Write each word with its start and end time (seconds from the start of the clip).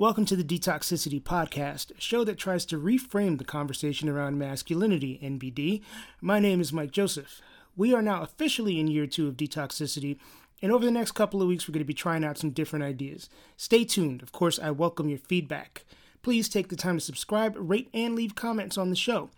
Welcome 0.00 0.24
to 0.24 0.36
the 0.36 0.42
Detoxicity 0.42 1.22
Podcast, 1.22 1.94
a 1.94 2.00
show 2.00 2.24
that 2.24 2.38
tries 2.38 2.64
to 2.64 2.80
reframe 2.80 3.36
the 3.36 3.44
conversation 3.44 4.08
around 4.08 4.38
masculinity, 4.38 5.20
NBD. 5.22 5.82
My 6.22 6.40
name 6.40 6.62
is 6.62 6.72
Mike 6.72 6.90
Joseph. 6.90 7.42
We 7.76 7.92
are 7.92 8.00
now 8.00 8.22
officially 8.22 8.80
in 8.80 8.88
year 8.88 9.06
two 9.06 9.28
of 9.28 9.36
Detoxicity, 9.36 10.16
and 10.62 10.72
over 10.72 10.86
the 10.86 10.90
next 10.90 11.12
couple 11.12 11.42
of 11.42 11.48
weeks, 11.48 11.68
we're 11.68 11.74
going 11.74 11.82
to 11.82 11.84
be 11.84 11.92
trying 11.92 12.24
out 12.24 12.38
some 12.38 12.48
different 12.48 12.82
ideas. 12.82 13.28
Stay 13.58 13.84
tuned. 13.84 14.22
Of 14.22 14.32
course, 14.32 14.58
I 14.58 14.70
welcome 14.70 15.10
your 15.10 15.18
feedback. 15.18 15.84
Please 16.22 16.48
take 16.48 16.70
the 16.70 16.76
time 16.76 16.96
to 16.96 17.04
subscribe, 17.04 17.54
rate, 17.58 17.90
and 17.92 18.14
leave 18.14 18.34
comments 18.34 18.78
on 18.78 18.88
the 18.88 18.96
show. 18.96 19.28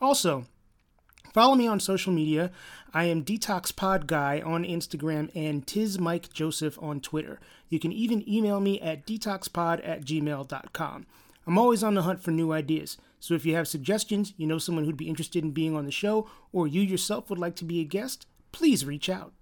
Also, 0.00 0.44
Follow 1.32 1.54
me 1.54 1.66
on 1.66 1.80
social 1.80 2.12
media. 2.12 2.50
I 2.92 3.04
am 3.04 3.24
Detox 3.24 3.74
Pod 3.74 4.06
Guy 4.06 4.42
on 4.44 4.64
Instagram 4.64 5.30
and 5.34 5.66
Tiz 5.66 5.98
Mike 5.98 6.30
Joseph 6.30 6.78
on 6.82 7.00
Twitter. 7.00 7.40
You 7.70 7.80
can 7.80 7.90
even 7.90 8.28
email 8.28 8.60
me 8.60 8.78
at 8.82 9.06
detoxpod 9.06 9.80
at 9.82 10.04
gmail.com. 10.04 11.06
I'm 11.46 11.58
always 11.58 11.82
on 11.82 11.94
the 11.94 12.02
hunt 12.02 12.22
for 12.22 12.32
new 12.32 12.52
ideas, 12.52 12.98
so 13.18 13.32
if 13.32 13.46
you 13.46 13.54
have 13.54 13.66
suggestions, 13.66 14.34
you 14.36 14.46
know 14.46 14.58
someone 14.58 14.84
who'd 14.84 14.98
be 14.98 15.08
interested 15.08 15.42
in 15.42 15.52
being 15.52 15.74
on 15.74 15.86
the 15.86 15.90
show, 15.90 16.28
or 16.52 16.68
you 16.68 16.82
yourself 16.82 17.30
would 17.30 17.38
like 17.38 17.56
to 17.56 17.64
be 17.64 17.80
a 17.80 17.84
guest, 17.84 18.26
please 18.52 18.84
reach 18.84 19.08
out. 19.08 19.32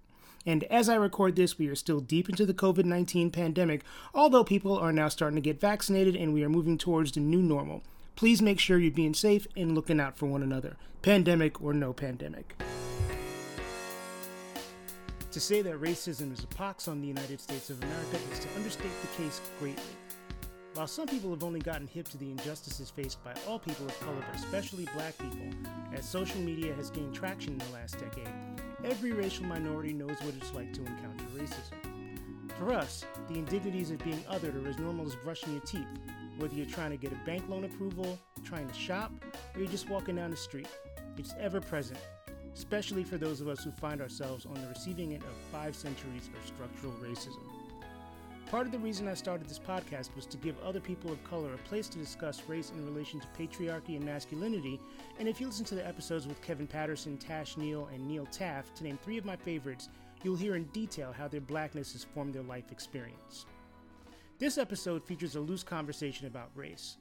And 0.45 0.63
as 0.65 0.87
I 0.87 0.95
record 0.95 1.35
this, 1.35 1.59
we 1.59 1.67
are 1.67 1.75
still 1.75 1.99
deep 1.99 2.29
into 2.29 2.45
the 2.45 2.53
COVID 2.53 2.85
19 2.85 3.31
pandemic, 3.31 3.83
although 4.13 4.45
people 4.45 4.77
are 4.77 4.93
now 4.93 5.09
starting 5.09 5.35
to 5.35 5.41
get 5.41 5.59
vaccinated 5.59 6.15
and 6.15 6.33
we 6.33 6.43
are 6.43 6.49
moving 6.49 6.77
towards 6.77 7.11
the 7.11 7.19
new 7.19 7.41
normal. 7.41 7.83
Please 8.15 8.41
make 8.41 8.59
sure 8.59 8.77
you're 8.77 8.91
being 8.91 9.13
safe 9.13 9.47
and 9.55 9.73
looking 9.73 9.99
out 9.99 10.17
for 10.17 10.27
one 10.27 10.43
another, 10.43 10.77
pandemic 11.01 11.61
or 11.61 11.73
no 11.73 11.93
pandemic. 11.93 12.55
To 15.31 15.39
say 15.39 15.61
that 15.61 15.81
racism 15.81 16.33
is 16.33 16.43
a 16.43 16.47
pox 16.47 16.87
on 16.87 16.99
the 16.99 17.07
United 17.07 17.39
States 17.39 17.69
of 17.69 17.81
America 17.81 18.17
is 18.33 18.39
to 18.39 18.49
understate 18.55 18.91
the 19.01 19.23
case 19.23 19.39
greatly. 19.59 19.83
While 20.73 20.87
some 20.87 21.07
people 21.07 21.29
have 21.31 21.43
only 21.43 21.59
gotten 21.59 21.87
hip 21.87 22.07
to 22.09 22.17
the 22.17 22.31
injustices 22.31 22.89
faced 22.89 23.23
by 23.23 23.33
all 23.47 23.59
people 23.59 23.85
of 23.85 23.99
color, 24.01 24.23
but 24.29 24.39
especially 24.39 24.87
black 24.93 25.17
people, 25.17 25.47
as 25.93 26.07
social 26.07 26.39
media 26.41 26.73
has 26.75 26.89
gained 26.89 27.15
traction 27.15 27.53
in 27.53 27.59
the 27.59 27.73
last 27.73 27.97
decade, 27.99 28.29
every 28.83 29.11
racial 29.11 29.45
minority 29.45 29.93
knows 29.93 30.17
what 30.21 30.33
it's 30.35 30.53
like 30.53 30.73
to 30.73 30.81
encounter 30.81 31.25
racism. 31.35 32.57
For 32.57 32.73
us, 32.73 33.05
the 33.27 33.35
indignities 33.35 33.91
of 33.91 33.99
being 33.99 34.23
othered 34.29 34.63
are 34.63 34.69
as 34.69 34.77
normal 34.77 35.05
as 35.07 35.15
brushing 35.15 35.53
your 35.53 35.61
teeth, 35.61 35.87
whether 36.41 36.55
you're 36.55 36.65
trying 36.65 36.89
to 36.89 36.97
get 36.97 37.11
a 37.11 37.25
bank 37.25 37.47
loan 37.47 37.63
approval, 37.63 38.17
trying 38.43 38.67
to 38.67 38.73
shop, 38.73 39.11
or 39.53 39.61
you're 39.61 39.69
just 39.69 39.87
walking 39.89 40.15
down 40.15 40.31
the 40.31 40.37
street. 40.37 40.67
It's 41.17 41.35
ever 41.39 41.61
present, 41.61 41.99
especially 42.55 43.03
for 43.03 43.17
those 43.17 43.41
of 43.41 43.47
us 43.47 43.63
who 43.63 43.71
find 43.71 44.01
ourselves 44.01 44.47
on 44.47 44.55
the 44.55 44.67
receiving 44.67 45.13
end 45.13 45.23
of 45.23 45.29
five 45.51 45.75
centuries 45.75 46.29
of 46.35 46.47
structural 46.47 46.93
racism. 46.93 47.43
Part 48.49 48.65
of 48.65 48.73
the 48.73 48.79
reason 48.79 49.07
I 49.07 49.13
started 49.13 49.47
this 49.47 49.59
podcast 49.59 50.13
was 50.15 50.25
to 50.25 50.35
give 50.37 50.59
other 50.61 50.81
people 50.81 51.11
of 51.11 51.23
color 51.23 51.53
a 51.53 51.57
place 51.69 51.87
to 51.89 51.99
discuss 51.99 52.41
race 52.49 52.71
in 52.71 52.85
relation 52.85 53.21
to 53.21 53.27
patriarchy 53.27 53.95
and 53.95 54.03
masculinity. 54.03 54.79
And 55.19 55.27
if 55.27 55.39
you 55.39 55.47
listen 55.47 55.63
to 55.65 55.75
the 55.75 55.87
episodes 55.87 56.27
with 56.27 56.41
Kevin 56.41 56.67
Patterson, 56.67 57.17
Tash 57.17 57.55
Neal, 57.55 57.87
and 57.93 58.05
Neil 58.05 58.25
Taft, 58.25 58.75
to 58.77 58.83
name 58.83 58.99
three 59.01 59.17
of 59.17 59.23
my 59.23 59.37
favorites, 59.37 59.87
you'll 60.23 60.35
hear 60.35 60.55
in 60.55 60.65
detail 60.65 61.13
how 61.17 61.29
their 61.29 61.39
blackness 61.39 61.93
has 61.93 62.03
formed 62.03 62.33
their 62.33 62.43
life 62.43 62.71
experience. 62.71 63.45
This 64.41 64.57
episode 64.57 65.05
features 65.05 65.35
a 65.35 65.39
loose 65.39 65.61
conversation 65.61 66.25
about 66.25 66.49
race. 66.55 66.97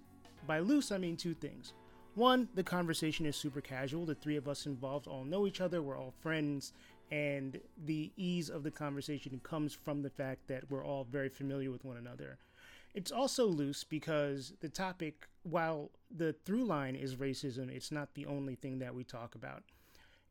By 0.46 0.58
loose, 0.58 0.92
I 0.92 0.98
mean 0.98 1.16
two 1.16 1.32
things. 1.32 1.72
One, 2.14 2.50
the 2.54 2.62
conversation 2.62 3.24
is 3.24 3.34
super 3.34 3.62
casual. 3.62 4.04
The 4.04 4.14
three 4.14 4.36
of 4.36 4.46
us 4.46 4.66
involved 4.66 5.06
all 5.06 5.24
know 5.24 5.46
each 5.46 5.62
other, 5.62 5.80
we're 5.80 5.96
all 5.96 6.12
friends, 6.20 6.74
and 7.10 7.58
the 7.86 8.12
ease 8.18 8.50
of 8.50 8.62
the 8.62 8.70
conversation 8.70 9.40
comes 9.42 9.72
from 9.72 10.02
the 10.02 10.10
fact 10.10 10.48
that 10.48 10.70
we're 10.70 10.84
all 10.84 11.04
very 11.10 11.30
familiar 11.30 11.70
with 11.70 11.82
one 11.82 11.96
another. 11.96 12.36
It's 12.92 13.10
also 13.10 13.46
loose 13.46 13.84
because 13.84 14.52
the 14.60 14.68
topic, 14.68 15.26
while 15.42 15.92
the 16.14 16.34
through 16.44 16.66
line 16.66 16.94
is 16.94 17.16
racism, 17.16 17.74
it's 17.74 17.90
not 17.90 18.12
the 18.12 18.26
only 18.26 18.54
thing 18.54 18.80
that 18.80 18.94
we 18.94 19.02
talk 19.02 19.34
about. 19.34 19.62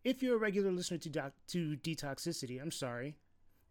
If 0.04 0.22
you're 0.22 0.36
a 0.36 0.40
regular 0.40 0.72
listener 0.72 1.00
to, 1.00 1.10
doc- 1.10 1.34
to 1.48 1.76
Detoxicity, 1.78 2.62
I'm 2.62 2.70
sorry. 2.70 3.16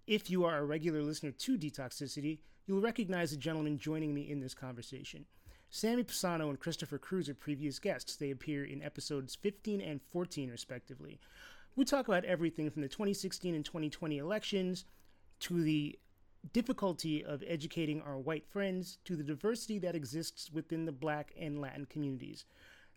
If 0.09 0.29
you 0.29 0.45
are 0.45 0.59
a 0.59 0.65
regular 0.65 1.05
listener 1.05 1.31
to 1.31 1.57
Detoxicity, 1.57 2.41
you'll 2.69 2.81
recognize 2.81 3.31
the 3.31 3.37
gentleman 3.37 3.79
joining 3.79 4.15
me 4.15 4.31
in 4.31 4.41
this 4.41 4.55
conversation. 4.55 5.25
Sammy 5.71 6.05
Pisano 6.05 6.51
and 6.51 6.61
Christopher 6.61 6.99
Cruz 6.99 7.29
are 7.29 7.34
previous 7.34 7.79
guests. 7.79 8.17
They 8.17 8.31
appear 8.31 8.65
in 8.65 8.83
episodes 8.83 9.34
15 9.34 9.81
and 9.81 10.01
14, 10.12 10.51
respectively. 10.51 11.19
We 11.77 11.84
talk 11.84 12.09
about 12.09 12.25
everything 12.25 12.71
from 12.71 12.83
the 12.83 12.89
2016 12.89 13.55
and 13.55 13.65
2020 13.65 14.19
elections 14.19 14.84
to 15.41 15.62
the 15.62 15.99
difficulty 16.53 17.25
of 17.25 17.43
educating 17.47 18.03
our 18.03 18.19
white 18.19 18.47
friends 18.47 18.99
to 19.05 19.17
the 19.17 19.25
diversity 19.25 19.79
that 19.79 19.95
exists 19.95 20.50
within 20.53 20.85
the 20.85 20.93
black 20.93 21.33
and 21.39 21.61
Latin 21.61 21.87
communities. 21.87 22.45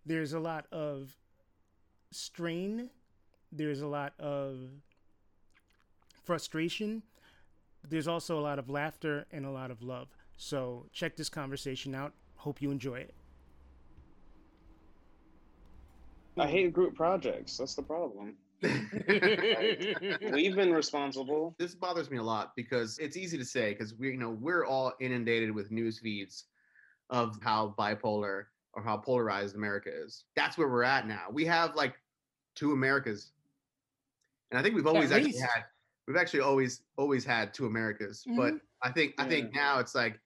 There's 0.06 0.34
a 0.34 0.40
lot 0.40 0.66
of 0.72 1.16
strain, 2.12 2.90
there's 3.52 3.82
a 3.82 3.88
lot 3.88 4.14
of 4.20 4.70
frustration, 6.24 7.04
there's 7.88 8.08
also 8.08 8.40
a 8.40 8.42
lot 8.42 8.60
of 8.60 8.70
laughter 8.70 9.26
and 9.32 9.46
a 9.46 9.52
lot 9.52 9.72
of 9.72 9.82
love. 9.82 10.08
So 10.38 10.86
check 10.92 11.16
this 11.16 11.30
conversation 11.30 11.94
out. 11.96 12.14
Hope 12.36 12.62
you 12.62 12.72
enjoy 12.72 12.96
it. 12.96 13.14
I 16.38 16.48
hate 16.48 16.74
group 16.74 16.96
projects. 16.96 17.58
That's 17.58 17.76
the 17.76 17.84
problem. 17.84 18.36
We've 18.62 20.56
been 20.56 20.72
responsible. 20.72 21.56
This 21.58 21.74
bothers 21.74 22.10
me 22.12 22.18
a 22.18 22.24
lot 22.24 22.56
because 22.56 22.98
it's 23.00 23.18
easy 23.18 23.38
to 23.38 23.46
say 23.46 23.72
because 23.72 23.96
we, 23.96 24.12
you 24.12 24.18
know, 24.18 24.30
we're 24.30 24.66
all 24.66 24.94
inundated 25.00 25.54
with 25.54 25.72
news 25.72 26.00
feeds 26.00 26.46
of 27.10 27.38
how 27.42 27.76
bipolar 27.78 28.46
or 28.74 28.84
how 28.84 28.98
polarized 28.98 29.56
America 29.56 29.90
is. 29.92 30.26
That's 30.36 30.58
where 30.58 30.70
we're 30.70 30.84
at 30.84 31.08
now. 31.08 31.26
We 31.32 31.44
have 31.46 31.76
like 31.76 31.96
two 32.56 32.72
Americas, 32.72 33.32
and 34.52 34.60
I 34.60 34.64
think 34.64 34.76
we've 34.76 34.88
always 34.88 35.12
actually 35.12 35.38
had 35.38 35.66
we've 36.12 36.22
actually 36.22 36.42
always 36.42 36.82
always 36.98 37.24
had 37.24 37.54
two 37.54 37.66
Americas, 37.66 38.24
mm-hmm. 38.28 38.38
but 38.38 38.54
I 38.84 38.92
think 38.92 39.14
I 39.18 39.26
think 39.26 39.54
now 39.56 39.80
it's 39.80 39.96
like 39.96 40.20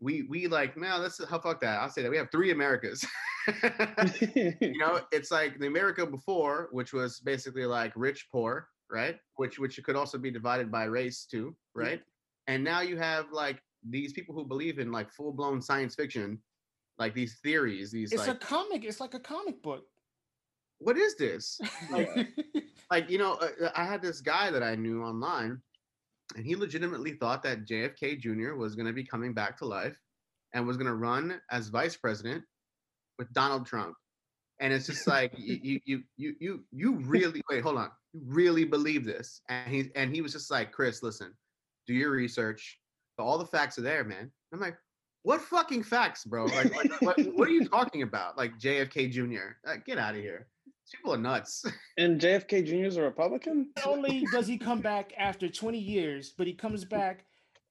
we 0.00 0.22
we 0.22 0.46
like 0.46 0.76
man, 0.76 1.02
let's 1.02 1.22
how 1.24 1.38
fuck 1.38 1.60
that. 1.60 1.78
I'll 1.78 1.90
say 1.90 2.02
that 2.02 2.10
we 2.10 2.16
have 2.16 2.30
three 2.30 2.52
Americas. 2.52 3.04
you 4.34 4.78
know, 4.78 5.00
it's 5.12 5.30
like 5.30 5.58
the 5.58 5.66
America 5.66 6.06
before, 6.06 6.68
which 6.72 6.92
was 6.92 7.20
basically 7.20 7.66
like 7.66 7.92
rich, 7.96 8.28
poor, 8.32 8.68
right? 8.90 9.16
Which 9.36 9.58
which 9.58 9.78
could 9.82 9.96
also 9.96 10.16
be 10.16 10.30
divided 10.30 10.70
by 10.70 10.84
race 10.84 11.26
too, 11.30 11.54
right? 11.74 12.00
And 12.46 12.64
now 12.64 12.80
you 12.80 12.96
have 12.96 13.26
like 13.30 13.62
these 13.88 14.12
people 14.14 14.34
who 14.34 14.44
believe 14.44 14.78
in 14.78 14.90
like 14.90 15.12
full 15.12 15.32
blown 15.32 15.60
science 15.60 15.94
fiction, 15.94 16.38
like 16.98 17.14
these 17.14 17.38
theories. 17.42 17.90
These 17.90 18.12
it's 18.12 18.26
like, 18.26 18.36
a 18.36 18.38
comic. 18.38 18.84
It's 18.84 19.00
like 19.00 19.14
a 19.14 19.20
comic 19.20 19.62
book. 19.62 19.84
What 20.78 20.96
is 20.96 21.14
this? 21.16 21.60
Like, 21.90 22.28
like 22.90 23.08
you 23.08 23.18
know, 23.18 23.34
uh, 23.34 23.70
I 23.74 23.84
had 23.84 24.02
this 24.02 24.20
guy 24.20 24.50
that 24.50 24.62
I 24.62 24.74
knew 24.74 25.02
online, 25.02 25.60
and 26.36 26.44
he 26.44 26.56
legitimately 26.56 27.12
thought 27.12 27.42
that 27.44 27.66
JFK 27.66 28.18
Jr. 28.18 28.54
was 28.54 28.74
going 28.74 28.86
to 28.86 28.92
be 28.92 29.04
coming 29.04 29.32
back 29.32 29.56
to 29.58 29.64
life, 29.64 29.96
and 30.54 30.66
was 30.66 30.76
going 30.76 30.86
to 30.86 30.94
run 30.94 31.40
as 31.50 31.68
vice 31.68 31.96
president 31.96 32.44
with 33.18 33.32
Donald 33.32 33.66
Trump. 33.66 33.94
And 34.60 34.72
it's 34.72 34.86
just 34.86 35.06
like 35.06 35.32
you, 35.38 35.80
you, 35.86 36.02
you, 36.16 36.34
you, 36.38 36.64
you 36.70 36.96
really 36.96 37.42
wait. 37.50 37.62
Hold 37.62 37.78
on, 37.78 37.90
you 38.12 38.20
really 38.26 38.64
believe 38.64 39.04
this? 39.04 39.40
And 39.48 39.72
he, 39.72 39.90
and 39.94 40.14
he 40.14 40.20
was 40.20 40.32
just 40.32 40.50
like, 40.50 40.72
Chris, 40.72 41.02
listen, 41.02 41.32
do 41.86 41.94
your 41.94 42.10
research. 42.10 42.78
But 43.16 43.24
all 43.24 43.38
the 43.38 43.46
facts 43.46 43.78
are 43.78 43.82
there, 43.82 44.04
man. 44.04 44.30
I'm 44.52 44.60
like, 44.60 44.76
what 45.22 45.40
fucking 45.40 45.82
facts, 45.82 46.24
bro? 46.24 46.46
Like, 46.46 46.74
like 46.74 47.02
what, 47.02 47.18
what 47.34 47.48
are 47.48 47.52
you 47.52 47.68
talking 47.68 48.02
about? 48.02 48.36
Like 48.36 48.58
JFK 48.58 49.10
Jr. 49.10 49.56
Like, 49.66 49.84
get 49.84 49.98
out 49.98 50.14
of 50.14 50.20
here 50.20 50.48
people 50.90 51.14
are 51.14 51.18
nuts. 51.18 51.64
And 51.98 52.20
JFK 52.20 52.66
Jr. 52.66 52.86
is 52.86 52.96
a 52.96 53.02
Republican. 53.02 53.70
Not 53.76 53.86
only 53.86 54.24
does 54.32 54.46
he 54.46 54.56
come 54.56 54.80
back 54.80 55.12
after 55.18 55.48
20 55.48 55.78
years, 55.78 56.32
but 56.36 56.46
he 56.46 56.54
comes 56.54 56.84
back 56.84 57.26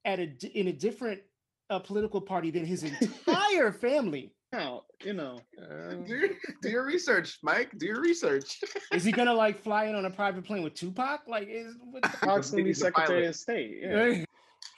at 0.06 0.20
a 0.20 0.30
in 0.54 0.68
a 0.68 0.72
different 0.72 1.22
uh, 1.70 1.80
political 1.80 2.22
party 2.22 2.52
than 2.52 2.66
his 2.66 2.84
entire 2.84 3.72
family. 3.88 4.32
Now, 4.52 4.84
you 5.04 5.14
know, 5.14 5.40
uh, 5.62 5.94
do, 6.06 6.16
your, 6.16 6.30
do, 6.62 6.70
your, 6.70 6.86
research, 6.86 7.38
Mike. 7.44 7.72
Do 7.78 7.86
your 7.86 8.02
research. 8.02 8.60
is 8.92 9.04
he 9.04 9.12
gonna 9.12 9.34
like 9.34 9.62
fly 9.62 9.86
in 9.86 9.96
on 9.96 10.06
a 10.06 10.10
private 10.10 10.44
plane 10.44 10.64
with 10.64 10.74
Tupac? 10.74 11.22
Like, 11.28 11.48
is 11.50 11.76
Tupac 12.04 12.52
gonna 12.52 12.64
be 12.64 12.74
Secretary 12.74 13.28
of 13.28 13.36
State? 13.36 13.78
Yeah. 13.82 14.24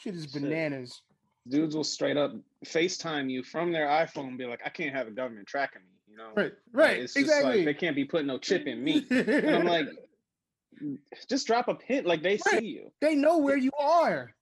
Shit 0.01 0.15
is 0.15 0.27
bananas. 0.27 1.01
Dudes 1.47 1.75
will 1.75 1.83
straight 1.83 2.17
up 2.17 2.33
FaceTime 2.65 3.29
you 3.31 3.43
from 3.43 3.71
their 3.71 3.87
iPhone 3.87 4.27
and 4.27 4.37
be 4.37 4.45
like, 4.45 4.61
"I 4.65 4.69
can't 4.69 4.93
have 4.93 5.07
the 5.07 5.13
government 5.13 5.47
tracking 5.47 5.81
me." 5.81 5.90
You 6.11 6.17
know, 6.17 6.31
right, 6.35 6.51
right, 6.73 6.99
it's 6.99 7.15
exactly. 7.15 7.57
Like 7.57 7.65
they 7.65 7.73
can't 7.73 7.95
be 7.95 8.03
putting 8.03 8.27
no 8.27 8.37
chip 8.37 8.67
in 8.67 8.83
me. 8.83 9.05
and 9.09 9.55
I'm 9.55 9.65
like, 9.65 9.87
mm, 10.83 10.97
just 11.29 11.47
drop 11.47 11.69
a 11.69 11.75
pin. 11.75 12.03
Like 12.03 12.21
they 12.21 12.37
right. 12.51 12.59
see 12.59 12.65
you. 12.65 12.91
They 12.99 13.15
know 13.15 13.37
where 13.37 13.55
you 13.55 13.71
are. 13.79 14.33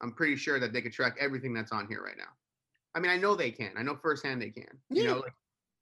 I'm 0.00 0.12
pretty 0.12 0.36
sure 0.36 0.58
that 0.58 0.72
they 0.72 0.82
could 0.82 0.92
track 0.92 1.16
everything 1.20 1.54
that's 1.54 1.70
on 1.70 1.86
here 1.86 2.02
right 2.02 2.16
now. 2.18 2.24
I 2.94 3.00
mean, 3.00 3.10
I 3.10 3.16
know 3.16 3.36
they 3.36 3.50
can. 3.50 3.70
I 3.76 3.82
know 3.82 3.94
firsthand 3.94 4.42
they 4.42 4.50
can. 4.50 4.64
Yeah. 4.90 5.02
You 5.02 5.08
know, 5.08 5.18
like 5.20 5.32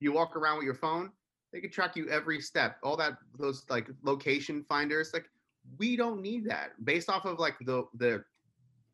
you 0.00 0.12
walk 0.12 0.36
around 0.36 0.58
with 0.58 0.66
your 0.66 0.74
phone, 0.74 1.10
they 1.52 1.60
could 1.60 1.72
track 1.72 1.96
you 1.96 2.08
every 2.08 2.40
step. 2.40 2.76
All 2.82 2.96
that 2.98 3.16
those 3.38 3.64
like 3.70 3.88
location 4.02 4.62
finders, 4.68 5.10
like 5.14 5.26
we 5.78 5.96
don't 5.96 6.20
need 6.20 6.44
that. 6.50 6.72
Based 6.84 7.08
off 7.08 7.24
of 7.24 7.38
like 7.38 7.56
the 7.60 7.84
the 7.94 8.22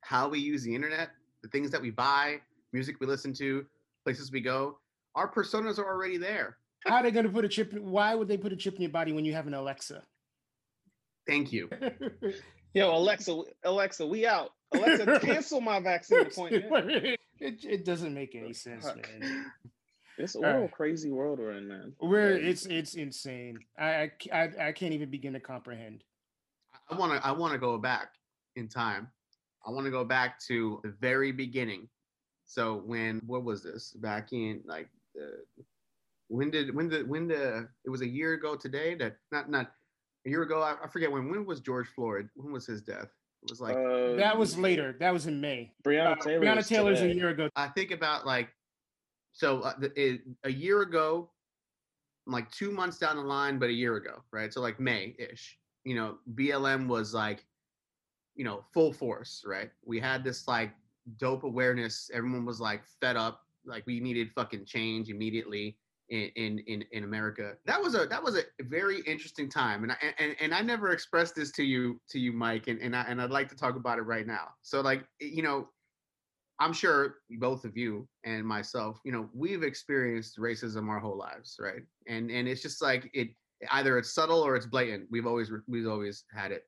how 0.02 0.28
we 0.28 0.38
use 0.38 0.62
the 0.62 0.74
internet, 0.74 1.10
the 1.42 1.48
things 1.48 1.70
that 1.70 1.82
we 1.82 1.90
buy, 1.90 2.40
music 2.72 3.00
we 3.00 3.06
listen 3.06 3.32
to, 3.34 3.66
places 4.04 4.30
we 4.30 4.40
go, 4.40 4.78
our 5.14 5.30
personas 5.32 5.78
are 5.78 5.86
already 5.86 6.16
there. 6.16 6.56
How 6.86 6.96
are 6.96 7.02
they 7.02 7.10
going 7.10 7.26
to 7.26 7.32
put 7.32 7.44
a 7.44 7.48
chip? 7.48 7.72
Why 7.74 8.14
would 8.14 8.28
they 8.28 8.36
put 8.36 8.52
a 8.52 8.56
chip 8.56 8.76
in 8.76 8.82
your 8.82 8.90
body 8.90 9.12
when 9.12 9.24
you 9.24 9.34
have 9.34 9.46
an 9.46 9.54
Alexa? 9.54 10.02
Thank 11.26 11.52
you. 11.52 11.68
Yo, 12.74 12.96
Alexa, 12.96 13.42
Alexa, 13.64 14.06
we 14.06 14.26
out. 14.26 14.52
Alexa, 14.72 15.18
cancel 15.22 15.60
my 15.60 15.80
vaccine 15.80 16.20
appointment. 16.20 16.64
it, 17.40 17.64
it 17.64 17.84
doesn't 17.84 18.14
make 18.14 18.34
any 18.34 18.52
sense, 18.52 18.86
Fuck. 18.86 18.96
man. 18.96 19.52
It's 20.16 20.34
a 20.34 20.38
All 20.38 20.60
right. 20.60 20.70
crazy 20.70 21.10
world 21.10 21.38
we're 21.38 21.52
in, 21.52 21.66
man. 21.66 21.92
We're 22.00 22.36
it's 22.36 22.66
it's 22.66 22.94
insane. 22.94 23.58
I 23.78 24.10
I 24.32 24.50
I 24.60 24.72
can't 24.72 24.92
even 24.92 25.10
begin 25.10 25.32
to 25.32 25.40
comprehend. 25.40 26.04
I 26.90 26.94
want 26.94 27.12
to 27.12 27.26
I 27.26 27.32
want 27.32 27.54
to 27.54 27.58
go 27.58 27.78
back 27.78 28.10
in 28.54 28.68
time. 28.68 29.08
I 29.66 29.70
want 29.70 29.86
to 29.86 29.90
go 29.90 30.04
back 30.04 30.38
to 30.48 30.80
the 30.82 30.90
very 31.00 31.32
beginning. 31.32 31.88
So 32.44 32.82
when 32.84 33.22
what 33.26 33.44
was 33.44 33.62
this? 33.62 33.92
Back 33.92 34.32
in 34.32 34.60
like 34.66 34.88
uh, 35.18 35.62
when 36.28 36.50
did 36.50 36.74
when 36.74 36.88
the 36.88 37.02
when 37.02 37.26
the 37.26 37.68
it 37.84 37.90
was 37.90 38.02
a 38.02 38.08
year 38.08 38.34
ago 38.34 38.54
today 38.56 38.94
that 38.94 39.16
not 39.32 39.50
not 39.50 39.72
a 40.26 40.30
year 40.30 40.42
ago 40.42 40.60
I, 40.62 40.76
I 40.84 40.88
forget 40.88 41.10
when 41.10 41.30
when 41.30 41.44
was 41.44 41.60
George 41.60 41.88
Floyd 41.88 42.28
when 42.34 42.52
was 42.52 42.66
his 42.66 42.82
death? 42.82 43.08
It 43.42 43.50
was 43.50 43.60
like 43.60 43.76
uh, 43.76 44.16
That 44.16 44.36
was 44.36 44.58
later. 44.58 44.94
That 45.00 45.12
was 45.12 45.26
in 45.26 45.40
May. 45.40 45.72
Breonna 45.82 46.12
Uh, 46.12 46.14
Taylor. 46.16 46.44
Breonna 46.44 46.56
was 46.56 46.68
Taylor's 46.68 47.00
a 47.00 47.12
year 47.12 47.30
ago. 47.30 47.48
I 47.56 47.68
think 47.68 47.90
about 47.90 48.26
like 48.26 48.48
so 49.32 49.60
uh, 49.60 49.74
the, 49.78 49.92
it, 50.00 50.20
a 50.44 50.50
year 50.50 50.82
ago, 50.82 51.30
like 52.26 52.50
two 52.50 52.70
months 52.70 52.98
down 52.98 53.16
the 53.16 53.22
line, 53.22 53.58
but 53.58 53.68
a 53.68 53.72
year 53.72 53.96
ago, 53.96 54.22
right? 54.32 54.52
So 54.52 54.60
like 54.60 54.78
May 54.78 55.16
ish. 55.18 55.58
You 55.84 55.94
know, 55.94 56.18
BLM 56.34 56.86
was 56.86 57.14
like, 57.14 57.46
you 58.34 58.44
know, 58.44 58.64
full 58.74 58.92
force, 58.92 59.42
right? 59.46 59.70
We 59.84 59.98
had 59.98 60.22
this 60.22 60.46
like 60.46 60.72
dope 61.16 61.44
awareness. 61.44 62.10
Everyone 62.12 62.44
was 62.44 62.60
like 62.60 62.82
fed 63.00 63.16
up, 63.16 63.46
like 63.64 63.86
we 63.86 64.00
needed 64.00 64.30
fucking 64.34 64.64
change 64.66 65.08
immediately 65.08 65.76
in 66.10 66.58
in 66.66 66.84
in, 66.92 67.04
America. 67.04 67.54
That 67.66 67.80
was 67.80 67.94
a 67.94 68.06
that 68.06 68.22
was 68.22 68.36
a 68.36 68.42
very 68.64 69.00
interesting 69.06 69.48
time, 69.48 69.84
and 69.84 69.92
I 69.92 69.96
and, 70.18 70.36
and 70.40 70.54
I 70.54 70.60
never 70.60 70.90
expressed 70.90 71.36
this 71.36 71.52
to 71.52 71.62
you 71.62 72.00
to 72.10 72.18
you, 72.18 72.32
Mike, 72.32 72.66
and 72.66 72.80
and 72.80 72.94
I 72.96 73.02
and 73.02 73.22
I'd 73.22 73.30
like 73.30 73.48
to 73.50 73.56
talk 73.56 73.76
about 73.76 73.98
it 73.98 74.02
right 74.02 74.26
now. 74.26 74.48
So 74.62 74.80
like 74.80 75.04
you 75.20 75.42
know, 75.42 75.68
I'm 76.58 76.72
sure 76.72 77.16
both 77.38 77.64
of 77.64 77.76
you 77.76 78.08
and 78.24 78.44
myself, 78.44 79.00
you 79.04 79.12
know, 79.12 79.28
we've 79.32 79.62
experienced 79.62 80.38
racism 80.38 80.88
our 80.88 80.98
whole 80.98 81.16
lives, 81.16 81.56
right? 81.60 81.82
And 82.08 82.30
and 82.30 82.48
it's 82.48 82.62
just 82.62 82.82
like 82.82 83.08
it 83.14 83.28
either 83.70 83.96
it's 83.98 84.12
subtle 84.12 84.40
or 84.40 84.56
it's 84.56 84.66
blatant. 84.66 85.06
We've 85.10 85.26
always 85.26 85.52
we've 85.68 85.88
always 85.88 86.24
had 86.34 86.50
it. 86.50 86.64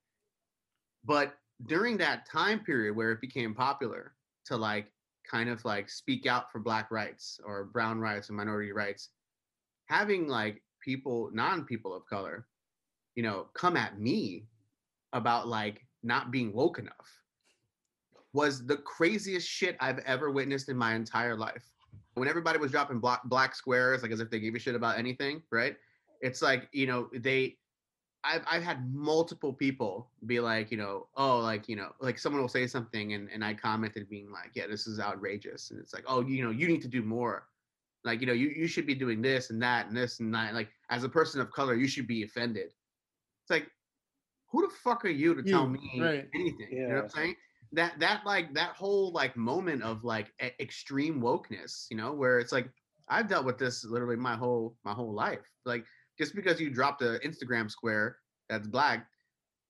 But 1.05 1.35
during 1.67 1.97
that 1.99 2.27
time 2.31 2.61
period 2.61 2.94
where 2.94 3.12
it 3.12 3.21
became 3.21 3.55
popular 3.55 4.15
to 4.47 4.56
like 4.56 4.87
kind 5.32 5.49
of 5.49 5.64
like 5.64 5.88
speak 5.88 6.26
out 6.26 6.52
for 6.52 6.58
black 6.58 6.90
rights 6.90 7.40
or 7.44 7.64
brown 7.64 7.99
rights 7.99 8.29
and 8.29 8.37
minority 8.37 8.73
rights, 8.73 9.08
having 9.87 10.29
like 10.29 10.62
people, 10.81 11.31
non-people 11.32 11.94
of 11.94 12.05
color, 12.06 12.46
you 13.14 13.23
know, 13.23 13.46
come 13.55 13.76
at 13.76 13.99
me 13.99 14.44
about 15.12 15.49
like 15.49 15.87
not 16.02 16.31
being 16.31 16.52
woke 16.52 16.79
enough 16.79 17.23
was 18.32 18.67
the 18.67 18.76
craziest 18.79 19.49
shit 19.49 19.76
I've 19.81 19.99
ever 20.00 20.31
witnessed 20.31 20.69
in 20.69 20.76
my 20.76 20.94
entire 20.94 21.37
life. 21.37 21.64
When 22.14 22.29
everybody 22.29 22.58
was 22.58 22.70
dropping 22.70 22.99
black, 22.99 23.23
black 23.25 23.55
squares, 23.55 24.02
like 24.02 24.11
as 24.11 24.20
if 24.20 24.31
they 24.31 24.40
gave 24.40 24.55
a 24.55 24.58
shit 24.58 24.75
about 24.75 24.99
anything, 24.99 25.43
right? 25.50 25.76
It's 26.20 26.43
like, 26.43 26.69
you 26.73 26.87
know, 26.87 27.08
they, 27.14 27.56
I've, 28.24 28.42
I've 28.50 28.62
had 28.62 28.94
multiple 28.94 29.52
people 29.52 30.08
be 30.26 30.38
like, 30.38 30.70
you 30.70 30.76
know, 30.76 31.08
oh, 31.16 31.40
like, 31.40 31.69
you 31.69 31.76
know, 31.76 31.90
like 32.00 32.19
someone 32.19 32.40
will 32.40 32.48
say 32.48 32.66
something 32.66 33.14
and, 33.14 33.28
and 33.32 33.44
I 33.44 33.54
commented 33.54 34.08
being 34.08 34.30
like, 34.30 34.52
yeah, 34.54 34.66
this 34.69 34.86
is 34.86 35.00
outrageous. 35.00 35.70
And 35.70 35.80
it's 35.80 35.92
like, 35.92 36.04
oh, 36.06 36.24
you 36.24 36.44
know, 36.44 36.50
you 36.50 36.69
need 36.69 36.82
to 36.82 36.88
do 36.88 37.02
more. 37.02 37.48
Like, 38.04 38.20
you 38.20 38.26
know, 38.26 38.32
you, 38.32 38.48
you 38.48 38.66
should 38.66 38.86
be 38.86 38.94
doing 38.94 39.22
this 39.22 39.50
and 39.50 39.60
that 39.62 39.88
and 39.88 39.96
this 39.96 40.20
and 40.20 40.32
that. 40.34 40.54
Like, 40.54 40.69
as 40.90 41.02
a 41.04 41.08
person 41.08 41.40
of 41.40 41.50
color, 41.50 41.74
you 41.74 41.88
should 41.88 42.06
be 42.06 42.22
offended. 42.22 42.66
It's 43.42 43.50
like, 43.50 43.69
who 44.52 44.62
the 44.62 44.74
fuck 44.74 45.04
are 45.04 45.08
you 45.08 45.34
to 45.34 45.42
tell 45.42 45.62
You, 45.62 45.70
me 45.70 46.00
right. 46.00 46.28
anything? 46.34 46.69
You 46.70 46.88
know 46.88 46.94
what 46.96 47.04
I'm 47.04 47.10
saying? 47.10 47.36
That 47.72 47.98
that 48.00 48.20
like 48.26 48.52
that 48.52 48.76
whole 48.76 49.12
like 49.12 49.34
moment 49.34 49.82
of 49.82 50.04
like 50.04 50.30
extreme 50.60 51.22
wokeness, 51.22 51.86
you 51.90 51.96
know, 51.96 52.12
where 52.12 52.38
it's 52.38 52.52
like 52.52 52.69
I've 53.08 53.28
dealt 53.28 53.46
with 53.46 53.56
this 53.56 53.82
literally 53.82 54.16
my 54.16 54.36
whole 54.36 54.76
my 54.84 54.92
whole 54.92 55.14
life. 55.14 55.50
Like 55.64 55.86
just 56.19 56.35
because 56.35 56.61
you 56.61 56.70
dropped 56.70 57.03
a 57.03 57.20
Instagram 57.25 57.70
square 57.70 58.17
that's 58.49 58.67
black 58.67 59.06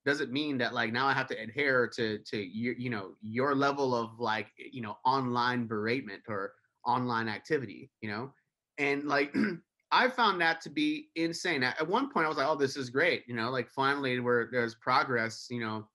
doesn't 0.05 0.31
mean 0.31 0.57
that 0.57 0.73
like 0.73 0.91
now 0.91 1.07
I 1.07 1.13
have 1.13 1.27
to 1.27 1.39
adhere 1.41 1.87
to 1.95 2.19
to 2.19 2.37
your 2.37 2.73
you 2.75 2.89
know 2.89 3.11
your 3.21 3.55
level 3.55 3.95
of 3.95 4.19
like 4.19 4.47
you 4.57 4.81
know 4.81 4.97
online 5.05 5.67
beratement 5.67 6.21
or 6.27 6.53
online 6.85 7.29
activity, 7.29 7.89
you 8.01 8.09
know, 8.09 8.33
and 8.77 9.05
like 9.05 9.33
I 9.91 10.09
found 10.09 10.41
that 10.41 10.59
to 10.61 10.69
be 10.69 11.09
insane. 11.15 11.63
At 11.63 11.79
at 11.79 11.87
one 11.87 12.09
point, 12.09 12.25
I 12.25 12.29
was 12.29 12.37
like, 12.37 12.47
"Oh, 12.47 12.55
this 12.55 12.75
is 12.75 12.89
great," 12.89 13.23
you 13.27 13.35
know, 13.35 13.49
like 13.49 13.69
finally 13.69 14.19
where 14.19 14.49
there's 14.51 14.75
progress, 14.75 15.47
you 15.49 15.61
know, 15.61 15.87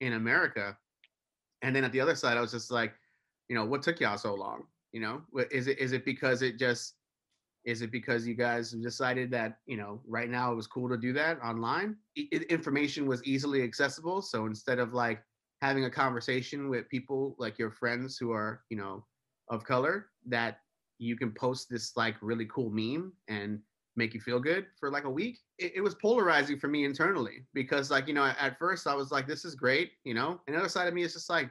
in 0.00 0.12
America. 0.14 0.76
And 1.62 1.74
then 1.74 1.84
at 1.84 1.92
the 1.92 2.00
other 2.00 2.14
side, 2.14 2.36
I 2.36 2.40
was 2.40 2.52
just 2.52 2.70
like, 2.70 2.94
you 3.48 3.54
know, 3.54 3.64
what 3.64 3.82
took 3.82 4.00
y'all 4.00 4.16
so 4.16 4.34
long? 4.34 4.64
You 4.92 5.00
know, 5.00 5.22
is 5.50 5.66
it 5.66 5.78
is 5.78 5.92
it 5.92 6.04
because 6.04 6.42
it 6.42 6.58
just 6.58 6.94
is 7.64 7.82
it 7.82 7.92
because 7.92 8.26
you 8.26 8.34
guys 8.34 8.72
decided 8.72 9.30
that 9.30 9.58
you 9.66 9.76
know 9.76 10.00
right 10.06 10.30
now 10.30 10.52
it 10.52 10.56
was 10.56 10.66
cool 10.66 10.88
to 10.88 10.96
do 10.96 11.12
that 11.14 11.40
online? 11.42 11.96
I- 12.18 12.28
information 12.48 13.06
was 13.06 13.22
easily 13.24 13.62
accessible, 13.62 14.22
so 14.22 14.46
instead 14.46 14.78
of 14.78 14.94
like 14.94 15.22
having 15.60 15.84
a 15.84 15.90
conversation 15.90 16.70
with 16.70 16.88
people 16.88 17.36
like 17.38 17.58
your 17.58 17.70
friends 17.70 18.16
who 18.16 18.32
are 18.32 18.62
you 18.70 18.76
know 18.76 19.04
of 19.48 19.64
color, 19.64 20.06
that 20.26 20.60
you 20.98 21.16
can 21.16 21.32
post 21.32 21.68
this 21.70 21.96
like 21.96 22.16
really 22.20 22.46
cool 22.46 22.70
meme 22.70 23.12
and 23.28 23.60
make 23.96 24.14
you 24.14 24.20
feel 24.20 24.38
good 24.38 24.66
for 24.78 24.90
like 24.90 25.04
a 25.04 25.10
week. 25.10 25.38
It, 25.58 25.72
it 25.76 25.80
was 25.80 25.94
polarizing 25.94 26.58
for 26.58 26.68
me 26.68 26.84
internally 26.84 27.46
because 27.54 27.90
like 27.90 28.08
you 28.08 28.14
know 28.14 28.24
at 28.24 28.58
first 28.58 28.86
I 28.86 28.94
was 28.94 29.10
like 29.10 29.26
this 29.26 29.44
is 29.44 29.54
great, 29.54 29.92
you 30.04 30.14
know, 30.14 30.40
and 30.46 30.54
the 30.54 30.60
other 30.60 30.68
side 30.68 30.88
of 30.88 30.94
me 30.94 31.02
is 31.02 31.12
just 31.12 31.30
like, 31.30 31.50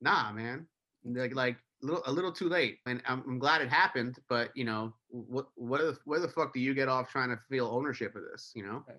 nah, 0.00 0.32
man, 0.32 0.66
like 1.04 1.34
like 1.34 1.56
little 1.82 2.02
a 2.06 2.12
little 2.12 2.32
too 2.32 2.48
late. 2.48 2.78
And 2.86 3.02
I'm, 3.06 3.22
I'm 3.26 3.38
glad 3.38 3.60
it 3.62 3.68
happened, 3.68 4.18
but 4.28 4.50
you 4.54 4.64
know 4.64 4.94
what 5.08 5.46
what 5.54 5.80
the, 5.80 5.98
where 6.04 6.20
the 6.20 6.28
fuck 6.28 6.52
do 6.52 6.60
you 6.60 6.74
get 6.74 6.88
off 6.88 7.10
trying 7.10 7.30
to 7.30 7.38
feel 7.48 7.66
ownership 7.66 8.14
of 8.16 8.22
this, 8.30 8.52
you 8.54 8.64
know? 8.64 8.84
Right. 8.88 8.98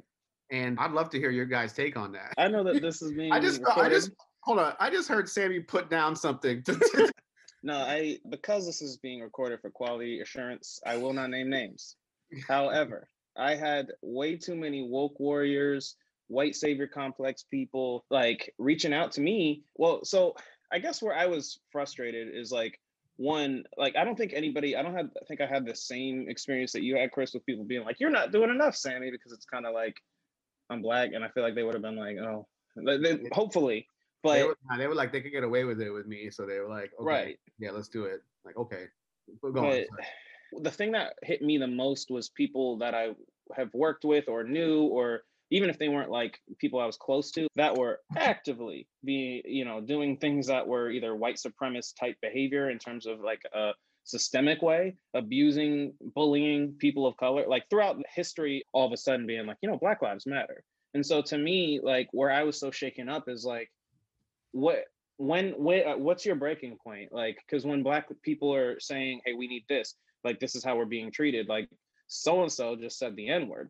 And 0.49 0.79
I'd 0.79 0.91
love 0.91 1.09
to 1.09 1.19
hear 1.19 1.29
your 1.29 1.45
guys' 1.45 1.73
take 1.73 1.97
on 1.97 2.13
that. 2.13 2.33
I 2.37 2.47
know 2.47 2.63
that 2.63 2.81
this 2.81 3.01
is 3.01 3.11
me 3.13 3.31
I 3.31 3.39
just 3.39 3.61
I 3.75 3.89
just 3.89 4.11
hold 4.41 4.59
on. 4.59 4.73
I 4.79 4.89
just 4.89 5.09
heard 5.09 5.27
Sammy 5.29 5.59
put 5.59 5.89
down 5.89 6.15
something. 6.15 6.63
No, 7.63 7.79
I 7.79 8.19
because 8.29 8.65
this 8.65 8.81
is 8.81 8.97
being 8.97 9.21
recorded 9.21 9.59
for 9.61 9.69
quality 9.69 10.21
assurance, 10.21 10.79
I 10.85 10.95
will 10.97 11.13
not 11.13 11.29
name 11.29 11.49
names. 11.49 11.95
However, 12.47 13.09
I 13.35 13.55
had 13.55 13.91
way 14.01 14.37
too 14.37 14.55
many 14.55 14.87
woke 14.87 15.19
warriors, 15.19 15.95
white 16.27 16.55
savior 16.55 16.87
complex 16.87 17.43
people 17.43 18.05
like 18.09 18.53
reaching 18.57 18.93
out 18.93 19.11
to 19.13 19.21
me. 19.21 19.63
Well, 19.75 20.05
so 20.05 20.35
I 20.71 20.79
guess 20.79 21.01
where 21.01 21.15
I 21.15 21.25
was 21.27 21.59
frustrated 21.71 22.35
is 22.35 22.51
like 22.51 22.79
one, 23.17 23.63
like 23.77 23.95
I 23.95 24.03
don't 24.03 24.15
think 24.17 24.33
anybody, 24.33 24.75
I 24.75 24.81
don't 24.83 24.95
have 24.95 25.09
I 25.21 25.25
think 25.25 25.41
I 25.41 25.47
had 25.47 25.65
the 25.65 25.75
same 25.75 26.25
experience 26.29 26.71
that 26.73 26.83
you 26.83 26.97
had, 26.97 27.11
Chris, 27.11 27.33
with 27.33 27.45
people 27.45 27.65
being 27.65 27.83
like, 27.85 27.99
You're 27.99 28.09
not 28.09 28.31
doing 28.31 28.49
enough, 28.49 28.75
Sammy, 28.75 29.11
because 29.11 29.31
it's 29.31 29.45
kind 29.45 29.65
of 29.65 29.73
like 29.73 29.95
I'm 30.69 30.81
black, 30.81 31.11
and 31.13 31.23
I 31.23 31.29
feel 31.29 31.43
like 31.43 31.55
they 31.55 31.63
would 31.63 31.73
have 31.75 31.81
been 31.81 31.95
like, 31.95 32.17
Oh, 32.17 32.47
like, 32.75 33.01
they- 33.01 33.29
hopefully. 33.31 33.87
But 34.23 34.33
they, 34.33 34.43
were, 34.43 34.57
they 34.77 34.87
were 34.87 34.95
like 34.95 35.11
they 35.11 35.21
could 35.21 35.31
get 35.31 35.43
away 35.43 35.63
with 35.63 35.79
it 35.79 35.91
with 35.91 36.07
me, 36.07 36.31
so 36.31 36.45
they 36.45 36.59
were 36.59 36.67
like, 36.67 36.91
okay, 36.99 37.05
right. 37.05 37.39
yeah, 37.59 37.69
let's 37.71 37.87
do 37.87 38.05
it. 38.05 38.23
Like, 38.43 38.57
okay, 38.57 38.85
go 39.41 39.65
on. 39.65 39.85
but 40.51 40.63
the 40.63 40.71
thing 40.71 40.91
that 40.93 41.13
hit 41.21 41.41
me 41.43 41.57
the 41.59 41.67
most 41.67 42.09
was 42.09 42.27
people 42.29 42.77
that 42.79 42.95
I 42.95 43.09
have 43.55 43.71
worked 43.73 44.05
with 44.05 44.27
or 44.27 44.43
knew, 44.43 44.81
or 44.81 45.21
even 45.49 45.69
if 45.69 45.79
they 45.79 45.89
weren't 45.89 46.11
like 46.11 46.39
people 46.57 46.79
I 46.79 46.85
was 46.85 46.97
close 46.97 47.31
to, 47.31 47.47
that 47.55 47.77
were 47.77 47.99
actively 48.17 48.87
be 49.03 49.41
you 49.45 49.65
know 49.65 49.81
doing 49.81 50.17
things 50.17 50.47
that 50.47 50.67
were 50.67 50.89
either 50.91 51.15
white 51.15 51.37
supremacist 51.37 51.95
type 51.99 52.17
behavior 52.21 52.69
in 52.69 52.79
terms 52.79 53.05
of 53.05 53.19
like 53.19 53.41
a 53.53 53.71
systemic 54.07 54.61
way, 54.61 54.95
abusing, 55.13 55.93
bullying 56.15 56.73
people 56.79 57.05
of 57.05 57.17
color, 57.17 57.45
like 57.47 57.69
throughout 57.69 58.01
history, 58.15 58.63
all 58.71 58.87
of 58.87 58.93
a 58.93 58.97
sudden 58.97 59.27
being 59.27 59.45
like, 59.45 59.57
you 59.61 59.69
know, 59.69 59.77
Black 59.77 60.01
Lives 60.01 60.25
Matter. 60.25 60.63
And 60.93 61.05
so 61.05 61.21
to 61.23 61.37
me, 61.37 61.79
like 61.83 62.07
where 62.11 62.31
I 62.31 62.43
was 62.43 62.59
so 62.59 62.71
shaken 62.71 63.09
up 63.09 63.27
is 63.27 63.45
like, 63.45 63.69
what 64.51 64.85
when 65.17 65.49
when 65.51 65.87
uh, 65.87 65.97
what's 65.97 66.25
your 66.25 66.35
breaking 66.35 66.77
point? 66.83 67.11
Like 67.11 67.37
because 67.45 67.65
when 67.65 67.83
black 67.83 68.07
people 68.23 68.53
are 68.53 68.79
saying 68.79 69.21
hey 69.25 69.33
we 69.33 69.47
need 69.47 69.65
this. 69.67 69.95
Like 70.23 70.39
this 70.39 70.55
is 70.55 70.63
how 70.63 70.75
we're 70.75 70.85
being 70.85 71.11
treated 71.11 71.47
like 71.47 71.69
so 72.07 72.41
and 72.41 72.51
so 72.51 72.75
just 72.75 72.97
said 72.97 73.15
the 73.15 73.29
n 73.29 73.47
word 73.47 73.69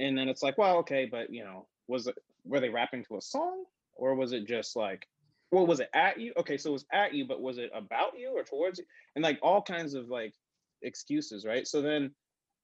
and 0.00 0.18
then 0.18 0.28
it's 0.28 0.42
like 0.42 0.58
well 0.58 0.78
okay 0.78 1.08
but 1.10 1.32
you 1.32 1.44
know 1.44 1.66
was 1.88 2.06
it 2.06 2.16
were 2.44 2.60
they 2.60 2.68
rapping 2.68 3.04
to 3.04 3.16
a 3.16 3.20
song 3.20 3.64
or 3.94 4.14
was 4.14 4.32
it 4.32 4.46
just 4.46 4.76
like 4.76 5.06
well 5.52 5.66
was 5.66 5.80
it 5.80 5.90
at 5.94 6.18
you 6.18 6.32
okay 6.36 6.56
so 6.56 6.70
it 6.70 6.72
was 6.72 6.86
at 6.92 7.14
you 7.14 7.26
but 7.26 7.40
was 7.40 7.58
it 7.58 7.70
about 7.74 8.18
you 8.18 8.32
or 8.34 8.42
towards 8.42 8.78
you 8.78 8.84
and 9.14 9.22
like 9.22 9.38
all 9.42 9.62
kinds 9.62 9.94
of 9.94 10.08
like 10.08 10.34
excuses 10.82 11.44
right 11.44 11.66
so 11.68 11.82
then 11.82 12.10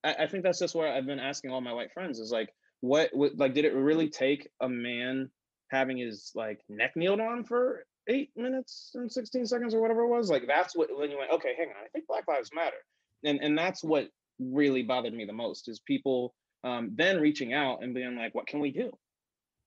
i, 0.02 0.14
I 0.20 0.26
think 0.26 0.42
that's 0.42 0.58
just 0.58 0.74
where 0.74 0.92
i've 0.92 1.06
been 1.06 1.20
asking 1.20 1.50
all 1.50 1.60
my 1.60 1.72
white 1.72 1.92
friends 1.92 2.18
is 2.18 2.32
like 2.32 2.50
what, 2.80 3.10
what 3.12 3.36
like 3.36 3.54
did 3.54 3.64
it 3.64 3.74
really 3.74 4.08
take 4.08 4.48
a 4.60 4.68
man 4.68 5.30
having 5.70 5.98
his 5.98 6.30
like 6.34 6.60
neck 6.68 6.92
kneeled 6.96 7.20
on 7.20 7.44
for 7.44 7.84
eight 8.08 8.30
minutes 8.36 8.92
and 8.94 9.10
16 9.10 9.46
seconds 9.46 9.74
or 9.74 9.80
whatever 9.80 10.02
it 10.02 10.08
was. 10.08 10.30
Like 10.30 10.46
that's 10.46 10.76
what 10.76 10.88
when 10.96 11.10
you 11.10 11.18
went, 11.18 11.32
okay, 11.32 11.54
hang 11.56 11.68
on, 11.68 11.84
I 11.84 11.88
think 11.92 12.06
Black 12.06 12.28
Lives 12.28 12.50
Matter. 12.54 12.76
And 13.24 13.40
and 13.42 13.58
that's 13.58 13.82
what 13.82 14.08
really 14.38 14.82
bothered 14.82 15.14
me 15.14 15.24
the 15.24 15.32
most 15.32 15.68
is 15.68 15.80
people 15.80 16.34
um, 16.66 16.92
then 16.96 17.20
reaching 17.20 17.54
out 17.54 17.82
and 17.82 17.94
being 17.94 18.16
like, 18.16 18.34
what 18.34 18.46
can 18.46 18.60
we 18.60 18.72
do? 18.72 18.90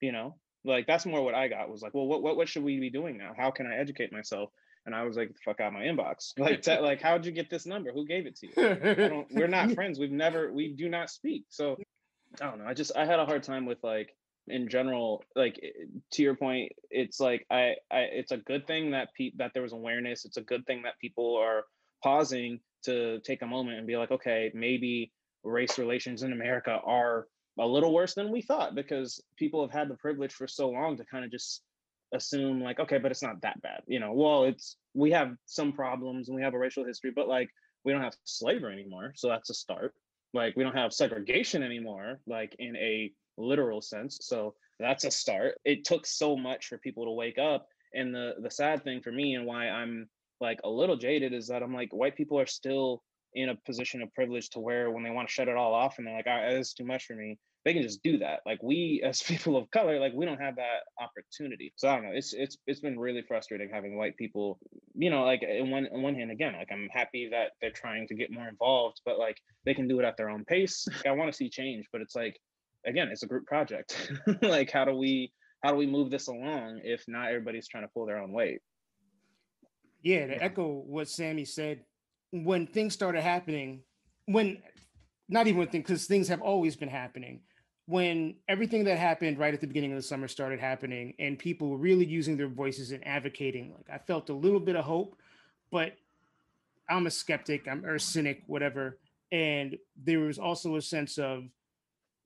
You 0.02 0.12
know, 0.12 0.36
like 0.66 0.86
that's 0.86 1.06
more 1.06 1.24
what 1.24 1.34
I 1.34 1.48
got 1.48 1.70
was 1.70 1.82
like, 1.82 1.94
well, 1.94 2.08
what 2.08 2.22
what 2.22 2.36
what 2.36 2.50
should 2.50 2.64
we 2.64 2.80
be 2.80 2.90
doing 2.90 3.18
now? 3.18 3.32
How 3.36 3.52
can 3.52 3.68
I 3.68 3.78
educate 3.78 4.12
myself? 4.12 4.50
And 4.86 4.96
I 4.96 5.04
was 5.04 5.16
like, 5.16 5.32
fuck 5.46 5.60
out 5.60 5.74
my 5.74 5.84
inbox. 5.84 6.34
Like, 6.38 6.62
t- 6.62 6.80
like, 6.80 7.02
how'd 7.02 7.26
you 7.26 7.32
get 7.32 7.50
this 7.50 7.66
number? 7.66 7.92
Who 7.92 8.06
gave 8.06 8.26
it 8.26 8.36
to 8.38 8.48
you? 8.48 9.26
we're 9.32 9.48
not 9.48 9.72
friends. 9.76 10.00
We've 10.00 10.12
never, 10.12 10.52
we 10.52 10.74
do 10.74 10.90
not 10.90 11.10
speak. 11.10 11.46
So 11.50 11.78
I 12.42 12.46
don't 12.46 12.60
know. 12.60 12.66
I 12.66 12.74
just, 12.74 12.94
I 12.96 13.06
had 13.06 13.20
a 13.20 13.26
hard 13.26 13.44
time 13.44 13.66
with 13.66 13.78
like, 13.84 14.16
in 14.48 14.68
general, 14.68 15.24
like 15.36 15.60
to 16.14 16.24
your 16.24 16.36
point, 16.36 16.72
it's 16.90 17.20
like 17.20 17.46
I, 17.52 17.76
I, 17.92 18.00
it's 18.12 18.32
a 18.32 18.38
good 18.38 18.66
thing 18.66 18.92
that 18.92 19.10
pe- 19.16 19.34
that 19.38 19.52
there 19.54 19.62
was 19.62 19.74
awareness. 19.74 20.26
It's 20.26 20.38
a 20.38 20.42
good 20.42 20.66
thing 20.66 20.82
that 20.84 20.98
people 21.00 21.36
are 21.36 21.66
pausing 22.04 22.60
to 22.86 23.20
take 23.20 23.42
a 23.44 23.48
moment 23.48 23.78
and 23.78 23.86
be 23.86 23.98
like, 23.98 24.12
okay, 24.12 24.52
maybe 24.56 25.12
race 25.44 25.78
relations 25.78 26.24
in 26.24 26.34
America 26.34 26.80
are 26.86 27.28
a 27.60 27.66
little 27.66 27.94
worse 27.94 28.14
than 28.14 28.32
we 28.32 28.42
thought 28.42 28.76
because 28.76 29.22
people 29.38 29.62
have 29.62 29.72
had 29.72 29.90
the 29.90 29.96
privilege 29.96 30.34
for 30.34 30.48
so 30.48 30.70
long 30.70 30.98
to 30.98 31.06
kind 31.06 31.26
of 31.26 31.32
just 31.32 31.62
assume 32.14 32.62
like 32.62 32.80
okay 32.80 32.98
but 32.98 33.12
it's 33.12 33.22
not 33.22 33.42
that 33.42 33.62
bad 33.62 33.82
you 33.88 34.00
know? 34.00 34.14
Well 34.14 34.46
it's 34.46 34.78
we 34.94 35.12
have 35.12 35.36
some 35.46 35.74
problems 35.74 36.28
and 36.28 36.36
we 36.36 36.42
have 36.42 36.54
a 36.54 36.60
racial 36.60 36.86
history 36.86 37.12
but 37.16 37.28
like 37.28 37.50
we 37.84 37.92
don't 37.92 38.02
have 38.02 38.16
slavery 38.24 38.74
anymore 38.74 39.14
so 39.16 39.28
that's 39.28 39.50
a 39.50 39.54
start. 39.54 39.94
Like 40.34 40.56
we 40.56 40.64
don't 40.64 40.76
have 40.76 40.94
segregation 40.94 41.64
anymore 41.64 42.20
like 42.28 42.56
in 42.60 42.76
a 42.76 43.12
literal 43.38 43.82
sense 43.82 44.20
so 44.22 44.56
that's 44.80 45.04
a 45.04 45.12
start. 45.12 45.56
It 45.66 45.84
took 45.86 46.06
so 46.06 46.38
much 46.38 46.68
for 46.68 46.78
people 46.78 47.06
to 47.06 47.12
wake 47.12 47.38
up 47.38 47.68
and 47.94 48.14
the 48.14 48.36
the 48.42 48.52
sad 48.52 48.84
thing 48.84 49.02
for 49.02 49.12
me 49.12 49.36
and 49.36 49.46
why 49.46 49.70
i'm 49.70 50.08
like 50.42 50.60
a 50.64 50.70
little 50.70 50.96
jaded 50.96 51.34
is 51.34 51.48
that 51.48 51.64
i'm 51.64 51.74
like 51.74 51.92
white 51.92 52.16
people 52.16 52.40
are 52.40 52.46
still 52.46 53.02
in 53.34 53.50
a 53.50 53.56
position 53.66 54.02
of 54.02 54.14
privilege 54.14 54.50
to 54.52 54.60
where 54.60 54.92
when 54.92 55.04
they 55.04 55.10
want 55.10 55.28
to 55.28 55.34
shut 55.34 55.48
it 55.48 55.56
all 55.56 55.74
off 55.74 55.98
and 55.98 56.08
they're 56.08 56.16
like, 56.16 56.28
"Ah, 56.28 56.42
it's 56.46 56.74
too 56.74 56.86
much 56.86 57.06
for 57.06 57.16
me," 57.16 57.38
they 57.66 57.74
can 57.74 57.84
just 57.84 58.02
do 58.04 58.18
that. 58.20 58.40
Like 58.46 58.62
we 58.64 59.02
as 59.04 59.22
people 59.24 59.58
of 59.58 59.70
color, 59.72 60.00
like 60.00 60.14
we 60.14 60.26
don't 60.26 60.42
have 60.42 60.56
that 60.56 60.82
opportunity. 61.00 61.74
So 61.76 61.90
I 61.90 61.96
don't 61.96 62.06
know. 62.06 62.12
It's 62.14 62.34
it's 62.34 62.58
it's 62.68 62.80
been 62.80 63.00
really 63.00 63.22
frustrating 63.28 63.70
having 63.72 63.98
white 63.98 64.18
people, 64.18 64.60
you 64.96 65.10
know, 65.10 65.24
like 65.24 65.44
in 65.44 65.70
one 65.70 65.88
on 65.94 66.02
one 66.02 66.16
hand, 66.16 66.32
again, 66.32 66.54
like 66.54 66.70
I'm 66.72 66.90
happy 66.92 67.30
that 67.32 67.52
they're 67.62 67.72
trying 67.72 68.08
to 68.08 68.16
get 68.16 68.32
more 68.32 68.48
involved, 68.48 69.02
but 69.06 69.20
like 69.20 69.38
they 69.66 69.74
can 69.74 69.88
do 69.88 70.00
it 70.00 70.06
at 70.06 70.18
their 70.18 70.30
own 70.30 70.46
pace. 70.46 70.88
Like, 70.88 71.08
I 71.08 71.12
want 71.12 71.32
to 71.32 71.36
see 71.36 71.50
change, 71.50 71.88
but 71.92 72.02
it's 72.02 72.16
like 72.16 72.40
again, 72.86 73.10
it's 73.12 73.24
a 73.24 73.28
group 73.28 73.46
project. 73.46 74.12
like 74.42 74.72
how 74.72 74.86
do 74.86 74.96
we 74.96 75.32
how 75.64 75.72
do 75.72 75.78
we 75.78 75.88
move 75.88 76.10
this 76.10 76.28
along 76.28 76.82
if 76.84 77.04
not 77.08 77.28
everybody's 77.28 77.68
trying 77.68 77.84
to 77.84 77.90
pull 77.94 78.06
their 78.06 78.20
own 78.20 78.32
weight? 78.32 78.62
Yeah, 80.02 80.28
to 80.28 80.42
echo 80.42 80.82
what 80.86 81.10
Sammy 81.10 81.44
said, 81.44 81.84
when 82.32 82.68
things 82.68 82.94
started 82.94 83.22
happening, 83.22 83.82
when 84.26 84.62
not 85.28 85.48
even 85.48 85.60
when 85.60 85.68
things, 85.68 85.84
because 85.84 86.06
things 86.06 86.28
have 86.28 86.42
always 86.42 86.76
been 86.76 86.90
happening. 86.90 87.42
When 87.86 88.36
everything 88.48 88.84
that 88.84 88.98
happened 88.98 89.40
right 89.40 89.54
at 89.54 89.62
the 89.62 89.68
beginning 89.68 89.92
of 89.92 89.98
the 89.98 90.04
summer 90.04 90.28
started 90.28 90.60
happening, 90.60 91.16
and 91.20 91.40
people 91.40 91.70
were 91.70 91.78
really 91.78 92.06
using 92.06 92.38
their 92.38 92.48
voices 92.48 92.92
and 92.92 93.06
advocating, 93.08 93.74
like 93.76 93.90
I 93.92 93.98
felt 93.98 94.30
a 94.30 94.34
little 94.34 94.60
bit 94.60 94.76
of 94.76 94.86
hope, 94.86 95.16
but 95.72 95.94
I'm 96.90 97.08
a 97.08 97.12
skeptic, 97.12 97.68
I'm 97.68 97.86
or 97.86 97.96
a 97.96 98.00
cynic, 98.00 98.44
whatever. 98.48 99.00
And 99.32 99.78
there 100.04 100.20
was 100.20 100.40
also 100.40 100.76
a 100.76 100.82
sense 100.82 101.18
of 101.18 101.44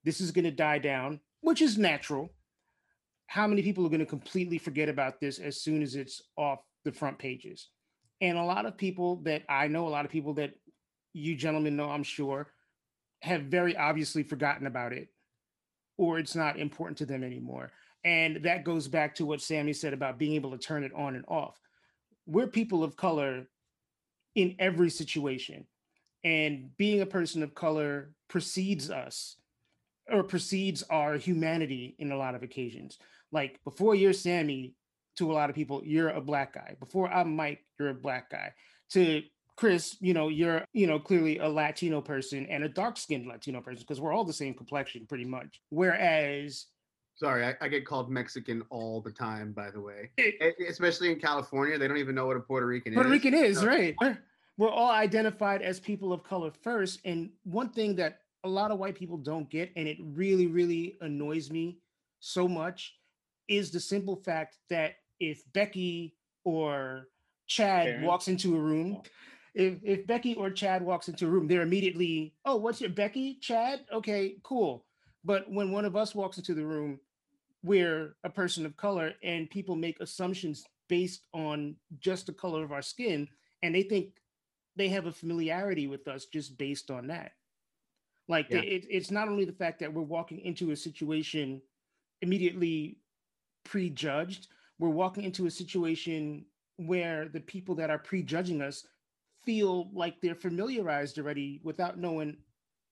this 0.03 0.21
is 0.21 0.31
going 0.31 0.45
to 0.45 0.51
die 0.51 0.79
down, 0.79 1.19
which 1.41 1.61
is 1.61 1.77
natural. 1.77 2.29
How 3.27 3.47
many 3.47 3.61
people 3.61 3.85
are 3.85 3.89
going 3.89 3.99
to 3.99 4.05
completely 4.05 4.57
forget 4.57 4.89
about 4.89 5.19
this 5.19 5.39
as 5.39 5.61
soon 5.61 5.81
as 5.81 5.95
it's 5.95 6.21
off 6.37 6.59
the 6.83 6.91
front 6.91 7.17
pages? 7.19 7.69
And 8.23 8.37
a 8.37 8.43
lot 8.43 8.65
of 8.65 8.77
people 8.77 9.17
that 9.23 9.43
I 9.49 9.67
know, 9.67 9.85
a 9.85 9.89
lot 9.89 10.05
of 10.05 10.11
people 10.11 10.35
that 10.35 10.53
you 11.11 11.35
gentlemen 11.35 11.75
know, 11.75 11.89
I'm 11.89 12.03
sure, 12.03 12.47
have 13.21 13.41
very 13.43 13.75
obviously 13.75 14.23
forgotten 14.23 14.65
about 14.65 14.93
it 14.93 15.09
or 15.97 16.19
it's 16.19 16.33
not 16.33 16.57
important 16.57 16.97
to 16.99 17.05
them 17.05 17.21
anymore. 17.21 17.71
And 18.05 18.37
that 18.43 18.63
goes 18.63 18.87
back 18.87 19.15
to 19.15 19.25
what 19.25 19.41
Sammy 19.41 19.73
said 19.73 19.91
about 19.91 20.17
being 20.17 20.35
able 20.35 20.51
to 20.51 20.57
turn 20.57 20.85
it 20.85 20.93
on 20.95 21.15
and 21.15 21.25
off. 21.27 21.59
We're 22.25 22.47
people 22.47 22.81
of 22.81 22.95
color 22.95 23.45
in 24.35 24.55
every 24.57 24.89
situation. 24.89 25.67
And 26.23 26.69
being 26.77 27.01
a 27.01 27.05
person 27.05 27.43
of 27.43 27.53
color 27.53 28.13
precedes 28.29 28.89
us 28.89 29.35
or 30.09 30.23
precedes 30.23 30.81
our 30.89 31.17
humanity 31.17 31.97
in 31.99 32.13
a 32.13 32.17
lot 32.17 32.35
of 32.35 32.43
occasions. 32.43 32.97
Like 33.33 33.59
before 33.65 33.95
you're 33.95 34.13
Sammy, 34.13 34.75
to 35.17 35.31
a 35.31 35.33
lot 35.33 35.49
of 35.49 35.55
people, 35.55 35.81
you're 35.85 36.09
a 36.09 36.21
black 36.21 36.53
guy. 36.53 36.75
Before 36.79 37.11
I'm 37.11 37.35
Mike, 37.35 37.59
you're 37.79 37.89
a 37.89 37.93
black 37.93 38.29
guy. 38.29 38.53
To 38.91 39.21
Chris, 39.55 39.97
you 39.99 40.13
know, 40.13 40.29
you're, 40.29 40.65
you 40.73 40.87
know, 40.87 40.99
clearly 40.99 41.37
a 41.37 41.47
Latino 41.47 42.01
person 42.01 42.47
and 42.49 42.63
a 42.63 42.69
dark 42.69 42.97
skinned 42.97 43.27
Latino 43.27 43.61
person 43.61 43.81
because 43.81 44.01
we're 44.01 44.13
all 44.13 44.23
the 44.23 44.33
same 44.33 44.53
complexion 44.53 45.05
pretty 45.07 45.25
much. 45.25 45.61
Whereas, 45.69 46.67
sorry, 47.15 47.45
I, 47.45 47.55
I, 47.61 47.67
get 47.67 47.85
called 47.85 48.09
Mexican 48.09 48.63
all 48.69 49.01
the 49.01 49.11
time, 49.11 49.51
by 49.51 49.69
the 49.69 49.79
way, 49.79 50.09
it, 50.17 50.35
eh, 50.41 50.65
especially 50.69 51.11
in 51.11 51.19
California. 51.19 51.77
They 51.77 51.87
don't 51.87 51.97
even 51.97 52.15
know 52.15 52.25
what 52.25 52.37
a 52.37 52.39
Puerto 52.39 52.65
Rican 52.65 52.93
Puerto 52.93 53.13
is. 53.13 53.21
Puerto 53.21 53.37
Rican 53.37 53.51
is, 53.51 53.59
so. 53.59 53.67
right. 53.67 53.95
We're, 54.01 54.17
we're 54.57 54.71
all 54.71 54.91
identified 54.91 55.61
as 55.61 55.79
people 55.79 56.13
of 56.13 56.23
color 56.23 56.51
first. 56.61 56.99
And 57.05 57.29
one 57.43 57.69
thing 57.69 57.95
that 57.95 58.19
a 58.43 58.49
lot 58.49 58.71
of 58.71 58.79
white 58.79 58.95
people 58.95 59.17
don't 59.17 59.49
get, 59.49 59.71
and 59.75 59.87
it 59.87 59.97
really, 60.01 60.47
really 60.47 60.97
annoys 61.01 61.49
me 61.49 61.79
so 62.19 62.47
much, 62.47 62.95
is 63.47 63.71
the 63.71 63.79
simple 63.79 64.15
fact 64.15 64.57
that 64.69 64.95
if 65.29 65.43
Becky 65.53 66.15
or 66.43 67.07
Chad 67.47 67.85
Parents. 67.85 68.07
walks 68.07 68.27
into 68.27 68.55
a 68.55 68.59
room, 68.59 68.97
oh. 68.97 69.03
if 69.53 69.79
if 69.83 70.07
Becky 70.07 70.35
or 70.35 70.49
Chad 70.49 70.83
walks 70.83 71.07
into 71.07 71.25
a 71.25 71.29
room, 71.29 71.47
they're 71.47 71.61
immediately, 71.61 72.33
oh, 72.45 72.55
what's 72.55 72.81
your 72.81 72.89
Becky, 72.89 73.37
Chad? 73.41 73.81
Okay, 73.91 74.37
cool. 74.43 74.85
But 75.23 75.49
when 75.49 75.71
one 75.71 75.85
of 75.85 75.95
us 75.95 76.13
walks 76.13 76.37
into 76.37 76.53
the 76.53 76.65
room, 76.65 76.99
we're 77.63 78.15
a 78.23 78.29
person 78.29 78.65
of 78.65 78.75
color, 78.75 79.13
and 79.23 79.49
people 79.49 79.75
make 79.75 79.99
assumptions 79.99 80.65
based 80.89 81.23
on 81.33 81.75
just 81.99 82.25
the 82.25 82.33
color 82.33 82.63
of 82.63 82.71
our 82.71 82.81
skin, 82.81 83.27
and 83.61 83.73
they 83.73 83.83
think 83.83 84.09
they 84.75 84.89
have 84.89 85.05
a 85.05 85.11
familiarity 85.11 85.87
with 85.87 86.07
us 86.07 86.25
just 86.25 86.57
based 86.57 86.91
on 86.91 87.07
that. 87.07 87.31
Like 88.27 88.47
yeah. 88.49 88.59
it, 88.59 88.85
it's 88.89 89.11
not 89.11 89.27
only 89.27 89.45
the 89.45 89.53
fact 89.53 89.79
that 89.79 89.93
we're 89.93 90.01
walking 90.01 90.39
into 90.39 90.71
a 90.71 90.75
situation 90.75 91.61
immediately 92.21 92.97
prejudged, 93.63 94.47
we're 94.83 94.89
walking 94.89 95.23
into 95.23 95.45
a 95.45 95.49
situation 95.49 96.43
where 96.75 97.29
the 97.29 97.39
people 97.39 97.73
that 97.73 97.89
are 97.89 97.97
prejudging 97.97 98.61
us 98.61 98.85
feel 99.45 99.89
like 99.93 100.19
they're 100.19 100.35
familiarized 100.35 101.17
already 101.17 101.61
without 101.63 101.97
knowing 101.97 102.35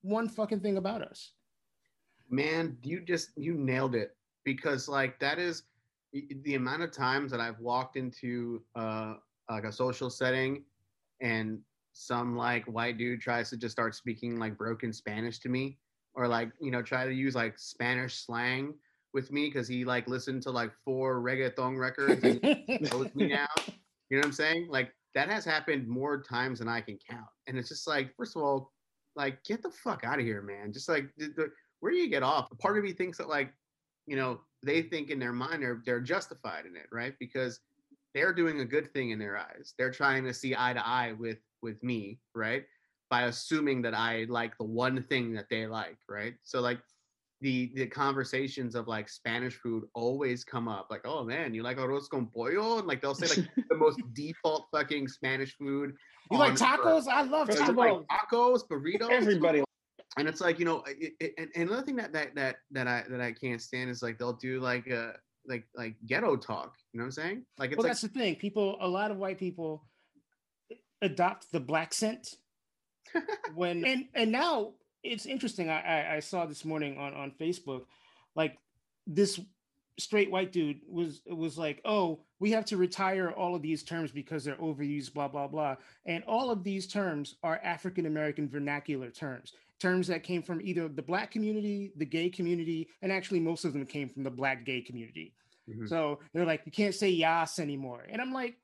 one 0.02 0.30
fucking 0.30 0.62
thing 0.62 0.78
about 0.78 1.02
us. 1.02 1.34
Man, 2.30 2.78
you 2.82 3.02
just 3.02 3.32
you 3.36 3.56
nailed 3.56 3.94
it 3.94 4.16
because 4.46 4.88
like 4.88 5.20
that 5.20 5.38
is 5.38 5.64
the 6.14 6.56
amount 6.56 6.82
of 6.82 6.94
times 6.94 7.30
that 7.30 7.42
I've 7.42 7.60
walked 7.60 7.98
into 7.98 8.62
uh 8.74 9.16
like 9.50 9.66
a 9.66 9.72
social 9.72 10.10
setting 10.10 10.64
and 11.20 11.60
some 11.92 12.38
like 12.38 12.64
white 12.68 12.98
dude 12.98 13.20
tries 13.20 13.50
to 13.50 13.58
just 13.58 13.74
start 13.74 13.96
speaking 13.96 14.40
like 14.40 14.58
broken 14.58 14.94
Spanish 14.94 15.40
to 15.40 15.50
me 15.50 15.78
or 16.14 16.26
like 16.26 16.54
you 16.62 16.72
know 16.72 16.82
try 16.82 17.06
to 17.06 17.14
use 17.14 17.36
like 17.36 17.60
Spanish 17.60 18.16
slang 18.26 18.76
with 19.14 19.32
me 19.32 19.48
because 19.48 19.68
he 19.68 19.84
like 19.86 20.08
listened 20.08 20.42
to 20.44 20.52
like 20.52 20.72
four 20.86 21.22
reggaeton 21.22 21.78
records 21.78 22.24
and 22.24 22.42
knows 22.92 23.14
me 23.16 23.28
now. 23.28 23.48
You 24.10 24.18
know 24.18 24.20
what 24.20 24.26
I'm 24.26 24.32
saying? 24.32 24.68
Like 24.70 24.94
that 25.16 25.30
has 25.30 25.46
happened 25.46 25.88
more 25.88 26.22
times 26.22 26.60
than 26.60 26.68
I 26.68 26.82
can 26.82 26.98
count. 27.10 27.28
And 27.48 27.58
it's 27.58 27.70
just 27.70 27.88
like, 27.88 28.16
first 28.16 28.36
of 28.36 28.42
all, 28.42 28.72
like 29.16 29.44
get 29.44 29.62
the 29.62 29.72
fuck 29.72 30.04
out 30.04 30.20
of 30.20 30.26
here, 30.26 30.42
man. 30.42 30.72
Just 30.72 30.88
like 30.88 31.10
where 31.80 31.92
do 31.92 31.98
you 31.98 32.10
get 32.10 32.24
off? 32.24 32.48
Part 32.60 32.78
of 32.78 32.84
me 32.84 32.94
thinks 32.94 33.18
that 33.18 33.28
like, 33.28 33.54
you 34.08 34.16
know, 34.16 34.40
they 34.64 34.84
think 34.84 35.10
in 35.10 35.20
their 35.20 35.34
mind 35.34 35.64
they're 35.64 35.82
they're 35.86 36.00
justified 36.00 36.66
in 36.66 36.76
it, 36.76 36.88
right? 36.92 37.14
Because 37.20 37.60
they're 38.14 38.34
doing 38.34 38.60
a 38.62 38.66
good 38.66 38.94
thing 38.94 39.12
in 39.12 39.20
their 39.20 39.38
eyes. 39.38 39.74
They're 39.78 39.92
trying 39.92 40.24
to 40.26 40.34
see 40.34 40.56
eye 40.58 40.74
to 40.74 40.86
eye 40.86 41.14
with 41.14 41.40
with 41.62 41.82
me, 41.84 42.20
right? 42.34 42.64
By 43.10 43.24
assuming 43.24 43.82
that 43.84 43.94
I 43.94 44.26
like 44.30 44.58
the 44.58 44.64
one 44.64 45.04
thing 45.04 45.34
that 45.34 45.50
they 45.50 45.68
like, 45.68 45.98
right? 46.08 46.36
So 46.44 46.62
like 46.62 46.80
the 47.42 47.72
the 47.76 47.88
conversations 47.88 48.76
of 48.76 48.88
like 48.88 49.10
Spanish 49.10 49.56
food 49.56 49.86
always 49.94 50.44
come 50.44 50.68
up. 50.68 50.88
Like, 50.90 51.02
oh 51.06 51.24
man, 51.24 51.54
you 51.54 51.64
like 51.64 51.78
arroz 51.78 52.08
con 52.10 52.28
pollo? 52.28 52.78
And 52.78 52.88
like 52.88 53.02
they'll 53.02 53.16
say 53.16 53.28
like 53.28 53.50
the 53.70 53.76
most 53.76 54.00
default 54.14 54.68
fucking 54.72 55.08
Spanish 55.08 55.56
food. 55.58 55.94
You 56.30 56.38
like 56.38 56.54
tacos? 56.54 57.08
I 57.08 57.24
love 57.24 57.50
tacos. 57.50 57.76
Like 57.76 57.94
tacos, 58.08 58.68
burritos. 58.68 59.10
Everybody. 59.10 59.64
And 60.18 60.28
it's 60.28 60.42
like 60.42 60.60
you 60.60 60.66
know, 60.66 60.84
it, 60.88 61.14
it, 61.20 61.50
and 61.56 61.70
another 61.70 61.84
thing 61.84 61.96
that 61.96 62.14
that 62.14 62.36
that 62.36 62.58
that 62.72 62.88
I 62.88 63.04
that 63.10 63.22
I 63.22 63.32
can't 63.32 63.62
stand 63.62 63.90
is 63.90 64.04
like 64.04 64.20
they'll 64.20 64.34
do 64.34 64.60
like 64.60 64.88
a 64.88 65.16
like 65.48 65.66
like 65.76 65.96
ghetto 66.06 66.36
talk. 66.36 66.76
You 66.94 67.00
know 67.00 67.04
what 67.04 67.08
I'm 67.08 67.12
saying? 67.12 67.46
Like, 67.58 67.72
it's 67.72 67.78
well, 67.78 67.84
like, 67.84 67.92
that's 67.92 68.02
the 68.02 68.10
thing. 68.10 68.36
People, 68.36 68.78
a 68.82 68.88
lot 68.88 69.12
of 69.12 69.18
white 69.18 69.40
people 69.40 69.86
adopt 71.02 71.52
the 71.52 71.60
black 71.60 71.94
scent 71.94 72.36
when 73.56 73.84
and 73.86 74.06
and 74.14 74.32
now 74.32 74.74
it's 75.04 75.26
interesting. 75.26 75.70
I, 75.70 75.82
I, 75.82 76.16
I 76.16 76.20
saw 76.20 76.46
this 76.46 76.66
morning 76.66 76.98
on 76.98 77.14
on 77.14 77.32
Facebook, 77.32 77.84
like 78.36 78.58
this 79.08 79.40
straight 80.00 80.32
white 80.32 80.52
dude 80.52 80.82
was 80.88 81.22
was 81.28 81.58
like, 81.58 81.82
oh, 81.86 82.22
we 82.40 82.52
have 82.52 82.66
to 82.66 82.78
retire 82.78 83.32
all 83.32 83.56
of 83.56 83.62
these 83.62 83.84
terms 83.84 84.12
because 84.12 84.44
they're 84.44 84.56
overused, 84.56 85.14
blah, 85.14 85.28
blah, 85.28 85.48
blah. 85.48 85.76
And 86.06 86.24
all 86.26 86.50
of 86.50 86.64
these 86.64 86.88
terms 86.88 87.36
are 87.44 87.60
African 87.64 88.06
American 88.06 88.50
vernacular 88.50 89.10
terms, 89.10 89.54
terms 89.80 90.08
that 90.08 90.24
came 90.24 90.42
from 90.42 90.62
either 90.62 90.88
the 90.88 91.02
Black 91.02 91.32
community, 91.32 91.92
the 91.98 92.06
gay 92.06 92.30
community, 92.30 92.90
and 93.02 93.12
actually 93.12 93.40
most 93.40 93.66
of 93.66 93.74
them 93.74 93.86
came 93.86 94.10
from 94.10 94.24
the 94.24 94.32
Black 94.32 94.66
gay 94.66 94.82
community. 94.82 95.34
Mm-hmm. 95.70 95.88
So 95.88 96.20
they're 96.34 96.46
like, 96.46 96.62
you 96.66 96.72
can't 96.72 96.96
say 96.96 97.10
yas 97.10 97.60
anymore. 97.60 98.06
And 98.10 98.22
I'm 98.22 98.34
like, 98.34 98.58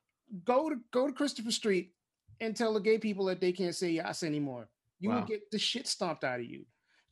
go 0.44 0.70
to 0.70 0.78
go 0.92 1.08
to 1.08 1.14
Christopher 1.14 1.52
Street 1.52 1.94
and 2.40 2.56
tell 2.56 2.74
the 2.74 2.80
gay 2.80 2.98
people 2.98 3.26
that 3.26 3.42
they 3.42 3.52
can't 3.52 3.76
say 3.76 3.92
yas 3.92 4.24
anymore. 4.24 4.70
You 5.00 5.10
wow. 5.10 5.20
will 5.20 5.26
get 5.26 5.52
the 5.52 5.60
shit 5.60 5.88
stomped 5.88 6.24
out 6.24 6.40
of 6.40 6.46
you. 6.46 6.66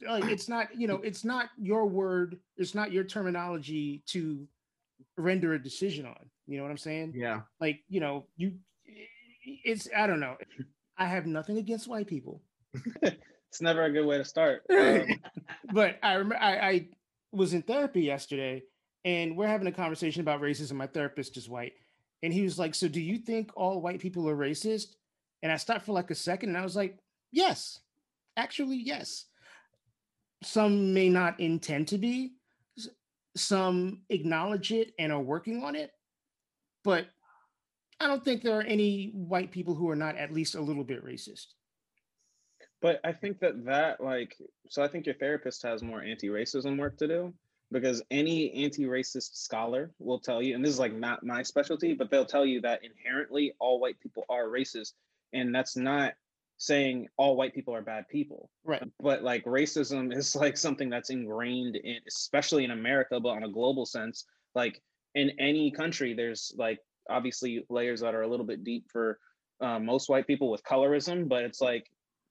Like 0.05 0.25
it's 0.25 0.49
not, 0.49 0.75
you 0.77 0.87
know, 0.87 0.97
it's 0.97 1.23
not 1.23 1.49
your 1.57 1.85
word, 1.87 2.37
it's 2.57 2.75
not 2.75 2.91
your 2.91 3.03
terminology 3.03 4.03
to 4.07 4.47
render 5.17 5.53
a 5.53 5.61
decision 5.61 6.05
on. 6.05 6.29
You 6.47 6.57
know 6.57 6.63
what 6.63 6.71
I'm 6.71 6.77
saying? 6.77 7.13
Yeah. 7.15 7.41
Like, 7.59 7.81
you 7.87 7.99
know, 7.99 8.27
you 8.35 8.53
it's 9.45 9.87
I 9.95 10.07
don't 10.07 10.19
know. 10.19 10.35
I 10.97 11.05
have 11.05 11.25
nothing 11.25 11.57
against 11.57 11.87
white 11.87 12.07
people. 12.07 12.41
it's 13.01 13.61
never 13.61 13.83
a 13.83 13.91
good 13.91 14.05
way 14.05 14.17
to 14.17 14.25
start. 14.25 14.63
Um, 14.71 15.07
but 15.73 15.97
I 16.03 16.13
remember 16.13 16.37
I, 16.37 16.57
I 16.57 16.87
was 17.31 17.53
in 17.53 17.63
therapy 17.63 18.01
yesterday 18.01 18.63
and 19.03 19.35
we're 19.35 19.47
having 19.47 19.67
a 19.67 19.71
conversation 19.71 20.21
about 20.21 20.41
racism. 20.41 20.73
My 20.73 20.87
therapist 20.87 21.37
is 21.37 21.49
white. 21.49 21.73
And 22.23 22.33
he 22.33 22.43
was 22.43 22.59
like, 22.59 22.75
So 22.75 22.87
do 22.87 23.01
you 23.01 23.17
think 23.17 23.51
all 23.55 23.81
white 23.81 23.99
people 23.99 24.29
are 24.29 24.35
racist? 24.35 24.95
And 25.41 25.51
I 25.51 25.57
stopped 25.57 25.85
for 25.85 25.93
like 25.93 26.11
a 26.11 26.15
second 26.15 26.49
and 26.49 26.57
I 26.57 26.63
was 26.63 26.75
like, 26.75 26.97
Yes, 27.31 27.79
actually, 28.37 28.77
yes. 28.77 29.25
Some 30.43 30.93
may 30.93 31.09
not 31.09 31.39
intend 31.39 31.87
to 31.89 31.97
be, 31.97 32.33
some 33.35 34.01
acknowledge 34.09 34.71
it 34.71 34.93
and 34.99 35.11
are 35.11 35.21
working 35.21 35.63
on 35.63 35.75
it. 35.75 35.91
But 36.83 37.07
I 37.99 38.07
don't 38.07 38.23
think 38.23 38.41
there 38.41 38.57
are 38.57 38.63
any 38.63 39.11
white 39.13 39.51
people 39.51 39.75
who 39.75 39.89
are 39.89 39.95
not 39.95 40.17
at 40.17 40.33
least 40.33 40.55
a 40.55 40.61
little 40.61 40.83
bit 40.83 41.03
racist. 41.03 41.47
But 42.81 42.99
I 43.03 43.13
think 43.13 43.39
that 43.39 43.65
that 43.65 44.01
like 44.01 44.35
so 44.69 44.83
I 44.83 44.87
think 44.87 45.05
your 45.05 45.15
therapist 45.15 45.63
has 45.63 45.81
more 45.81 46.01
anti-racism 46.01 46.77
work 46.77 46.97
to 46.97 47.07
do 47.07 47.33
because 47.71 48.03
any 48.11 48.51
anti-racist 48.63 49.35
scholar 49.35 49.91
will 49.97 50.19
tell 50.19 50.41
you 50.41 50.53
and 50.53 50.63
this 50.63 50.71
is 50.71 50.79
like 50.79 50.93
not 50.93 51.25
my 51.25 51.41
specialty 51.41 51.93
but 51.95 52.11
they'll 52.11 52.25
tell 52.25 52.45
you 52.45 52.61
that 52.61 52.81
inherently 52.83 53.55
all 53.59 53.79
white 53.79 53.99
people 53.99 54.23
are 54.29 54.45
racist 54.45 54.93
and 55.33 55.53
that's 55.53 55.75
not 55.75 56.13
saying 56.57 57.07
all 57.17 57.35
white 57.35 57.53
people 57.53 57.75
are 57.75 57.81
bad 57.81 58.07
people 58.07 58.49
right. 58.63 58.83
but 58.99 59.23
like 59.23 59.43
racism 59.45 60.15
is 60.15 60.35
like 60.35 60.57
something 60.57 60.89
that's 60.89 61.09
ingrained 61.09 61.75
in 61.75 61.97
especially 62.07 62.63
in 62.63 62.71
america 62.71 63.19
but 63.19 63.29
on 63.29 63.43
a 63.43 63.51
global 63.51 63.85
sense 63.85 64.25
like 64.53 64.81
in 65.15 65.31
any 65.39 65.71
country 65.71 66.13
there's 66.13 66.53
like 66.57 66.79
obviously 67.09 67.65
layers 67.69 68.01
that 68.01 68.15
are 68.15 68.23
a 68.23 68.27
little 68.27 68.45
bit 68.45 68.63
deep 68.63 68.85
for 68.91 69.19
uh, 69.61 69.79
most 69.79 70.09
white 70.09 70.27
people 70.27 70.49
with 70.49 70.63
colorism 70.63 71.27
but 71.27 71.43
it's 71.43 71.61
like 71.61 71.85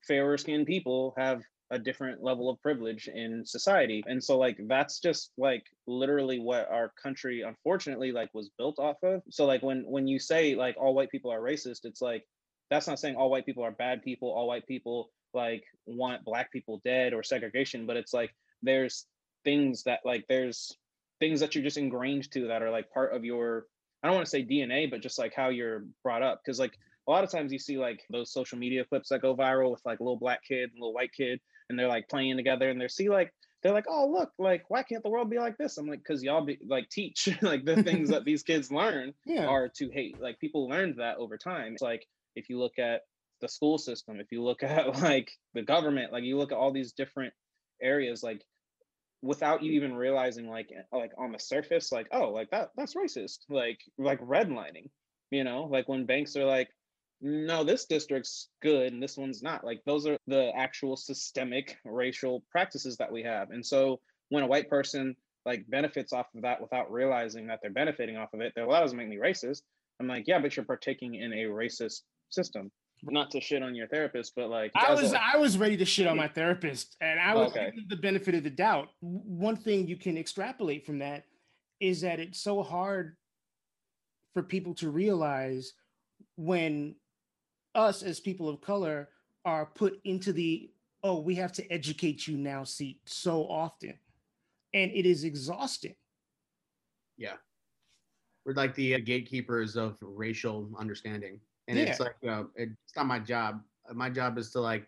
fairer 0.07 0.37
skinned 0.37 0.67
people 0.67 1.13
have 1.17 1.41
a 1.71 1.79
different 1.79 2.23
level 2.23 2.49
of 2.49 2.61
privilege 2.61 3.07
in 3.07 3.43
society. 3.45 4.03
And 4.07 4.23
so 4.23 4.37
like 4.37 4.57
that's 4.67 4.99
just 4.99 5.31
like 5.37 5.63
literally 5.87 6.39
what 6.39 6.69
our 6.69 6.91
country 7.01 7.41
unfortunately 7.41 8.11
like 8.11 8.29
was 8.33 8.51
built 8.57 8.77
off 8.77 8.97
of. 9.03 9.21
So 9.29 9.45
like 9.45 9.63
when 9.63 9.83
when 9.85 10.07
you 10.07 10.19
say 10.19 10.55
like 10.55 10.75
all 10.77 10.93
white 10.93 11.09
people 11.09 11.31
are 11.31 11.41
racist 11.41 11.85
it's 11.85 12.01
like 12.01 12.23
that's 12.69 12.87
not 12.87 12.99
saying 12.99 13.15
all 13.15 13.29
white 13.29 13.45
people 13.45 13.63
are 13.63 13.71
bad 13.71 14.03
people 14.03 14.29
all 14.29 14.47
white 14.47 14.67
people 14.67 15.11
like 15.33 15.63
want 15.85 16.23
black 16.23 16.51
people 16.51 16.81
dead 16.83 17.13
or 17.13 17.23
segregation 17.23 17.85
but 17.85 17.97
it's 17.97 18.13
like 18.13 18.33
there's 18.63 19.05
things 19.43 19.83
that 19.83 19.99
like 20.05 20.25
there's 20.27 20.77
things 21.19 21.39
that 21.39 21.55
you're 21.55 21.63
just 21.63 21.77
ingrained 21.77 22.29
to 22.31 22.47
that 22.47 22.61
are 22.61 22.71
like 22.71 22.89
part 22.91 23.13
of 23.13 23.23
your 23.23 23.65
i 24.03 24.07
don't 24.07 24.15
want 24.15 24.25
to 24.25 24.29
say 24.29 24.43
dna 24.43 24.89
but 24.89 25.01
just 25.01 25.19
like 25.19 25.33
how 25.35 25.49
you're 25.49 25.85
brought 26.03 26.23
up 26.23 26.41
because 26.43 26.59
like 26.59 26.77
a 27.07 27.11
lot 27.11 27.23
of 27.23 27.31
times 27.31 27.53
you 27.53 27.59
see 27.59 27.77
like 27.77 28.01
those 28.09 28.31
social 28.31 28.57
media 28.57 28.83
clips 28.85 29.09
that 29.09 29.21
go 29.21 29.35
viral 29.35 29.71
with 29.71 29.81
like 29.85 29.99
a 29.99 30.03
little 30.03 30.17
black 30.17 30.43
kid 30.43 30.71
and 30.71 30.79
little 30.79 30.93
white 30.93 31.11
kid 31.13 31.39
and 31.69 31.77
they're 31.77 31.87
like 31.87 32.09
playing 32.09 32.37
together 32.37 32.69
and 32.69 32.79
they're 32.79 32.89
see 32.89 33.09
like 33.09 33.33
they're 33.61 33.73
like 33.73 33.85
oh 33.87 34.07
look 34.07 34.31
like 34.37 34.63
why 34.69 34.83
can't 34.83 35.03
the 35.03 35.09
world 35.09 35.29
be 35.29 35.39
like 35.39 35.57
this 35.57 35.77
i'm 35.77 35.87
like 35.87 35.99
because 35.99 36.23
y'all 36.23 36.45
be 36.45 36.57
like 36.67 36.89
teach 36.89 37.29
like 37.41 37.65
the 37.65 37.81
things 37.83 38.09
that 38.09 38.23
these 38.25 38.43
kids 38.43 38.71
learn 38.71 39.13
yeah. 39.25 39.45
are 39.45 39.69
to 39.69 39.89
hate 39.89 40.19
like 40.19 40.39
people 40.39 40.67
learned 40.67 40.95
that 40.97 41.17
over 41.17 41.37
time 41.37 41.73
it's 41.73 41.81
like 41.81 42.05
if 42.35 42.49
you 42.49 42.59
look 42.59 42.79
at 42.79 43.01
the 43.41 43.47
school 43.47 43.77
system 43.77 44.19
if 44.19 44.31
you 44.31 44.43
look 44.43 44.63
at 44.63 45.01
like 45.01 45.31
the 45.53 45.61
government 45.61 46.11
like 46.11 46.23
you 46.23 46.37
look 46.37 46.51
at 46.51 46.57
all 46.57 46.71
these 46.71 46.93
different 46.93 47.33
areas 47.81 48.23
like 48.23 48.41
without 49.21 49.63
you 49.63 49.71
even 49.73 49.95
realizing 49.95 50.49
like 50.49 50.69
like 50.91 51.11
on 51.17 51.31
the 51.31 51.39
surface 51.39 51.91
like 51.91 52.07
oh 52.11 52.29
like 52.29 52.49
that 52.51 52.69
that's 52.77 52.95
racist 52.95 53.39
like 53.49 53.79
like 53.97 54.21
redlining 54.21 54.89
you 55.31 55.43
know 55.43 55.63
like 55.63 55.87
when 55.89 56.05
banks 56.05 56.35
are 56.35 56.45
like 56.45 56.69
no, 57.21 57.63
this 57.63 57.85
district's 57.85 58.49
good 58.61 58.93
and 58.93 59.01
this 59.01 59.17
one's 59.17 59.41
not. 59.41 59.63
Like 59.63 59.81
those 59.85 60.05
are 60.05 60.17
the 60.27 60.51
actual 60.55 60.95
systemic 60.95 61.77
racial 61.85 62.43
practices 62.51 62.97
that 62.97 63.11
we 63.11 63.23
have. 63.23 63.51
And 63.51 63.65
so 63.65 63.99
when 64.29 64.43
a 64.43 64.47
white 64.47 64.69
person 64.69 65.15
like 65.45 65.67
benefits 65.69 66.11
off 66.11 66.27
of 66.35 66.41
that 66.41 66.61
without 66.61 66.91
realizing 66.91 67.47
that 67.47 67.59
they're 67.61 67.71
benefiting 67.71 68.17
off 68.17 68.33
of 68.33 68.41
it, 68.41 68.53
they're, 68.55 68.67
well, 68.67 68.77
that 68.77 68.81
doesn't 68.81 68.97
make 68.97 69.07
me 69.07 69.17
racist. 69.17 69.61
I'm 69.99 70.07
like, 70.07 70.25
yeah, 70.27 70.39
but 70.39 70.55
you're 70.55 70.65
partaking 70.65 71.15
in 71.15 71.31
a 71.31 71.45
racist 71.45 72.01
system. 72.35 72.71
Not 73.03 73.29
to 73.31 73.41
shit 73.41 73.61
on 73.61 73.75
your 73.75 73.87
therapist, 73.87 74.33
but 74.35 74.49
like 74.49 74.71
I 74.75 74.93
was, 74.93 75.13
a- 75.13 75.21
I 75.21 75.37
was 75.37 75.57
ready 75.57 75.77
to 75.77 75.85
shit 75.85 76.07
on 76.07 76.17
my 76.17 76.27
therapist, 76.27 76.95
and 77.01 77.19
I 77.19 77.35
was 77.35 77.51
okay. 77.51 77.71
the 77.89 77.97
benefit 77.97 78.35
of 78.35 78.43
the 78.43 78.49
doubt. 78.49 78.87
One 79.01 79.57
thing 79.57 79.87
you 79.87 79.97
can 79.97 80.17
extrapolate 80.17 80.85
from 80.85 80.99
that 80.99 81.25
is 81.79 82.01
that 82.01 82.19
it's 82.19 82.39
so 82.39 82.63
hard 82.63 83.15
for 84.33 84.43
people 84.43 84.73
to 84.75 84.89
realize 84.89 85.73
when 86.35 86.95
us 87.73 88.03
as 88.03 88.19
people 88.19 88.49
of 88.49 88.61
color 88.61 89.09
are 89.43 89.65
put 89.65 89.99
into 90.03 90.33
the 90.33 90.69
oh 91.03 91.19
we 91.19 91.35
have 91.35 91.51
to 91.53 91.71
educate 91.71 92.27
you 92.27 92.37
now 92.37 92.63
seat 92.63 92.99
so 93.05 93.43
often 93.43 93.93
and 94.73 94.91
it 94.91 95.05
is 95.05 95.23
exhausting 95.23 95.95
yeah 97.17 97.33
we're 98.45 98.53
like 98.53 98.73
the 98.75 98.95
uh, 98.95 98.99
gatekeepers 99.03 99.75
of 99.75 99.97
racial 100.01 100.69
understanding 100.77 101.39
and 101.67 101.77
yeah. 101.77 101.85
it's 101.85 101.99
like 101.99 102.15
uh, 102.27 102.43
it's 102.55 102.95
not 102.95 103.05
my 103.05 103.19
job 103.19 103.61
my 103.93 104.09
job 104.09 104.37
is 104.37 104.51
to 104.51 104.59
like 104.59 104.87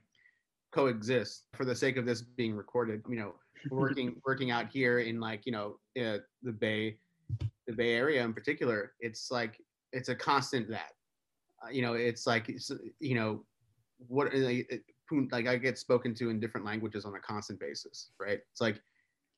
coexist 0.71 1.43
for 1.53 1.65
the 1.65 1.75
sake 1.75 1.97
of 1.97 2.05
this 2.05 2.21
being 2.21 2.55
recorded 2.55 3.01
you 3.09 3.15
know 3.15 3.33
working 3.71 4.15
working 4.25 4.51
out 4.51 4.67
here 4.69 4.99
in 4.99 5.19
like 5.19 5.45
you 5.45 5.51
know 5.51 5.77
uh, 5.99 6.17
the 6.43 6.51
bay 6.51 6.97
the 7.65 7.73
bay 7.73 7.93
area 7.93 8.23
in 8.23 8.33
particular 8.33 8.93
it's 8.99 9.31
like 9.31 9.59
it's 9.93 10.09
a 10.09 10.15
constant 10.15 10.69
that 10.69 10.91
uh, 11.63 11.69
you 11.69 11.81
know, 11.81 11.93
it's 11.93 12.27
like, 12.27 12.49
it's, 12.49 12.71
you 12.99 13.15
know, 13.15 13.43
what 14.07 14.33
like, 14.33 14.83
like 15.31 15.47
I 15.47 15.57
get 15.57 15.77
spoken 15.77 16.13
to 16.15 16.29
in 16.29 16.39
different 16.39 16.65
languages 16.65 17.05
on 17.05 17.15
a 17.15 17.19
constant 17.19 17.59
basis, 17.59 18.11
right? 18.19 18.39
It's 18.51 18.61
like, 18.61 18.79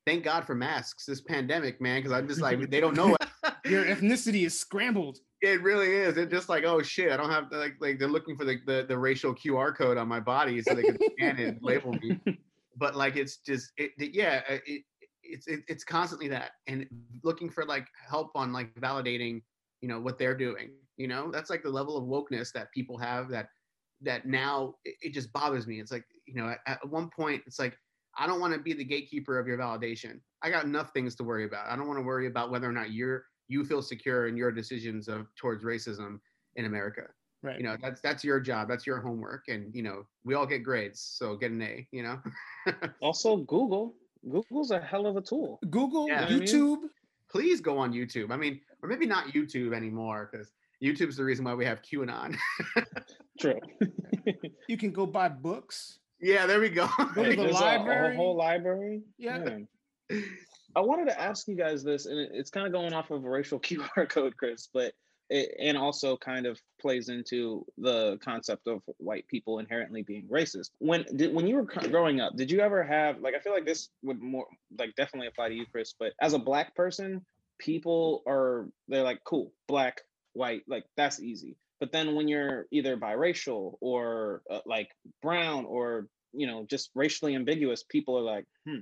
thank 0.06 0.24
God 0.24 0.46
for 0.46 0.56
masks, 0.56 1.06
this 1.06 1.22
pandemic, 1.22 1.80
man, 1.80 2.00
because 2.02 2.12
I'm 2.12 2.28
just 2.28 2.42
like, 2.42 2.70
they 2.70 2.80
don't 2.80 2.96
know. 2.96 3.16
Your 3.66 3.86
ethnicity 3.86 4.46
is 4.46 4.60
scrambled. 4.60 5.20
It 5.42 5.62
really 5.62 5.94
is. 5.94 6.18
It's 6.18 6.32
just 6.32 6.50
like, 6.50 6.64
oh 6.66 6.82
shit, 6.82 7.12
I 7.12 7.18
don't 7.18 7.30
have 7.30 7.46
like, 7.52 7.76
like 7.80 8.00
they're 8.00 8.08
looking 8.08 8.36
for 8.36 8.46
the, 8.46 8.58
the, 8.66 8.86
the 8.88 8.98
racial 8.98 9.34
QR 9.34 9.76
code 9.76 9.98
on 9.98 10.08
my 10.08 10.20
body 10.20 10.62
so 10.62 10.74
they 10.74 10.84
can 10.84 10.98
scan 11.14 11.40
it 11.40 11.48
and 11.48 11.60
label 11.62 11.94
me. 11.94 12.20
But 12.78 12.96
like, 12.96 13.18
it's 13.18 13.40
just, 13.40 13.74
it, 13.76 13.92
yeah, 13.98 14.42
uh, 14.50 14.58
it, 14.66 14.84
it's, 15.22 15.48
it, 15.48 15.64
it's 15.68 15.84
constantly 15.84 16.30
that 16.30 16.52
and 16.66 16.88
looking 17.24 17.50
for 17.50 17.66
like 17.66 17.86
help 18.10 18.32
on 18.36 18.54
like 18.54 18.74
validating, 18.76 19.42
you 19.82 19.90
know, 19.90 20.00
what 20.00 20.18
they're 20.18 20.38
doing 20.38 20.70
you 21.00 21.08
know, 21.08 21.32
that's 21.32 21.50
like 21.50 21.64
the 21.64 21.70
level 21.70 21.98
of 21.98 22.04
wokeness 22.04 22.52
that 22.52 22.72
people 22.74 22.98
have 22.98 23.30
that 23.30 23.48
that 24.02 24.28
now 24.28 24.76
it, 24.84 24.96
it 25.02 25.14
just 25.14 25.32
bothers 25.32 25.66
me. 25.66 25.80
It's 25.80 25.92
like, 25.92 26.04
you 26.28 26.36
know, 26.36 26.50
at, 26.50 26.60
at 26.68 26.88
one 26.88 27.10
point 27.10 27.42
it's 27.48 27.58
like 27.58 27.76
I 28.18 28.28
don't 28.28 28.42
want 28.42 28.54
to 28.54 28.60
be 28.60 28.74
the 28.74 28.84
gatekeeper 28.84 29.40
of 29.40 29.48
your 29.48 29.58
validation. 29.58 30.20
I 30.44 30.50
got 30.50 30.66
enough 30.66 30.92
things 30.92 31.16
to 31.16 31.24
worry 31.24 31.46
about. 31.46 31.68
I 31.70 31.78
don't 31.78 31.88
want 31.88 32.00
to 32.00 32.04
worry 32.04 32.28
about 32.28 32.52
whether 32.52 32.68
or 32.68 32.74
not 32.74 32.92
you're 32.92 33.24
you 33.50 33.66
feel 33.66 33.82
secure 33.82 34.28
in 34.28 34.38
your 34.38 34.52
decisions 34.52 35.10
of 35.10 35.28
towards 35.36 35.64
racism 35.64 36.20
in 36.56 36.66
America. 36.66 37.08
Right. 37.42 37.58
You 37.58 37.64
know, 37.64 37.78
that's 37.82 38.02
that's 38.02 38.24
your 38.24 38.40
job. 38.40 38.68
That's 38.68 38.86
your 38.86 39.00
homework. 39.00 39.48
And 39.48 39.74
you 39.74 39.84
know, 39.84 40.06
we 40.24 40.36
all 40.36 40.46
get 40.46 40.60
grades, 40.60 41.02
so 41.02 41.36
get 41.36 41.52
an 41.52 41.62
A, 41.62 41.88
you 41.92 42.04
know. 42.04 42.20
also 43.02 43.38
Google. 43.38 43.96
Google's 44.30 44.72
a 44.72 44.80
hell 44.80 45.06
of 45.06 45.16
a 45.16 45.22
tool. 45.22 45.60
Google, 45.70 46.08
yeah. 46.08 46.28
YouTube. 46.28 46.78
I 46.78 46.82
mean? 46.82 46.90
Please 47.32 47.62
go 47.62 47.78
on 47.78 47.94
YouTube. 47.94 48.32
I 48.32 48.38
mean, 48.38 48.60
or 48.82 48.90
maybe 48.90 49.06
not 49.06 49.28
YouTube 49.28 49.74
anymore, 49.74 50.30
because 50.32 50.52
YouTube's 50.84 51.16
the 51.16 51.24
reason 51.24 51.46
why 51.46 51.54
we 51.54 51.66
have 51.66 51.82
QAnon. 51.82 52.38
True. 53.40 53.60
you 54.68 54.78
can 54.78 54.92
go 54.92 55.06
buy 55.06 55.30
books. 55.30 56.00
Yeah, 56.20 56.46
there 56.46 56.60
we 56.60 56.70
go. 56.70 56.90
Go 57.16 57.24
to 57.24 57.30
the 57.30 57.36
There's 57.36 57.54
library. 57.54 58.10
A, 58.10 58.14
a, 58.14 58.16
whole 58.18 58.36
library. 58.36 59.02
Yeah. 59.18 59.58
yeah. 60.10 60.20
I 60.76 60.82
wanted 60.82 61.06
to 61.06 61.20
ask 61.20 61.48
you 61.48 61.56
guys 61.56 61.84
this, 61.84 62.06
and 62.06 62.20
it's 62.20 62.50
kind 62.50 62.68
of 62.68 62.74
going 62.74 62.94
off 62.94 63.12
of 63.12 63.24
a 63.24 63.30
racial 63.30 63.60
QR 63.60 64.08
code, 64.08 64.38
Chris, 64.38 64.70
but 64.74 64.94
it, 65.30 65.56
and 65.60 65.78
also 65.78 66.18
kind 66.18 66.46
of 66.48 66.60
plays 66.82 67.10
into 67.10 67.66
the 67.78 68.18
concept 68.24 68.68
of 68.68 68.82
white 68.98 69.28
people 69.28 69.60
inherently 69.60 70.02
being 70.02 70.28
racist. 70.28 70.70
When 70.80 71.06
did 71.16 71.34
when 71.34 71.48
you 71.48 71.56
were 71.56 71.64
growing 71.64 72.20
up, 72.20 72.36
did 72.36 72.50
you 72.50 72.62
ever 72.62 72.84
have 72.84 73.20
like 73.20 73.36
I 73.36 73.40
feel 73.40 73.54
like 73.54 73.66
this 73.66 73.90
would 74.04 74.22
more 74.22 74.48
like 74.78 74.96
definitely 74.96 75.28
apply 75.28 75.50
to 75.50 75.56
you, 75.56 75.66
Chris, 75.72 75.94
but 76.00 76.14
as 76.20 76.34
a 76.34 76.40
black 76.40 76.76
person, 76.76 77.24
people 77.60 78.24
are 78.26 78.68
they're 78.88 79.04
like 79.04 79.24
cool 79.24 79.52
black 79.68 80.02
white 80.34 80.64
like 80.68 80.86
that's 80.96 81.22
easy 81.22 81.58
but 81.80 81.92
then 81.92 82.16
when 82.16 82.28
you're 82.28 82.66
either 82.72 82.98
biracial 82.98 83.76
or 83.82 84.42
uh, 84.50 84.60
like 84.66 84.90
brown 85.22 85.66
or 85.66 86.08
you 86.34 86.48
know 86.48 86.66
just 86.70 86.90
racially 86.96 87.36
ambiguous 87.36 87.84
people 87.84 88.18
are 88.18 88.22
like 88.22 88.46
hmm 88.66 88.80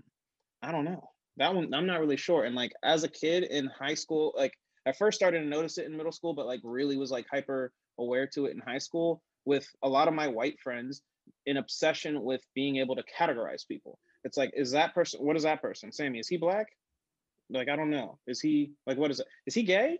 i 0.61 0.71
don't 0.71 0.85
know 0.85 1.09
that 1.37 1.53
one 1.53 1.73
i'm 1.73 1.85
not 1.85 1.99
really 1.99 2.17
sure. 2.17 2.43
And 2.43 2.55
like 2.55 2.73
as 2.83 3.03
a 3.03 3.09
kid 3.09 3.43
in 3.43 3.67
high 3.67 3.93
school 3.93 4.33
like 4.35 4.53
i 4.85 4.91
first 4.91 5.17
started 5.17 5.39
to 5.39 5.45
notice 5.45 5.77
it 5.77 5.85
in 5.85 5.95
middle 5.95 6.11
school 6.11 6.33
but 6.33 6.45
like 6.45 6.61
really 6.63 6.97
was 6.97 7.11
like 7.11 7.25
hyper 7.31 7.71
aware 7.99 8.27
to 8.27 8.45
it 8.45 8.53
in 8.53 8.59
high 8.59 8.77
school 8.77 9.21
with 9.45 9.67
a 9.83 9.89
lot 9.89 10.07
of 10.07 10.13
my 10.13 10.27
white 10.27 10.59
friends 10.59 11.01
in 11.45 11.57
obsession 11.57 12.21
with 12.21 12.41
being 12.53 12.77
able 12.77 12.95
to 12.95 13.03
categorize 13.03 13.67
people. 13.67 13.99
It's 14.23 14.37
like 14.37 14.51
is 14.55 14.71
that 14.71 14.93
person 14.93 15.21
what 15.21 15.37
is 15.37 15.43
that 15.43 15.61
person? 15.61 15.91
Sammy 15.91 16.19
is 16.19 16.27
he 16.27 16.37
black? 16.37 16.67
Like 17.49 17.69
i 17.69 17.75
don't 17.75 17.89
know. 17.89 18.19
Is 18.27 18.39
he 18.41 18.71
like 18.85 18.97
what 18.97 19.11
is 19.11 19.19
it? 19.19 19.27
Is 19.45 19.53
he 19.53 19.63
gay? 19.63 19.99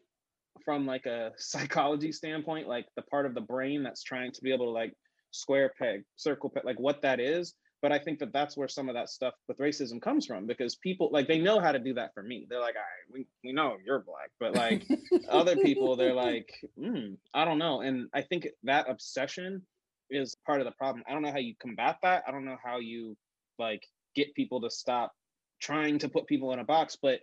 From 0.65 0.86
like 0.86 1.06
a 1.06 1.32
psychology 1.38 2.12
standpoint 2.12 2.67
like 2.67 2.88
the 2.95 3.04
part 3.04 3.26
of 3.26 3.34
the 3.34 3.41
brain 3.41 3.84
that's 3.84 4.04
trying 4.04 4.32
to 4.34 4.41
be 4.41 4.52
able 4.52 4.65
to 4.65 4.71
like 4.71 4.93
square 5.32 5.71
peg 5.78 6.04
circle 6.15 6.50
peg 6.50 6.65
like 6.65 6.80
what 6.80 7.02
that 7.02 7.19
is 7.19 7.54
but 7.82 7.92
i 7.92 8.00
think 8.00 8.20
that 8.20 8.34
that's 8.34 8.58
where 8.58 8.68
some 8.68 8.90
of 8.90 8.96
that 8.96 9.10
stuff 9.10 9.34
with 9.48 9.58
racism 9.58 10.02
comes 10.02 10.26
from 10.26 10.46
because 10.46 10.76
people 10.76 11.10
like 11.12 11.28
they 11.28 11.40
know 11.40 11.60
how 11.60 11.72
to 11.72 11.80
do 11.80 11.94
that 11.94 12.13
for 12.13 12.24
me. 12.24 12.46
They're 12.50 12.60
like 12.60 12.76
all 12.76 12.82
right 12.82 13.13
we, 13.13 13.28
we 13.44 13.54
know 13.54 13.78
you're 13.86 14.00
black. 14.00 14.32
But 14.40 14.56
like 14.56 14.88
other 15.30 15.56
people 15.56 15.96
they're 15.96 16.13
like 16.13 16.50
mm, 16.80 17.18
i 17.34 17.46
don't 17.46 17.60
know. 17.60 17.82
And 17.82 18.08
i 18.13 18.22
think 18.22 18.48
that 18.63 18.90
obsession 18.90 19.62
is 20.10 20.36
part 20.46 20.62
of 20.62 20.66
the 20.66 20.72
problem. 20.72 21.04
I 21.08 21.13
don't 21.13 21.22
know 21.22 21.32
how 21.32 21.40
you 21.40 21.56
combat 21.60 21.98
that. 22.04 22.24
I 22.28 22.32
don't 22.32 22.46
know 22.46 22.58
how 22.63 22.80
you 22.80 23.18
like 23.60 23.84
get 24.16 24.34
people 24.36 24.62
to 24.62 24.70
stop 24.70 25.13
trying 25.62 26.00
to 26.00 26.10
put 26.10 26.28
people 26.28 26.54
in 26.54 26.60
a 26.60 26.63
box. 26.63 26.98
But 27.02 27.20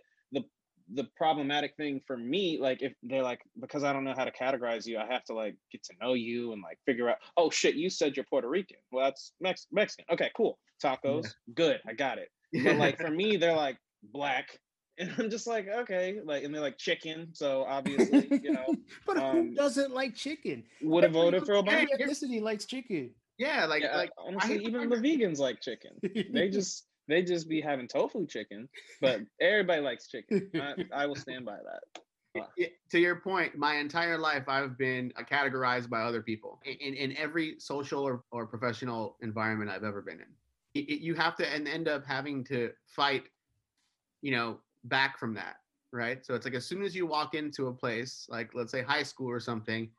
the 0.93 1.05
problematic 1.15 1.75
thing 1.77 2.01
for 2.05 2.17
me, 2.17 2.59
like 2.59 2.81
if 2.81 2.93
they're 3.01 3.23
like, 3.23 3.41
because 3.59 3.83
I 3.83 3.93
don't 3.93 4.03
know 4.03 4.13
how 4.15 4.25
to 4.25 4.31
categorize 4.31 4.85
you, 4.85 4.97
I 4.97 5.05
have 5.11 5.23
to 5.25 5.33
like 5.33 5.55
get 5.71 5.83
to 5.85 5.93
know 6.01 6.13
you 6.13 6.53
and 6.53 6.61
like 6.61 6.77
figure 6.85 7.09
out, 7.09 7.17
oh 7.37 7.49
shit, 7.49 7.75
you 7.75 7.89
said 7.89 8.15
you're 8.15 8.25
Puerto 8.25 8.47
Rican. 8.47 8.77
Well, 8.91 9.05
that's 9.05 9.33
Mex- 9.41 9.67
Mexican. 9.71 10.05
Okay, 10.11 10.29
cool. 10.35 10.59
Tacos, 10.83 11.23
yeah. 11.23 11.53
good. 11.55 11.79
I 11.87 11.93
got 11.93 12.17
it. 12.17 12.29
But 12.63 12.77
like 12.77 12.97
for 12.97 13.09
me, 13.09 13.37
they're 13.37 13.55
like 13.55 13.77
black. 14.03 14.59
And 14.97 15.13
I'm 15.19 15.29
just 15.29 15.45
like, 15.45 15.67
okay, 15.67 16.21
like, 16.23 16.45
and 16.45 16.55
they're 16.55 16.61
like 16.61 16.77
chicken. 16.77 17.27
So 17.33 17.65
obviously, 17.67 18.29
you 18.41 18.53
know. 18.53 18.73
but 19.05 19.17
um, 19.17 19.49
who 19.49 19.53
doesn't 19.53 19.93
like 19.93 20.15
chicken? 20.15 20.63
Would 20.81 21.03
have 21.03 21.11
voted 21.11 21.45
for 21.45 21.55
Obama. 21.55 21.85
Every 21.91 22.07
ethnicity 22.07 22.41
likes 22.41 22.63
chicken. 22.63 23.09
Yeah, 23.37 23.65
like, 23.65 23.83
yeah, 23.83 23.97
like 23.97 24.11
honestly, 24.17 24.63
even 24.63 24.89
the 24.89 24.95
vegans 24.95 25.37
like 25.37 25.59
chicken. 25.59 25.91
They 26.31 26.47
just 26.47 26.85
they 27.07 27.21
just 27.21 27.47
be 27.47 27.61
having 27.61 27.87
tofu 27.87 28.25
chicken, 28.25 28.67
but 29.01 29.21
everybody 29.41 29.81
likes 29.81 30.07
chicken. 30.07 30.49
I, 30.55 30.73
I 30.93 31.05
will 31.05 31.15
stand 31.15 31.45
by 31.45 31.57
that. 31.57 32.01
to 32.89 32.99
your 32.99 33.17
point, 33.17 33.57
my 33.57 33.75
entire 33.75 34.17
life 34.17 34.47
I've 34.47 34.77
been 34.77 35.13
uh, 35.15 35.23
categorized 35.23 35.89
by 35.89 36.01
other 36.01 36.21
people 36.21 36.59
in, 36.65 36.93
in 36.93 37.17
every 37.17 37.55
social 37.59 38.01
or, 38.01 38.23
or 38.31 38.45
professional 38.45 39.17
environment 39.21 39.69
I've 39.69 39.83
ever 39.83 40.01
been 40.01 40.19
in. 40.19 40.27
It, 40.73 40.89
it, 40.89 41.01
you 41.01 41.15
have 41.15 41.35
to 41.37 41.47
and 41.47 41.67
end 41.67 41.87
up 41.87 42.05
having 42.05 42.43
to 42.45 42.71
fight, 42.87 43.23
you 44.21 44.31
know, 44.31 44.59
back 44.85 45.17
from 45.17 45.33
that, 45.35 45.57
right? 45.91 46.25
So 46.25 46.33
it's 46.35 46.45
like 46.45 46.55
as 46.55 46.65
soon 46.65 46.83
as 46.83 46.95
you 46.95 47.05
walk 47.05 47.35
into 47.35 47.67
a 47.67 47.73
place, 47.73 48.27
like 48.29 48.53
let's 48.53 48.71
say 48.71 48.81
high 48.81 49.03
school 49.03 49.29
or 49.29 49.39
something, 49.39 49.89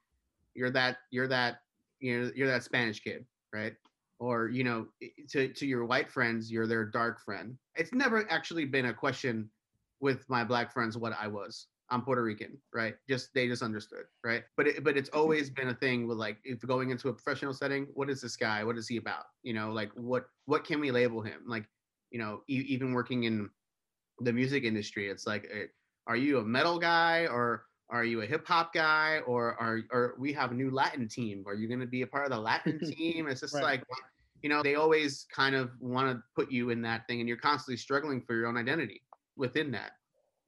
you're 0.55 0.71
that 0.71 0.99
you're 1.11 1.29
that 1.29 1.62
you're 2.01 2.33
you're 2.35 2.49
that 2.49 2.62
Spanish 2.62 3.01
kid, 3.01 3.25
right? 3.53 3.75
Or 4.18 4.48
you 4.48 4.64
know 4.64 4.87
to 5.31 5.48
to 5.48 5.66
your 5.66 5.85
white 5.85 6.09
friends 6.11 6.50
you're 6.50 6.66
their 6.66 6.85
dark 6.85 7.20
friend. 7.20 7.57
It's 7.74 7.92
never 7.92 8.31
actually 8.31 8.64
been 8.64 8.87
a 8.87 8.94
question 8.94 9.50
with 10.00 10.29
my 10.29 10.44
black 10.44 10.72
friends 10.72 10.96
what 10.96 11.14
i 11.18 11.26
was. 11.26 11.66
I'm 11.88 12.02
puerto 12.02 12.22
rican 12.22 12.59
right? 12.74 12.94
Just 13.09 13.33
they 13.35 13.46
just 13.46 13.62
understood 13.62 14.05
right? 14.24 14.42
But 14.57 14.68
it, 14.68 14.85
but 14.85 14.96
it's 14.96 15.11
mm-hmm. 15.11 15.18
always 15.18 15.50
been 15.50 15.68
a 15.68 15.74
thing 15.74 16.07
with 16.09 16.18
like 16.18 16.38
if 16.44 16.61
going 16.61 16.90
into 16.90 17.09
a 17.09 17.12
professional 17.12 17.55
setting 17.55 17.87
what 17.94 18.11
is 18.11 18.20
this 18.20 18.37
guy? 18.37 18.64
What 18.64 18.79
is 18.79 18.88
he 18.88 18.96
about? 18.96 19.24
You 19.42 19.55
know 19.55 19.70
like 19.70 19.90
what 19.94 20.26
what 20.46 20.64
can 20.64 20.81
we 20.81 20.90
label 20.90 21.20
him? 21.20 21.42
Like 21.46 21.66
you 22.11 22.18
know 22.18 22.42
e- 22.48 22.66
even 22.68 22.92
working 22.92 23.24
in 23.24 23.50
the 24.20 24.33
music 24.33 24.64
industry 24.64 25.09
it's 25.09 25.26
like 25.26 25.46
eh, 25.52 25.66
are 26.07 26.16
you 26.16 26.38
a 26.38 26.44
metal 26.44 26.79
guy 26.79 27.26
or 27.26 27.66
are 27.88 28.05
you 28.05 28.22
a 28.22 28.27
hip 28.27 28.46
hop 28.46 28.75
guy 28.75 29.20
or 29.27 29.55
are 29.61 29.81
or 29.90 30.14
we 30.18 30.33
have 30.33 30.51
a 30.51 30.55
new 30.55 30.70
Latin 30.70 31.09
team? 31.09 31.44
Are 31.46 31.55
you 31.55 31.68
going 31.68 31.81
to 31.81 31.87
be 31.87 32.03
a 32.03 32.07
part 32.07 32.25
of 32.25 32.31
the 32.31 32.38
Latin 32.38 32.81
team? 32.96 33.29
It's 33.29 33.40
just 33.40 33.55
right. 33.55 33.62
like 33.62 33.83
you 34.42 34.49
know, 34.49 34.62
they 34.62 34.75
always 34.75 35.27
kind 35.35 35.55
of 35.55 35.70
want 35.81 36.09
to 36.09 36.22
put 36.35 36.53
you 36.53 36.70
in 36.70 36.83
that 36.83 37.07
thing 37.07 37.20
and 37.20 37.29
you're 37.29 37.38
constantly 37.38 37.77
struggling 37.77 38.20
for 38.20 38.35
your 38.35 38.46
own 38.46 38.57
identity 38.57 39.03
within 39.37 39.70
that. 39.72 39.92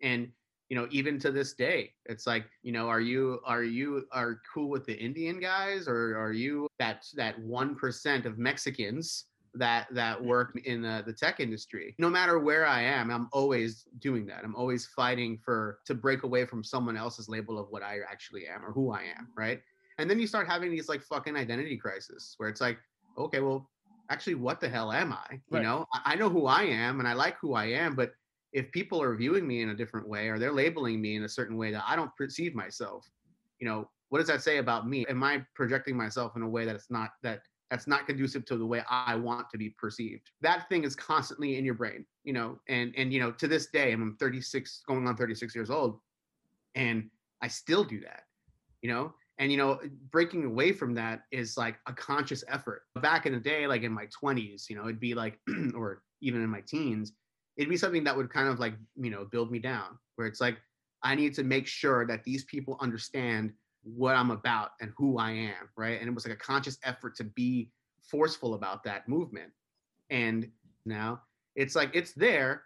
And 0.03 0.29
you 0.69 0.77
know, 0.77 0.87
even 0.91 1.19
to 1.21 1.31
this 1.31 1.55
day, 1.55 1.95
it's 2.05 2.27
like, 2.27 2.45
you 2.63 2.73
know, 2.73 2.89
are 2.89 3.01
you 3.01 3.41
are 3.45 3.63
you 3.63 4.07
are 4.13 4.41
cool 4.53 4.69
with 4.69 4.85
the 4.85 4.95
Indian 4.95 5.41
guys 5.41 5.89
or 5.89 6.17
are 6.19 6.33
you 6.33 6.69
that 6.79 7.07
that 7.15 7.41
1% 7.41 8.25
of 8.27 8.39
Mexicans 8.39 9.25
that 9.59 9.87
that 9.93 10.19
mm-hmm. 10.19 10.29
work 10.29 10.61
in 10.65 10.83
the, 10.83 11.03
the 11.07 11.13
tech 11.13 11.41
industry. 11.41 11.95
No 11.99 12.09
matter 12.09 12.39
where 12.39 12.67
i 12.67 12.81
am 12.83 13.11
i'm 13.11 13.29
always 13.33 13.87
doing 13.99 14.27
that. 14.27 14.45
I'm 14.45 14.55
always 14.55 14.87
fighting 14.87 15.39
for 15.45 15.81
to 15.87 15.95
break 15.95 16.23
away 16.23 16.45
from 16.47 16.65
someone 16.65 16.97
else's 16.97 17.29
label 17.29 17.59
of 17.59 17.69
what 17.71 17.83
i 17.83 17.99
actually 18.11 18.47
am 18.47 18.65
or 18.65 18.73
who 18.73 18.93
i 18.93 19.03
am 19.03 19.29
right? 19.37 19.61
And 20.01 20.09
then 20.09 20.21
you 20.21 20.29
start 20.29 20.47
having 20.47 20.71
these 20.71 20.89
like 20.89 21.03
fucking 21.03 21.37
identity 21.37 21.77
crisis 21.77 22.35
where 22.37 22.49
it's 22.49 22.61
like 22.61 22.79
okay 23.17 23.41
well 23.41 23.69
actually 24.11 24.37
what 24.37 24.61
the 24.61 24.69
hell 24.69 24.93
am 24.93 25.13
i? 25.13 25.27
You 25.31 25.41
right. 25.51 25.63
know? 25.63 25.87
I 26.05 26.15
know 26.15 26.29
who 26.29 26.47
i 26.47 26.63
am 26.63 27.01
and 27.01 27.09
i 27.09 27.13
like 27.13 27.37
who 27.41 27.55
i 27.55 27.67
am 27.67 27.95
but 27.95 28.13
if 28.53 28.71
people 28.73 29.03
are 29.03 29.15
viewing 29.15 29.47
me 29.47 29.61
in 29.61 29.71
a 29.71 29.75
different 29.75 30.09
way 30.09 30.29
or 30.29 30.39
they're 30.39 30.53
labeling 30.53 31.03
me 31.03 31.17
in 31.17 31.25
a 31.25 31.29
certain 31.29 31.57
way 31.57 31.71
that 31.71 31.85
i 31.87 31.95
don't 31.95 32.15
perceive 32.17 32.55
myself 32.55 33.07
you 33.59 33.67
know 33.69 33.89
what 34.09 34.19
does 34.19 34.29
that 34.29 34.43
say 34.43 34.59
about 34.59 34.89
me? 34.89 35.07
Am 35.09 35.23
i 35.23 35.43
projecting 35.55 35.97
myself 35.97 36.37
in 36.37 36.43
a 36.43 36.49
way 36.49 36.65
that 36.65 36.75
it's 36.75 36.91
not 36.91 37.11
that 37.23 37.41
that's 37.71 37.87
not 37.87 38.07
conducive 38.07 38.45
to 38.47 38.57
the 38.57 38.65
way 38.65 38.83
I 38.89 39.15
want 39.15 39.51
to 39.51 39.59
be 39.59 39.71
perceived. 39.71 40.31
That 40.41 40.69
thing 40.69 40.85
is 40.85 40.97
constantly 40.97 41.59
in 41.59 41.65
your 41.65 41.75
brain, 41.75 42.05
you 42.25 42.33
know, 42.33 42.59
and 42.69 42.95
and 42.97 43.13
you 43.13 43.21
know, 43.21 43.31
to 43.33 43.47
this 43.47 43.67
day, 43.67 43.93
I'm 43.93 44.17
36, 44.19 44.83
going 44.87 45.07
on 45.07 45.17
36 45.17 45.55
years 45.55 45.71
old, 45.71 46.01
and 46.75 47.11
I 47.43 47.49
still 47.49 47.85
do 47.85 48.01
that, 48.01 48.23
you 48.83 48.91
know. 48.91 49.13
And 49.39 49.53
you 49.53 49.59
know, 49.59 49.79
breaking 50.11 50.45
away 50.45 50.73
from 50.73 50.95
that 50.95 51.23
is 51.31 51.57
like 51.57 51.77
a 51.87 51.93
conscious 51.93 52.43
effort. 52.49 52.83
Back 53.01 53.27
in 53.27 53.33
the 53.33 53.41
day, 53.41 53.67
like 53.67 53.83
in 53.83 53.93
my 53.93 54.07
20s, 54.07 54.69
you 54.69 54.77
know, 54.77 54.83
it'd 54.83 54.99
be 54.99 55.15
like, 55.15 55.39
or 55.75 56.03
even 56.21 56.43
in 56.43 56.51
my 56.51 56.61
teens, 56.61 57.13
it'd 57.57 57.71
be 57.71 57.77
something 57.77 58.05
that 58.05 58.17
would 58.17 58.33
kind 58.33 58.49
of 58.49 58.59
like, 58.59 58.75
you 58.97 59.11
know, 59.11 59.27
build 59.27 59.53
me 59.53 59.59
down, 59.59 59.99
where 60.17 60.27
it's 60.27 60.41
like, 60.41 60.57
I 61.03 61.15
need 61.15 61.35
to 61.35 61.45
make 61.45 61.69
sure 61.69 62.07
that 62.07 62.25
these 62.25 62.45
people 62.45 62.77
understand 62.81 63.53
what 63.95 64.17
I'm 64.17 64.31
about 64.31 64.71
and 64.81 64.93
who 64.97 65.19
I 65.19 65.31
am, 65.31 65.69
right? 65.77 65.99
And 66.01 66.09
it 66.09 66.15
was 66.15 66.27
like 66.27 66.35
a 66.35 66.39
conscious 66.39 66.79
effort 66.85 67.17
to 67.17 67.25
be 67.25 67.71
forceful 68.03 68.55
about 68.55 68.85
that 68.85 69.09
movement. 69.09 69.53
And 70.11 70.51
now 70.85 71.23
it's 71.55 71.75
like 71.75 71.91
it's 71.95 72.13
there, 72.13 72.63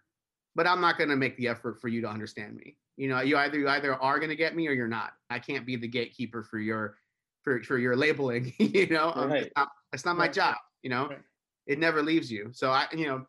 but 0.54 0.66
I'm 0.66 0.80
not 0.80 0.98
going 0.98 1.11
to 1.11 1.16
make 1.16 1.37
the 1.37 1.48
effort 1.48 1.80
for 1.80 1.88
you 1.88 2.00
to 2.02 2.08
understand 2.08 2.56
me. 2.56 2.76
You 2.96 3.08
know, 3.08 3.20
you 3.20 3.37
either 3.37 3.58
you 3.58 3.68
either 3.68 3.94
are 3.94 4.18
going 4.18 4.30
to 4.30 4.37
get 4.37 4.54
me 4.54 4.68
or 4.68 4.72
you're 4.72 4.88
not. 4.88 5.12
I 5.30 5.38
can't 5.38 5.66
be 5.66 5.76
the 5.76 5.88
gatekeeper 5.88 6.42
for 6.42 6.58
your 6.58 6.96
for 7.42 7.62
for 7.62 7.78
your 7.78 7.96
labeling. 7.96 8.52
you 8.58 8.87
know, 8.88 9.12
right. 9.16 9.44
it's 9.44 9.52
not, 9.56 9.68
it's 9.92 10.04
not 10.04 10.16
my 10.16 10.28
job. 10.28 10.56
You 10.82 10.90
know, 10.90 11.08
right. 11.08 11.18
it 11.66 11.78
never 11.78 12.02
leaves 12.02 12.30
you. 12.30 12.50
So 12.52 12.70
I, 12.70 12.87
you 12.92 13.06
know, 13.06 13.26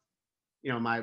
you 0.63 0.71
know 0.71 0.79
my, 0.79 0.99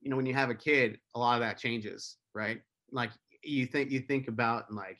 you 0.00 0.10
know, 0.10 0.16
when 0.16 0.26
you 0.26 0.34
have 0.34 0.50
a 0.50 0.54
kid, 0.54 0.98
a 1.14 1.18
lot 1.18 1.34
of 1.34 1.40
that 1.40 1.58
changes, 1.58 2.16
right? 2.34 2.60
Like 2.90 3.10
you 3.42 3.66
think 3.66 3.90
you 3.90 4.00
think 4.00 4.28
about 4.28 4.72
like 4.72 4.98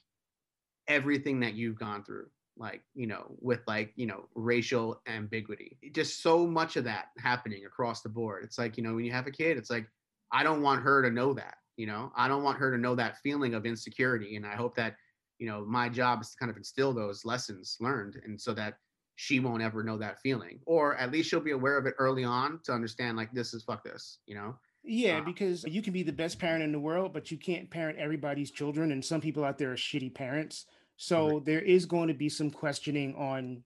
everything 0.88 1.40
that 1.40 1.54
you've 1.54 1.78
gone 1.78 2.02
through 2.02 2.26
like 2.58 2.82
you 2.94 3.06
know 3.06 3.36
with 3.40 3.60
like 3.66 3.92
you 3.96 4.06
know 4.06 4.28
racial 4.34 5.00
ambiguity 5.06 5.78
just 5.92 6.22
so 6.22 6.46
much 6.46 6.76
of 6.76 6.84
that 6.84 7.06
happening 7.18 7.64
across 7.66 8.02
the 8.02 8.08
board 8.08 8.42
it's 8.42 8.58
like 8.58 8.76
you 8.76 8.82
know 8.82 8.94
when 8.94 9.04
you 9.04 9.12
have 9.12 9.26
a 9.26 9.30
kid 9.30 9.56
it's 9.56 9.70
like 9.70 9.86
i 10.32 10.42
don't 10.42 10.62
want 10.62 10.82
her 10.82 11.02
to 11.02 11.10
know 11.10 11.32
that 11.32 11.54
you 11.76 11.86
know 11.86 12.10
i 12.16 12.26
don't 12.26 12.42
want 12.42 12.58
her 12.58 12.70
to 12.70 12.78
know 12.78 12.94
that 12.94 13.18
feeling 13.18 13.54
of 13.54 13.64
insecurity 13.64 14.36
and 14.36 14.46
i 14.46 14.56
hope 14.56 14.74
that 14.74 14.96
you 15.38 15.46
know 15.46 15.64
my 15.66 15.88
job 15.88 16.20
is 16.20 16.30
to 16.30 16.36
kind 16.36 16.50
of 16.50 16.56
instill 16.56 16.92
those 16.92 17.24
lessons 17.24 17.76
learned 17.80 18.20
and 18.24 18.40
so 18.40 18.52
that 18.52 18.74
she 19.14 19.40
won't 19.40 19.62
ever 19.62 19.82
know 19.82 19.98
that 19.98 20.20
feeling 20.20 20.58
or 20.66 20.96
at 20.96 21.12
least 21.12 21.28
she'll 21.30 21.40
be 21.40 21.52
aware 21.52 21.76
of 21.76 21.86
it 21.86 21.94
early 21.98 22.24
on 22.24 22.58
to 22.64 22.72
understand 22.72 23.16
like 23.16 23.32
this 23.32 23.54
is 23.54 23.62
fuck 23.62 23.84
this 23.84 24.18
you 24.26 24.34
know 24.34 24.54
yeah, 24.84 25.18
uh, 25.18 25.20
because 25.22 25.64
you 25.64 25.82
can 25.82 25.92
be 25.92 26.02
the 26.02 26.12
best 26.12 26.38
parent 26.38 26.62
in 26.62 26.72
the 26.72 26.80
world, 26.80 27.12
but 27.12 27.30
you 27.30 27.36
can't 27.36 27.68
parent 27.68 27.98
everybody's 27.98 28.50
children. 28.50 28.90
And 28.90 29.04
some 29.04 29.20
people 29.20 29.44
out 29.44 29.58
there 29.58 29.72
are 29.72 29.76
shitty 29.76 30.14
parents. 30.14 30.66
So 30.98 31.34
right. 31.34 31.44
there 31.44 31.62
is 31.62 31.86
going 31.86 32.08
to 32.08 32.14
be 32.14 32.28
some 32.28 32.50
questioning 32.50 33.14
on, 33.14 33.62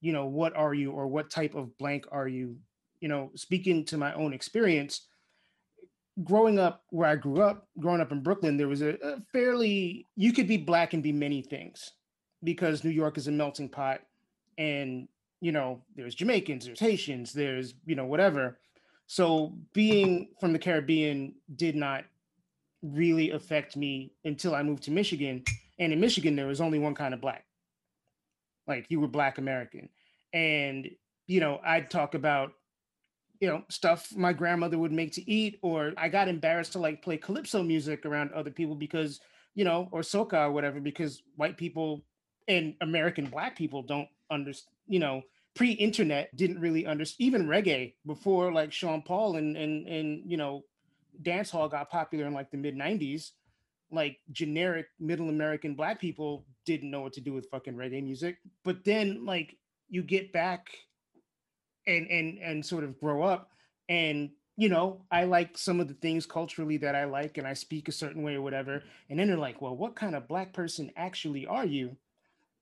you 0.00 0.12
know, 0.12 0.26
what 0.26 0.54
are 0.56 0.74
you 0.74 0.90
or 0.90 1.06
what 1.06 1.30
type 1.30 1.54
of 1.54 1.78
blank 1.78 2.06
are 2.12 2.28
you? 2.28 2.56
You 3.00 3.08
know, 3.08 3.30
speaking 3.36 3.84
to 3.86 3.96
my 3.96 4.12
own 4.14 4.32
experience, 4.32 5.06
growing 6.24 6.58
up 6.58 6.82
where 6.90 7.08
I 7.08 7.16
grew 7.16 7.40
up, 7.40 7.68
growing 7.78 8.00
up 8.00 8.12
in 8.12 8.22
Brooklyn, 8.22 8.56
there 8.56 8.68
was 8.68 8.82
a, 8.82 8.96
a 9.02 9.20
fairly, 9.32 10.08
you 10.16 10.32
could 10.32 10.48
be 10.48 10.56
black 10.56 10.92
and 10.92 11.02
be 11.02 11.12
many 11.12 11.40
things 11.40 11.92
because 12.42 12.84
New 12.84 12.90
York 12.90 13.16
is 13.16 13.28
a 13.28 13.32
melting 13.32 13.68
pot. 13.68 14.00
And, 14.58 15.08
you 15.40 15.52
know, 15.52 15.82
there's 15.94 16.16
Jamaicans, 16.16 16.66
there's 16.66 16.80
Haitians, 16.80 17.32
there's, 17.32 17.74
you 17.86 17.94
know, 17.94 18.06
whatever. 18.06 18.58
So 19.06 19.54
being 19.72 20.30
from 20.40 20.52
the 20.52 20.58
Caribbean 20.58 21.34
did 21.54 21.76
not 21.76 22.04
really 22.82 23.30
affect 23.30 23.76
me 23.76 24.12
until 24.24 24.54
I 24.56 24.64
moved 24.64 24.82
to 24.84 24.90
Michigan. 24.90 25.44
And 25.82 25.92
in 25.92 25.98
Michigan, 25.98 26.36
there 26.36 26.46
was 26.46 26.60
only 26.60 26.78
one 26.78 26.94
kind 26.94 27.12
of 27.12 27.20
black. 27.20 27.44
Like 28.68 28.86
you 28.88 29.00
were 29.00 29.08
black 29.08 29.38
American. 29.38 29.88
And, 30.32 30.88
you 31.26 31.40
know, 31.40 31.60
I'd 31.66 31.90
talk 31.90 32.14
about, 32.14 32.52
you 33.40 33.48
know, 33.48 33.64
stuff 33.68 34.14
my 34.14 34.32
grandmother 34.32 34.78
would 34.78 34.92
make 34.92 35.12
to 35.14 35.28
eat, 35.28 35.58
or 35.60 35.92
I 35.96 36.08
got 36.08 36.28
embarrassed 36.28 36.72
to 36.72 36.78
like 36.78 37.02
play 37.02 37.16
calypso 37.16 37.64
music 37.64 38.06
around 38.06 38.30
other 38.32 38.52
people 38.52 38.76
because, 38.76 39.18
you 39.56 39.64
know, 39.64 39.88
or 39.90 40.02
soca 40.02 40.46
or 40.46 40.52
whatever, 40.52 40.78
because 40.78 41.20
white 41.34 41.56
people 41.56 42.04
and 42.46 42.74
American 42.80 43.26
black 43.26 43.58
people 43.58 43.82
don't 43.82 44.08
understand, 44.30 44.76
you 44.86 45.00
know, 45.00 45.22
pre-internet 45.56 46.34
didn't 46.36 46.60
really 46.60 46.86
understand 46.86 47.26
even 47.26 47.48
reggae 47.48 47.94
before 48.06 48.52
like 48.52 48.72
Sean 48.72 49.02
Paul 49.02 49.34
and 49.36 49.56
and 49.56 49.86
and 49.88 50.22
you 50.30 50.36
know 50.38 50.64
dance 51.20 51.50
hall 51.50 51.68
got 51.68 51.90
popular 51.90 52.24
in 52.24 52.32
like 52.32 52.50
the 52.50 52.56
mid 52.56 52.74
90s 52.74 53.32
like 53.92 54.18
generic 54.32 54.86
middle 54.98 55.28
american 55.28 55.74
black 55.74 56.00
people 56.00 56.44
didn't 56.64 56.90
know 56.90 57.00
what 57.00 57.12
to 57.14 57.20
do 57.20 57.32
with 57.32 57.50
fucking 57.50 57.74
reggae 57.74 58.02
music. 58.02 58.38
But 58.64 58.84
then 58.84 59.24
like 59.24 59.56
you 59.88 60.02
get 60.02 60.32
back 60.32 60.68
and 61.86 62.06
and 62.08 62.38
and 62.38 62.64
sort 62.64 62.84
of 62.84 62.98
grow 63.00 63.22
up 63.22 63.50
and 63.88 64.30
you 64.56 64.68
know 64.68 65.04
i 65.10 65.24
like 65.24 65.58
some 65.58 65.80
of 65.80 65.88
the 65.88 65.94
things 65.94 66.26
culturally 66.26 66.76
that 66.76 66.94
i 66.94 67.04
like 67.04 67.38
and 67.38 67.46
i 67.46 67.52
speak 67.52 67.88
a 67.88 67.92
certain 67.92 68.22
way 68.22 68.34
or 68.34 68.42
whatever. 68.42 68.82
And 69.10 69.18
then 69.18 69.28
they're 69.28 69.36
like 69.36 69.60
well 69.60 69.76
what 69.76 69.96
kind 69.96 70.14
of 70.14 70.28
black 70.28 70.52
person 70.52 70.90
actually 70.96 71.46
are 71.46 71.66
you? 71.66 71.96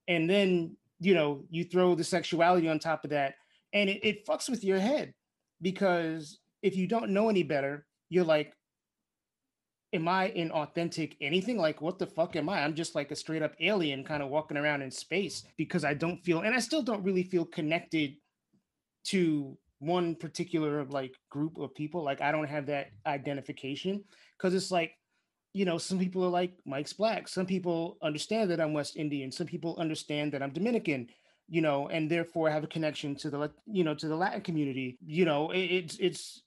And 0.07 0.29
then 0.29 0.75
you 0.99 1.13
know 1.13 1.43
you 1.49 1.63
throw 1.63 1.95
the 1.95 2.03
sexuality 2.03 2.67
on 2.67 2.79
top 2.79 3.03
of 3.03 3.11
that 3.11 3.35
and 3.73 3.89
it, 3.89 4.03
it 4.03 4.25
fucks 4.25 4.49
with 4.49 4.63
your 4.63 4.79
head 4.79 5.13
because 5.61 6.39
if 6.61 6.75
you 6.75 6.87
don't 6.87 7.11
know 7.11 7.29
any 7.29 7.43
better 7.43 7.85
you're 8.09 8.25
like 8.25 8.53
am 9.93 10.07
i 10.07 10.27
in 10.29 10.51
authentic 10.51 11.15
anything? 11.21 11.57
Like 11.57 11.81
what 11.81 11.99
the 11.99 12.07
fuck 12.07 12.35
am 12.35 12.49
i? 12.49 12.63
I'm 12.63 12.75
just 12.75 12.95
like 12.95 13.11
a 13.11 13.15
straight 13.15 13.41
up 13.41 13.53
alien 13.59 14.03
kind 14.03 14.23
of 14.23 14.29
walking 14.29 14.57
around 14.57 14.81
in 14.81 14.91
space 14.91 15.43
because 15.57 15.83
i 15.83 15.93
don't 15.93 16.23
feel 16.23 16.41
and 16.41 16.55
i 16.55 16.59
still 16.59 16.81
don't 16.81 17.03
really 17.03 17.23
feel 17.23 17.45
connected 17.45 18.15
to 19.05 19.57
one 19.79 20.13
particular 20.15 20.85
like 20.85 21.15
group 21.29 21.57
of 21.57 21.73
people. 21.75 22.03
Like 22.03 22.21
i 22.21 22.31
don't 22.31 22.47
have 22.47 22.67
that 22.67 22.91
identification 23.05 24.03
because 24.37 24.53
it's 24.53 24.71
like 24.71 24.93
you 25.53 25.65
know 25.65 25.77
some 25.77 25.99
people 25.99 26.23
are 26.23 26.29
like 26.29 26.53
mike's 26.65 26.93
black. 26.93 27.27
Some 27.27 27.45
people 27.45 27.97
understand 28.01 28.51
that 28.51 28.61
i'm 28.61 28.73
west 28.73 28.95
indian. 28.95 29.31
Some 29.31 29.47
people 29.47 29.75
understand 29.77 30.31
that 30.33 30.41
i'm 30.41 30.53
dominican 30.53 31.07
you 31.49 31.61
know 31.61 31.89
and 31.89 32.09
therefore 32.09 32.49
have 32.49 32.63
a 32.63 32.67
connection 32.67 33.13
to 33.15 33.29
the 33.29 33.51
you 33.65 33.83
know 33.83 33.95
to 33.95 34.07
the 34.07 34.15
latin 34.15 34.41
community. 34.41 34.97
You 35.05 35.25
know 35.25 35.51
it, 35.51 35.65
it's 35.65 35.97
it's 35.97 36.43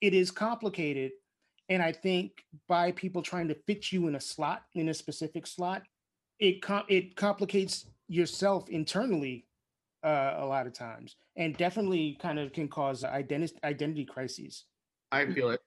it 0.00 0.12
is 0.12 0.30
complicated 0.30 1.12
and 1.68 1.82
i 1.82 1.92
think 1.92 2.44
by 2.68 2.92
people 2.92 3.22
trying 3.22 3.48
to 3.48 3.54
fit 3.66 3.92
you 3.92 4.08
in 4.08 4.14
a 4.14 4.20
slot 4.20 4.62
in 4.74 4.88
a 4.88 4.94
specific 4.94 5.46
slot 5.46 5.82
it 6.38 6.62
com- 6.62 6.84
it 6.88 7.16
complicates 7.16 7.86
yourself 8.08 8.68
internally 8.68 9.46
uh, 10.04 10.34
a 10.38 10.44
lot 10.44 10.66
of 10.66 10.72
times 10.72 11.16
and 11.36 11.56
definitely 11.56 12.18
kind 12.20 12.38
of 12.38 12.52
can 12.52 12.68
cause 12.68 13.04
identity 13.04 13.54
identity 13.64 14.04
crises. 14.04 14.64
I 15.10 15.26
feel 15.26 15.50
it. 15.50 15.60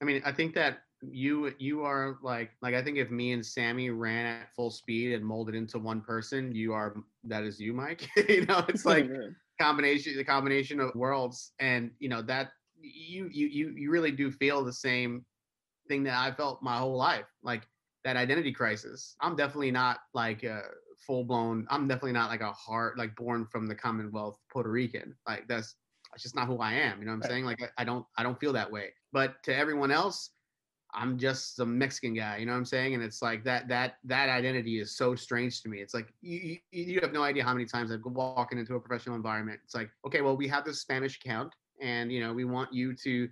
I 0.00 0.04
mean 0.04 0.22
i 0.24 0.32
think 0.32 0.54
that 0.54 0.78
you 1.02 1.52
you 1.58 1.82
are 1.82 2.18
like 2.22 2.50
like 2.62 2.74
i 2.74 2.82
think 2.82 2.98
if 2.98 3.10
me 3.10 3.32
and 3.32 3.44
sammy 3.44 3.90
ran 3.90 4.26
at 4.26 4.54
full 4.54 4.70
speed 4.70 5.14
and 5.14 5.24
molded 5.24 5.54
into 5.54 5.78
one 5.78 6.02
person 6.02 6.54
you 6.54 6.72
are 6.72 6.94
that 7.24 7.42
is 7.42 7.58
you 7.58 7.72
mike. 7.72 8.08
You 8.28 8.46
know 8.46 8.64
it's 8.68 8.84
like 8.84 9.10
combination 9.60 10.16
the 10.16 10.24
combination 10.24 10.80
of 10.80 10.94
worlds 10.94 11.52
and 11.58 11.90
you 11.98 12.08
know 12.08 12.22
that 12.22 12.50
you 12.80 13.28
you 13.32 13.46
you 13.46 13.74
you 13.76 13.90
really 13.90 14.10
do 14.10 14.30
feel 14.30 14.64
the 14.64 14.72
same 14.72 15.24
thing 15.90 16.04
that 16.04 16.16
i 16.16 16.30
felt 16.30 16.62
my 16.62 16.78
whole 16.78 16.96
life 16.96 17.26
like 17.42 17.62
that 18.04 18.16
identity 18.16 18.52
crisis 18.52 19.16
i'm 19.20 19.34
definitely 19.36 19.70
not 19.70 19.98
like 20.14 20.42
a 20.44 20.62
full 21.06 21.24
blown 21.24 21.66
i'm 21.68 21.88
definitely 21.88 22.12
not 22.12 22.30
like 22.30 22.40
a 22.40 22.52
heart 22.52 22.96
like 22.96 23.14
born 23.16 23.44
from 23.44 23.66
the 23.66 23.74
commonwealth 23.74 24.38
puerto 24.50 24.70
rican 24.70 25.14
like 25.26 25.46
that's 25.48 25.74
that's 26.12 26.22
just 26.22 26.36
not 26.36 26.46
who 26.46 26.58
i 26.58 26.72
am 26.72 27.00
you 27.00 27.06
know 27.06 27.10
what 27.10 27.16
i'm 27.16 27.20
right. 27.22 27.30
saying 27.30 27.44
like 27.44 27.62
I, 27.62 27.82
I 27.82 27.84
don't 27.84 28.06
i 28.16 28.22
don't 28.22 28.38
feel 28.38 28.52
that 28.52 28.70
way 28.70 28.90
but 29.12 29.42
to 29.44 29.54
everyone 29.54 29.90
else 29.90 30.30
I'm 30.92 31.18
just 31.18 31.58
a 31.60 31.66
Mexican 31.66 32.14
guy, 32.14 32.38
you 32.38 32.46
know 32.46 32.52
what 32.52 32.58
I'm 32.58 32.64
saying? 32.64 32.94
And 32.94 33.02
it's 33.02 33.22
like 33.22 33.44
that 33.44 33.68
that 33.68 33.96
that 34.04 34.28
identity 34.28 34.80
is 34.80 34.96
so 34.96 35.14
strange 35.14 35.62
to 35.62 35.68
me. 35.68 35.78
It's 35.80 35.94
like 35.94 36.12
you 36.20 36.58
you 36.72 37.00
have 37.00 37.12
no 37.12 37.22
idea 37.22 37.44
how 37.44 37.52
many 37.52 37.64
times 37.64 37.92
I've 37.92 38.00
walking 38.04 38.58
into 38.58 38.74
a 38.74 38.80
professional 38.80 39.16
environment. 39.16 39.60
It's 39.64 39.74
like, 39.74 39.90
okay, 40.06 40.20
well, 40.20 40.36
we 40.36 40.48
have 40.48 40.64
this 40.64 40.80
Spanish 40.80 41.16
account, 41.16 41.54
and 41.80 42.12
you 42.12 42.20
know, 42.20 42.32
we 42.32 42.44
want 42.44 42.72
you 42.72 42.94
to, 42.94 43.28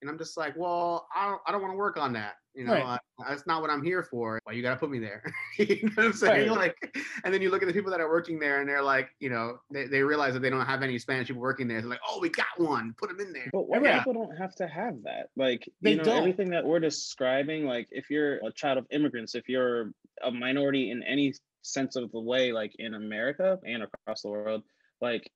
and 0.00 0.10
I'm 0.10 0.18
just 0.18 0.36
like, 0.36 0.54
well, 0.56 1.06
I 1.14 1.28
don't 1.28 1.40
I 1.46 1.52
don't 1.52 1.62
want 1.62 1.72
to 1.72 1.76
work 1.78 1.96
on 1.96 2.12
that. 2.14 2.34
You 2.54 2.64
know, 2.64 2.72
right. 2.72 2.98
that's 3.28 3.46
not 3.46 3.60
what 3.62 3.70
I'm 3.70 3.84
here 3.84 4.02
for. 4.02 4.40
Why 4.42 4.52
you 4.52 4.62
got 4.62 4.70
to 4.70 4.80
put 4.80 4.90
me 4.90 4.98
there? 4.98 5.22
you 5.58 5.78
know 5.84 5.90
what 5.94 6.06
I'm 6.06 6.12
saying? 6.12 6.48
Right. 6.48 6.58
Like, 6.58 6.98
and 7.22 7.32
then 7.32 7.40
you 7.40 7.50
look 7.50 7.62
at 7.62 7.68
the 7.68 7.72
people 7.72 7.92
that 7.92 8.00
are 8.00 8.08
working 8.08 8.40
there, 8.40 8.60
and 8.60 8.68
they're 8.68 8.82
like, 8.82 9.10
you 9.20 9.30
know, 9.30 9.58
they, 9.70 9.86
they 9.86 10.02
realize 10.02 10.34
that 10.34 10.40
they 10.40 10.50
don't 10.50 10.66
have 10.66 10.82
any 10.82 10.98
Spanish 10.98 11.28
people 11.28 11.40
working 11.40 11.68
there. 11.68 11.80
They're 11.80 11.90
like, 11.90 12.00
oh, 12.08 12.18
we 12.20 12.30
got 12.30 12.46
one, 12.56 12.96
put 12.98 13.10
them 13.10 13.20
in 13.20 13.32
there. 13.32 13.48
But 13.52 13.68
white 13.68 13.84
yeah. 13.84 13.98
people 13.98 14.14
don't 14.14 14.36
have 14.36 14.56
to 14.56 14.66
have 14.66 15.00
that. 15.04 15.28
Like, 15.36 15.70
they 15.82 15.90
you 15.90 15.96
know, 15.98 16.04
don't. 16.04 16.18
everything 16.18 16.50
that 16.50 16.64
we're 16.64 16.80
describing, 16.80 17.64
like, 17.64 17.86
if 17.92 18.10
you're 18.10 18.44
a 18.44 18.50
child 18.50 18.78
of 18.78 18.86
immigrants, 18.90 19.36
if 19.36 19.48
you're 19.48 19.92
a 20.24 20.30
minority 20.32 20.90
in 20.90 21.04
any 21.04 21.34
sense 21.62 21.94
of 21.94 22.10
the 22.10 22.20
way, 22.20 22.50
like 22.50 22.74
in 22.80 22.94
America 22.94 23.58
and 23.64 23.84
across 23.84 24.22
the 24.22 24.28
world, 24.28 24.64
like 25.00 25.30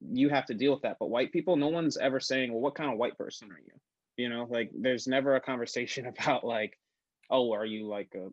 you 0.00 0.28
have 0.28 0.46
to 0.46 0.54
deal 0.54 0.72
with 0.72 0.82
that. 0.82 0.96
But 0.98 1.10
white 1.10 1.32
people, 1.32 1.56
no 1.56 1.68
one's 1.68 1.96
ever 1.96 2.20
saying, 2.20 2.52
well, 2.52 2.60
what 2.60 2.74
kind 2.74 2.90
of 2.90 2.98
white 2.98 3.16
person 3.16 3.50
are 3.50 3.58
you? 3.58 3.72
you 4.16 4.28
know 4.28 4.46
like 4.50 4.70
there's 4.74 5.06
never 5.06 5.36
a 5.36 5.40
conversation 5.40 6.06
about 6.18 6.44
like 6.44 6.78
oh 7.30 7.52
are 7.52 7.66
you 7.66 7.86
like 7.86 8.14
a 8.14 8.28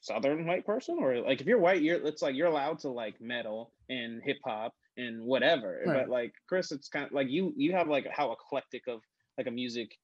southern 0.00 0.46
white 0.46 0.66
person 0.66 0.96
or 1.00 1.18
like 1.20 1.40
if 1.40 1.46
you're 1.46 1.58
white 1.58 1.82
you're 1.82 2.04
it's 2.06 2.20
like 2.20 2.34
you're 2.34 2.48
allowed 2.48 2.78
to 2.78 2.88
like 2.88 3.20
metal 3.20 3.72
and 3.88 4.20
hip 4.24 4.38
hop 4.44 4.74
and 4.96 5.22
whatever 5.22 5.82
right. 5.86 6.00
but 6.00 6.08
like 6.08 6.32
chris 6.48 6.72
it's 6.72 6.88
kind 6.88 7.06
of 7.06 7.12
like 7.12 7.28
you 7.30 7.52
you 7.56 7.72
have 7.72 7.88
like 7.88 8.06
how 8.12 8.32
eclectic 8.32 8.82
of 8.88 9.00
like 9.38 9.46
a 9.46 9.50
music 9.50 9.96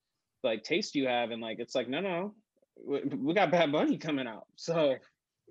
like 0.43 0.63
taste 0.63 0.95
you 0.95 1.07
have 1.07 1.31
and 1.31 1.41
like 1.41 1.57
it's 1.59 1.75
like 1.75 1.89
no 1.89 1.99
no 1.99 2.33
we, 2.85 3.01
we 3.17 3.33
got 3.33 3.51
bad 3.51 3.71
bunny 3.71 3.97
coming 3.97 4.27
out 4.27 4.45
so 4.55 4.95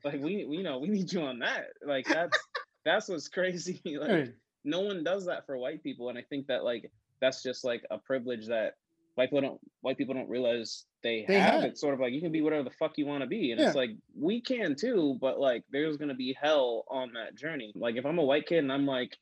like 0.05 0.20
we, 0.20 0.46
we 0.46 0.57
you 0.57 0.62
know 0.62 0.79
we 0.79 0.88
need 0.88 1.12
you 1.12 1.20
on 1.20 1.38
that 1.40 1.66
like 1.87 2.07
that's 2.07 2.38
that's 2.85 3.09
what's 3.09 3.29
crazy 3.29 3.81
like 3.85 4.11
right. 4.11 4.33
No 4.64 4.81
one 4.81 5.03
does 5.03 5.27
that 5.27 5.46
for 5.46 5.57
white 5.57 5.83
people 5.83 6.09
and 6.09 6.18
i 6.18 6.23
think 6.23 6.46
that 6.46 6.64
like 6.64 6.90
that's 7.20 7.42
just 7.42 7.64
like 7.64 7.85
a 7.90 7.99
privilege 7.99 8.46
that 8.46 8.75
white 9.14 9.31
people 9.31 9.40
don't 9.40 9.61
white 9.81 9.99
people 9.99 10.14
don't 10.14 10.29
realize 10.29 10.85
they, 11.03 11.25
they 11.27 11.38
have. 11.38 11.55
have. 11.55 11.64
It's 11.64 11.81
sort 11.81 11.94
of 11.94 12.01
like 12.01 12.12
you 12.12 12.20
can 12.20 12.33
be 12.33 12.42
whatever 12.42 12.62
the 12.62 12.70
fuck 12.70 12.99
you 12.99 13.07
want 13.07 13.23
to 13.23 13.27
be, 13.27 13.53
and 13.53 13.61
yeah. 13.61 13.66
it's 13.68 13.77
like 13.77 13.90
we 14.18 14.40
can 14.40 14.75
too, 14.75 15.16
but 15.20 15.38
like 15.38 15.64
there's 15.70 15.96
gonna 15.96 16.14
be 16.14 16.37
hell 16.40 16.85
on 16.88 17.12
that 17.14 17.35
journey. 17.35 17.73
Like 17.75 17.96
if 17.96 18.05
I'm 18.05 18.18
a 18.18 18.25
white 18.25 18.46
kid 18.46 18.59
and 18.59 18.73
I'm 18.73 18.87
like, 18.87 19.16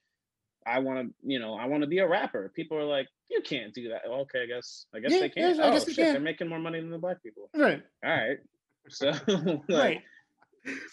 I 0.67 0.81
want 0.81 1.09
to, 1.09 1.15
you 1.23 1.39
know, 1.39 1.55
I 1.55 1.67
want 1.67 1.83
to 1.83 1.87
be 1.89 1.99
a 1.99 2.09
rapper. 2.09 2.53
People 2.55 2.79
are 2.79 2.85
like, 2.85 3.09
you 3.31 3.41
can't 3.43 3.73
do 3.75 3.91
that. 3.91 4.03
Okay, 4.07 4.43
I 4.43 4.47
guess, 4.47 4.87
I 4.95 5.01
guess 5.01 5.13
yeah, 5.13 5.21
they 5.21 5.29
can. 5.29 5.61
oh 5.61 5.79
shit, 5.79 5.97
they 5.97 6.17
are 6.17 6.21
making 6.21 6.49
more 6.49 6.59
money 6.59 6.81
than 6.81 6.91
the 6.91 6.99
black 6.99 7.23
people. 7.23 7.51
Right. 7.55 7.83
All 8.05 8.11
right. 8.11 8.39
So 8.91 9.13
like, 9.69 10.03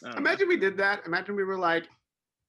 right. 0.04 0.18
Imagine 0.18 0.50
we 0.50 0.58
did 0.58 0.76
that. 0.78 1.04
Imagine 1.06 1.38
we 1.38 1.46
were 1.46 1.58
like, 1.58 1.88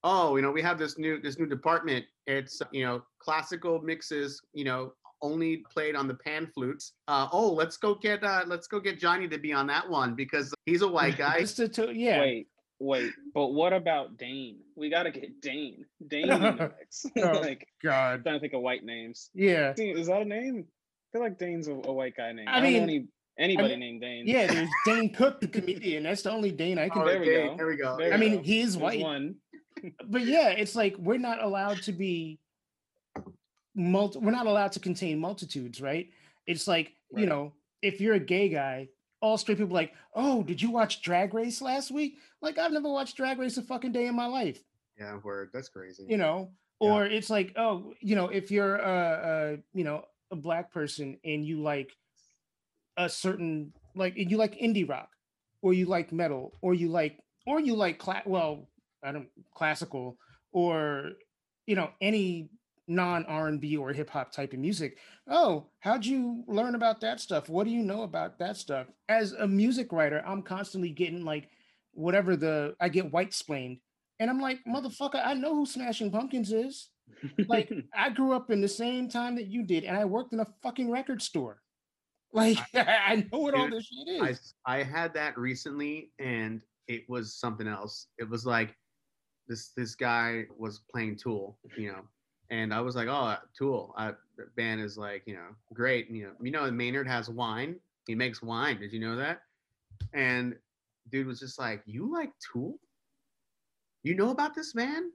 oh, 0.07 0.37
you 0.37 0.41
know, 0.41 0.51
we 0.51 0.61
have 0.61 0.79
this 0.79 0.97
new 0.97 1.19
this 1.19 1.37
new 1.37 1.45
department. 1.45 2.05
It's 2.25 2.61
you 2.71 2.85
know 2.85 3.03
classical 3.19 3.81
mixes, 3.81 4.41
you 4.53 4.63
know, 4.63 4.93
only 5.21 5.57
played 5.71 5.95
on 5.95 6.07
the 6.07 6.13
pan 6.13 6.47
flutes. 6.53 6.93
Uh, 7.07 7.27
oh, 7.31 7.51
let's 7.51 7.77
go 7.77 7.95
get 7.95 8.23
uh, 8.23 8.43
let's 8.47 8.67
go 8.67 8.79
get 8.79 8.99
Johnny 8.99 9.27
to 9.27 9.37
be 9.37 9.53
on 9.53 9.67
that 9.67 9.87
one 9.87 10.15
because 10.15 10.53
he's 10.65 10.81
a 10.81 10.87
white 10.87 11.17
guy. 11.17 11.39
Just 11.41 11.57
to, 11.57 11.67
to, 11.67 11.93
yeah. 11.93 12.21
Wait, 12.21 12.47
wait, 12.79 13.11
but 13.33 13.47
what 13.47 13.73
about 13.73 14.17
Dane? 14.17 14.59
We 14.75 14.89
gotta 14.89 15.11
get 15.11 15.41
Dane. 15.41 15.85
Dane 16.07 16.31
oh, 16.31 16.69
like 17.17 17.67
God. 17.83 18.13
I'm 18.13 18.23
trying 18.23 18.35
to 18.35 18.39
think 18.39 18.53
of 18.53 18.61
white 18.61 18.85
names. 18.85 19.29
Yeah. 19.33 19.73
Is 19.77 20.07
that 20.07 20.21
a 20.21 20.25
name? 20.25 20.65
I 20.65 21.17
feel 21.17 21.21
like 21.21 21.37
Dane's 21.37 21.67
a, 21.67 21.73
a 21.73 21.93
white 21.93 22.15
guy 22.15 22.31
name. 22.31 22.47
I, 22.47 22.57
I 22.57 22.61
mean, 22.61 22.83
any, 22.83 23.07
anybody 23.39 23.73
I 23.73 23.77
mean, 23.77 23.79
named 23.79 24.01
Dane. 24.01 24.27
Yeah, 24.27 24.47
there's 24.47 24.69
Dane 24.85 25.13
Cook, 25.13 25.39
the 25.39 25.47
comedian. 25.47 26.03
That's 26.03 26.21
the 26.21 26.31
only 26.31 26.51
Dane 26.51 26.77
I 26.77 26.89
can. 26.89 27.01
Oh, 27.01 27.05
there, 27.05 27.19
we 27.19 27.25
Dane, 27.25 27.57
there 27.57 27.67
we 27.67 27.77
go. 27.77 27.95
There 27.97 28.13
I 28.13 28.17
we 28.17 28.29
mean, 28.29 28.43
he 28.43 28.61
is 28.61 28.77
white. 28.77 29.01
One. 29.01 29.35
But 30.07 30.25
yeah, 30.25 30.49
it's 30.49 30.75
like 30.75 30.95
we're 30.97 31.17
not 31.17 31.41
allowed 31.41 31.81
to 31.83 31.91
be 31.91 32.39
multi 33.75 34.19
we're 34.19 34.31
not 34.31 34.47
allowed 34.47 34.71
to 34.73 34.79
contain 34.79 35.19
multitudes, 35.19 35.81
right? 35.81 36.09
It's 36.45 36.67
like, 36.67 36.93
right. 37.11 37.21
you 37.21 37.27
know, 37.27 37.53
if 37.81 38.01
you're 38.01 38.15
a 38.15 38.19
gay 38.19 38.49
guy, 38.49 38.89
all 39.21 39.37
straight 39.37 39.57
people 39.57 39.73
like, 39.73 39.93
oh, 40.13 40.43
did 40.43 40.61
you 40.61 40.71
watch 40.71 41.01
Drag 41.01 41.33
Race 41.33 41.61
last 41.61 41.91
week? 41.91 42.17
Like, 42.41 42.57
I've 42.57 42.71
never 42.71 42.89
watched 42.89 43.17
Drag 43.17 43.39
Race 43.39 43.57
a 43.57 43.61
fucking 43.61 43.91
day 43.91 44.07
in 44.07 44.15
my 44.15 44.27
life. 44.27 44.63
Yeah, 44.97 45.17
word. 45.23 45.49
That's 45.53 45.69
crazy. 45.69 46.05
You 46.07 46.17
know, 46.17 46.51
or 46.79 47.05
yeah. 47.05 47.17
it's 47.17 47.29
like, 47.29 47.53
oh, 47.55 47.93
you 47.99 48.15
know, 48.15 48.29
if 48.29 48.51
you're 48.51 48.77
a, 48.77 49.53
a, 49.53 49.57
you 49.73 49.83
know, 49.83 50.05
a 50.31 50.35
black 50.35 50.71
person 50.71 51.17
and 51.23 51.45
you 51.45 51.61
like 51.61 51.95
a 52.97 53.07
certain 53.07 53.71
like 53.95 54.13
you 54.15 54.37
like 54.37 54.59
indie 54.59 54.87
rock, 54.87 55.09
or 55.61 55.73
you 55.73 55.85
like 55.85 56.11
metal, 56.11 56.53
or 56.61 56.73
you 56.73 56.89
like, 56.89 57.19
or 57.45 57.59
you 57.59 57.75
like 57.75 57.97
cla- 57.97 58.23
well, 58.25 58.67
I 59.03 59.11
don't 59.11 59.29
classical, 59.53 60.17
or 60.51 61.11
you 61.65 61.75
know, 61.75 61.89
any 62.01 62.49
non 62.87 63.25
R&B 63.25 63.77
or 63.77 63.91
hip 63.91 64.09
hop 64.09 64.31
type 64.31 64.53
of 64.53 64.59
music. 64.59 64.97
Oh, 65.29 65.67
how'd 65.79 66.05
you 66.05 66.43
learn 66.47 66.75
about 66.75 67.01
that 67.01 67.19
stuff? 67.19 67.49
What 67.49 67.65
do 67.65 67.71
you 67.71 67.83
know 67.83 68.03
about 68.03 68.39
that 68.39 68.57
stuff? 68.57 68.87
As 69.09 69.33
a 69.33 69.47
music 69.47 69.91
writer, 69.91 70.23
I'm 70.25 70.41
constantly 70.41 70.89
getting 70.89 71.25
like 71.25 71.49
whatever 71.93 72.35
the 72.35 72.75
I 72.79 72.89
get 72.89 73.11
white 73.11 73.33
splained. 73.33 73.77
And 74.19 74.29
I'm 74.29 74.39
like, 74.39 74.59
motherfucker, 74.67 75.21
I 75.23 75.33
know 75.33 75.53
who 75.53 75.65
Smashing 75.65 76.11
Pumpkins 76.11 76.51
is. 76.51 76.89
Like 77.47 77.71
I 77.95 78.09
grew 78.09 78.33
up 78.33 78.49
in 78.49 78.61
the 78.61 78.67
same 78.67 79.09
time 79.09 79.35
that 79.35 79.47
you 79.47 79.63
did, 79.63 79.83
and 79.83 79.97
I 79.97 80.05
worked 80.05 80.33
in 80.33 80.39
a 80.39 80.47
fucking 80.63 80.89
record 80.89 81.21
store. 81.21 81.61
Like 82.33 82.57
I 82.73 83.25
know 83.31 83.39
what 83.39 83.53
all 83.53 83.69
this 83.69 83.85
shit 83.85 84.21
is. 84.29 84.53
I, 84.65 84.79
I 84.79 84.83
had 84.83 85.13
that 85.13 85.37
recently 85.37 86.11
and 86.19 86.61
it 86.87 87.03
was 87.09 87.35
something 87.35 87.67
else. 87.67 88.07
It 88.17 88.29
was 88.29 88.45
like 88.45 88.75
this 89.47 89.69
this 89.69 89.95
guy 89.95 90.45
was 90.57 90.81
playing 90.91 91.17
Tool, 91.17 91.57
you 91.77 91.91
know, 91.91 92.01
and 92.49 92.73
I 92.73 92.81
was 92.81 92.95
like, 92.95 93.07
oh, 93.07 93.35
Tool, 93.57 93.93
uh, 93.97 94.13
band 94.55 94.81
is 94.81 94.97
like, 94.97 95.23
you 95.25 95.33
know, 95.33 95.49
great. 95.73 96.09
You 96.09 96.25
know, 96.25 96.31
you 96.41 96.51
know, 96.51 96.69
Maynard 96.71 97.07
has 97.07 97.29
wine. 97.29 97.75
He 98.05 98.15
makes 98.15 98.41
wine. 98.41 98.79
Did 98.79 98.93
you 98.93 98.99
know 98.99 99.15
that? 99.17 99.41
And 100.13 100.55
dude 101.11 101.27
was 101.27 101.39
just 101.39 101.59
like, 101.59 101.81
you 101.85 102.11
like 102.11 102.31
Tool? 102.39 102.79
You 104.03 104.15
know 104.15 104.29
about 104.29 104.55
this 104.55 104.73
man? 104.73 105.11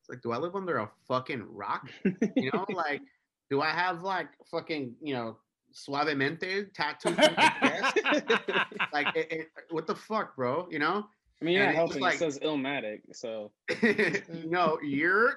It's 0.00 0.08
like, 0.08 0.22
do 0.22 0.32
I 0.32 0.38
live 0.38 0.56
under 0.56 0.78
a 0.78 0.90
fucking 1.06 1.44
rock? 1.50 1.90
You 2.36 2.50
know, 2.52 2.64
like, 2.74 3.02
do 3.50 3.60
I 3.60 3.70
have 3.70 4.02
like 4.02 4.28
fucking, 4.50 4.94
you 5.02 5.14
know, 5.14 5.36
suavemente 5.74 6.72
tattooed 6.72 7.18
like, 8.92 9.14
it, 9.14 9.30
it, 9.30 9.48
what 9.70 9.86
the 9.86 9.94
fuck, 9.94 10.36
bro? 10.36 10.68
You 10.70 10.78
know? 10.78 11.06
I 11.40 11.44
mean, 11.44 11.54
you're 11.54 11.66
not 11.66 11.74
helping. 11.74 12.00
Like, 12.00 12.14
it 12.14 12.18
says 12.18 12.38
Illmatic, 12.38 13.00
so. 13.12 13.52
no, 14.46 14.78
you're. 14.82 15.34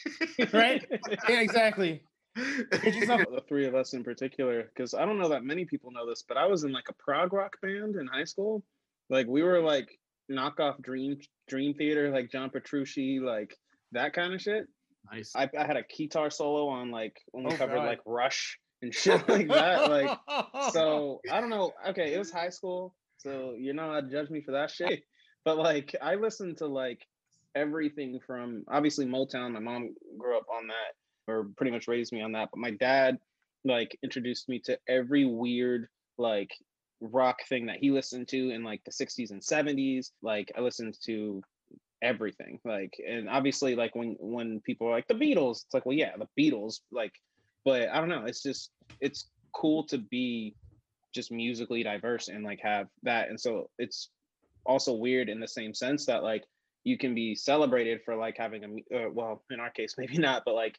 right? 0.52 0.84
Yeah, 1.28 1.40
exactly. 1.40 2.02
the 2.34 3.42
three 3.46 3.66
of 3.66 3.74
us 3.74 3.92
in 3.92 4.02
particular, 4.02 4.62
because 4.62 4.94
I 4.94 5.04
don't 5.04 5.18
know 5.18 5.28
that 5.28 5.44
many 5.44 5.66
people 5.66 5.90
know 5.90 6.08
this, 6.08 6.24
but 6.26 6.38
I 6.38 6.46
was 6.46 6.64
in 6.64 6.72
like 6.72 6.88
a 6.88 6.94
prog 6.94 7.32
rock 7.34 7.60
band 7.60 7.96
in 7.96 8.06
high 8.06 8.24
school. 8.24 8.62
Like 9.10 9.26
we 9.26 9.42
were 9.42 9.60
like 9.60 9.98
knockoff 10.30 10.80
Dream 10.80 11.18
Dream 11.48 11.74
Theater, 11.74 12.10
like 12.10 12.30
John 12.30 12.48
Petrucci, 12.48 13.20
like 13.20 13.54
that 13.92 14.14
kind 14.14 14.32
of 14.32 14.40
shit. 14.40 14.66
Nice. 15.12 15.32
I, 15.36 15.50
I 15.58 15.66
had 15.66 15.76
a 15.76 15.82
guitar 15.82 16.30
solo 16.30 16.68
on 16.68 16.90
like 16.90 17.20
when 17.32 17.44
we 17.44 17.52
oh, 17.52 17.56
covered 17.56 17.76
God. 17.76 17.86
like 17.86 18.00
Rush 18.06 18.58
and 18.80 18.94
shit 18.94 19.28
like 19.28 19.48
that. 19.48 19.90
Like, 19.90 20.18
so 20.72 21.20
I 21.30 21.40
don't 21.40 21.50
know. 21.50 21.72
Okay, 21.88 22.14
it 22.14 22.18
was 22.18 22.30
high 22.30 22.48
school, 22.48 22.94
so 23.18 23.54
you're 23.58 23.74
not 23.74 23.90
allowed 23.90 24.10
to 24.10 24.16
judge 24.16 24.30
me 24.30 24.40
for 24.40 24.52
that 24.52 24.70
shit. 24.70 25.02
But 25.44 25.58
like, 25.58 25.94
I 26.00 26.14
listened 26.14 26.58
to 26.58 26.66
like 26.66 27.06
everything 27.54 28.20
from 28.26 28.64
obviously 28.68 29.06
Motown. 29.06 29.52
My 29.52 29.60
mom 29.60 29.94
grew 30.18 30.36
up 30.36 30.46
on 30.52 30.68
that, 30.68 31.32
or 31.32 31.46
pretty 31.56 31.72
much 31.72 31.88
raised 31.88 32.12
me 32.12 32.22
on 32.22 32.32
that. 32.32 32.50
But 32.52 32.60
my 32.60 32.70
dad 32.70 33.18
like 33.64 33.96
introduced 34.02 34.48
me 34.48 34.58
to 34.58 34.78
every 34.88 35.24
weird 35.24 35.88
like 36.18 36.50
rock 37.00 37.38
thing 37.48 37.66
that 37.66 37.78
he 37.78 37.90
listened 37.90 38.28
to 38.28 38.50
in 38.50 38.64
like 38.64 38.82
the 38.84 38.90
60s 38.90 39.30
and 39.30 39.40
70s. 39.40 40.10
Like 40.22 40.52
I 40.56 40.60
listened 40.60 40.96
to 41.04 41.42
everything. 42.02 42.58
Like 42.64 42.94
and 43.06 43.28
obviously 43.28 43.74
like 43.74 43.94
when 43.94 44.16
when 44.20 44.60
people 44.60 44.88
are 44.88 44.92
like 44.92 45.08
the 45.08 45.14
Beatles, 45.14 45.64
it's 45.64 45.74
like, 45.74 45.86
well, 45.86 45.96
yeah, 45.96 46.12
the 46.16 46.28
Beatles, 46.38 46.80
like 46.90 47.12
but 47.64 47.88
I 47.88 47.98
don't 48.00 48.08
know. 48.08 48.24
It's 48.24 48.42
just 48.42 48.70
it's 49.00 49.30
cool 49.52 49.84
to 49.84 49.98
be 49.98 50.54
just 51.14 51.30
musically 51.30 51.82
diverse 51.82 52.28
and 52.28 52.44
like 52.44 52.60
have 52.62 52.88
that. 53.02 53.28
And 53.28 53.38
so 53.38 53.68
it's 53.78 54.10
also 54.64 54.92
weird 54.92 55.28
in 55.28 55.40
the 55.40 55.48
same 55.48 55.74
sense 55.74 56.06
that 56.06 56.22
like 56.22 56.44
you 56.84 56.98
can 56.98 57.14
be 57.14 57.34
celebrated 57.34 58.00
for 58.04 58.16
like 58.16 58.36
having 58.36 58.82
a 58.92 58.96
uh, 58.96 59.10
well 59.10 59.42
in 59.50 59.60
our 59.60 59.70
case 59.70 59.94
maybe 59.98 60.18
not 60.18 60.42
but 60.44 60.54
like 60.54 60.78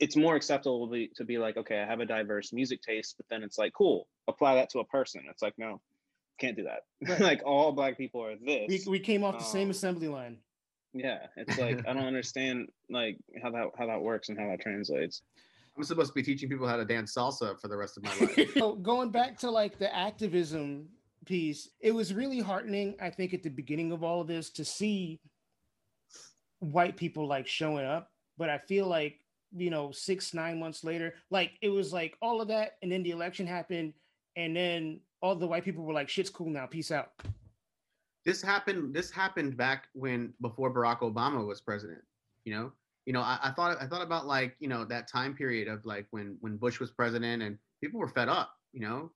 it's 0.00 0.16
more 0.16 0.34
acceptable 0.34 0.86
to 0.86 0.92
be, 0.92 1.10
to 1.14 1.24
be 1.24 1.38
like 1.38 1.56
okay 1.56 1.80
i 1.80 1.86
have 1.86 2.00
a 2.00 2.06
diverse 2.06 2.52
music 2.52 2.82
taste 2.82 3.14
but 3.16 3.26
then 3.28 3.42
it's 3.42 3.58
like 3.58 3.72
cool 3.72 4.08
apply 4.28 4.54
that 4.56 4.70
to 4.70 4.80
a 4.80 4.84
person. 4.84 5.22
It's 5.30 5.42
like 5.42 5.54
no 5.58 5.80
can't 6.40 6.56
do 6.56 6.64
that. 6.64 6.80
Right. 7.08 7.20
like 7.20 7.42
all 7.44 7.72
black 7.72 7.96
people 7.96 8.24
are 8.24 8.34
this. 8.36 8.86
we, 8.86 8.92
we 8.92 8.98
came 8.98 9.22
off 9.22 9.38
the 9.38 9.44
um, 9.44 9.50
same 9.50 9.70
assembly 9.70 10.08
line. 10.08 10.38
yeah 10.92 11.26
it's 11.36 11.58
like 11.58 11.86
i 11.88 11.92
don't 11.92 12.04
understand 12.14 12.68
like 12.90 13.18
how 13.42 13.50
that 13.50 13.68
how 13.78 13.86
that 13.86 14.00
works 14.00 14.28
and 14.28 14.38
how 14.38 14.48
that 14.48 14.60
translates. 14.60 15.22
I'm 15.76 15.82
supposed 15.82 16.10
to 16.10 16.14
be 16.14 16.22
teaching 16.22 16.48
people 16.48 16.68
how 16.68 16.76
to 16.76 16.84
dance 16.84 17.14
salsa 17.16 17.60
for 17.60 17.66
the 17.66 17.76
rest 17.76 17.96
of 17.96 18.04
my 18.04 18.14
life. 18.20 18.50
so 18.56 18.74
going 18.76 19.10
back 19.10 19.38
to 19.38 19.50
like 19.50 19.76
the 19.78 19.94
activism 19.94 20.88
piece, 21.24 21.68
it 21.80 21.92
was 21.92 22.14
really 22.14 22.40
heartening, 22.40 22.94
I 23.00 23.10
think, 23.10 23.34
at 23.34 23.42
the 23.42 23.50
beginning 23.50 23.92
of 23.92 24.02
all 24.02 24.20
of 24.20 24.26
this 24.26 24.50
to 24.50 24.64
see 24.64 25.20
white 26.60 26.96
people 26.96 27.26
like 27.26 27.46
showing 27.46 27.84
up. 27.84 28.10
But 28.36 28.50
I 28.50 28.58
feel 28.58 28.86
like, 28.86 29.20
you 29.56 29.70
know, 29.70 29.92
six, 29.92 30.34
nine 30.34 30.58
months 30.58 30.84
later, 30.84 31.14
like 31.30 31.52
it 31.62 31.68
was 31.68 31.92
like 31.92 32.16
all 32.20 32.40
of 32.40 32.48
that, 32.48 32.72
and 32.82 32.90
then 32.90 33.02
the 33.02 33.10
election 33.10 33.46
happened, 33.46 33.92
and 34.36 34.56
then 34.56 35.00
all 35.22 35.36
the 35.36 35.46
white 35.46 35.64
people 35.64 35.84
were 35.84 35.92
like, 35.92 36.08
shit's 36.08 36.30
cool 36.30 36.50
now, 36.50 36.66
peace 36.66 36.90
out. 36.90 37.12
This 38.24 38.42
happened, 38.42 38.94
this 38.94 39.10
happened 39.10 39.56
back 39.56 39.88
when 39.92 40.32
before 40.40 40.72
Barack 40.72 41.00
Obama 41.00 41.46
was 41.46 41.60
president, 41.60 42.02
you 42.44 42.54
know? 42.54 42.72
you 43.06 43.12
know, 43.12 43.20
I, 43.20 43.38
I, 43.42 43.50
thought 43.50 43.76
I 43.80 43.86
thought 43.86 44.02
about 44.02 44.26
like 44.26 44.56
you 44.60 44.68
know 44.68 44.84
that 44.86 45.08
time 45.08 45.34
period 45.34 45.68
of 45.68 45.84
like 45.84 46.06
when 46.10 46.36
when 46.40 46.56
Bush 46.56 46.80
was 46.80 46.90
president 46.90 47.42
and 47.42 47.58
people 47.82 48.00
were 48.00 48.08
fed 48.08 48.28
up. 48.28 48.54
You 48.72 48.80
know, 48.80 49.10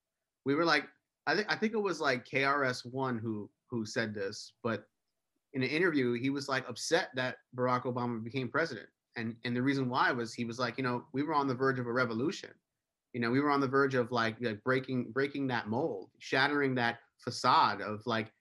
we 0.44 0.54
were 0.54 0.64
like 0.64 0.84
I 1.28 1.34
think 1.36 1.52
I 1.52 1.56
think 1.56 1.74
it 1.74 1.78
was 1.78 2.00
like 2.00 2.26
KRS 2.26 2.86
One 2.90 3.18
who 3.18 3.50
who 3.70 3.84
said 3.84 4.14
this, 4.14 4.54
but 4.62 4.84
in 5.52 5.62
an 5.62 5.68
interview 5.68 6.14
he 6.14 6.30
was 6.30 6.48
like 6.48 6.66
upset 6.68 7.10
that 7.16 7.36
Barack 7.54 7.82
Obama 7.82 8.24
became 8.24 8.48
president, 8.48 8.88
and 9.16 9.36
and 9.44 9.54
the 9.54 9.60
reason 9.60 9.90
why 9.90 10.10
was 10.10 10.32
he 10.32 10.46
was 10.46 10.58
like 10.58 10.78
you 10.78 10.84
know 10.84 11.04
we 11.12 11.22
were 11.22 11.34
on 11.34 11.46
the 11.46 11.54
verge 11.54 11.78
of 11.78 11.86
a 11.86 11.92
revolution. 11.92 12.50
You 13.12 13.20
know, 13.20 13.30
we 13.30 13.40
were 13.40 13.50
on 13.50 13.60
the 13.60 13.68
verge 13.68 13.94
of 13.94 14.12
like, 14.12 14.36
like 14.40 14.62
breaking 14.64 15.12
breaking 15.12 15.46
that 15.48 15.68
mold, 15.68 16.10
shattering 16.18 16.74
that 16.76 16.98
facade 17.18 17.82
of 17.82 18.06
like 18.06 18.32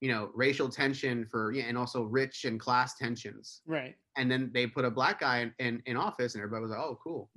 you 0.00 0.12
know 0.12 0.30
racial 0.34 0.68
tension 0.68 1.26
for 1.26 1.50
yeah, 1.52 1.64
and 1.64 1.76
also 1.76 2.02
rich 2.02 2.44
and 2.44 2.60
class 2.60 2.96
tensions. 2.96 3.62
Right. 3.66 3.96
And 4.16 4.30
then 4.30 4.50
they 4.54 4.68
put 4.68 4.84
a 4.84 4.90
black 4.90 5.20
guy 5.20 5.40
in, 5.40 5.54
in, 5.58 5.82
in 5.86 5.96
office 5.96 6.34
and 6.34 6.42
everybody 6.42 6.62
was 6.62 6.70
like 6.70 6.80
oh 6.80 6.98
cool. 7.02 7.28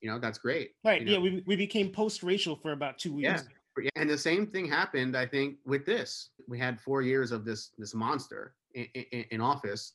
You 0.00 0.10
know 0.10 0.20
that's 0.20 0.38
great. 0.38 0.72
Right. 0.84 1.00
You 1.00 1.06
know? 1.06 1.12
yeah 1.12 1.18
we, 1.18 1.42
we 1.46 1.56
became 1.56 1.90
post-racial 1.90 2.56
for 2.56 2.72
about 2.72 2.98
two 2.98 3.14
weeks. 3.14 3.42
Yeah. 3.42 3.55
And 3.96 4.08
the 4.08 4.18
same 4.18 4.46
thing 4.46 4.66
happened 4.66 5.16
i 5.16 5.26
think 5.26 5.56
with 5.64 5.84
this 5.84 6.30
we 6.48 6.58
had 6.58 6.80
four 6.80 7.02
years 7.02 7.32
of 7.32 7.44
this 7.44 7.70
this 7.78 7.94
monster 7.94 8.54
in, 8.74 8.86
in, 8.94 9.24
in 9.30 9.40
office 9.40 9.92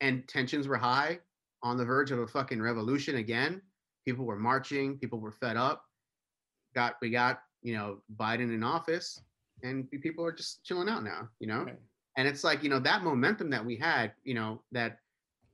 and 0.00 0.26
tensions 0.28 0.66
were 0.66 0.76
high 0.76 1.18
on 1.62 1.76
the 1.76 1.84
verge 1.84 2.10
of 2.10 2.18
a 2.18 2.26
fucking 2.26 2.60
revolution 2.60 3.16
again 3.16 3.60
people 4.04 4.24
were 4.24 4.38
marching 4.38 4.98
people 4.98 5.20
were 5.20 5.32
fed 5.32 5.56
up 5.56 5.84
got 6.74 6.96
we 7.00 7.10
got 7.10 7.42
you 7.62 7.74
know 7.74 7.98
biden 8.16 8.52
in 8.54 8.62
office 8.62 9.20
and 9.62 9.88
people 9.90 10.24
are 10.24 10.32
just 10.32 10.64
chilling 10.64 10.88
out 10.88 11.04
now, 11.04 11.28
you 11.38 11.46
know? 11.46 11.64
Right. 11.64 11.78
And 12.16 12.28
it's 12.28 12.44
like, 12.44 12.62
you 12.62 12.68
know, 12.68 12.78
that 12.80 13.02
momentum 13.02 13.50
that 13.50 13.64
we 13.64 13.76
had, 13.76 14.12
you 14.24 14.34
know, 14.34 14.60
that 14.72 14.98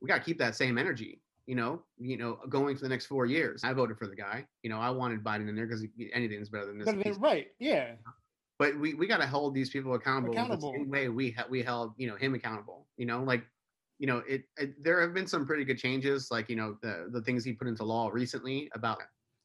we 0.01 0.07
got 0.07 0.17
to 0.17 0.23
keep 0.23 0.37
that 0.39 0.55
same 0.55 0.77
energy, 0.77 1.21
you 1.49 1.55
know, 1.55 1.81
you 1.97 2.15
know, 2.15 2.37
going 2.47 2.75
for 2.75 2.83
the 2.83 2.89
next 2.89 3.07
four 3.07 3.25
years. 3.25 3.63
I 3.63 3.73
voted 3.73 3.97
for 3.97 4.05
the 4.05 4.15
guy, 4.15 4.45
you 4.61 4.69
know, 4.69 4.77
I 4.77 4.91
wanted 4.91 5.23
Biden 5.23 5.49
in 5.49 5.55
there 5.55 5.65
because 5.65 5.83
anything's 6.13 6.47
better 6.47 6.67
than 6.67 6.77
this. 6.77 7.17
right. 7.17 7.47
Yeah. 7.57 7.93
But 8.59 8.79
we, 8.79 8.93
we 8.93 9.07
got 9.07 9.19
to 9.19 9.25
hold 9.25 9.55
these 9.55 9.71
people 9.71 9.95
accountable, 9.95 10.35
accountable. 10.35 10.73
the 10.73 10.77
same 10.77 10.91
way 10.91 11.09
we, 11.09 11.31
ha- 11.31 11.47
we 11.49 11.63
held, 11.63 11.93
you 11.97 12.07
know, 12.07 12.15
him 12.17 12.35
accountable, 12.35 12.85
you 12.97 13.07
know, 13.07 13.23
like, 13.23 13.43
you 13.97 14.05
know, 14.05 14.21
it, 14.29 14.43
it, 14.57 14.83
there 14.83 15.01
have 15.01 15.15
been 15.15 15.25
some 15.25 15.43
pretty 15.47 15.65
good 15.65 15.79
changes, 15.79 16.27
like, 16.29 16.49
you 16.49 16.55
know, 16.55 16.77
the, 16.83 17.09
the 17.11 17.21
things 17.23 17.43
he 17.43 17.53
put 17.53 17.67
into 17.67 17.83
law 17.83 18.09
recently 18.13 18.69
about 18.75 19.01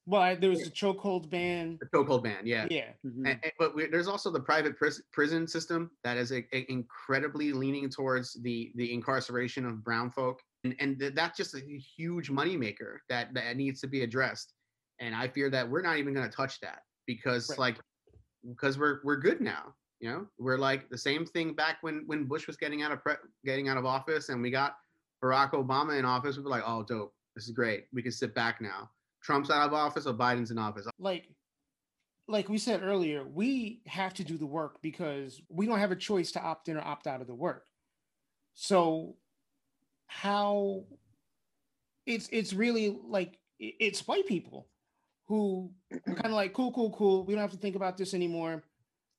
well, 0.07 0.37
there 0.39 0.51
was 0.51 0.67
a 0.67 0.71
chokehold 0.71 1.31
ban. 1.31 1.79
The 1.81 1.87
chokehold 1.87 2.25
ban, 2.25 2.41
yeah, 2.45 2.67
yeah. 2.71 2.89
Mm-hmm. 3.07 3.25
And, 3.25 3.41
and, 3.43 3.53
but 3.59 3.75
we, 3.75 3.87
there's 3.87 4.09
also 4.09 4.31
the 4.31 4.41
private 4.41 4.77
pris- 4.77 5.01
prison 5.11 5.49
system 5.49 5.91
that 6.03 6.19
is 6.19 6.33
a, 6.33 6.45
a 6.55 6.71
incredibly 6.71 7.55
leaning 7.55 7.89
towards 7.89 8.35
the 8.43 8.71
the 8.75 8.93
incarceration 8.93 9.65
of 9.65 9.83
brown 9.83 10.11
folk, 10.11 10.43
and 10.65 10.75
and 10.81 10.99
th- 10.99 11.15
that's 11.15 11.37
just 11.37 11.55
a 11.55 11.61
huge 11.97 12.31
moneymaker 12.31 12.99
that 13.09 13.33
that 13.35 13.57
needs 13.57 13.81
to 13.83 13.87
be 13.87 14.03
addressed. 14.03 14.55
And 15.01 15.15
I 15.15 15.29
fear 15.29 15.51
that 15.51 15.69
we're 15.69 15.83
not 15.83 15.99
even 15.99 16.15
going 16.15 16.29
to 16.29 16.35
touch 16.35 16.61
that 16.61 16.81
because 17.07 17.51
right. 17.51 17.59
like 17.59 17.77
because 18.49 18.79
we're 18.79 19.01
we're 19.05 19.17
good 19.17 19.41
now. 19.41 19.75
You 20.01 20.11
know, 20.11 20.27
we're 20.39 20.59
like 20.59 20.91
the 20.91 20.99
same 20.99 21.25
thing 21.25 21.55
back 21.55 21.79
when 21.83 22.05
when 22.07 22.25
Bush 22.25 22.47
was 22.47 22.57
getting 22.57 22.83
out 22.83 22.93
of 22.93 23.03
pre- 23.03 23.15
getting 23.45 23.69
out 23.69 23.77
of 23.77 23.87
office, 23.87 24.29
and 24.29 24.43
we 24.43 24.51
got 24.51 24.77
Barack 25.23 25.53
Obama 25.53 25.99
in 25.99 26.05
office. 26.05 26.37
We 26.37 26.43
were 26.43 26.51
like, 26.51 26.65
oh, 26.67 26.83
dope, 26.83 27.15
this 27.35 27.45
is 27.45 27.53
great. 27.53 27.87
We 27.93 28.03
can 28.03 28.13
sit 28.13 28.35
back 28.35 28.61
now 28.61 28.91
Trump's 29.25 29.51
out 29.51 29.67
of 29.67 29.73
office 29.73 30.07
or 30.07 30.13
Biden's 30.13 30.51
in 30.51 30.59
office. 30.59 30.87
Like, 30.99 31.29
like 32.29 32.49
we 32.49 32.59
said 32.59 32.83
earlier, 32.83 33.27
we 33.27 33.81
have 33.87 34.15
to 34.15 34.25
do 34.25 34.37
the 34.37 34.47
work 34.47 34.83
because 34.83 35.41
we 35.49 35.67
don't 35.67 35.79
have 35.79 35.91
a 35.91 35.97
choice 35.97 36.31
to 36.33 36.43
opt 36.43 36.69
in 36.69 36.77
or 36.77 36.83
opt 36.83 37.07
out 37.07 37.23
of 37.23 37.27
the 37.27 37.35
work. 37.35 37.65
So, 38.53 39.17
how 40.07 40.85
it's 42.07 42.29
it's 42.33 42.53
really 42.53 42.99
like 43.07 43.39
it's 43.59 44.07
white 44.07 44.27
people 44.27 44.69
who 45.27 45.71
are 45.93 46.15
kind 46.15 46.27
of 46.27 46.33
like 46.33 46.53
cool, 46.53 46.73
cool, 46.73 46.91
cool. 46.91 47.25
We 47.25 47.35
don't 47.35 47.41
have 47.41 47.53
to 47.53 47.57
think 47.57 47.77
about 47.77 47.97
this 47.97 48.15
anymore. 48.15 48.63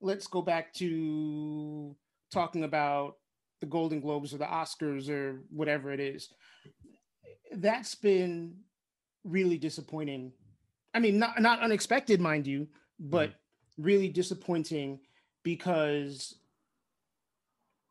Let's 0.02 0.28
go 0.28 0.42
back 0.42 0.74
to 0.76 1.96
talking 2.32 2.64
about 2.64 3.16
the 3.62 3.66
Golden 3.66 4.02
Globes 4.02 4.34
or 4.34 4.38
the 4.38 4.46
Oscars 4.46 5.10
or 5.10 5.42
whatever 5.50 5.92
it 5.92 6.00
is. 6.00 6.30
that's 7.54 7.96
been 7.96 8.56
really 9.24 9.58
disappointing. 9.58 10.32
I 10.94 11.00
mean, 11.00 11.20
not 11.20 11.42
not 11.42 11.62
unexpected, 11.62 12.22
mind 12.22 12.46
you, 12.48 12.68
but 13.00 13.30
mm-hmm. 13.30 13.84
really 13.84 14.10
disappointing 14.10 15.00
because 15.44 16.36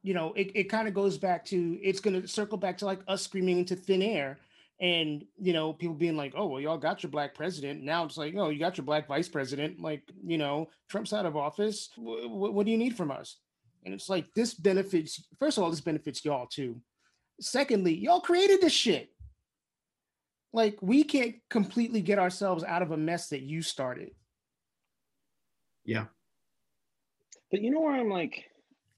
you 0.05 0.13
know 0.13 0.35
it, 0.35 0.53
it 0.55 0.65
kind 0.65 0.87
of 0.87 0.95
goes 0.95 1.17
back 1.17 1.45
to 1.47 1.81
it's 1.83 1.99
going 1.99 2.21
to 2.21 2.29
circle 2.29 2.59
back 2.59 2.77
to 2.79 2.85
like 2.85 3.01
us 3.09 3.23
screaming 3.23 3.59
into 3.59 3.75
thin 3.75 4.03
air 4.03 4.39
and 4.81 5.25
you 5.41 5.55
know 5.55 5.73
people 5.73 5.95
being 5.95 6.17
like 6.17 6.35
oh 6.37 6.47
well 6.47 6.61
y'all 6.61 6.77
got 6.77 7.03
your 7.03 7.11
black 7.11 7.35
president. 7.35 7.83
Now 7.83 8.05
it's 8.05 8.19
like 8.19 8.35
oh 8.37 8.51
you 8.51 8.59
got 8.59 8.77
your 8.77 8.85
black 8.85 9.09
vice 9.09 9.29
president 9.29 9.81
like 9.81 10.03
you 10.23 10.37
know 10.37 10.69
trump's 10.91 11.15
out 11.15 11.27
of 11.27 11.37
office. 11.37 11.89
W- 11.97 12.29
w- 12.29 12.53
what 12.53 12.67
do 12.67 12.73
you 12.73 12.79
need 12.79 12.97
from 12.97 13.11
us? 13.11 13.39
And 13.85 13.95
it's 13.95 14.11
like 14.11 14.27
this 14.35 14.53
benefits 14.53 15.25
first 15.41 15.57
of 15.57 15.65
all 15.65 15.71
this 15.71 15.81
benefits 15.81 16.23
y'all 16.23 16.47
too. 16.47 16.81
Secondly 17.41 17.97
y'all 17.97 18.21
created 18.21 18.61
this 18.61 18.75
shit. 18.75 19.09
Like 20.53 20.77
we 20.83 21.03
can't 21.03 21.37
completely 21.49 22.03
get 22.03 22.19
ourselves 22.19 22.63
out 22.63 22.83
of 22.83 22.91
a 22.91 22.97
mess 22.97 23.31
that 23.31 23.41
you 23.41 23.63
started. 23.63 24.11
Yeah. 25.83 26.07
But 27.51 27.63
you 27.63 27.71
know 27.71 27.81
where 27.81 27.95
i'm 27.95 28.11
like 28.11 28.51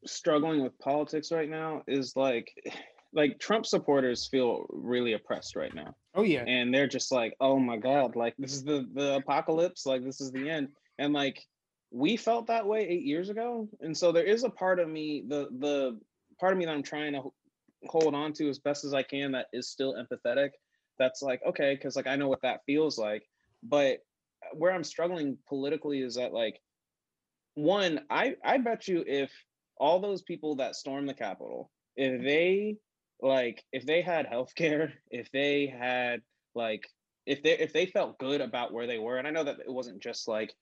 struggling 0.05 0.63
with 0.63 0.79
politics 0.79 1.33
right 1.33 1.49
now 1.49 1.83
is 1.87 2.15
like 2.17 2.53
like 3.13 3.39
Trump 3.39 3.65
supporters 3.65 4.29
feel 4.29 4.67
really 4.69 5.15
oppressed 5.15 5.57
right 5.57 5.75
now. 5.75 5.95
Oh 6.15 6.23
yeah. 6.23 6.45
And 6.47 6.75
they're 6.75 6.89
just 6.89 7.11
like, 7.13 7.35
"Oh 7.41 7.59
my 7.59 7.77
god, 7.77 8.17
like 8.17 8.35
this 8.39 8.53
is 8.53 8.65
the 8.65 8.87
the 8.95 9.17
apocalypse, 9.17 9.87
like 9.87 10.05
this 10.05 10.21
is 10.21 10.33
the 10.33 10.51
end." 10.51 10.69
And 10.99 11.13
like 11.13 11.43
we 11.91 12.17
felt 12.17 12.47
that 12.49 12.67
way 12.67 12.81
8 12.81 13.03
years 13.03 13.31
ago. 13.31 13.69
And 13.81 13.97
so 13.97 14.13
there 14.13 14.25
is 14.25 14.45
a 14.45 14.51
part 14.51 14.81
of 14.81 14.89
me, 14.89 15.25
the 15.27 15.49
the 15.59 15.99
part 16.39 16.53
of 16.53 16.59
me 16.59 16.67
that 16.67 16.73
I'm 16.73 16.83
trying 16.83 17.13
to 17.15 17.23
hold 17.85 18.15
on 18.15 18.33
to 18.35 18.49
as 18.49 18.59
best 18.59 18.85
as 18.85 18.93
I 18.93 19.03
can 19.03 19.33
that 19.33 19.47
is 19.53 19.71
still 19.71 19.95
empathetic. 19.95 20.51
That's 20.99 21.23
like, 21.23 21.41
okay, 21.47 21.77
cuz 21.77 21.97
like 21.97 22.07
I 22.07 22.17
know 22.17 22.29
what 22.29 22.43
that 22.43 22.65
feels 22.67 22.99
like. 22.99 23.23
But 23.63 24.01
where 24.53 24.73
I'm 24.73 24.85
struggling 24.85 25.39
politically 25.49 26.03
is 26.03 26.17
that 26.17 26.33
like 26.33 26.61
one, 27.55 28.01
I 28.11 28.37
I 28.45 28.59
bet 28.59 28.89
you 28.89 29.03
if 29.07 29.33
all 29.79 30.01
those 30.01 30.23
people 30.23 30.57
that 30.57 30.77
stormed 30.77 31.09
the 31.09 31.15
Capitol, 31.15 31.71
if 31.97 32.23
they 32.23 32.77
like 33.21 33.65
if 33.73 33.87
they 33.87 34.03
had 34.03 34.27
healthcare, 34.27 34.93
if 35.11 35.31
they 35.33 35.67
had 35.67 36.23
like 36.55 36.87
if 37.27 37.43
they 37.43 37.59
if 37.59 37.73
they 37.73 37.87
felt 37.87 38.19
good 38.19 38.41
about 38.41 38.73
where 38.73 38.87
they 38.87 38.99
were, 38.99 39.19
and 39.19 39.27
I 39.27 39.31
know 39.31 39.45
that 39.45 39.61
it 39.61 39.73
wasn't 39.73 40.03
just 40.03 40.29
like 40.29 40.55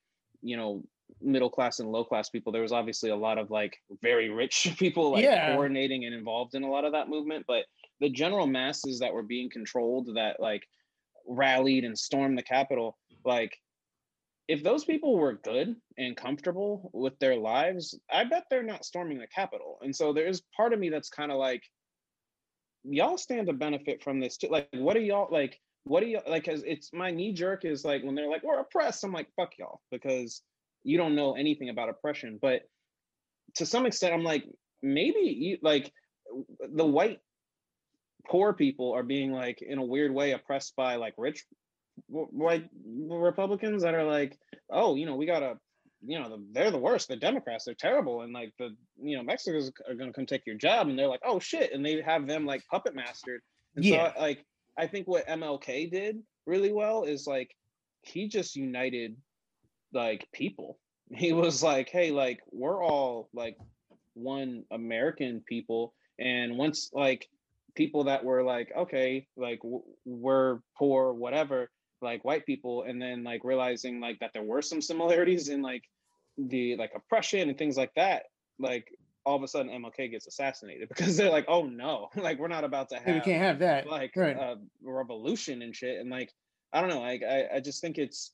you 0.43 0.57
know 0.57 0.83
middle 1.21 1.51
class 1.51 1.81
and 1.81 1.91
low 1.91 2.05
class 2.05 2.31
people. 2.31 2.53
There 2.53 2.63
was 2.63 2.73
obviously 2.73 3.11
a 3.11 3.17
lot 3.17 3.39
of 3.39 3.51
like 3.51 3.77
very 4.03 4.31
rich 4.31 4.75
people 4.79 5.13
like 5.13 5.25
yeah. 5.25 5.53
coordinating 5.53 6.05
and 6.05 6.15
involved 6.15 6.55
in 6.55 6.63
a 6.63 6.71
lot 6.71 6.85
of 6.85 6.93
that 6.93 7.09
movement, 7.09 7.45
but 7.47 7.65
the 8.01 8.11
general 8.11 8.47
masses 8.47 8.99
that 9.01 9.13
were 9.13 9.23
being 9.23 9.51
controlled 9.51 10.09
that 10.17 10.41
like 10.41 10.63
rallied 11.27 11.85
and 11.85 11.99
stormed 11.99 12.37
the 12.37 12.43
Capitol, 12.43 12.99
like 13.25 13.57
if 14.47 14.63
those 14.63 14.85
people 14.85 15.17
were 15.17 15.35
good 15.35 15.75
and 15.97 16.17
comfortable 16.17 16.91
with 16.93 17.19
their 17.19 17.37
lives, 17.37 17.99
I 18.13 18.25
bet 18.25 18.45
they're 18.51 18.63
not 18.63 18.85
storming 18.85 19.19
the 19.19 19.27
Capitol. 19.27 19.79
And 19.83 19.95
so 19.95 20.13
there's 20.13 20.43
part 20.57 20.73
of 20.73 20.79
me 20.79 20.91
that's 20.91 21.09
kind 21.09 21.33
of 21.33 21.39
like, 21.39 21.63
y'all 22.85 23.17
stand 23.17 23.47
to 23.47 23.55
benefit 23.55 24.03
from 24.03 24.21
this 24.21 24.37
too. 24.37 24.49
Like, 24.49 24.69
what 24.73 24.97
are 24.97 25.01
y'all 25.01 25.29
like? 25.31 25.59
What 25.85 26.03
are 26.03 26.07
you 26.07 26.21
like? 26.29 26.45
Cause 26.45 26.63
it's 26.67 26.91
my 26.93 27.11
knee 27.11 27.33
jerk 27.33 27.65
is 27.65 27.85
like 27.85 28.03
when 28.05 28.15
they're 28.15 28.31
like, 28.31 28.43
we're 28.43 28.61
oppressed. 28.61 29.05
I'm 29.05 29.13
like, 29.13 29.29
fuck 29.37 29.53
y'all, 29.59 29.81
because 29.91 30.43
you 30.83 30.99
don't 30.99 31.15
know 31.15 31.35
anything 31.35 31.71
about 31.71 31.89
oppression. 31.89 32.39
But 32.41 32.63
to 33.57 33.67
some 33.67 33.87
extent, 33.87 34.13
I'm 34.13 34.25
like, 34.25 34.45
maybe 34.83 35.21
you 35.21 35.59
like 35.63 35.91
the 36.61 36.85
white 36.85 37.21
poor 38.27 38.53
people 38.53 38.93
are 38.93 39.03
being 39.03 39.33
like 39.33 39.63
in 39.63 39.79
a 39.79 39.85
weird 39.85 40.13
way 40.13 40.33
oppressed 40.33 40.75
by 40.77 40.97
like 40.97 41.15
rich 41.19 41.45
white 42.09 42.69
Republicans 42.87 43.83
that 43.83 43.95
are 43.95 44.05
like, 44.05 44.39
oh, 44.71 44.95
you 44.95 45.07
know, 45.07 45.17
we 45.17 45.27
gotta 45.27 45.59
you 46.07 46.19
know, 46.19 46.29
the, 46.29 46.45
they're 46.53 46.71
the 46.71 46.79
worst. 46.79 47.09
The 47.09 47.17
Democrats, 47.17 47.65
they're 47.65 47.75
terrible, 47.75 48.23
and 48.23 48.33
like 48.33 48.53
the 48.59 48.77
you 49.03 49.17
know 49.17 49.23
Mexicans 49.23 49.71
are 49.89 49.95
to 49.95 50.13
come 50.13 50.27
take 50.27 50.47
your 50.47 50.57
job, 50.57 50.89
and 50.89 50.99
they're 50.99 51.09
like, 51.09 51.23
oh 51.25 51.39
shit, 51.39 51.73
and 51.73 51.85
they 51.85 52.01
have 52.03 52.27
them 52.27 52.47
like 52.47 52.63
puppet 52.71 52.95
mastered. 52.95 53.41
And 53.77 53.85
yeah. 53.85 54.13
so 54.15 54.21
like 54.21 54.45
I 54.79 54.87
think 54.87 55.09
what 55.09 55.27
MLK 55.27 55.91
did 55.91 56.19
really 56.47 56.73
well 56.73 57.05
is 57.05 57.27
like 57.27 57.51
he 58.03 58.29
just 58.29 58.57
united 58.57 59.17
like 59.93 60.27
people. 60.33 60.79
He 61.15 61.35
was 61.35 61.63
like, 61.63 61.91
hey, 61.91 62.11
like 62.11 62.41
we're 62.51 62.83
all 62.83 63.29
like 63.35 63.59
one 64.15 64.65
American 64.71 65.43
people, 65.47 65.93
and 66.19 66.57
once 66.57 66.91
like 66.95 67.29
people 67.75 68.05
that 68.05 68.25
were 68.25 68.43
like, 68.43 68.73
okay, 68.75 69.27
like 69.37 69.61
w- 69.61 69.85
we're 70.07 70.61
poor, 70.79 71.13
whatever, 71.13 71.69
like 72.05 72.25
white 72.25 72.47
people 72.47 72.85
and 72.85 73.01
then 73.03 73.25
like 73.25 73.43
realizing 73.43 73.99
like 74.01 74.19
that 74.21 74.31
there 74.33 74.45
were 74.45 74.63
some 74.63 74.81
similarities 74.81 75.49
in 75.49 75.63
like 75.63 75.83
the 76.39 76.77
like 76.77 76.93
oppression 76.95 77.49
and 77.49 77.59
things 77.59 77.77
like 77.77 77.93
that, 77.97 78.25
like 78.59 78.87
all 79.27 79.37
of 79.37 79.43
a 79.43 79.49
sudden 79.49 79.73
MLK 79.73 80.11
gets 80.11 80.27
assassinated 80.27 80.89
because 80.91 81.17
they're 81.17 81.31
like, 81.31 81.47
oh 81.49 81.65
no, 81.65 82.09
like 82.17 82.39
we're 82.39 82.49
not 82.49 82.65
about 82.65 82.91
to 82.91 82.97
have 82.97 83.15
we 83.15 83.21
can't 83.21 83.43
have 83.43 83.59
that 83.61 83.89
like 83.89 84.13
right. 84.17 84.37
a 84.37 84.57
revolution 84.83 85.63
and 85.63 85.75
shit. 85.75 86.01
And 86.01 86.11
like 86.11 86.31
I 86.73 86.81
don't 86.81 86.91
know, 86.91 87.01
like 87.01 87.23
I, 87.23 87.57
I 87.57 87.61
just 87.61 87.81
think 87.81 87.99
it's 87.99 88.33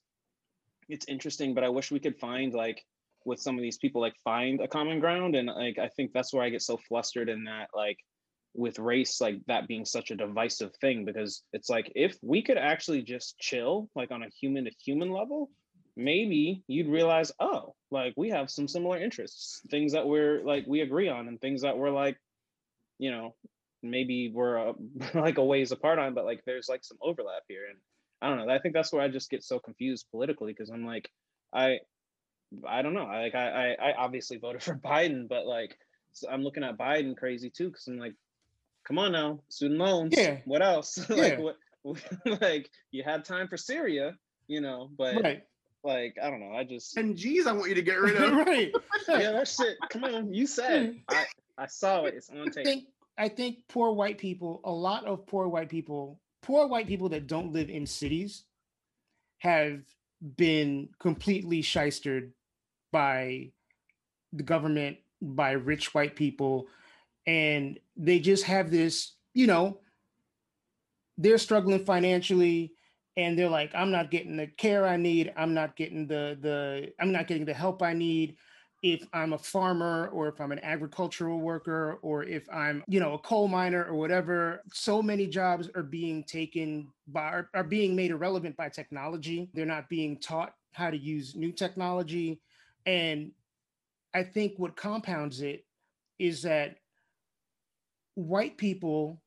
it's 0.89 1.07
interesting, 1.09 1.55
but 1.55 1.65
I 1.65 1.69
wish 1.69 1.91
we 1.91 2.01
could 2.01 2.19
find 2.19 2.53
like 2.53 2.85
with 3.25 3.41
some 3.41 3.57
of 3.57 3.63
these 3.63 3.79
people 3.79 4.01
like 4.01 4.17
find 4.25 4.61
a 4.61 4.69
common 4.69 4.99
ground. 4.99 5.37
And 5.37 5.49
like 5.49 5.79
I 5.79 5.89
think 5.89 6.13
that's 6.13 6.33
where 6.33 6.43
I 6.43 6.51
get 6.51 6.63
so 6.63 6.77
flustered 6.77 7.29
in 7.29 7.45
that 7.45 7.69
like 7.75 7.99
with 8.55 8.79
race 8.79 9.21
like 9.21 9.39
that 9.47 9.69
being 9.69 9.85
such 9.85 10.11
a 10.11 10.17
divisive 10.17 10.75
thing 10.81 11.05
because 11.05 11.43
it's 11.53 11.71
like 11.71 11.91
if 11.95 12.17
we 12.21 12.43
could 12.43 12.59
actually 12.59 13.03
just 13.03 13.39
chill 13.39 13.89
like 13.95 14.11
on 14.11 14.23
a 14.23 14.29
human 14.41 14.65
to 14.65 14.71
human 14.85 15.11
level 15.11 15.49
maybe 15.97 16.63
you'd 16.67 16.89
realize, 16.89 17.33
oh, 17.41 17.75
like 17.91 18.15
we 18.17 18.31
have 18.31 18.51
some 18.51 18.69
similar 18.69 18.99
interests, 18.99 19.61
things 19.71 19.93
that 19.93 20.07
we're 20.07 20.43
like 20.45 20.65
we 20.67 20.81
agree 20.81 21.09
on, 21.09 21.29
and 21.29 21.41
things 21.41 21.63
that 21.63 21.77
we're 21.77 21.91
like, 21.91 22.17
you 22.99 23.11
know, 23.11 23.35
maybe 23.83 24.31
we're 24.33 24.71
uh, 24.71 24.73
like 25.15 25.39
a 25.39 25.45
ways 25.45 25.73
apart 25.73 25.99
on, 25.99 26.15
but 26.15 26.25
like 26.25 26.43
there's 26.47 26.69
like 26.69 26.85
some 26.85 26.99
overlap 27.03 27.43
here, 27.49 27.67
and 27.69 27.79
I 28.23 28.29
don't 28.29 28.47
know. 28.47 28.53
I 28.53 28.59
think 28.59 28.75
that's 28.75 28.93
where 28.93 29.03
I 29.03 29.09
just 29.09 29.31
get 29.31 29.45
so 29.45 29.59
confused 29.59 30.07
politically 30.11 30.53
because 30.53 30.71
I'm 30.71 30.87
like, 30.87 31.11
I, 31.53 31.79
I 32.67 32.83
don't 32.83 32.95
know. 32.95 33.07
Like 33.07 33.35
I 33.35 33.75
I, 33.79 33.91
I 33.91 33.93
obviously 33.97 34.39
voted 34.39 34.63
for 34.63 34.77
Biden, 34.77 35.29
but 35.29 35.47
like 35.47 35.77
so 36.13 36.29
I'm 36.29 36.43
looking 36.43 36.65
at 36.65 36.79
Biden 36.79 37.17
crazy 37.17 37.51
too 37.51 37.69
because 37.69 37.87
I'm 37.87 37.99
like, 37.99 38.15
come 38.91 38.99
on 38.99 39.13
now, 39.13 39.39
student 39.49 39.79
loans. 39.79 40.13
Yeah. 40.17 40.39
What 40.45 40.63
else? 40.63 40.99
Yeah. 41.09 41.17
like 41.17 41.39
what? 41.39 41.57
like 42.43 42.69
you 42.91 43.03
had 43.05 43.25
time 43.25 43.47
for 43.49 43.57
Syria, 43.57 44.17
you 44.49 44.61
know, 44.61 44.91
but 44.99 45.23
right. 45.23 45.45
Like, 45.83 46.17
I 46.23 46.29
don't 46.29 46.41
know. 46.41 46.53
I 46.55 46.65
just 46.65 46.95
and 46.99 47.17
geez, 47.17 47.47
I 47.47 47.53
want 47.53 47.71
you 47.71 47.75
to 47.77 47.83
get 47.83 48.01
rid 48.01 48.17
of. 48.23 48.33
right. 48.33 48.71
yeah, 49.09 49.33
that 49.33 49.49
shit. 49.49 49.79
Come 49.89 50.05
on, 50.05 50.35
you 50.35 50.47
said. 50.47 50.97
I 51.09 51.25
I 51.57 51.67
saw 51.69 52.05
it. 52.05 52.15
It's 52.15 52.29
on 52.29 52.51
tape. 52.51 52.59
I 52.59 52.65
think, 52.65 52.85
I 53.17 53.29
think 53.29 53.59
poor 53.69 53.93
white 53.93 54.19
people, 54.19 54.61
a 54.65 54.71
lot 54.71 55.07
of 55.07 55.27
poor 55.27 55.49
white 55.49 55.71
people, 55.71 56.21
poor 56.43 56.67
white 56.67 56.87
people 56.87 57.09
that 57.11 57.27
don't 57.29 57.53
live 57.53 57.71
in 57.71 57.87
cities, 57.87 58.45
have 59.39 59.81
been 60.37 60.89
completely 60.99 61.63
shystered 61.63 62.33
by 62.93 63.53
the 64.35 64.43
government, 64.43 64.99
by 65.23 65.53
rich 65.53 65.95
white 65.95 66.15
people, 66.15 66.67
and 67.27 67.79
they 67.97 68.19
just 68.19 68.45
have 68.45 68.71
this, 68.71 69.15
you 69.35 69.47
know, 69.47 69.81
they're 71.19 71.39
struggling 71.39 71.85
financially 71.85 72.73
and 73.17 73.39
they're 73.39 73.49
like 73.51 73.71
i'm 73.75 73.91
not 73.91 74.11
getting 74.11 74.37
the 74.37 74.47
care 74.47 74.87
i 74.87 74.97
need. 74.97 75.33
I'm 75.37 75.55
not 75.55 75.77
getting 75.77 76.07
the 76.07 76.39
the 76.41 76.93
i'm 77.01 77.13
not 77.13 77.27
getting 77.27 77.45
the 77.45 77.55
help 77.55 77.83
i 77.83 77.93
need. 77.93 78.37
If 78.83 79.07
i'm 79.13 79.35
a 79.35 79.39
farmer 79.39 80.09
or 80.09 80.29
if 80.29 80.41
i'm 80.41 80.53
an 80.53 80.61
agricultural 80.61 81.39
worker 81.41 81.99
or 82.03 82.25
if 82.25 82.49
i'm 82.51 82.83
you 82.89 82.99
know 82.99 83.15
a 83.15 83.19
coal 83.19 83.47
miner 83.49 83.85
or 83.85 83.95
whatever 83.95 84.63
so 84.73 85.03
many 85.03 85.27
jobs 85.27 85.69
are 85.75 85.83
being 85.83 86.25
taken 86.25 86.89
by 87.09 87.43
are 87.53 87.65
being 87.65 87.95
made 87.95 88.11
irrelevant 88.11 88.57
by 88.57 88.69
technology. 88.69 89.51
They're 89.53 89.67
not 89.67 89.89
being 89.89 90.19
taught 90.19 90.55
how 90.73 90.91
to 90.91 90.97
use 90.97 91.37
new 91.37 91.53
technology. 91.53 92.41
And 92.87 93.33
i 94.15 94.23
think 94.23 94.55
what 94.57 94.77
compounds 94.77 95.43
it 95.43 95.67
is 96.19 96.43
that 96.43 96.80
white 98.15 98.57
people 98.57 99.23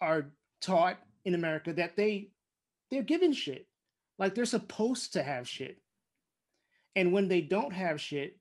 are 0.00 0.32
taught 0.60 0.98
in 1.24 1.34
america 1.34 1.72
that 1.72 1.96
they 1.96 2.30
they're 2.90 3.02
given 3.02 3.32
shit. 3.32 3.66
Like 4.18 4.34
they're 4.34 4.44
supposed 4.44 5.12
to 5.12 5.22
have 5.22 5.48
shit. 5.48 5.78
And 6.96 7.12
when 7.12 7.28
they 7.28 7.40
don't 7.40 7.72
have 7.72 8.00
shit, 8.00 8.38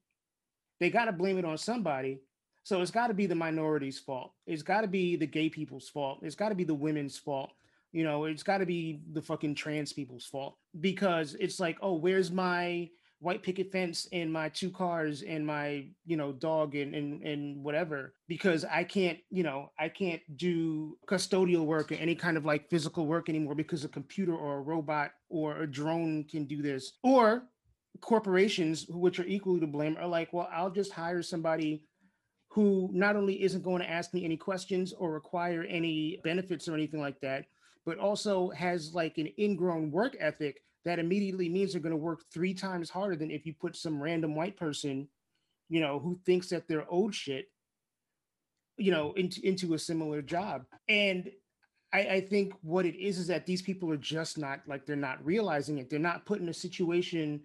they 0.80 0.89
got 0.89 1.05
to 1.05 1.12
blame 1.12 1.38
it 1.38 1.45
on 1.45 1.58
somebody. 1.58 2.20
So 2.64 2.82
it's 2.82 2.91
got 2.91 3.08
to 3.08 3.14
be 3.14 3.28
the 3.28 3.36
minority's 3.36 3.99
fault. 3.99 4.34
It's 4.45 4.64
got 4.64 4.82
to 4.82 4.88
be 4.88 5.16
the 5.16 5.28
gay 5.28 5.49
people's 5.49 5.89
fault. 5.89 6.20
It's 6.22 6.36
got 6.36 6.49
to 6.49 6.55
be 6.55 6.64
the 6.64 6.74
women's 6.74 7.18
fault. 7.18 7.51
You 7.93 8.03
know, 8.03 8.26
it's 8.26 8.43
got 8.43 8.58
to 8.58 8.66
be 8.66 8.99
the 9.14 9.22
fucking 9.22 9.55
trans 9.55 9.93
people's 9.93 10.26
fault 10.26 10.58
because 10.80 11.36
it's 11.39 11.60
like, 11.60 11.78
oh, 11.82 11.93
where's 11.93 12.32
my 12.32 12.89
white 13.20 13.41
picket 13.41 13.72
fence 13.72 14.07
and 14.11 14.32
my 14.32 14.47
two 14.49 14.70
cars 14.70 15.24
and 15.24 15.45
my 15.45 15.86
you 16.05 16.15
know 16.15 16.32
dog 16.32 16.76
and 16.76 16.93
and, 16.93 17.24
and 17.24 17.63
whatever 17.63 18.13
because 18.28 18.63
i 18.65 18.84
can't 18.84 19.18
you 19.32 19.41
know 19.41 19.72
i 19.80 19.89
can't 19.89 20.22
do 20.38 20.95
custodial 21.07 21.65
work 21.65 21.91
or 21.91 21.95
any 21.95 22.13
kind 22.13 22.38
of 22.38 22.45
like 22.45 22.70
physical 22.70 23.07
work 23.07 23.28
anymore 23.28 23.55
because 23.55 23.84
a 23.84 23.89
computer 23.89 24.36
or 24.36 24.57
a 24.57 24.61
robot 24.61 25.11
or 25.30 25.61
a 25.61 25.68
drone 25.68 26.24
can 26.24 26.45
do 26.45 26.61
this. 26.61 26.93
Or 27.03 27.43
corporations 28.01 28.86
which 28.89 29.20
are 29.20 29.26
equally 29.26 29.59
to 29.59 29.68
blame 29.68 29.97
are 29.97 30.07
like 30.07 30.32
well 30.32 30.47
i'll 30.53 30.70
just 30.70 30.91
hire 30.91 31.24
somebody 31.24 31.84
who 32.49 32.89
not 32.93 33.15
only 33.15 33.41
isn't 33.41 33.63
going 33.63 33.82
to 33.82 33.89
ask 33.89 34.13
me 34.13 34.24
any 34.24 34.38
questions 34.38 34.93
or 34.93 35.11
require 35.11 35.63
any 35.63 36.20
benefits 36.24 36.68
or 36.68 36.76
anything 36.76 37.01
like 37.01 37.20
that 37.22 37.45
but 37.86 37.97
also 37.97 38.49
has 38.49 38.93
like 38.93 39.18
an 39.18 39.28
ingrown 39.39 39.89
work 39.89 40.15
ethic 40.20 40.61
that 40.88 40.99
immediately 40.99 41.49
means 41.49 41.73
they're 41.73 41.81
going 41.81 41.91
to 41.91 41.97
work 41.97 42.21
three 42.33 42.53
times 42.53 42.89
harder 42.89 43.17
than 43.17 43.29
if 43.29 43.45
you 43.45 43.53
put 43.53 43.75
some 43.75 44.01
random 44.01 44.35
white 44.35 44.55
person, 44.55 45.05
you 45.67 45.81
know, 45.81 45.99
who 45.99 46.17
thinks 46.25 46.47
that 46.47 46.65
they're 46.65 46.89
old 46.89 47.13
shit, 47.13 47.47
you 48.77 48.89
know, 48.89 49.11
into 49.17 49.45
into 49.45 49.73
a 49.73 49.79
similar 49.79 50.21
job. 50.21 50.63
And 50.88 51.29
I, 51.93 51.99
I 51.99 52.21
think 52.21 52.53
what 52.61 52.85
it 52.85 52.95
is 52.95 53.19
is 53.19 53.27
that 53.27 53.45
these 53.45 53.61
people 53.61 53.91
are 53.91 53.97
just 53.97 54.38
not 54.38 54.61
like 54.65 54.85
they're 54.85 54.95
not 54.95 55.25
realizing 55.25 55.77
it. 55.77 55.89
They're 55.89 55.99
not 55.99 56.25
put 56.25 56.39
in 56.39 56.47
a 56.47 56.53
situation 56.53 57.41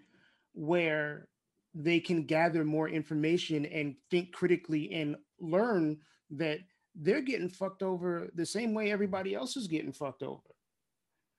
where 0.54 1.26
they 1.74 1.98
can 1.98 2.24
gather 2.24 2.64
more 2.64 2.88
information 2.88 3.66
and 3.66 3.96
think 4.08 4.32
critically 4.32 4.92
and 4.92 5.16
learn 5.40 5.98
that 6.30 6.60
they're 6.94 7.22
getting 7.22 7.48
fucked 7.48 7.82
over 7.82 8.28
the 8.36 8.46
same 8.46 8.72
way 8.72 8.92
everybody 8.92 9.34
else 9.34 9.56
is 9.56 9.66
getting 9.66 9.92
fucked 9.92 10.22
over. 10.22 10.42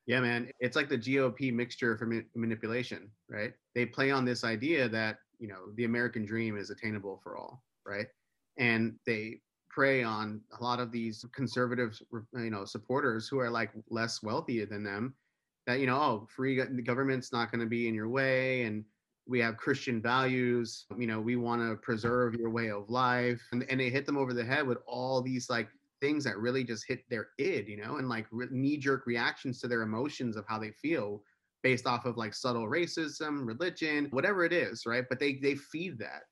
Yeah, 0.06 0.20
man. 0.20 0.50
It's 0.60 0.76
like 0.76 0.90
the 0.90 0.98
GOP 0.98 1.54
mixture 1.54 1.98
for 1.98 2.06
ma- 2.06 2.22
manipulation, 2.36 3.10
right? 3.30 3.54
They 3.74 3.86
play 3.86 4.12
on 4.12 4.26
this 4.26 4.44
idea 4.44 4.90
that, 4.90 5.18
you 5.40 5.48
know, 5.48 5.72
the 5.76 5.86
American 5.86 6.26
dream 6.26 6.58
is 6.58 6.70
attainable 6.70 7.20
for 7.24 7.38
all, 7.38 7.64
right? 7.86 8.08
And 8.58 8.96
they 9.06 9.40
prey 9.70 10.04
on 10.04 10.42
a 10.60 10.64
lot 10.64 10.80
of 10.80 10.92
these 10.92 11.26
conservative, 11.34 12.00
you 12.34 12.50
know, 12.50 12.66
supporters 12.66 13.28
who 13.28 13.40
are 13.40 13.50
like 13.50 13.72
less 13.90 14.22
wealthy 14.22 14.64
than 14.66 14.84
them 14.84 15.16
that, 15.66 15.80
you 15.80 15.88
know, 15.88 15.96
oh, 15.96 16.28
free 16.30 16.56
government's 16.84 17.32
not 17.32 17.52
going 17.52 17.62
to 17.62 17.68
be 17.68 17.88
in 17.88 17.96
your 17.96 18.10
way. 18.10 18.64
And 18.64 18.84
we 19.26 19.40
have 19.40 19.58
Christian 19.58 20.02
values. 20.02 20.86
You 20.98 21.08
know, 21.08 21.22
we 21.22 21.38
want 21.38 21.62
to 21.62 21.76
preserve 21.78 22.36
your 22.36 22.50
way 22.50 22.70
of 22.70 22.90
life. 22.90 23.42
And, 23.52 23.66
and 23.70 23.80
they 23.80 23.90
hit 23.90 24.06
them 24.06 24.18
over 24.18 24.34
the 24.34 24.44
head 24.44 24.68
with 24.68 24.80
all 24.86 25.22
these 25.22 25.50
like 25.50 25.70
things 26.04 26.26
that 26.26 26.38
really 26.38 26.66
just 26.66 26.84
hit 26.86 27.00
their 27.10 27.30
id, 27.38 27.70
you 27.70 27.78
know, 27.78 27.96
and 27.96 28.10
like 28.10 28.26
re- 28.30 28.48
knee 28.52 28.76
jerk 28.76 29.08
reactions 29.08 29.62
to 29.62 29.70
their 29.70 29.84
emotions 29.84 30.36
of 30.36 30.44
how 30.50 30.60
they 30.60 30.72
feel 30.72 31.24
based 31.64 31.88
off 31.88 32.04
of 32.04 32.18
like 32.18 32.34
subtle 32.34 32.68
racism, 32.68 33.48
religion, 33.48 34.10
whatever 34.12 34.44
it 34.44 34.52
is, 34.52 34.86
right? 34.86 35.06
But 35.10 35.18
they 35.18 35.36
they 35.36 35.56
feed 35.56 35.98
that. 36.00 36.24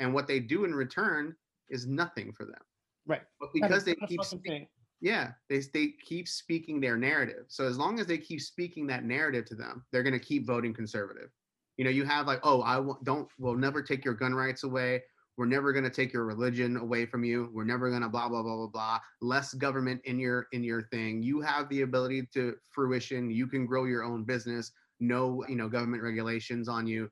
And 0.00 0.12
what 0.12 0.26
they 0.26 0.40
do 0.40 0.64
in 0.64 0.74
return 0.74 1.36
is 1.68 1.86
nothing 1.86 2.32
for 2.32 2.44
them. 2.44 2.64
Right. 3.06 3.22
But 3.38 3.50
because 3.54 3.84
they 3.84 3.94
keep 4.08 4.24
speaking, 4.24 4.66
yeah, 5.00 5.30
they 5.48 5.60
they 5.72 5.94
keep 6.04 6.26
speaking 6.26 6.80
their 6.80 6.96
narrative. 6.96 7.44
So 7.46 7.64
as 7.64 7.78
long 7.78 8.00
as 8.00 8.06
they 8.08 8.18
keep 8.18 8.40
speaking 8.40 8.88
that 8.88 9.04
narrative 9.04 9.44
to 9.46 9.54
them, 9.54 9.84
they're 9.92 10.02
going 10.02 10.18
to 10.18 10.26
keep 10.26 10.44
voting 10.48 10.74
conservative. 10.74 11.30
You 11.76 11.84
know, 11.84 11.90
you 11.90 12.04
have 12.04 12.26
like, 12.26 12.40
oh, 12.42 12.62
I 12.62 12.74
w- 12.74 12.98
don't, 13.04 13.28
will 13.38 13.56
never 13.56 13.82
take 13.82 14.04
your 14.04 14.14
gun 14.14 14.34
rights 14.34 14.64
away. 14.64 15.02
We're 15.36 15.46
never 15.46 15.72
going 15.72 15.84
to 15.84 15.90
take 15.90 16.12
your 16.12 16.24
religion 16.24 16.76
away 16.76 17.06
from 17.06 17.24
you. 17.24 17.50
We're 17.52 17.64
never 17.64 17.88
going 17.88 18.02
to 18.02 18.08
blah 18.08 18.28
blah 18.28 18.42
blah 18.42 18.56
blah 18.56 18.66
blah. 18.66 18.98
Less 19.20 19.54
government 19.54 20.00
in 20.04 20.18
your 20.18 20.46
in 20.52 20.62
your 20.62 20.82
thing. 20.88 21.22
You 21.22 21.40
have 21.40 21.68
the 21.68 21.82
ability 21.82 22.28
to 22.34 22.54
fruition. 22.70 23.30
You 23.30 23.46
can 23.46 23.66
grow 23.66 23.84
your 23.84 24.04
own 24.04 24.24
business. 24.24 24.72
No, 25.00 25.44
you 25.48 25.56
know, 25.56 25.68
government 25.68 26.02
regulations 26.02 26.68
on 26.68 26.86
you. 26.86 27.08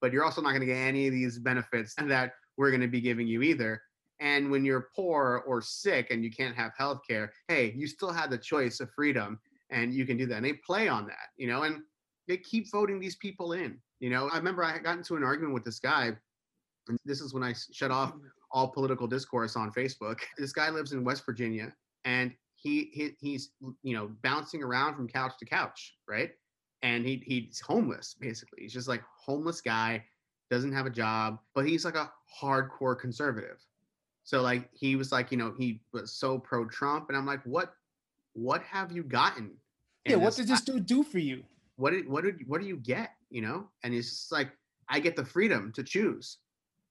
But 0.00 0.12
you're 0.12 0.24
also 0.24 0.42
not 0.42 0.50
going 0.50 0.60
to 0.60 0.66
get 0.66 0.76
any 0.76 1.06
of 1.06 1.12
these 1.12 1.38
benefits 1.38 1.94
that 1.98 2.32
we're 2.56 2.70
going 2.70 2.82
to 2.82 2.88
be 2.88 3.00
giving 3.00 3.26
you 3.26 3.42
either. 3.42 3.80
And 4.20 4.50
when 4.50 4.64
you're 4.64 4.88
poor 4.94 5.42
or 5.46 5.60
sick 5.60 6.08
and 6.10 6.22
you 6.22 6.30
can't 6.30 6.54
have 6.54 6.72
health 6.76 7.00
care, 7.08 7.32
hey, 7.48 7.72
you 7.74 7.88
still 7.88 8.12
have 8.12 8.30
the 8.30 8.38
choice 8.38 8.78
of 8.78 8.90
freedom 8.90 9.40
and 9.70 9.92
you 9.92 10.06
can 10.06 10.16
do 10.16 10.26
that. 10.26 10.36
And 10.36 10.44
they 10.44 10.52
play 10.52 10.86
on 10.86 11.06
that, 11.06 11.30
you 11.36 11.48
know, 11.48 11.62
and 11.62 11.80
they 12.28 12.36
keep 12.36 12.70
voting 12.70 13.00
these 13.00 13.16
people 13.16 13.52
in. 13.52 13.78
You 13.98 14.10
know, 14.10 14.28
I 14.28 14.36
remember 14.36 14.62
I 14.62 14.78
got 14.78 14.96
into 14.96 15.16
an 15.16 15.24
argument 15.24 15.54
with 15.54 15.64
this 15.64 15.80
guy 15.80 16.12
and 16.88 16.98
this 17.04 17.20
is 17.20 17.32
when 17.32 17.42
I 17.42 17.54
shut 17.72 17.90
off 17.90 18.14
all 18.50 18.68
political 18.68 19.06
discourse 19.06 19.56
on 19.56 19.72
Facebook. 19.72 20.20
This 20.38 20.52
guy 20.52 20.70
lives 20.70 20.92
in 20.92 21.04
West 21.04 21.24
Virginia 21.24 21.72
and 22.04 22.32
he, 22.54 22.90
he 22.92 23.10
he's 23.20 23.50
you 23.82 23.94
know 23.94 24.10
bouncing 24.22 24.62
around 24.62 24.94
from 24.94 25.08
couch 25.08 25.32
to 25.38 25.44
couch, 25.44 25.94
right? 26.08 26.30
And 26.82 27.04
he 27.04 27.22
he's 27.24 27.60
homeless 27.60 28.14
basically. 28.18 28.62
He's 28.62 28.72
just 28.72 28.88
like 28.88 29.02
homeless 29.18 29.60
guy, 29.60 30.04
doesn't 30.50 30.72
have 30.72 30.86
a 30.86 30.90
job, 30.90 31.38
but 31.54 31.66
he's 31.66 31.84
like 31.84 31.96
a 31.96 32.10
hardcore 32.40 32.98
conservative. 32.98 33.58
So 34.24 34.40
like 34.40 34.68
he 34.72 34.96
was 34.96 35.10
like, 35.12 35.30
you 35.32 35.38
know, 35.38 35.54
he 35.58 35.80
was 35.92 36.12
so 36.12 36.38
pro 36.38 36.66
Trump 36.66 37.08
and 37.08 37.16
I'm 37.16 37.26
like, 37.26 37.42
"What 37.44 37.74
what 38.34 38.62
have 38.62 38.92
you 38.92 39.02
gotten?" 39.02 39.52
Yeah, 40.06 40.16
what 40.16 40.34
did 40.34 40.48
this 40.48 40.62
dude 40.62 40.86
do 40.86 41.02
for 41.02 41.18
you? 41.18 41.42
What 41.76 41.90
did 41.90 42.08
what 42.08 42.24
did 42.24 42.46
what 42.46 42.60
do 42.60 42.66
you 42.66 42.76
get, 42.76 43.10
you 43.30 43.42
know? 43.42 43.68
And 43.82 43.94
it's 43.94 44.08
just 44.08 44.32
like 44.32 44.50
I 44.88 45.00
get 45.00 45.16
the 45.16 45.24
freedom 45.24 45.72
to 45.72 45.82
choose. 45.82 46.38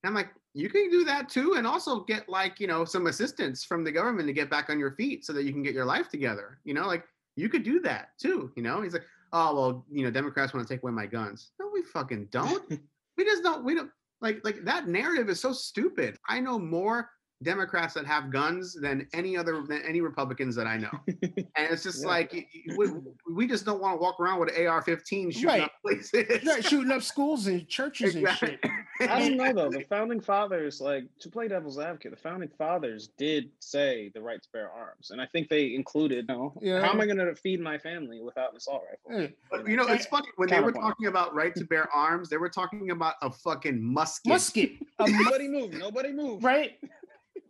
And 0.04 0.10
I'm 0.10 0.16
like, 0.16 0.30
you 0.54 0.70
can 0.70 0.90
do 0.90 1.04
that 1.06 1.30
too, 1.30 1.54
and 1.56 1.66
also 1.66 2.02
get 2.02 2.28
like 2.28 2.60
you 2.60 2.68
know 2.68 2.84
some 2.84 3.08
assistance 3.08 3.64
from 3.64 3.84
the 3.84 3.92
government 3.92 4.28
to 4.28 4.34
get 4.34 4.50
back 4.50 4.70
on 4.70 4.80
your 4.80 4.92
feet 4.92 5.26
so 5.26 5.32
that 5.34 5.44
you 5.44 5.52
can 5.52 5.64
get 5.64 5.74
your 5.74 5.86
life 5.86 6.10
together. 6.10 6.60
You 6.64 6.74
know, 6.74 6.88
like 6.88 7.06
you 7.36 7.50
could 7.50 7.64
do 7.64 7.80
that 7.82 8.10
too. 8.20 8.52
You 8.56 8.64
know, 8.64 8.82
he's 8.82 8.94
like, 8.94 9.06
oh 9.32 9.56
well, 9.56 9.86
you 9.90 10.04
know, 10.04 10.12
Democrats 10.12 10.54
want 10.54 10.68
to 10.68 10.74
take 10.74 10.84
away 10.84 10.92
my 10.92 11.06
guns. 11.06 11.52
No, 11.60 11.70
we 11.74 11.84
fucking 11.84 12.28
don't. 12.32 12.70
we 13.18 13.24
just 13.24 13.44
don't. 13.44 13.64
We 13.64 13.76
don't 13.76 13.92
like 14.20 14.42
like 14.44 14.64
that 14.66 14.88
narrative 14.88 15.30
is 15.30 15.40
so 15.40 15.54
stupid. 15.54 16.18
I 16.28 16.40
know 16.40 16.60
more 16.60 17.10
Democrats 17.44 17.94
that 17.96 18.06
have 18.06 18.32
guns 18.32 18.74
than 18.74 19.08
any 19.14 19.36
other 19.36 19.64
than 19.64 19.82
any 19.88 20.02
Republicans 20.02 20.56
that 20.56 20.68
I 20.68 20.78
know. 20.78 20.92
and 21.08 21.50
it's 21.58 21.84
just 21.84 22.04
yeah. 22.04 22.08
like 22.08 22.48
we, 22.78 22.88
we, 23.34 23.48
just 23.48 23.66
don't 23.66 23.82
want 23.82 23.98
to 23.98 24.02
walk 24.02 24.20
around 24.20 24.40
with 24.40 24.50
AR-15 24.50 25.34
shooting 25.34 25.48
right. 25.48 25.62
up 25.64 25.72
places, 25.82 26.46
right, 26.46 26.64
shooting 26.64 26.92
up 26.92 27.02
schools 27.02 27.48
and 27.48 27.68
churches 27.68 28.16
exactly. 28.16 28.60
and 28.62 28.72
shit. 29.00 29.10
I 29.10 29.20
don't 29.20 29.38
know 29.38 29.54
though. 29.54 29.70
The 29.70 29.84
founding 29.90 30.22
fathers, 30.22 30.80
like 30.80 31.06
to 31.20 31.30
play 31.30 31.48
devil's 31.48 31.80
advocate, 31.80 32.12
the 32.12 32.18
founding 32.18 32.50
fathers 32.58 33.10
did 33.18 33.50
say 33.60 34.12
the 34.14 34.22
right 34.22 34.42
to 34.42 34.50
bear 34.54 34.70
arms, 34.72 35.12
and 35.12 35.20
I 35.20 35.26
think 35.26 35.50
they 35.50 35.74
included, 35.74 36.26
you 36.30 36.36
know, 36.36 36.54
yeah. 36.62 36.82
how 36.82 36.92
am 36.92 37.02
I 37.02 37.06
going 37.06 37.18
to 37.18 37.36
feed 37.36 37.60
my 37.60 37.78
family 37.78 38.22
without 38.22 38.52
an 38.52 38.58
assault 38.58 38.84
rifle? 39.10 39.34
But 39.50 39.68
you 39.68 39.78
know, 39.78 39.88
it's 39.88 40.06
funny 40.06 40.28
when 40.36 40.50
they 40.50 40.60
were 40.60 40.72
talking 40.72 41.08
about 41.08 41.34
right 41.34 41.56
to 41.56 41.66
bear 41.66 41.90
arms, 41.94 42.30
they 42.30 42.38
were 42.38 42.50
talking 42.50 42.92
about 42.92 43.16
a 43.22 43.32
fucking 43.32 43.82
musket. 43.82 44.30
Musket. 44.30 44.72
A 45.00 45.08
nobody 45.10 45.48
move. 45.48 45.74
Nobody 45.74 46.12
move. 46.12 46.44
Right 46.44 46.78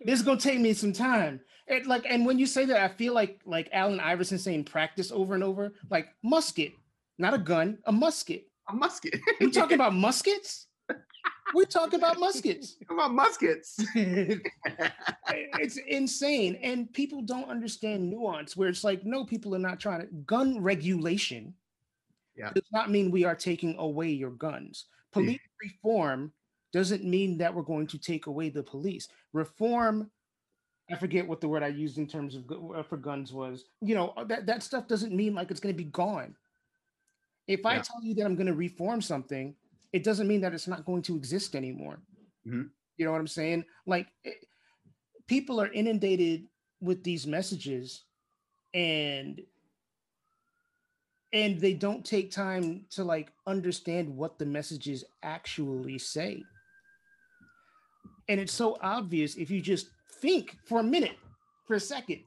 this 0.06 0.20
is 0.20 0.26
gonna 0.26 0.40
take 0.40 0.60
me 0.60 0.74
some 0.74 0.94
time. 0.94 1.42
It, 1.68 1.86
like, 1.88 2.06
and 2.10 2.26
when 2.26 2.38
you 2.38 2.46
say 2.46 2.66
that, 2.66 2.84
I 2.84 2.88
feel 2.90 3.14
like 3.14 3.40
like 3.46 3.70
Allen 3.72 4.00
Iverson 4.00 4.38
saying 4.38 4.66
practice 4.66 5.12
over 5.12 5.34
and 5.34 5.44
over. 5.44 5.74
Like 5.90 6.10
musket, 6.24 6.74
not 7.18 7.34
a 7.34 7.38
gun, 7.38 7.78
a 7.86 7.92
musket. 7.92 8.48
A 8.70 8.74
musket. 8.74 9.20
we 9.40 9.52
talking 9.52 9.76
about 9.76 9.94
muskets? 9.96 10.68
We're 11.54 11.66
talking 11.66 12.00
about 12.00 12.20
muskets. 12.20 12.78
about 12.90 13.14
muskets. 13.14 13.78
it's 13.96 15.78
insane, 15.88 16.58
and 16.62 16.92
people 16.94 17.22
don't 17.22 17.50
understand 17.50 18.10
nuance. 18.10 18.56
Where 18.56 18.70
it's 18.70 18.84
like, 18.84 19.06
no, 19.06 19.26
people 19.26 19.56
are 19.56 19.60
not 19.60 19.80
trying 19.80 20.02
to. 20.02 20.08
Gun 20.26 20.62
regulation 20.62 21.54
yeah. 22.36 22.52
does 22.54 22.68
not 22.72 22.90
mean 22.90 23.12
we 23.12 23.26
are 23.26 23.36
taking 23.36 23.76
away 23.78 24.10
your 24.10 24.32
guns. 24.32 24.86
Police 25.12 25.40
reform 25.62 26.32
doesn't 26.74 27.04
mean 27.04 27.38
that 27.38 27.54
we're 27.54 27.62
going 27.64 27.88
to 27.88 27.98
take 27.98 28.28
away 28.28 28.50
the 28.50 28.64
police. 28.64 29.08
Reform, 29.34 30.10
I 30.92 30.96
forget 30.96 31.28
what 31.28 31.42
the 31.42 31.48
word 31.48 31.64
I 31.64 31.68
used 31.68 31.98
in 31.98 32.08
terms 32.08 32.36
of 32.36 32.46
uh, 32.76 32.84
for 32.84 32.98
guns 32.98 33.34
was. 33.34 33.66
You 33.82 33.96
know, 33.96 34.14
uh, 34.18 34.24
that, 34.26 34.46
that 34.46 34.64
stuff 34.64 34.88
doesn't 34.88 35.14
mean 35.14 35.34
like 35.34 35.52
it's 35.52 35.60
going 35.60 35.74
to 35.74 35.84
be 35.84 35.90
gone. 35.90 36.36
If 37.48 37.66
I 37.66 37.80
tell 37.80 38.02
you 38.02 38.14
that 38.16 38.26
I'm 38.26 38.36
going 38.36 38.48
to 38.48 38.54
reform 38.54 39.02
something, 39.02 39.56
it 39.92 40.04
doesn't 40.04 40.28
mean 40.28 40.42
that 40.42 40.54
it's 40.54 40.68
not 40.68 40.86
going 40.86 41.02
to 41.04 41.16
exist 41.16 41.56
anymore. 41.56 42.00
Mm-hmm. 42.48 42.64
You 42.98 43.06
know 43.06 43.12
what 43.12 43.20
I'm 43.20 43.28
saying? 43.28 43.66
Like, 43.86 44.08
it, 44.24 44.46
people 45.28 45.60
are 45.60 45.72
inundated 45.72 46.48
with 46.82 47.04
these 47.04 47.28
messages 47.28 48.04
and 48.74 49.42
and 51.34 51.60
they 51.60 51.74
don't 51.74 52.04
take 52.06 52.32
time 52.32 52.86
to 52.90 53.04
like 53.04 53.32
understand 53.48 54.10
what 54.16 54.38
the 54.38 54.46
messages 54.46 55.04
actually 55.24 55.98
say 55.98 56.44
and 58.28 58.40
it's 58.40 58.54
so 58.54 58.78
obvious 58.82 59.36
if 59.36 59.50
you 59.50 59.62
just 59.62 59.90
think 60.20 60.58
for 60.66 60.80
a 60.80 60.84
minute, 60.84 61.18
for 61.66 61.76
a 61.76 61.80
second. 61.80 62.20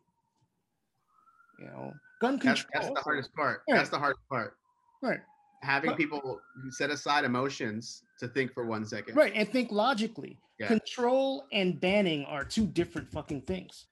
You 1.58 1.66
know, 1.66 1.92
gun 2.20 2.38
control. 2.38 2.66
That's, 2.72 2.86
that's 2.86 2.94
the 2.94 3.00
hardest 3.00 3.34
part. 3.34 3.62
Right. 3.68 3.76
That's 3.76 3.90
the 3.90 3.98
hardest 3.98 4.22
part. 4.28 4.56
Right. 5.02 5.20
Having 5.62 5.90
but, 5.90 5.96
people 5.98 6.40
set 6.70 6.90
aside 6.90 7.24
emotions 7.24 8.02
to 8.20 8.28
think 8.28 8.52
for 8.52 8.66
one 8.66 8.84
second. 8.84 9.16
Right. 9.16 9.32
And 9.34 9.48
think 9.48 9.70
logically. 9.72 10.38
Yeah. 10.58 10.68
Control 10.68 11.46
and 11.52 11.80
banning 11.80 12.24
are 12.26 12.44
two 12.44 12.66
different 12.66 13.10
fucking 13.10 13.42
things. 13.42 13.86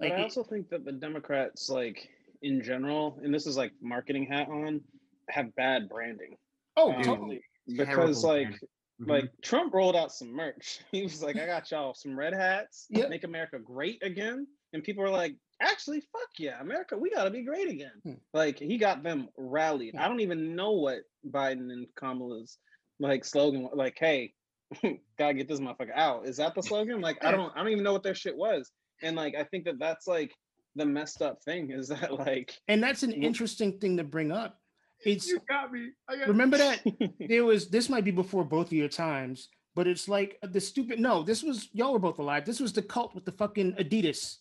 Like 0.00 0.10
but 0.10 0.20
I 0.20 0.22
also 0.22 0.42
think 0.42 0.68
that 0.70 0.84
the 0.84 0.92
Democrats, 0.92 1.68
like 1.68 2.08
in 2.42 2.62
general, 2.62 3.20
and 3.22 3.32
this 3.32 3.46
is 3.46 3.56
like 3.56 3.72
marketing 3.82 4.26
hat 4.26 4.48
on, 4.48 4.80
have 5.28 5.54
bad 5.56 5.88
branding. 5.88 6.36
Oh, 6.76 6.92
um, 6.92 7.02
totally. 7.02 7.40
Because 7.76 8.24
like 8.24 8.58
Mhm. 9.00 9.08
Like 9.08 9.30
Trump 9.42 9.72
rolled 9.74 9.96
out 9.96 10.12
some 10.12 10.32
merch. 10.32 10.80
He 10.92 11.02
was 11.02 11.22
like, 11.22 11.36
I 11.36 11.46
got 11.46 11.70
y'all 11.70 11.94
some 11.94 12.18
red 12.18 12.32
hats, 12.34 12.86
Yep. 12.90 13.10
make 13.10 13.24
America 13.24 13.58
great 13.58 14.02
again. 14.02 14.46
And 14.72 14.82
people 14.84 15.02
were 15.02 15.10
like, 15.10 15.34
actually, 15.62 16.00
fuck 16.00 16.28
yeah, 16.38 16.60
America, 16.60 16.96
we 16.96 17.10
gotta 17.10 17.30
be 17.30 17.42
great 17.42 17.68
again. 17.68 17.92
Hmm. 18.02 18.12
Like 18.34 18.58
he 18.58 18.76
got 18.78 19.02
them 19.02 19.28
rallied. 19.36 19.94
I 19.96 20.08
don't 20.08 20.20
even 20.20 20.56
know 20.56 20.72
what 20.72 21.00
Biden 21.30 21.72
and 21.72 21.86
Kamala's 21.96 22.58
like 23.00 23.24
slogan 23.24 23.68
like, 23.74 23.96
hey, 23.98 24.34
gotta 25.18 25.34
get 25.34 25.48
this 25.48 25.60
motherfucker 25.60 25.94
out. 25.94 26.26
Is 26.26 26.36
that 26.38 26.54
the 26.54 26.62
slogan? 26.62 27.00
Like, 27.00 27.24
I 27.24 27.30
don't 27.30 27.52
I 27.54 27.58
don't 27.62 27.72
even 27.72 27.84
know 27.84 27.92
what 27.92 28.02
their 28.02 28.14
shit 28.14 28.36
was. 28.36 28.70
And 29.02 29.16
like 29.16 29.34
I 29.36 29.44
think 29.44 29.64
that 29.66 29.78
that's 29.78 30.06
like 30.06 30.32
the 30.76 30.84
messed 30.84 31.22
up 31.22 31.42
thing 31.44 31.70
is 31.70 31.88
that 31.88 32.12
like 32.26 32.52
And 32.68 32.82
that's 32.82 33.02
an 33.04 33.12
interesting 33.12 33.78
thing 33.78 33.96
to 33.96 34.04
bring 34.04 34.32
up. 34.32 34.60
It's 35.04 35.26
you 35.28 35.40
got 35.48 35.72
me. 35.72 35.90
I 36.08 36.16
got 36.16 36.28
remember 36.28 36.58
that 36.58 36.82
there 37.28 37.44
was 37.44 37.68
this 37.68 37.88
might 37.88 38.04
be 38.04 38.10
before 38.10 38.44
both 38.44 38.66
of 38.68 38.72
your 38.72 38.88
times, 38.88 39.48
but 39.74 39.86
it's 39.86 40.08
like 40.08 40.38
the 40.42 40.60
stupid 40.60 40.98
no, 40.98 41.22
this 41.22 41.42
was 41.42 41.68
y'all 41.72 41.92
were 41.92 41.98
both 41.98 42.18
alive. 42.18 42.44
This 42.44 42.60
was 42.60 42.72
the 42.72 42.82
cult 42.82 43.14
with 43.14 43.24
the 43.24 43.32
fucking 43.32 43.74
Adidas, 43.74 44.38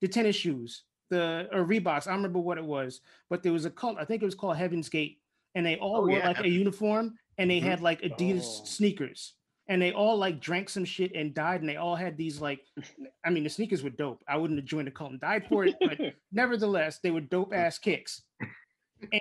the 0.00 0.08
tennis 0.08 0.36
shoes, 0.36 0.84
the 1.10 1.48
or 1.52 1.64
Reeboks. 1.64 2.06
I 2.08 2.14
remember 2.14 2.38
what 2.38 2.58
it 2.58 2.64
was, 2.64 3.00
but 3.28 3.42
there 3.42 3.52
was 3.52 3.64
a 3.66 3.70
cult. 3.70 3.98
I 3.98 4.04
think 4.04 4.22
it 4.22 4.26
was 4.26 4.34
called 4.34 4.56
Heaven's 4.56 4.88
Gate, 4.88 5.18
and 5.54 5.64
they 5.66 5.76
all 5.76 5.96
Oh, 5.98 6.00
wore 6.06 6.12
yeah. 6.18 6.28
like 6.28 6.40
a 6.40 6.48
uniform 6.48 7.16
and 7.36 7.50
they 7.50 7.60
Mhm. 7.60 7.64
had 7.64 7.80
like 7.80 8.00
Adidas 8.02 8.42
Oh. 8.44 8.64
sneakers. 8.64 9.34
And 9.70 9.82
they 9.82 9.92
all 9.92 10.16
like 10.16 10.40
drank 10.40 10.70
some 10.70 10.86
shit 10.86 11.14
and 11.14 11.34
died, 11.34 11.60
and 11.60 11.68
they 11.68 11.76
all 11.76 11.94
had 11.94 12.16
these 12.16 12.40
like, 12.40 12.64
I 13.24 13.28
mean, 13.28 13.44
the 13.44 13.50
sneakers 13.50 13.82
were 13.82 13.90
dope. 13.90 14.24
I 14.26 14.38
wouldn't 14.38 14.58
have 14.58 14.66
joined 14.66 14.86
the 14.86 14.90
cult 14.92 15.10
and 15.12 15.20
died 15.20 15.46
for 15.46 15.66
it, 15.66 15.76
but 15.78 15.98
nevertheless, 16.32 17.00
they 17.00 17.10
were 17.10 17.20
dope 17.20 17.52
ass 17.52 17.78
kicks. 17.78 18.22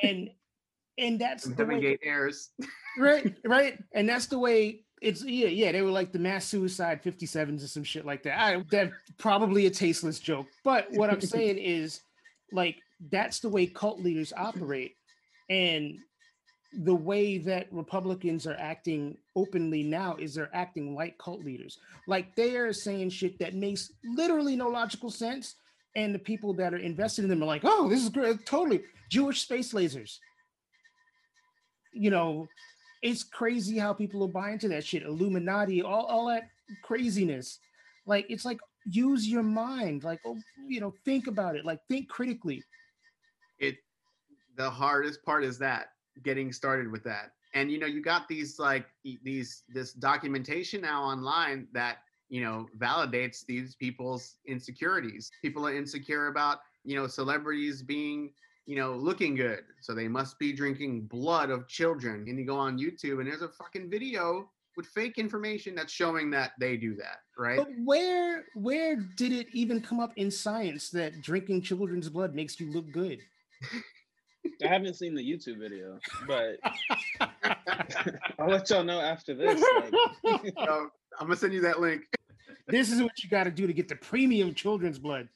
And 0.02 0.30
and 0.98 1.20
that's 1.20 1.46
the 1.46 1.66
way, 1.66 1.98
airs. 2.04 2.50
right, 3.00 3.36
right, 3.46 3.78
and 3.94 4.08
that's 4.08 4.28
the 4.28 4.40
way 4.40 4.82
it's. 5.02 5.24
Yeah, 5.24 5.48
yeah, 5.48 5.72
they 5.72 5.82
were 5.82 5.92
like 5.92 6.12
the 6.12 6.20
mass 6.20 6.46
suicide 6.46 7.04
57s 7.04 7.48
and 7.48 7.62
some 7.62 7.84
shit 7.84 8.06
like 8.06 8.24
that. 8.24 8.40
I 8.40 8.64
that 8.72 8.92
probably 9.18 9.66
a 9.66 9.70
tasteless 9.70 10.20
joke, 10.20 10.48
but 10.64 10.88
what 10.92 11.10
I'm 11.10 11.22
saying 11.22 11.58
is, 11.62 12.02
like, 12.52 12.78
that's 13.12 13.40
the 13.40 13.50
way 13.50 13.68
cult 13.68 14.00
leaders 14.00 14.34
operate, 14.36 14.96
and 15.50 16.00
the 16.74 16.96
way 16.96 17.38
that 17.38 17.72
Republicans 17.72 18.46
are 18.46 18.58
acting 18.60 19.18
openly 19.36 19.84
now 19.84 20.16
is 20.18 20.36
they're 20.36 20.54
acting 20.54 20.94
like 20.94 21.18
cult 21.18 21.44
leaders. 21.44 21.80
Like 22.08 22.36
they 22.36 22.56
are 22.56 22.74
saying 22.74 23.10
shit 23.10 23.40
that 23.40 23.56
makes 23.56 23.92
literally 24.04 24.56
no 24.56 24.68
logical 24.68 25.10
sense. 25.10 25.56
And 25.96 26.14
the 26.14 26.20
people 26.20 26.54
that 26.54 26.74
are 26.74 26.78
invested 26.78 27.24
in 27.24 27.30
them 27.30 27.42
are 27.42 27.48
like, 27.48 27.64
oh, 27.64 27.90
this 27.90 28.04
is 28.04 28.10
great. 28.10 28.46
Totally. 28.46 28.84
Jewish 29.10 29.42
space 29.42 29.74
lasers. 29.74 30.20
You 31.98 32.10
know, 32.10 32.48
it's 33.02 33.24
crazy 33.24 33.78
how 33.78 33.94
people 33.94 34.20
will 34.20 34.28
buy 34.28 34.52
into 34.52 34.68
that 34.70 34.86
shit. 34.86 35.04
Illuminati, 35.04 35.82
all, 35.82 36.06
all 36.06 36.28
that 36.28 36.50
craziness. 36.84 37.60
Like, 38.06 38.26
it's 38.30 38.46
like, 38.46 38.60
use 38.86 39.28
your 39.28 39.44
mind. 39.44 40.04
Like, 40.04 40.20
oh, 40.26 40.38
you 40.68 40.80
know, 40.80 40.94
think 41.06 41.28
about 41.28 41.56
it. 41.56 41.66
Like, 41.66 41.80
think 41.88 42.08
critically. 42.10 42.64
it 43.60 43.78
the 44.56 44.70
hardest 44.70 45.24
part 45.24 45.44
is 45.44 45.60
that 45.60 45.90
getting 46.24 46.52
started 46.52 46.92
with 46.92 47.04
that 47.04 47.32
and 47.54 47.72
you 47.72 47.80
know 47.80 47.86
you 47.86 48.02
got 48.02 48.28
these 48.28 48.60
like 48.60 48.88
these 49.24 49.64
this 49.70 49.94
documentation 49.94 50.82
now 50.82 51.04
online 51.04 51.68
that 51.74 51.98
you 52.30 52.42
know 52.42 52.68
validates 52.78 53.46
these 53.46 53.76
people's 53.76 54.38
insecurities 54.46 55.32
people 55.42 55.66
are 55.66 55.76
insecure 55.76 56.28
about 56.28 56.60
you 56.84 56.96
know 56.96 57.08
celebrities 57.08 57.82
being 57.82 58.32
you 58.68 58.76
know 58.76 58.94
looking 58.94 59.34
good 59.34 59.64
so 59.82 59.96
they 59.96 60.08
must 60.08 60.38
be 60.38 60.54
drinking 60.54 61.02
blood 61.08 61.50
of 61.50 61.68
children 61.68 62.26
and 62.28 62.38
you 62.38 62.46
go 62.46 62.58
on 62.58 62.78
youtube 62.78 63.20
and 63.20 63.28
there's 63.28 63.42
a 63.42 63.50
fucking 63.50 63.90
video 63.90 64.48
with 64.76 64.86
fake 64.88 65.18
information 65.18 65.74
that's 65.74 65.92
showing 65.92 66.30
that 66.30 66.52
they 66.60 66.78
do 66.78 66.96
that 66.96 67.22
right 67.38 67.58
But 67.58 67.70
where 67.84 68.46
where 68.54 68.98
did 68.98 69.32
it 69.32 69.48
even 69.54 69.82
come 69.82 70.00
up 70.00 70.12
in 70.18 70.30
science 70.30 70.90
that 70.92 71.22
drinking 71.22 71.64
children's 71.64 72.10
blood 72.10 72.36
makes 72.36 72.60
you 72.60 72.72
look 72.72 72.92
good? 72.92 73.20
I 74.64 74.68
haven't 74.68 74.96
seen 74.96 75.14
the 75.14 75.22
YouTube 75.22 75.60
video, 75.60 76.00
but 76.26 76.58
I'll 78.40 78.50
let 78.50 78.70
y'all 78.70 78.84
know 78.84 79.00
after 79.00 79.36
this. 79.36 79.64
Like, 80.24 80.54
so 80.58 80.90
i'm 81.20 81.28
gonna 81.28 81.36
send 81.36 81.54
you 81.54 81.62
that 81.62 81.80
link 81.80 82.04
this 82.68 82.92
is 82.92 83.02
what 83.02 83.24
you 83.24 83.30
got 83.30 83.46
to 83.46 83.52
do 83.52 83.66
to 83.66 83.74
get 83.74 83.88
the 83.88 83.96
premium 83.96 84.54
children's 84.54 85.00
blood. 85.00 85.30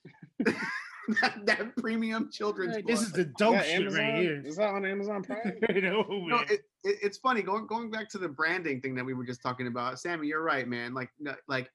That, 1.22 1.46
that 1.46 1.76
premium 1.78 2.30
children's 2.32 2.76
Right, 2.76 2.88
this 2.88 3.02
is 3.02 3.12
the 3.12 3.26
dope 3.26 3.54
yeah, 3.54 3.64
shit 3.64 3.82
Amazon, 3.82 4.00
right 4.00 4.22
here. 4.22 4.42
Is 4.46 4.56
that 4.58 4.70
on 4.70 4.86
Amazon 4.86 5.24
Prime? 5.24 5.58
no, 5.70 6.06
No, 6.10 6.40
it, 6.50 6.62
it, 6.84 6.98
it's 7.02 7.18
funny 7.18 7.42
going 7.42 7.68
going 7.68 7.90
back 7.90 8.10
to 8.10 8.18
the 8.18 8.30
branding 8.30 8.82
thing 8.82 8.96
that 8.96 9.04
we 9.04 9.14
were 9.14 9.26
just 9.26 9.42
talking 9.42 9.68
about. 9.68 10.00
Sammy, 10.00 10.28
you're 10.28 10.44
right, 10.44 10.68
man. 10.68 10.94
Like 10.94 11.10
like 11.48 11.72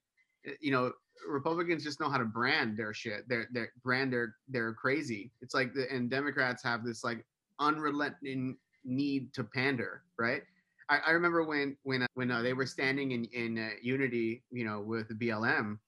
uh, 0.47 0.51
you 0.61 0.71
know, 0.71 0.91
Republicans 1.27 1.83
just 1.83 1.99
know 1.99 2.09
how 2.09 2.17
to 2.17 2.25
brand 2.25 2.77
their 2.77 2.93
shit. 2.93 3.27
Their 3.27 3.47
their 3.51 3.71
brand 3.83 4.13
their 4.13 4.35
they're 4.47 4.73
crazy. 4.73 5.31
It's 5.41 5.53
like 5.53 5.73
the 5.73 5.91
and 5.91 6.09
Democrats 6.09 6.63
have 6.63 6.83
this 6.83 7.03
like 7.03 7.25
unrelenting 7.59 8.57
need 8.85 9.33
to 9.33 9.43
pander, 9.43 10.03
right? 10.17 10.41
I, 10.89 10.99
I 11.07 11.11
remember 11.11 11.43
when 11.43 11.77
when 11.83 12.03
uh, 12.03 12.07
when 12.13 12.31
uh, 12.31 12.41
they 12.41 12.53
were 12.53 12.65
standing 12.65 13.11
in 13.11 13.25
in 13.25 13.57
uh, 13.57 13.69
unity, 13.81 14.43
you 14.51 14.65
know, 14.65 14.81
with 14.81 15.09
BLM, 15.19 15.79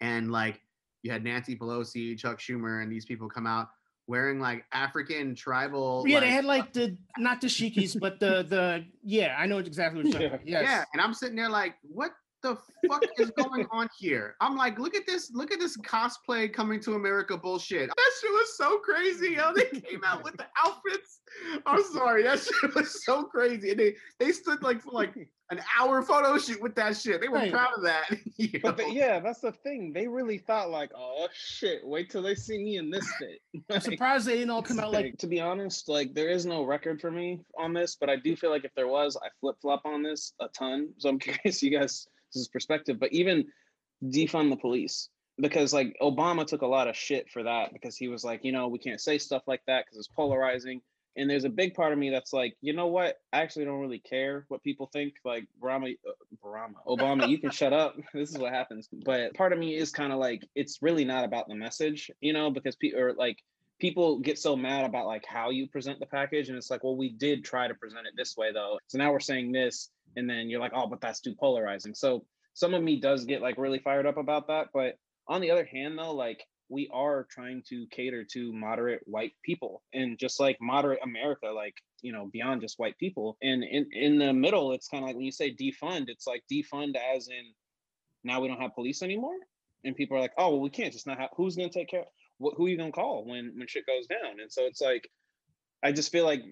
and 0.00 0.30
like 0.30 0.60
you 1.02 1.10
had 1.12 1.24
Nancy 1.24 1.56
Pelosi, 1.56 2.18
Chuck 2.18 2.38
Schumer, 2.38 2.82
and 2.82 2.90
these 2.90 3.04
people 3.04 3.28
come 3.28 3.46
out 3.46 3.68
wearing 4.06 4.38
like 4.38 4.64
African 4.72 5.34
tribal. 5.34 6.04
yeah, 6.06 6.16
like, 6.16 6.24
they 6.24 6.30
had 6.30 6.44
like 6.44 6.72
the 6.72 6.84
uh, 6.84 7.18
not 7.18 7.40
the 7.40 7.48
shikis, 7.48 7.98
but 7.98 8.20
the 8.20 8.44
the 8.48 8.84
yeah, 9.02 9.36
I 9.38 9.46
know 9.46 9.58
exactly 9.58 10.02
what 10.02 10.12
you're 10.12 10.12
talking 10.14 10.26
about. 10.28 10.40
Yes. 10.46 10.62
Yeah, 10.64 10.84
and 10.92 11.02
I'm 11.02 11.14
sitting 11.14 11.36
there 11.36 11.48
like, 11.48 11.74
what 11.82 12.12
the 12.42 12.56
fuck 12.88 13.04
is 13.18 13.30
going 13.30 13.66
on 13.72 13.88
here? 13.98 14.36
I'm 14.40 14.56
like, 14.56 14.78
look 14.78 14.94
at 14.94 15.06
this, 15.06 15.30
look 15.32 15.52
at 15.52 15.58
this 15.58 15.76
cosplay 15.78 16.52
coming 16.52 16.80
to 16.80 16.94
America 16.94 17.36
bullshit. 17.36 17.88
That 17.88 18.10
shit 18.20 18.30
was 18.30 18.56
so 18.56 18.78
crazy. 18.78 19.34
How 19.34 19.52
they 19.52 19.64
came 19.64 20.02
out 20.04 20.22
with 20.22 20.36
the 20.36 20.46
outfits. 20.64 21.20
I'm 21.66 21.82
sorry, 21.92 22.22
that 22.22 22.40
shit 22.40 22.74
was 22.74 23.04
so 23.04 23.24
crazy. 23.24 23.70
And 23.70 23.80
they 23.80 23.94
they 24.20 24.32
stood 24.32 24.62
like 24.62 24.80
for 24.80 24.92
like 24.92 25.14
an 25.50 25.60
hour 25.78 26.02
photo 26.02 26.36
shoot 26.38 26.60
with 26.60 26.74
that 26.74 26.96
shit. 26.96 27.20
They 27.20 27.28
were 27.28 27.36
Right. 27.36 27.52
proud 27.52 27.74
of 27.76 27.82
that. 27.84 28.06
you 28.36 28.58
But 28.60 28.76
the, 28.76 28.90
yeah, 28.90 29.20
that's 29.20 29.40
the 29.40 29.52
thing. 29.52 29.92
They 29.92 30.08
really 30.08 30.38
thought 30.38 30.70
like, 30.70 30.90
oh 30.96 31.28
shit, 31.32 31.86
wait 31.86 32.10
till 32.10 32.22
they 32.22 32.34
see 32.34 32.58
me 32.58 32.76
in 32.78 32.90
this 32.90 33.08
fit. 33.18 33.40
I'm 33.54 33.62
Like, 33.68 33.82
surprised 33.82 34.26
they 34.26 34.34
didn't 34.38 34.50
all 34.50 34.62
come 34.62 34.80
out 34.80 34.92
like 34.92 35.16
to 35.18 35.26
be 35.26 35.40
honest, 35.40 35.88
like 35.88 36.14
there 36.14 36.30
is 36.30 36.46
no 36.46 36.64
record 36.64 37.00
for 37.00 37.10
me 37.10 37.40
on 37.58 37.72
this, 37.72 37.96
but 37.98 38.10
I 38.10 38.16
do 38.16 38.34
feel 38.34 38.50
like 38.50 38.64
if 38.64 38.74
there 38.74 38.88
was, 38.88 39.16
I 39.16 39.28
flip 39.40 39.56
flop 39.60 39.82
on 39.84 40.02
this 40.02 40.32
a 40.40 40.48
ton. 40.48 40.88
So 40.98 41.08
I'm 41.08 41.18
curious 41.18 41.62
you 41.62 41.70
guys 41.70 42.08
this 42.34 42.42
is 42.42 42.48
perspective. 42.48 42.98
But 42.98 43.12
even 43.12 43.46
defund 44.04 44.50
the 44.50 44.56
police 44.56 45.08
because 45.38 45.72
like 45.72 45.96
Obama 46.02 46.44
took 46.46 46.62
a 46.62 46.66
lot 46.66 46.88
of 46.88 46.96
shit 46.96 47.30
for 47.30 47.42
that 47.44 47.72
because 47.72 47.96
he 47.96 48.08
was 48.08 48.24
like, 48.24 48.40
you 48.44 48.52
know, 48.52 48.68
we 48.68 48.78
can't 48.78 49.00
say 49.00 49.16
stuff 49.18 49.42
like 49.46 49.62
that 49.66 49.84
because 49.84 49.98
it's 49.98 50.08
polarizing. 50.08 50.80
And 51.16 51.30
there's 51.30 51.44
a 51.44 51.50
big 51.50 51.74
part 51.74 51.92
of 51.92 51.98
me 51.98 52.10
that's 52.10 52.32
like, 52.32 52.56
you 52.60 52.72
know 52.72 52.88
what? 52.88 53.20
I 53.32 53.40
actually 53.40 53.64
don't 53.64 53.80
really 53.80 53.98
care 53.98 54.44
what 54.48 54.62
people 54.62 54.90
think. 54.92 55.14
Like 55.24 55.46
Barama, 55.62 55.96
uh, 56.06 56.12
Barama, 56.44 56.74
Obama, 56.86 57.28
you 57.28 57.38
can 57.38 57.50
shut 57.50 57.72
up. 57.72 57.96
This 58.14 58.30
is 58.30 58.38
what 58.38 58.52
happens. 58.52 58.88
But 58.92 59.34
part 59.34 59.52
of 59.52 59.58
me 59.58 59.76
is 59.76 59.90
kind 59.90 60.12
of 60.12 60.18
like, 60.18 60.46
it's 60.54 60.82
really 60.82 61.04
not 61.04 61.24
about 61.24 61.48
the 61.48 61.54
message, 61.54 62.10
you 62.20 62.32
know, 62.32 62.50
because 62.50 62.76
people 62.76 63.00
are 63.00 63.14
like, 63.14 63.42
people 63.78 64.18
get 64.18 64.38
so 64.38 64.56
mad 64.56 64.84
about 64.84 65.06
like 65.06 65.24
how 65.26 65.50
you 65.50 65.66
present 65.68 66.00
the 66.00 66.06
package, 66.06 66.48
and 66.48 66.56
it's 66.56 66.70
like, 66.70 66.82
well, 66.82 66.96
we 66.96 67.10
did 67.10 67.44
try 67.44 67.68
to 67.68 67.74
present 67.74 68.06
it 68.06 68.14
this 68.16 68.36
way 68.36 68.52
though. 68.52 68.78
So 68.86 68.98
now 68.98 69.12
we're 69.12 69.20
saying 69.20 69.52
this, 69.52 69.90
and 70.16 70.28
then 70.28 70.48
you're 70.48 70.60
like, 70.60 70.72
oh, 70.74 70.86
but 70.86 71.00
that's 71.00 71.20
too 71.20 71.34
polarizing. 71.34 71.94
So 71.94 72.24
some 72.54 72.74
of 72.74 72.82
me 72.82 73.00
does 73.00 73.24
get 73.24 73.42
like 73.42 73.58
really 73.58 73.78
fired 73.78 74.06
up 74.06 74.16
about 74.16 74.48
that. 74.48 74.68
But 74.72 74.98
on 75.28 75.40
the 75.40 75.50
other 75.50 75.64
hand, 75.64 75.98
though, 75.98 76.14
like 76.14 76.46
we 76.68 76.88
are 76.92 77.26
trying 77.30 77.62
to 77.68 77.86
cater 77.90 78.24
to 78.32 78.52
moderate 78.52 79.00
white 79.04 79.32
people 79.44 79.82
and 79.94 80.18
just 80.18 80.40
like 80.40 80.56
moderate 80.60 81.00
America, 81.02 81.46
like 81.46 81.74
you 82.02 82.12
know, 82.12 82.28
beyond 82.32 82.60
just 82.60 82.78
white 82.78 82.98
people. 82.98 83.36
And 83.42 83.62
in 83.64 83.86
in 83.92 84.18
the 84.18 84.32
middle, 84.32 84.72
it's 84.72 84.88
kind 84.88 85.04
of 85.04 85.08
like 85.08 85.16
when 85.16 85.24
you 85.24 85.32
say 85.32 85.54
defund, 85.54 86.06
it's 86.08 86.26
like 86.26 86.42
defund 86.50 86.94
as 86.96 87.28
in 87.28 87.52
now 88.24 88.40
we 88.40 88.48
don't 88.48 88.60
have 88.60 88.74
police 88.74 89.02
anymore. 89.02 89.36
And 89.84 89.94
people 89.94 90.16
are 90.16 90.20
like, 90.20 90.32
oh, 90.36 90.50
well, 90.50 90.60
we 90.60 90.70
can't 90.70 90.92
just 90.92 91.06
not 91.06 91.18
have. 91.18 91.30
Who's 91.36 91.56
gonna 91.56 91.68
take 91.70 91.88
care? 91.88 92.04
What, 92.38 92.54
who 92.56 92.66
are 92.66 92.68
you 92.68 92.76
gonna 92.76 92.92
call 92.92 93.24
when 93.24 93.52
when 93.56 93.68
shit 93.68 93.86
goes 93.86 94.06
down? 94.06 94.40
And 94.40 94.52
so 94.52 94.64
it's 94.64 94.80
like, 94.80 95.08
I 95.82 95.92
just 95.92 96.10
feel 96.10 96.24
like, 96.24 96.42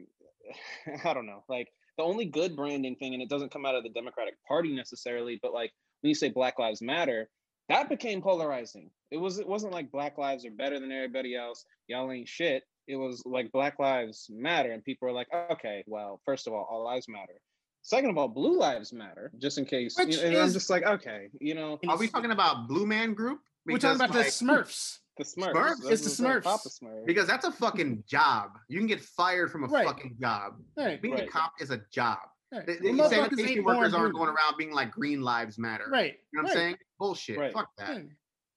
I 1.05 1.13
don't 1.13 1.27
know, 1.27 1.45
like 1.49 1.69
the 1.99 2.05
only 2.05 2.27
good 2.27 2.57
branding 2.57 2.97
thing, 2.97 3.15
and 3.15 3.23
it 3.23 3.29
doesn't 3.29 3.53
come 3.53 3.67
out 3.67 3.75
of 3.75 3.83
the 3.83 3.91
Democratic 3.91 4.35
Party 4.47 4.75
necessarily, 4.75 5.39
but 5.43 5.53
like 5.53 5.73
when 6.01 6.09
you 6.09 6.15
say 6.15 6.29
Black 6.29 6.59
Lives 6.59 6.83
Matter, 6.83 7.29
that 7.69 7.89
became 7.89 8.21
polarizing. 8.23 8.91
It 9.11 9.17
was 9.19 9.39
it 9.39 9.47
wasn't 9.49 9.73
like 9.73 9.91
Black 9.93 10.19
Lives 10.19 10.45
are 10.45 10.51
better 10.51 10.79
than 10.81 10.91
everybody 10.93 11.35
else. 11.37 11.65
Y'all 11.89 12.11
ain't 12.11 12.29
shit. 12.29 12.65
It 12.87 12.97
was 12.97 13.23
like 13.25 13.51
Black 13.53 13.79
Lives 13.79 14.27
Matter, 14.31 14.73
and 14.73 14.85
people 14.85 15.09
were 15.09 15.15
like, 15.15 15.29
okay, 15.51 15.83
well, 15.87 16.21
first 16.25 16.47
of 16.47 16.53
all, 16.53 16.67
all 16.71 16.85
lives 16.85 17.09
matter. 17.09 17.41
Second 17.83 18.11
of 18.11 18.19
all, 18.19 18.29
Blue 18.29 18.59
Lives 18.59 18.93
Matter, 18.93 19.31
just 19.39 19.57
in 19.59 19.65
case. 19.65 19.97
Which 19.99 20.17
and 20.19 20.37
I'm 20.37 20.51
just 20.53 20.69
like, 20.71 20.85
okay, 20.85 21.29
you 21.41 21.55
know, 21.55 21.79
Are 21.89 21.97
we 21.97 22.09
talking 22.09 22.31
about 22.31 22.69
Blue 22.69 22.87
Man 22.87 23.15
Group? 23.15 23.41
we're 23.67 23.79
talking 23.79 23.97
about 23.97 24.15
like, 24.15 24.27
the 24.27 24.31
Smurfs. 24.31 24.99
the 25.17 25.25
Smurfs. 25.25 25.53
Smurfs? 25.53 25.91
It's 25.91 26.03
the 26.03 26.09
what's 26.09 26.21
up, 26.21 26.27
Smurfs. 26.27 26.43
Papa 26.45 26.69
Smurf. 26.69 27.07
because 27.07 27.27
that's 27.27 27.47
a 27.47 27.53
fucking 27.53 28.05
job. 28.07 28.51
You 28.69 28.79
can 28.79 28.87
get 28.87 29.01
fired 29.01 29.51
from 29.51 29.65
a 29.65 29.69
Right. 29.69 29.87
fucking 29.87 30.17
job. 30.21 30.55
Right. 30.77 31.01
Being 31.01 31.19
a 31.21 31.27
cop 31.27 31.53
is 31.61 31.71
a 31.71 31.81
job. 31.93 32.19
Right. 32.53 32.67
The, 32.67 32.73
The 32.75 32.79
the 32.81 32.89
motherfuckers 32.91 33.11
sanitation 33.37 33.65
workers 33.65 33.95
aren't 33.95 34.13
blue. 34.13 34.25
going 34.25 34.35
around 34.35 34.57
being 34.59 34.73
like 34.73 34.91
Green 34.93 35.23
Lives 35.23 35.59
Matter. 35.59 35.85
Right. 35.91 36.15
You 36.33 36.43
know 36.43 36.43
what 36.45 36.49
right. 36.49 36.51
I'm 36.51 36.57
saying? 36.57 36.77
Bullshit. 36.99 37.39
Right. 37.39 37.53
Fuck 37.53 37.69
that. 37.79 37.97
Yeah. 37.97 38.03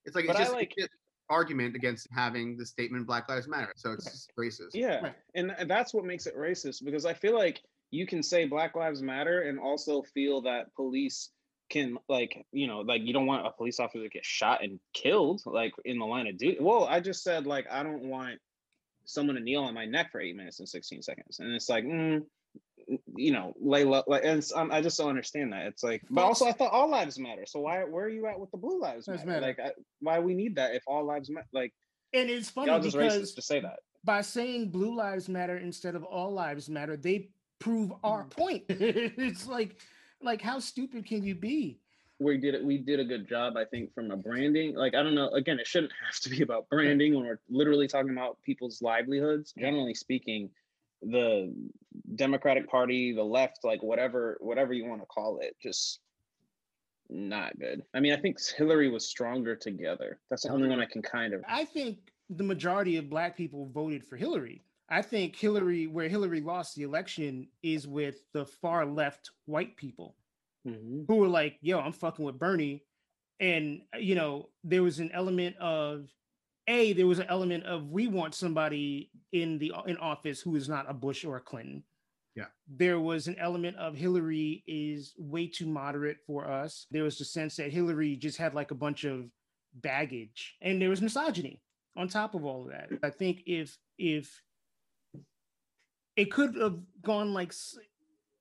It's 0.05 0.15
like 0.15 0.27
But 0.27 0.35
it's 0.35 0.39
just, 0.45 0.53
like- 0.53 0.73
it's 0.77 0.93
argument 1.29 1.75
against 1.75 2.07
having 2.11 2.55
the 2.57 2.65
statement 2.65 3.05
Black 3.05 3.27
Lives 3.27 3.47
Matter. 3.47 3.73
So 3.75 3.91
it's 3.93 4.27
Right. 4.37 4.45
racist. 4.47 4.69
Yeah, 4.73 5.01
Right. 5.01 5.15
and 5.35 5.53
that's 5.67 5.93
what 5.93 6.05
makes 6.05 6.25
it 6.25 6.35
racist 6.37 6.85
because 6.85 7.05
I 7.05 7.13
feel 7.13 7.35
like 7.35 7.61
you 7.91 8.05
can 8.07 8.23
say 8.23 8.45
Black 8.45 8.75
Lives 8.75 9.01
Matter 9.01 9.41
and 9.41 9.59
also 9.59 10.03
feel 10.03 10.41
that 10.43 10.73
police 10.75 11.29
can 11.69 11.97
like 12.07 12.45
you 12.53 12.65
know 12.65 12.79
like 12.79 13.01
you 13.01 13.11
don't 13.11 13.25
want 13.25 13.45
a 13.45 13.51
police 13.51 13.77
officer 13.81 14.01
to 14.01 14.07
get 14.09 14.23
shot 14.23 14.63
and 14.63 14.79
killed 14.93 15.41
like 15.45 15.73
in 15.83 15.99
the 15.99 16.05
line 16.05 16.27
of 16.27 16.37
duty. 16.37 16.57
Well, 16.61 16.85
I 16.85 17.01
just 17.01 17.23
said 17.23 17.45
like 17.45 17.65
I 17.69 17.83
don't 17.83 18.03
want 18.07 18.39
someone 19.03 19.35
to 19.35 19.41
kneel 19.41 19.63
on 19.63 19.73
my 19.73 19.85
neck 19.85 20.11
for 20.13 20.21
eight 20.21 20.35
minutes 20.37 20.59
and 20.59 20.69
sixteen 20.69 21.01
seconds, 21.01 21.39
and 21.39 21.51
it's 21.53 21.67
like. 21.67 21.83
Mm, 21.83 22.23
you 23.15 23.31
know, 23.31 23.53
lay 23.59 23.83
low, 23.83 24.03
like, 24.07 24.23
and 24.23 24.37
it's, 24.37 24.53
um, 24.53 24.71
I 24.71 24.81
just 24.81 24.97
don't 24.97 25.09
understand 25.09 25.51
that. 25.53 25.65
It's 25.67 25.83
like, 25.83 26.01
but 26.09 26.23
also, 26.23 26.45
I 26.45 26.53
thought 26.53 26.71
all 26.71 26.89
lives 26.89 27.19
matter. 27.19 27.45
So 27.45 27.59
why, 27.59 27.83
where 27.83 28.05
are 28.05 28.09
you 28.09 28.25
at 28.27 28.39
with 28.39 28.51
the 28.51 28.57
blue 28.57 28.79
lives 28.79 29.07
Lives 29.07 29.25
matter? 29.25 29.41
matter. 29.41 29.55
Like, 29.57 29.59
I, 29.59 29.71
why 29.99 30.19
we 30.19 30.33
need 30.33 30.55
that 30.55 30.73
if 30.73 30.83
all 30.87 31.03
lives 31.03 31.29
matter? 31.29 31.47
Like, 31.51 31.73
And 32.13 32.29
it's 32.29 32.49
funny 32.49 32.71
y'all 32.71 32.79
just 32.79 32.95
because 32.97 33.17
racist 33.31 33.35
to 33.35 33.41
say 33.41 33.59
that. 33.59 33.79
by 34.05 34.21
saying 34.21 34.69
blue 34.69 34.95
lives 34.95 35.27
matter 35.27 35.57
instead 35.57 35.95
of 35.95 36.03
all 36.03 36.31
lives 36.31 36.69
matter, 36.69 36.95
they 36.95 37.29
prove 37.59 37.91
our 38.03 38.23
Mm. 38.23 38.29
point. 38.29 38.63
it's 38.69 39.47
like, 39.47 39.81
like 40.21 40.41
how 40.41 40.59
stupid 40.59 41.05
can 41.05 41.23
you 41.23 41.35
be? 41.35 41.79
we 42.19 42.35
did 42.35 42.55
it 42.55 42.63
we 42.65 42.79
did 42.79 42.99
a 42.99 43.03
good 43.05 43.27
job 43.29 43.55
i 43.55 43.63
think 43.63 43.93
from 43.93 44.09
a 44.09 44.17
branding 44.17 44.73
like 44.73 44.95
i 44.95 45.03
don't 45.03 45.13
know 45.13 45.29
again 45.33 45.59
it 45.59 45.67
shouldn't 45.67 45.91
have 46.03 46.19
to 46.19 46.31
be 46.31 46.41
about 46.41 46.67
branding 46.67 47.13
when 47.13 47.23
we're 47.23 47.39
literally 47.47 47.87
talking 47.87 48.09
about 48.09 48.41
people's 48.41 48.81
livelihoods 48.81 49.53
generally 49.55 49.93
speaking 49.93 50.49
the 51.01 51.53
democratic 52.15 52.67
party 52.69 53.13
the 53.13 53.23
left 53.23 53.59
like 53.63 53.81
whatever 53.83 54.37
whatever 54.41 54.73
you 54.73 54.85
want 54.85 55.01
to 55.01 55.05
call 55.07 55.39
it 55.39 55.55
just 55.61 55.99
not 57.09 57.57
good 57.59 57.83
i 57.93 57.99
mean 57.99 58.11
i 58.13 58.17
think 58.17 58.37
hillary 58.57 58.89
was 58.89 59.07
stronger 59.07 59.55
together 59.55 60.19
that's 60.29 60.43
the 60.43 60.49
only 60.51 60.67
one 60.67 60.79
i 60.81 60.85
can 60.85 61.01
kind 61.01 61.33
of 61.33 61.41
I 61.47 61.63
think 61.65 62.11
the 62.29 62.43
majority 62.43 62.97
of 62.97 63.09
black 63.09 63.37
people 63.37 63.67
voted 63.67 64.03
for 64.03 64.17
Hillary. 64.17 64.61
I 64.89 65.01
think 65.01 65.33
Hillary, 65.33 65.87
where 65.87 66.09
Hillary 66.09 66.41
lost 66.41 66.75
the 66.75 66.83
election, 66.83 67.47
is 67.63 67.87
with 67.87 68.25
the 68.33 68.45
far 68.45 68.85
left 68.85 69.31
white 69.45 69.77
people 69.77 70.17
Mhm. 70.67 71.05
who 71.07 71.15
were 71.15 71.29
like, 71.29 71.57
yo, 71.61 71.79
I'm 71.79 71.93
fucking 71.93 72.25
with 72.25 72.37
Bernie. 72.37 72.83
And, 73.39 73.83
you 73.97 74.15
know, 74.15 74.49
there 74.65 74.83
was 74.83 74.99
an 74.99 75.09
element 75.13 75.55
of, 75.55 76.13
A, 76.67 76.93
there 76.93 77.07
was 77.07 77.19
an 77.19 77.27
element 77.29 77.63
of 77.65 77.89
we 77.89 78.07
want 78.07 78.35
somebody 78.35 79.09
in 79.31 79.57
the 79.57 79.73
in 79.85 79.97
office 79.97 80.41
who 80.41 80.55
is 80.55 80.67
not 80.67 80.85
a 80.89 80.93
Bush 80.93 81.23
or 81.23 81.37
a 81.37 81.41
Clinton. 81.41 81.83
Yeah. 82.35 82.45
There 82.67 82.99
was 82.99 83.27
an 83.27 83.35
element 83.39 83.77
of 83.77 83.95
Hillary 83.95 84.63
is 84.67 85.13
way 85.17 85.47
too 85.47 85.65
moderate 85.65 86.17
for 86.27 86.47
us. 86.47 86.85
There 86.91 87.03
was 87.03 87.17
the 87.17 87.25
sense 87.25 87.55
that 87.55 87.71
Hillary 87.71 88.15
just 88.15 88.37
had 88.37 88.53
like 88.53 88.71
a 88.71 88.75
bunch 88.75 89.05
of 89.05 89.25
baggage 89.75 90.55
and 90.61 90.81
there 90.81 90.89
was 90.89 91.01
misogyny 91.01 91.61
on 91.95 92.07
top 92.07 92.35
of 92.35 92.45
all 92.45 92.63
of 92.63 92.69
that. 92.71 92.89
I 93.01 93.09
think 93.09 93.41
if 93.45 93.77
if 93.97 94.41
it 96.15 96.31
could 96.31 96.55
have 96.55 96.79
gone 97.01 97.33
like 97.33 97.53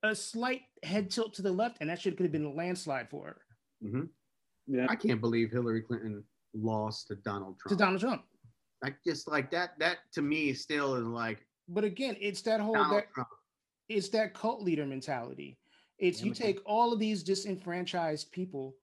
a 0.03 0.15
slight 0.15 0.61
head 0.83 1.09
tilt 1.09 1.33
to 1.35 1.41
the 1.41 1.51
left, 1.51 1.77
and 1.79 1.89
that 1.89 1.99
should 2.01 2.17
could 2.17 2.23
have 2.25 2.31
been 2.31 2.45
a 2.45 2.51
landslide 2.51 3.09
for 3.09 3.25
her 3.27 3.41
Mm-hmm. 3.83 4.03
yeah 4.67 4.87
I 4.89 4.95
can't 4.95 5.21
believe 5.21 5.51
Hillary 5.51 5.81
Clinton 5.81 6.23
lost 6.61 7.07
to 7.07 7.15
Donald 7.15 7.59
Trump. 7.59 7.77
to 7.77 7.83
Donald 7.83 8.01
Trump. 8.01 8.23
like 8.81 8.95
just 9.05 9.27
like 9.27 9.51
that. 9.51 9.71
That 9.79 9.97
to 10.13 10.21
me 10.21 10.53
still 10.53 10.95
is 10.95 11.05
like 11.07 11.39
But 11.67 11.83
again, 11.83 12.15
it's 12.19 12.41
that 12.43 12.59
whole 12.59 12.73
Donald 12.75 12.97
that 12.97 13.13
Trump. 13.13 13.29
it's 13.89 14.09
that 14.09 14.33
cult 14.33 14.61
leader 14.61 14.85
mentality. 14.85 15.57
It's 15.97 16.21
Yeah, 16.21 16.27
you 16.27 16.33
take 16.33 16.59
all 16.65 16.93
of 16.93 16.99
these 16.99 17.23
disenfranchised 17.23 18.31
people 18.31 18.75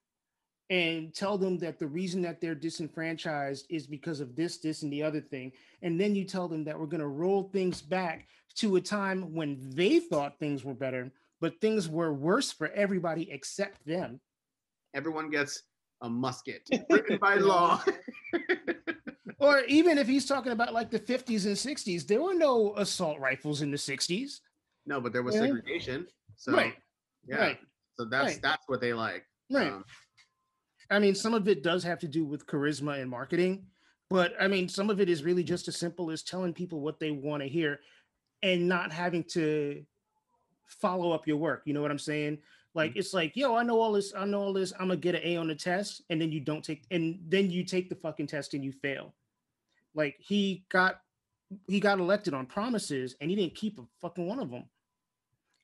and 0.71 1.15
tell 1.15 1.37
them 1.37 1.59
that 1.59 1.79
the 1.79 1.87
reason 1.87 2.23
that 2.23 2.41
they're 2.41 2.55
disenfranchised 2.55 3.67
is 3.69 3.87
because 3.87 4.21
of 4.21 4.35
this, 4.35 4.59
this, 4.59 4.83
and 4.83 4.93
the 4.93 5.03
other 5.03 5.21
thing. 5.21 5.53
And 5.83 6.01
then 6.01 6.15
you 6.15 6.25
tell 6.25 6.49
them 6.49 6.65
that 6.65 6.79
we're 6.79 6.87
going 6.87 7.01
to 7.03 7.07
roll 7.07 7.45
things 7.53 7.83
back 7.83 8.27
to 8.57 8.77
a 8.77 8.81
time 8.81 9.35
when 9.35 9.59
they 9.75 10.01
thought 10.01 10.39
things 10.39 10.65
were 10.65 10.75
better, 10.75 11.13
but 11.41 11.61
things 11.61 11.89
were 11.89 12.15
worse 12.15 12.51
for 12.51 12.69
everybody 12.69 13.31
except 13.31 13.85
them. 13.87 14.21
Everyone 14.95 15.29
gets 15.29 15.63
a 16.03 16.09
musket 16.09 16.69
written 16.91 17.19
by 17.19 17.35
law. 17.37 17.83
Or 19.41 19.61
even 19.65 19.99
if 19.99 20.07
he's 20.07 20.27
talking 20.27 20.53
about 20.53 20.73
like 20.73 20.91
the 20.91 20.99
50s 21.01 21.45
and 21.45 21.57
60s, 21.57 22.07
there 22.07 22.23
were 22.23 22.35
no 22.35 22.73
assault 22.77 23.19
rifles 23.19 23.61
in 23.63 23.71
the 23.71 23.77
60s. 23.77 24.41
no, 24.87 25.01
but 25.01 25.13
there 25.13 25.23
was 25.23 25.35
Yeah. 25.35 25.43
segregation. 25.43 26.07
So 26.37 26.53
Right. 26.53 26.75
yeah. 27.27 27.37
Right. 27.37 27.59
So 27.99 28.05
that's 28.07 28.35
Right. 28.35 28.43
that's 28.43 28.63
what 28.69 28.81
they 28.81 28.95
like. 28.95 29.25
Right. 29.51 29.73
Um, 29.73 29.85
I 30.89 30.99
mean, 30.99 31.15
some 31.15 31.35
of 31.35 31.49
it 31.49 31.63
does 31.63 31.83
have 31.83 31.99
to 32.01 32.09
do 32.09 32.25
with 32.25 32.47
charisma 32.47 33.01
and 33.01 33.11
marketing, 33.11 33.67
but 34.09 34.33
I 34.41 34.47
mean, 34.49 34.69
some 34.69 34.89
of 34.89 35.01
it 35.01 35.09
is 35.11 35.25
really 35.25 35.45
just 35.45 35.69
as 35.69 35.77
simple 35.77 36.11
as 36.11 36.23
telling 36.23 36.55
people 36.55 36.81
what 36.81 36.99
they 37.01 37.11
want 37.11 37.43
to 37.43 37.49
hear 37.49 37.81
and 38.43 38.69
not 38.69 38.93
having 38.93 39.25
to 39.33 39.85
follow 40.67 41.11
up 41.13 41.27
your 41.27 41.39
work. 41.39 41.63
You 41.67 41.75
know 41.75 41.83
what 41.83 41.91
I'm 41.91 41.99
saying? 41.99 42.39
Like, 42.75 42.95
mm. 42.95 42.97
it's 42.97 43.15
like, 43.15 43.37
yo, 43.37 43.55
I 43.55 43.63
know 43.63 43.81
all 43.81 43.93
this, 43.93 44.13
I 44.17 44.25
know 44.25 44.43
all 44.43 44.53
this, 44.53 44.73
I'm 44.73 44.89
gonna 44.89 44.97
get 44.97 45.15
an 45.15 45.23
A 45.25 45.37
on 45.37 45.49
the 45.49 45.55
test, 45.55 46.03
and 46.11 46.21
then 46.21 46.33
you 46.33 46.41
don't 46.41 46.65
take, 46.65 46.85
and 46.91 47.19
then 47.29 47.51
you 47.51 47.65
take 47.65 47.89
the 47.89 47.95
fucking 47.95 48.27
test 48.27 48.55
and 48.55 48.65
you 48.65 48.73
fail. 48.73 49.15
Like, 49.95 50.17
he 50.19 50.65
got 50.71 51.01
he 51.69 51.81
got 51.81 51.99
elected 51.99 52.35
on 52.35 52.47
promises 52.47 53.17
and 53.21 53.31
he 53.31 53.37
didn't 53.37 53.55
keep 53.55 53.79
a 53.79 53.83
fucking 54.01 54.27
one 54.27 54.41
of 54.41 54.51
them. 54.51 54.65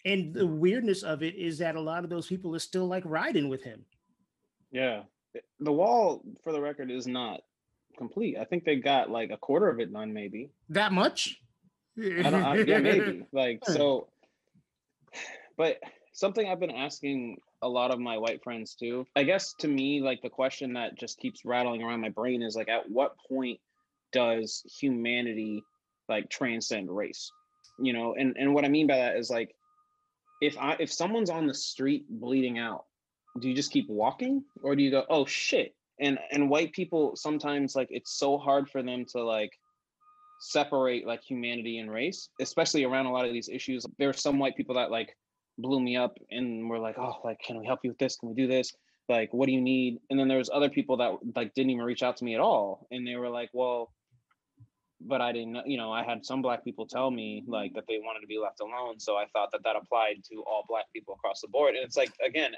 And 0.05 0.33
the 0.33 0.47
weirdness 0.47 1.03
of 1.03 1.23
it 1.23 1.35
is 1.35 1.59
that 1.59 1.77
a 1.77 1.81
lot 1.81 2.05
of 2.05 2.11
those 2.11 2.27
people 2.27 2.55
are 2.55 2.61
still 2.61 2.87
like 2.87 3.03
riding 3.05 3.49
with 3.49 3.63
him. 3.63 3.85
Yeah. 4.71 5.03
Eh, 5.37 5.41
the 5.59 5.73
wall, 5.73 6.23
for 6.43 6.53
the 6.53 6.61
record, 6.61 6.91
is 6.91 7.07
not 7.07 7.41
complete. 7.99 8.37
I 8.39 8.45
think 8.45 8.65
they 8.65 8.77
got 8.77 9.11
like 9.11 9.31
a 9.31 9.37
quarter 9.37 9.69
of 9.69 9.79
it 9.79 9.93
done, 9.93 10.13
maybe. 10.13 10.51
That 10.71 10.93
much? 10.93 11.39
I 11.99 12.31
don't, 12.31 12.35
I, 12.35 12.57
yeah, 12.57 12.79
maybe. 12.79 13.27
Like, 13.33 13.61
so, 13.67 14.09
but 15.59 15.79
something 16.21 16.47
I've 16.47 16.61
been 16.61 16.71
asking 16.71 17.39
a 17.63 17.69
lot 17.69 17.91
of 17.91 17.99
my 17.99 18.19
white 18.19 18.45
friends 18.45 18.75
too. 18.75 19.07
I 19.17 19.23
guess 19.23 19.55
to 19.55 19.69
me, 19.69 20.03
like 20.03 20.21
the 20.21 20.29
question 20.29 20.75
that 20.75 20.99
just 20.99 21.19
keeps 21.19 21.47
rattling 21.47 21.83
around 21.83 22.03
my 22.03 22.11
brain 22.11 22.43
is 22.43 22.55
like, 22.55 22.69
at 22.69 22.91
what 22.91 23.17
point 23.27 23.59
does 24.13 24.63
humanity 24.79 25.65
like 26.11 26.29
transcend 26.29 26.95
race? 26.95 27.33
You 27.79 27.95
know, 27.95 28.15
and 28.15 28.37
and 28.37 28.55
what 28.55 28.67
I 28.67 28.69
mean 28.69 28.87
by 28.87 28.99
that 28.99 29.17
is 29.17 29.31
like, 29.31 29.55
if 30.43 30.59
I 30.59 30.77
if 30.79 30.93
someone's 30.93 31.31
on 31.31 31.47
the 31.47 31.55
street 31.55 32.05
bleeding 32.11 32.59
out, 32.59 32.85
do 33.41 33.49
you 33.49 33.55
just 33.55 33.73
keep 33.73 33.89
walking 33.89 34.45
or 34.63 34.77
do 34.77 34.83
you 34.83 34.91
go, 34.91 35.05
oh 35.09 35.25
shit? 35.25 35.75
And 35.99 36.19
and 36.31 36.51
white 36.51 36.73
people 36.75 37.17
sometimes 37.17 37.75
like 37.75 37.89
it's 37.91 38.13
so 38.19 38.37
hard 38.37 38.69
for 38.69 38.83
them 38.83 39.07
to 39.13 39.25
like 39.25 39.53
separate 40.41 41.07
like 41.07 41.23
humanity 41.23 41.79
and 41.79 41.91
race, 41.91 42.29
especially 42.41 42.85
around 42.85 43.07
a 43.07 43.13
lot 43.13 43.25
of 43.25 43.33
these 43.33 43.49
issues. 43.49 43.87
There 43.99 44.11
are 44.11 44.15
some 44.15 44.39
white 44.39 44.57
people 44.57 44.75
that 44.75 44.91
like 44.91 45.17
blew 45.63 45.81
me 45.81 45.97
up 45.97 46.17
and 46.31 46.69
were 46.69 46.79
like, 46.79 46.99
oh, 46.99 47.17
like, 47.25 47.41
can 47.41 47.59
we 47.59 47.67
help 47.67 47.81
you 47.83 47.91
with 47.91 47.99
this? 47.99 48.17
Can 48.17 48.29
we 48.31 48.35
do 48.35 48.47
this? 48.47 48.73
Like, 49.09 49.33
what 49.35 49.47
do 49.47 49.53
you 49.53 49.61
need? 49.61 49.99
And 50.11 50.19
then 50.19 50.29
there 50.29 50.39
was 50.39 50.51
other 50.53 50.69
people 50.69 50.97
that 50.99 51.13
like 51.35 51.53
didn't 51.55 51.71
even 51.71 51.85
reach 51.85 52.03
out 52.03 52.17
to 52.19 52.25
me 52.25 52.35
at 52.35 52.41
all. 52.41 52.87
And 52.91 53.07
they 53.07 53.17
were 53.17 53.29
like, 53.29 53.51
well, 53.53 53.93
but 55.01 55.21
I 55.21 55.33
didn't, 55.33 55.53
know- 55.53 55.63
you 55.67 55.79
know, 55.79 55.91
I 55.93 56.05
had 56.05 56.25
some 56.25 56.43
black 56.43 56.63
people 56.65 56.87
tell 56.87 57.11
me 57.11 57.43
like 57.47 57.73
that 57.75 57.85
they 57.89 57.99
wanted 57.99 58.21
to 58.21 58.27
be 58.27 58.39
left 58.39 58.61
alone. 58.61 59.01
So 59.01 59.17
I 59.17 59.25
thought 59.33 59.51
that 59.53 59.63
that 59.65 59.77
applied 59.77 60.23
to 60.31 60.37
all 60.47 60.65
black 60.69 60.85
people 60.95 61.15
across 61.15 61.41
the 61.41 61.49
board. 61.49 61.75
And 61.75 61.85
it's 61.85 61.97
like, 61.97 62.13
again, 62.25 62.53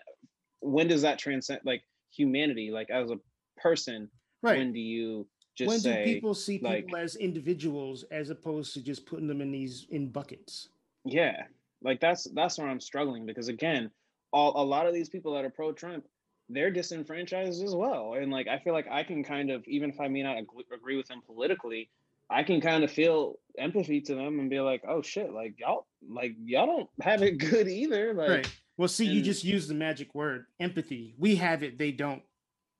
when 0.60 0.88
does 0.88 1.02
that 1.02 1.18
transcend 1.18 1.60
like 1.64 1.82
humanity? 2.14 2.70
Like 2.70 2.90
as 2.90 3.10
a 3.10 3.16
person, 3.56 4.10
Right. 4.42 4.58
when 4.58 4.72
do 4.72 4.80
you 4.80 5.28
just 5.56 5.68
when 5.68 5.78
say, 5.78 6.04
do 6.04 6.14
people 6.14 6.34
see 6.34 6.58
like- 6.60 6.86
people 6.86 6.98
as 6.98 7.14
individuals 7.16 8.04
as 8.10 8.28
opposed 8.30 8.74
to 8.74 8.82
just 8.82 9.06
putting 9.06 9.28
them 9.28 9.40
in 9.40 9.52
these 9.52 9.86
in 9.90 10.08
buckets? 10.08 10.68
Yeah, 11.04 11.44
like 11.82 12.00
that's 12.00 12.24
that's 12.34 12.58
where 12.58 12.68
I'm 12.68 12.80
struggling 12.80 13.26
because 13.26 13.48
again, 13.48 13.90
all 14.32 14.62
a 14.62 14.64
lot 14.64 14.86
of 14.86 14.94
these 14.94 15.08
people 15.08 15.34
that 15.34 15.44
are 15.44 15.50
pro 15.50 15.72
Trump, 15.72 16.04
they're 16.48 16.70
disenfranchised 16.70 17.62
as 17.62 17.74
well, 17.74 18.14
and 18.14 18.30
like 18.30 18.48
I 18.48 18.58
feel 18.58 18.72
like 18.72 18.88
I 18.90 19.02
can 19.02 19.22
kind 19.24 19.50
of 19.50 19.64
even 19.66 19.90
if 19.90 20.00
I 20.00 20.08
may 20.08 20.22
not 20.22 20.38
agree 20.72 20.96
with 20.96 21.06
them 21.08 21.22
politically, 21.26 21.90
I 22.30 22.42
can 22.42 22.60
kind 22.60 22.84
of 22.84 22.90
feel 22.90 23.38
empathy 23.58 24.00
to 24.02 24.14
them 24.14 24.38
and 24.40 24.48
be 24.48 24.60
like, 24.60 24.82
oh 24.88 25.02
shit, 25.02 25.32
like 25.32 25.54
y'all 25.58 25.86
like 26.08 26.32
y'all 26.44 26.66
don't 26.66 26.90
have 27.00 27.22
it 27.22 27.38
good 27.38 27.68
either, 27.68 28.14
like 28.14 28.28
right. 28.28 28.52
Well, 28.78 28.88
see, 28.88 29.04
you 29.06 29.20
just 29.20 29.44
used 29.44 29.68
the 29.68 29.74
magic 29.74 30.14
word 30.14 30.46
empathy. 30.58 31.14
We 31.18 31.36
have 31.36 31.62
it, 31.62 31.78
they 31.78 31.92
don't. 31.92 32.22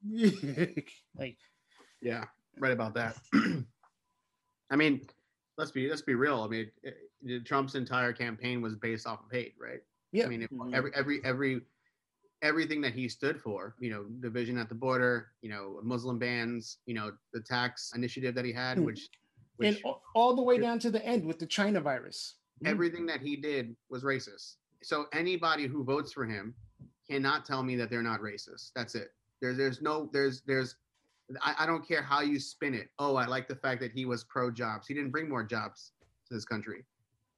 like, 1.17 1.37
Yeah, 2.01 2.25
right 2.59 2.73
about 2.73 2.95
that. 2.95 3.17
I 4.71 4.77
mean, 4.77 5.07
let's 5.59 5.71
be 5.71 5.89
let's 5.89 6.03
be 6.03 6.15
real. 6.15 6.43
I 6.43 6.49
mean, 6.49 6.61
it, 6.63 6.73
it- 6.83 6.97
Trump's 7.45 7.75
entire 7.75 8.13
campaign 8.13 8.61
was 8.61 8.75
based 8.75 9.07
off 9.07 9.21
of 9.25 9.31
hate, 9.31 9.55
right? 9.59 9.81
yeah, 10.15 10.27
I 10.27 10.29
mean, 10.29 10.43
if 10.43 10.51
Mhm. 10.51 10.75
every 10.75 10.95
every 10.95 11.25
every 11.25 11.63
everything 12.43 12.81
that 12.83 12.93
he 12.93 13.09
stood 13.09 13.41
for, 13.41 13.75
you 13.79 13.89
know, 13.89 14.05
division 14.21 14.59
at 14.59 14.69
the 14.69 14.75
border, 14.75 15.33
you 15.43 15.49
know, 15.49 15.81
Muslim 15.83 16.19
bans, 16.19 16.79
you 16.87 16.93
know, 16.95 17.17
the 17.33 17.41
tax 17.41 17.93
initiative 17.95 18.35
that 18.35 18.45
he 18.45 18.53
had, 18.53 18.77
Mm. 18.79 18.85
which 18.85 19.09
and 19.61 19.75
which 19.77 19.85
a- 19.85 19.95
all 20.15 20.35
the 20.35 20.43
way 20.43 20.59
down 20.59 20.79
to 20.81 20.91
the 20.91 21.03
end 21.07 21.25
with 21.25 21.39
the 21.39 21.47
China 21.47 21.81
virus. 21.81 22.35
everything 22.65 23.07
that 23.07 23.21
he 23.21 23.35
did 23.37 23.75
was 23.89 24.05
racist. 24.05 24.57
so 24.83 25.07
anybody 25.13 25.67
who 25.67 25.83
votes 25.85 26.13
for 26.13 26.25
him 26.27 26.55
cannot 27.09 27.45
tell 27.45 27.63
me 27.63 27.75
that 27.77 27.89
they're 27.91 28.03
not 28.03 28.21
racist. 28.21 28.73
That's 28.75 28.95
it. 28.97 29.15
There's 29.41 29.57
there's 29.57 29.81
no 29.81 30.07
there's 30.13 30.43
there's 30.43 30.77
I, 31.41 31.55
I 31.61 31.67
don't 31.67 31.87
care 31.87 32.03
how 32.03 32.21
you 32.21 32.39
spin 32.39 32.75
it. 32.75 32.91
Oh, 32.99 33.15
I 33.17 33.27
like 33.27 33.49
the 33.49 33.57
fact 33.57 33.81
that 33.81 33.93
he 33.93 34.05
was 34.05 34.25
pro 34.25 34.51
jobs. 34.51 34.87
He 34.87 34.93
didn't 34.95 35.11
bring 35.13 35.29
more 35.29 35.43
jobs 35.45 35.93
to 36.27 36.35
this 36.35 36.45
country. 36.45 36.85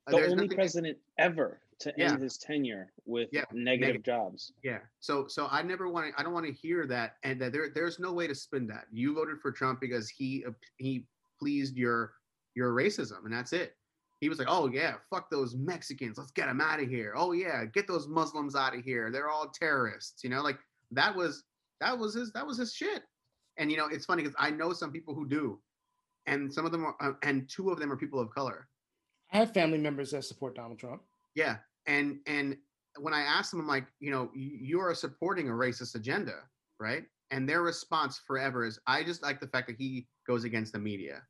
Uh, 0.07 0.11
The 0.11 0.17
there's 0.19 0.33
only 0.33 0.45
nothing- 0.45 0.57
president 0.57 0.99
ever 1.19 1.61
to 1.81 1.93
Yeah. 1.97 2.13
end 2.13 2.23
his 2.23 2.39
tenure 2.39 2.93
with 3.05 3.29
Yeah, 3.33 3.45
negative 3.53 3.81
negative. 3.81 4.03
jobs. 4.03 4.53
Yeah. 4.63 4.81
So 5.01 5.27
so 5.27 5.49
I 5.51 5.63
never 5.63 5.89
want 5.89 6.13
to 6.15 6.21
I 6.21 6.23
don't 6.23 6.33
want 6.33 6.47
to 6.47 6.53
hear 6.53 6.87
that 6.87 7.17
and 7.23 7.41
that 7.41 7.53
there 7.53 7.69
there's 7.71 7.99
no 7.99 8.13
way 8.13 8.27
to 8.27 8.35
spin 8.35 8.67
that. 8.69 8.87
You 8.93 9.15
voted 9.15 9.41
for 9.41 9.51
Trump 9.51 9.81
because 9.81 10.09
he 10.09 10.45
he 10.77 11.07
pleased 11.39 11.77
your 11.77 12.15
your 12.55 12.73
racism 12.73 13.25
and 13.25 13.33
that's 13.33 13.53
it. 13.53 13.77
He 14.21 14.29
was 14.29 14.39
like, 14.39 14.49
"Oh 14.49 14.69
yeah, 14.69 14.99
fuck 15.11 15.29
those 15.31 15.55
Mexicans. 15.57 16.17
Let's 16.17 16.31
get 16.31 16.47
them 16.47 16.61
out 16.61 16.81
of 16.81 16.89
here. 16.89 17.13
Oh 17.17 17.33
yeah, 17.33 17.65
get 17.65 17.87
those 17.87 18.07
Muslims 18.07 18.55
out 18.55 18.75
of 18.77 18.83
here. 18.85 19.11
They're 19.11 19.29
all 19.29 19.49
terrorists." 19.51 20.23
You 20.23 20.31
know, 20.31 20.43
like 20.43 20.59
that 20.93 21.15
was 21.15 21.45
that 21.81 21.99
was 21.99 22.15
his 22.15 22.31
that 22.33 22.47
was 22.47 22.57
his 22.59 22.73
shit. 22.73 23.03
And 23.57 23.71
you 23.71 23.77
know, 23.77 23.87
it's 23.87 24.07
funny 24.07 24.23
because 24.23 24.37
I 24.39 24.51
know 24.51 24.73
some 24.73 24.93
people 24.93 25.15
who 25.15 25.27
do, 25.29 25.61
and 26.27 26.53
some 26.53 26.65
of 26.65 26.73
them 26.73 26.85
are, 26.87 26.97
uh, 27.01 27.13
and 27.23 27.49
two 27.51 27.71
of 27.71 27.79
them 27.79 27.91
are 27.93 27.97
people 27.97 28.19
of 28.21 28.31
color. 28.31 28.69
I 29.35 29.39
have 29.39 29.53
family 29.53 29.78
members 29.78 30.12
that 30.12 30.24
support 30.24 30.55
Donald 30.55 30.78
Trump. 30.78 31.03
Yeah, 31.35 31.57
and 31.87 32.20
and 32.26 32.57
when 33.01 33.12
I 33.12 33.22
ask 33.22 33.51
them, 33.51 33.61
I'm 33.61 33.66
like, 33.66 33.87
you 33.99 34.12
know, 34.12 34.30
you 34.32 34.80
are 34.80 34.95
supporting 34.95 35.49
a 35.49 35.53
racist 35.53 35.97
agenda, 35.97 36.37
right? 36.78 37.03
And 37.32 37.49
their 37.49 37.62
response 37.62 38.20
forever 38.24 38.64
is, 38.64 38.78
I 38.87 39.03
just 39.03 39.24
like 39.24 39.41
the 39.41 39.49
fact 39.49 39.66
that 39.66 39.76
he 39.76 40.07
goes 40.28 40.45
against 40.45 40.72
the 40.72 40.78
media. 40.78 41.22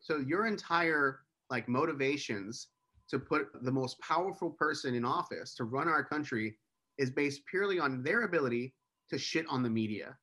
So 0.00 0.18
your 0.18 0.46
entire 0.46 1.20
like 1.48 1.68
motivations 1.68 2.68
to 3.08 3.20
put 3.20 3.46
the 3.62 3.70
most 3.70 4.00
powerful 4.00 4.50
person 4.50 4.96
in 4.96 5.04
office 5.04 5.54
to 5.54 5.64
run 5.64 5.88
our 5.88 6.02
country 6.02 6.58
is 6.98 7.10
based 7.10 7.42
purely 7.48 7.78
on 7.78 8.02
their 8.02 8.22
ability 8.24 8.74
to 9.10 9.16
shit 9.16 9.46
on 9.48 9.62
the 9.62 9.70
media. 9.70 10.16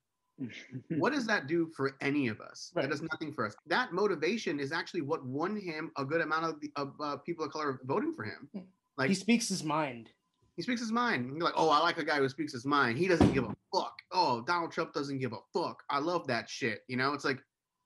What 0.89 1.13
does 1.13 1.25
that 1.27 1.47
do 1.47 1.71
for 1.75 1.95
any 2.01 2.27
of 2.27 2.41
us? 2.41 2.71
Right. 2.75 2.83
That 2.83 2.89
does 2.91 3.01
nothing 3.01 3.31
for 3.33 3.45
us. 3.45 3.55
That 3.67 3.93
motivation 3.93 4.59
is 4.59 4.71
actually 4.71 5.01
what 5.01 5.25
won 5.25 5.55
him 5.55 5.91
a 5.97 6.05
good 6.05 6.21
amount 6.21 6.45
of, 6.45 6.59
the, 6.61 6.71
of 6.75 6.93
uh, 7.01 7.17
people 7.17 7.45
of 7.45 7.51
color 7.51 7.79
voting 7.85 8.13
for 8.13 8.23
him. 8.23 8.49
Like 8.97 9.09
he 9.09 9.15
speaks 9.15 9.47
his 9.49 9.63
mind. 9.63 10.09
he 10.55 10.61
speaks 10.61 10.79
his 10.81 10.91
mind. 10.91 11.27
You're 11.35 11.43
like, 11.43 11.53
oh, 11.57 11.69
I 11.69 11.79
like 11.79 11.97
a 11.97 12.03
guy 12.05 12.17
who 12.17 12.29
speaks 12.29 12.53
his 12.53 12.65
mind. 12.65 12.97
He 12.97 13.07
doesn't 13.07 13.33
give 13.33 13.43
a 13.43 13.55
fuck. 13.73 13.93
Oh, 14.11 14.41
Donald 14.41 14.71
Trump 14.71 14.93
doesn't 14.93 15.19
give 15.19 15.33
a 15.33 15.39
fuck. 15.53 15.83
I 15.89 15.99
love 15.99 16.27
that 16.27 16.49
shit. 16.49 16.81
You 16.87 16.97
know, 16.97 17.13
it's 17.13 17.25
like 17.25 17.39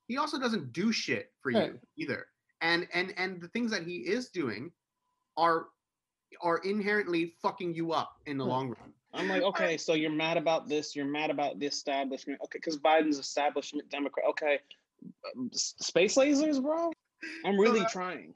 he 0.08 0.18
also 0.18 0.40
doesn't 0.40 0.72
do 0.74 0.92
shit 0.92 1.32
for 1.42 1.52
Right. 1.52 1.72
you 1.74 1.80
either. 1.98 2.26
And 2.62 2.88
and 2.94 3.14
and 3.18 3.42
the 3.42 3.48
things 3.50 3.72
that 3.72 3.84
he 3.84 3.98
is 3.98 4.30
doing 4.30 4.72
are 5.38 5.68
are 6.42 6.58
inherently 6.60 7.34
fucking 7.42 7.74
you 7.74 7.92
up 7.92 8.12
in 8.28 8.38
the 8.38 8.44
Right. 8.46 8.50
long 8.52 8.68
run. 8.70 8.94
I'm 9.14 9.28
like, 9.28 9.42
okay, 9.42 9.78
so 9.78 9.94
you're 9.94 10.12
mad 10.12 10.38
about 10.38 10.68
this. 10.68 10.96
You're 10.96 11.06
mad 11.06 11.32
about 11.32 11.60
the 11.60 11.66
establishment. 11.66 12.40
Okay, 12.44 12.60
because 12.60 12.78
Biden's 12.78 13.18
establishment 13.18 13.90
Democrat. 13.90 14.26
Okay, 14.30 14.60
um, 15.36 15.50
space 15.54 16.16
lasers, 16.16 16.62
bro. 16.62 16.92
I'm 17.46 17.60
really 17.60 17.82
uh, 17.82 17.90
trying. 17.90 18.34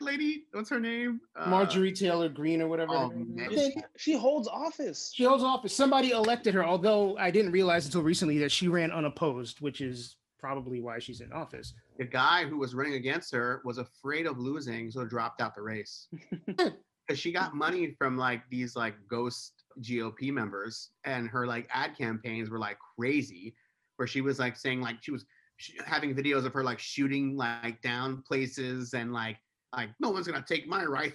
Lady, 0.00 0.44
what's 0.52 0.70
her 0.70 0.80
name? 0.80 1.20
Uh, 1.36 1.48
Marjorie 1.48 1.92
Taylor 1.92 2.28
Greene 2.28 2.60
or 2.60 2.68
whatever. 2.68 2.94
oh, 2.94 3.10
man. 3.10 3.48
She, 3.50 3.74
she 3.96 4.12
holds 4.12 4.48
office. 4.48 5.12
She 5.14 5.24
holds 5.24 5.44
office. 5.44 5.74
Somebody 5.74 6.10
elected 6.10 6.54
her, 6.54 6.64
although 6.64 7.16
I 7.16 7.30
didn't 7.30 7.52
realize 7.52 7.86
until 7.86 8.02
recently 8.02 8.38
that 8.38 8.50
she 8.50 8.66
ran 8.68 8.90
unopposed, 8.90 9.60
which 9.60 9.80
is 9.80 10.16
probably 10.38 10.80
why 10.80 10.98
she's 10.98 11.20
in 11.20 11.32
office. 11.32 11.72
the 11.96 12.04
guy 12.04 12.44
who 12.44 12.58
was 12.58 12.74
running 12.74 12.94
against 12.94 13.32
her 13.32 13.62
was 13.64 13.78
afraid 13.78 14.26
of 14.26 14.38
losing, 14.38 14.90
so 14.90 15.04
dropped 15.04 15.40
out 15.40 15.54
the 15.54 15.62
race. 15.62 16.08
Because 17.06 17.20
she 17.20 17.32
got 17.32 17.54
money 17.54 17.94
from 17.98 18.16
like 18.16 18.48
these 18.48 18.76
like 18.76 18.94
ghost 19.10 19.63
GOP 19.80 20.32
members, 20.32 20.90
and 21.04 21.28
her 21.28 21.46
like 21.46 21.68
ad 21.72 21.96
campaigns 21.96 22.50
were 22.50 22.58
like 22.58 22.78
crazy, 22.96 23.54
where 23.96 24.08
she 24.08 24.20
was 24.20 24.38
like 24.38 24.56
saying 24.56 24.80
like 24.80 24.96
she 25.02 25.10
was 25.10 25.24
sh- 25.56 25.72
having 25.84 26.14
videos 26.14 26.44
of 26.44 26.52
her 26.52 26.64
like 26.64 26.78
shooting 26.78 27.36
like 27.36 27.80
down 27.82 28.22
places 28.22 28.94
and 28.94 29.12
like 29.12 29.38
like 29.76 29.90
no 30.00 30.10
one's 30.10 30.26
gonna 30.26 30.44
take 30.46 30.66
my 30.66 30.84
right 30.84 31.14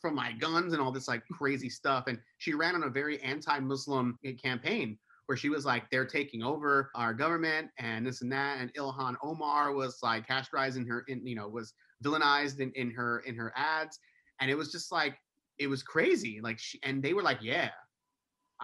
from 0.00 0.14
my 0.14 0.32
guns 0.32 0.72
and 0.72 0.82
all 0.82 0.92
this 0.92 1.08
like 1.08 1.22
crazy 1.32 1.68
stuff. 1.68 2.04
And 2.06 2.18
she 2.38 2.54
ran 2.54 2.74
on 2.74 2.84
a 2.84 2.90
very 2.90 3.20
anti-Muslim 3.22 4.18
eh, 4.24 4.32
campaign 4.32 4.98
where 5.26 5.36
she 5.36 5.48
was 5.48 5.64
like, 5.64 5.88
they're 5.90 6.04
taking 6.04 6.42
over 6.42 6.90
our 6.94 7.14
government 7.14 7.70
and 7.78 8.06
this 8.06 8.20
and 8.20 8.30
that. 8.32 8.60
And 8.60 8.72
Ilhan 8.74 9.16
Omar 9.22 9.72
was 9.72 9.98
like 10.02 10.28
categorizing 10.28 10.86
her 10.88 11.04
in, 11.08 11.26
you 11.26 11.34
know, 11.34 11.48
was 11.48 11.72
villainized 12.04 12.60
in, 12.60 12.70
in 12.72 12.90
her 12.90 13.20
in 13.20 13.34
her 13.36 13.52
ads. 13.56 13.98
And 14.40 14.50
it 14.50 14.56
was 14.56 14.70
just 14.70 14.92
like, 14.92 15.16
it 15.58 15.66
was 15.66 15.82
crazy. 15.82 16.40
Like 16.42 16.58
she 16.58 16.78
and 16.82 17.02
they 17.02 17.14
were 17.14 17.22
like, 17.22 17.38
Yeah, 17.40 17.70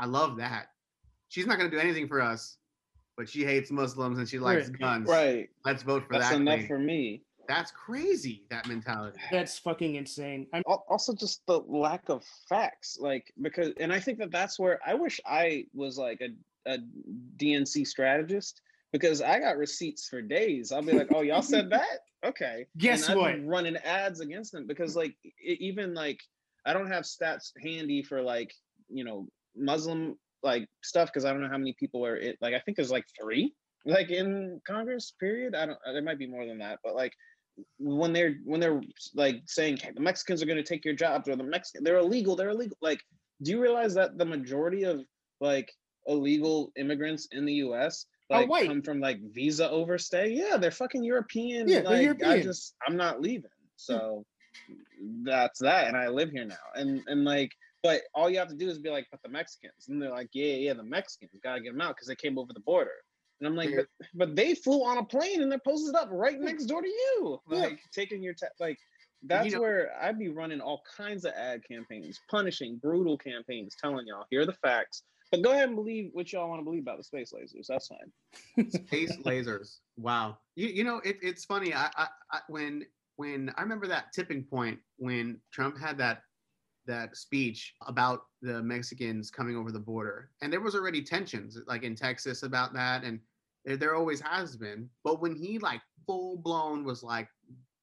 I 0.00 0.06
love 0.06 0.38
that. 0.38 0.68
She's 1.28 1.46
not 1.46 1.58
gonna 1.58 1.70
do 1.70 1.78
anything 1.78 2.08
for 2.08 2.20
us, 2.22 2.56
but 3.18 3.28
she 3.28 3.44
hates 3.44 3.70
Muslims 3.70 4.18
and 4.18 4.26
she 4.26 4.38
likes 4.38 4.68
Right. 4.70 4.78
guns. 4.80 5.08
Right. 5.08 5.48
Let's 5.64 5.82
vote 5.82 6.04
for 6.06 6.14
That's 6.14 6.24
that. 6.24 6.30
That's 6.30 6.40
enough 6.40 6.54
queen." 6.56 6.66
for 6.68 6.78
me. 6.78 7.22
That's 7.46 7.70
crazy, 7.72 8.44
that 8.48 8.66
mentality. 8.66 9.18
That's 9.30 9.58
fucking 9.58 9.96
insane. 9.96 10.46
I'm 10.54 10.62
Also, 10.66 11.14
just 11.14 11.44
the 11.46 11.58
lack 11.60 12.08
of 12.08 12.24
facts, 12.48 12.96
like 13.00 13.32
because, 13.42 13.72
and 13.78 13.92
I 13.92 14.00
think 14.00 14.18
that 14.18 14.30
that's 14.30 14.58
where 14.58 14.78
I 14.86 14.94
wish 14.94 15.20
I 15.26 15.66
was 15.74 15.98
like 15.98 16.20
a, 16.22 16.28
a 16.72 16.78
DNC 17.36 17.86
strategist 17.86 18.62
because 18.92 19.20
I 19.20 19.38
got 19.40 19.56
receipts 19.58 20.08
for 20.08 20.22
days. 20.22 20.70
I'll 20.72 20.82
be 20.82 20.92
like, 20.92 21.08
"Oh, 21.12 21.22
y'all 21.22 21.42
said 21.42 21.70
that? 21.70 21.98
Okay." 22.24 22.66
Guess 22.78 23.08
and 23.08 23.18
what? 23.18 23.44
running 23.46 23.76
ads 23.78 24.20
against 24.20 24.52
them 24.52 24.66
because, 24.66 24.94
like, 24.96 25.16
e- 25.24 25.56
even 25.60 25.92
like 25.92 26.20
I 26.64 26.72
don't 26.72 26.88
have 26.90 27.02
stats 27.04 27.50
handy 27.60 28.02
for 28.02 28.22
like 28.22 28.54
you 28.88 29.02
know 29.04 29.28
Muslim 29.56 30.16
like 30.42 30.66
stuff 30.82 31.08
because 31.08 31.24
I 31.24 31.32
don't 31.32 31.42
know 31.42 31.48
how 31.48 31.58
many 31.58 31.74
people 31.78 32.04
are 32.06 32.16
it. 32.16 32.38
Like, 32.40 32.54
I 32.54 32.60
think 32.60 32.76
there's 32.76 32.90
like 32.90 33.04
three 33.20 33.54
like 33.84 34.10
in 34.10 34.60
Congress. 34.66 35.14
Period. 35.18 35.54
I 35.54 35.66
don't. 35.66 35.78
There 35.84 36.02
might 36.02 36.18
be 36.18 36.26
more 36.26 36.46
than 36.46 36.58
that, 36.58 36.80
but 36.84 36.94
like 36.94 37.12
when 37.78 38.12
they're 38.12 38.36
when 38.44 38.60
they're 38.60 38.80
like 39.14 39.42
saying 39.46 39.78
hey, 39.78 39.90
the 39.94 40.00
Mexicans 40.00 40.42
are 40.42 40.46
going 40.46 40.56
to 40.56 40.62
take 40.62 40.84
your 40.84 40.94
jobs 40.94 41.28
or 41.28 41.36
the 41.36 41.44
Mexican 41.44 41.84
they're 41.84 41.98
illegal, 41.98 42.36
they're 42.36 42.50
illegal. 42.50 42.76
Like, 42.80 43.00
do 43.42 43.50
you 43.50 43.60
realize 43.60 43.94
that 43.94 44.18
the 44.18 44.24
majority 44.24 44.84
of 44.84 45.00
like 45.40 45.72
illegal 46.06 46.72
immigrants 46.76 47.28
in 47.32 47.44
the 47.44 47.54
U.S. 47.54 48.06
Like 48.28 48.48
white. 48.48 48.68
come 48.68 48.82
from 48.82 49.00
like 49.00 49.18
visa 49.32 49.68
overstay? 49.68 50.30
Yeah, 50.32 50.56
they're 50.56 50.70
fucking 50.70 51.02
European. 51.02 51.68
Yeah, 51.68 51.80
like, 51.80 51.98
I 51.98 52.00
European. 52.00 52.42
just 52.42 52.74
I'm 52.86 52.96
not 52.96 53.20
leaving. 53.20 53.50
Hmm. 53.50 53.76
So 53.76 54.24
that's 55.24 55.60
that, 55.60 55.88
and 55.88 55.96
I 55.96 56.08
live 56.08 56.30
here 56.30 56.44
now. 56.44 56.56
And 56.74 57.02
and 57.06 57.24
like, 57.24 57.50
but 57.82 58.02
all 58.14 58.28
you 58.30 58.38
have 58.38 58.48
to 58.48 58.54
do 58.54 58.68
is 58.68 58.78
be 58.78 58.90
like, 58.90 59.06
but 59.10 59.22
the 59.22 59.28
Mexicans, 59.28 59.88
and 59.88 60.00
they're 60.00 60.10
like, 60.10 60.30
yeah, 60.32 60.54
yeah, 60.54 60.74
the 60.74 60.82
Mexicans 60.82 61.32
gotta 61.42 61.60
get 61.60 61.72
them 61.72 61.80
out 61.80 61.96
because 61.96 62.08
they 62.08 62.14
came 62.16 62.38
over 62.38 62.52
the 62.52 62.60
border. 62.60 62.90
And 63.40 63.48
I'm 63.48 63.56
like, 63.56 63.70
but, 63.74 63.86
but 64.14 64.36
they 64.36 64.54
flew 64.54 64.84
on 64.84 64.98
a 64.98 65.04
plane 65.04 65.40
and 65.42 65.50
they're 65.50 65.58
posted 65.58 65.94
up 65.94 66.08
right 66.12 66.38
next 66.38 66.66
door 66.66 66.82
to 66.82 66.88
you, 66.88 67.40
Yeah. 67.50 67.58
like 67.60 67.80
taking 67.92 68.22
your 68.22 68.34
ta- 68.34 68.48
like. 68.58 68.78
That's 69.22 69.52
know- 69.52 69.60
where 69.60 69.90
I'd 70.00 70.18
be 70.18 70.28
running 70.28 70.60
all 70.62 70.82
kinds 70.96 71.26
of 71.26 71.34
ad 71.34 71.60
campaigns, 71.70 72.18
punishing, 72.30 72.78
brutal 72.82 73.18
campaigns, 73.18 73.76
telling 73.78 74.06
y'all 74.06 74.24
here 74.30 74.40
are 74.40 74.46
the 74.46 74.54
facts. 74.54 75.02
But 75.30 75.42
go 75.42 75.52
ahead 75.52 75.68
and 75.68 75.76
believe 75.76 76.10
what 76.12 76.32
y'all 76.32 76.48
want 76.48 76.60
to 76.60 76.64
believe 76.64 76.82
about 76.82 76.96
the 76.98 77.04
space 77.04 77.32
lasers. 77.32 77.66
That's 77.68 77.88
fine. 77.88 78.70
Space 78.70 79.16
lasers. 79.18 79.76
Wow. 79.96 80.38
You, 80.56 80.68
you 80.68 80.84
know, 80.84 81.00
it, 81.04 81.18
it's 81.22 81.44
funny. 81.44 81.72
I, 81.72 81.88
I, 81.96 82.08
I 82.32 82.40
when 82.48 82.84
when 83.16 83.52
I 83.56 83.62
remember 83.62 83.86
that 83.88 84.12
tipping 84.14 84.42
point 84.42 84.78
when 84.96 85.38
Trump 85.52 85.78
had 85.78 85.98
that 85.98 86.22
that 86.86 87.16
speech 87.16 87.74
about 87.86 88.22
the 88.42 88.62
Mexicans 88.62 89.30
coming 89.30 89.56
over 89.56 89.70
the 89.70 89.78
border, 89.78 90.30
and 90.42 90.52
there 90.52 90.60
was 90.60 90.74
already 90.74 91.02
tensions 91.02 91.58
like 91.66 91.82
in 91.82 91.94
Texas 91.94 92.42
about 92.42 92.72
that, 92.74 93.04
and 93.04 93.20
there, 93.64 93.76
there 93.76 93.94
always 93.94 94.20
has 94.20 94.56
been. 94.56 94.88
But 95.04 95.20
when 95.20 95.34
he 95.34 95.58
like 95.58 95.80
full 96.06 96.36
blown 96.36 96.84
was 96.84 97.02
like, 97.02 97.28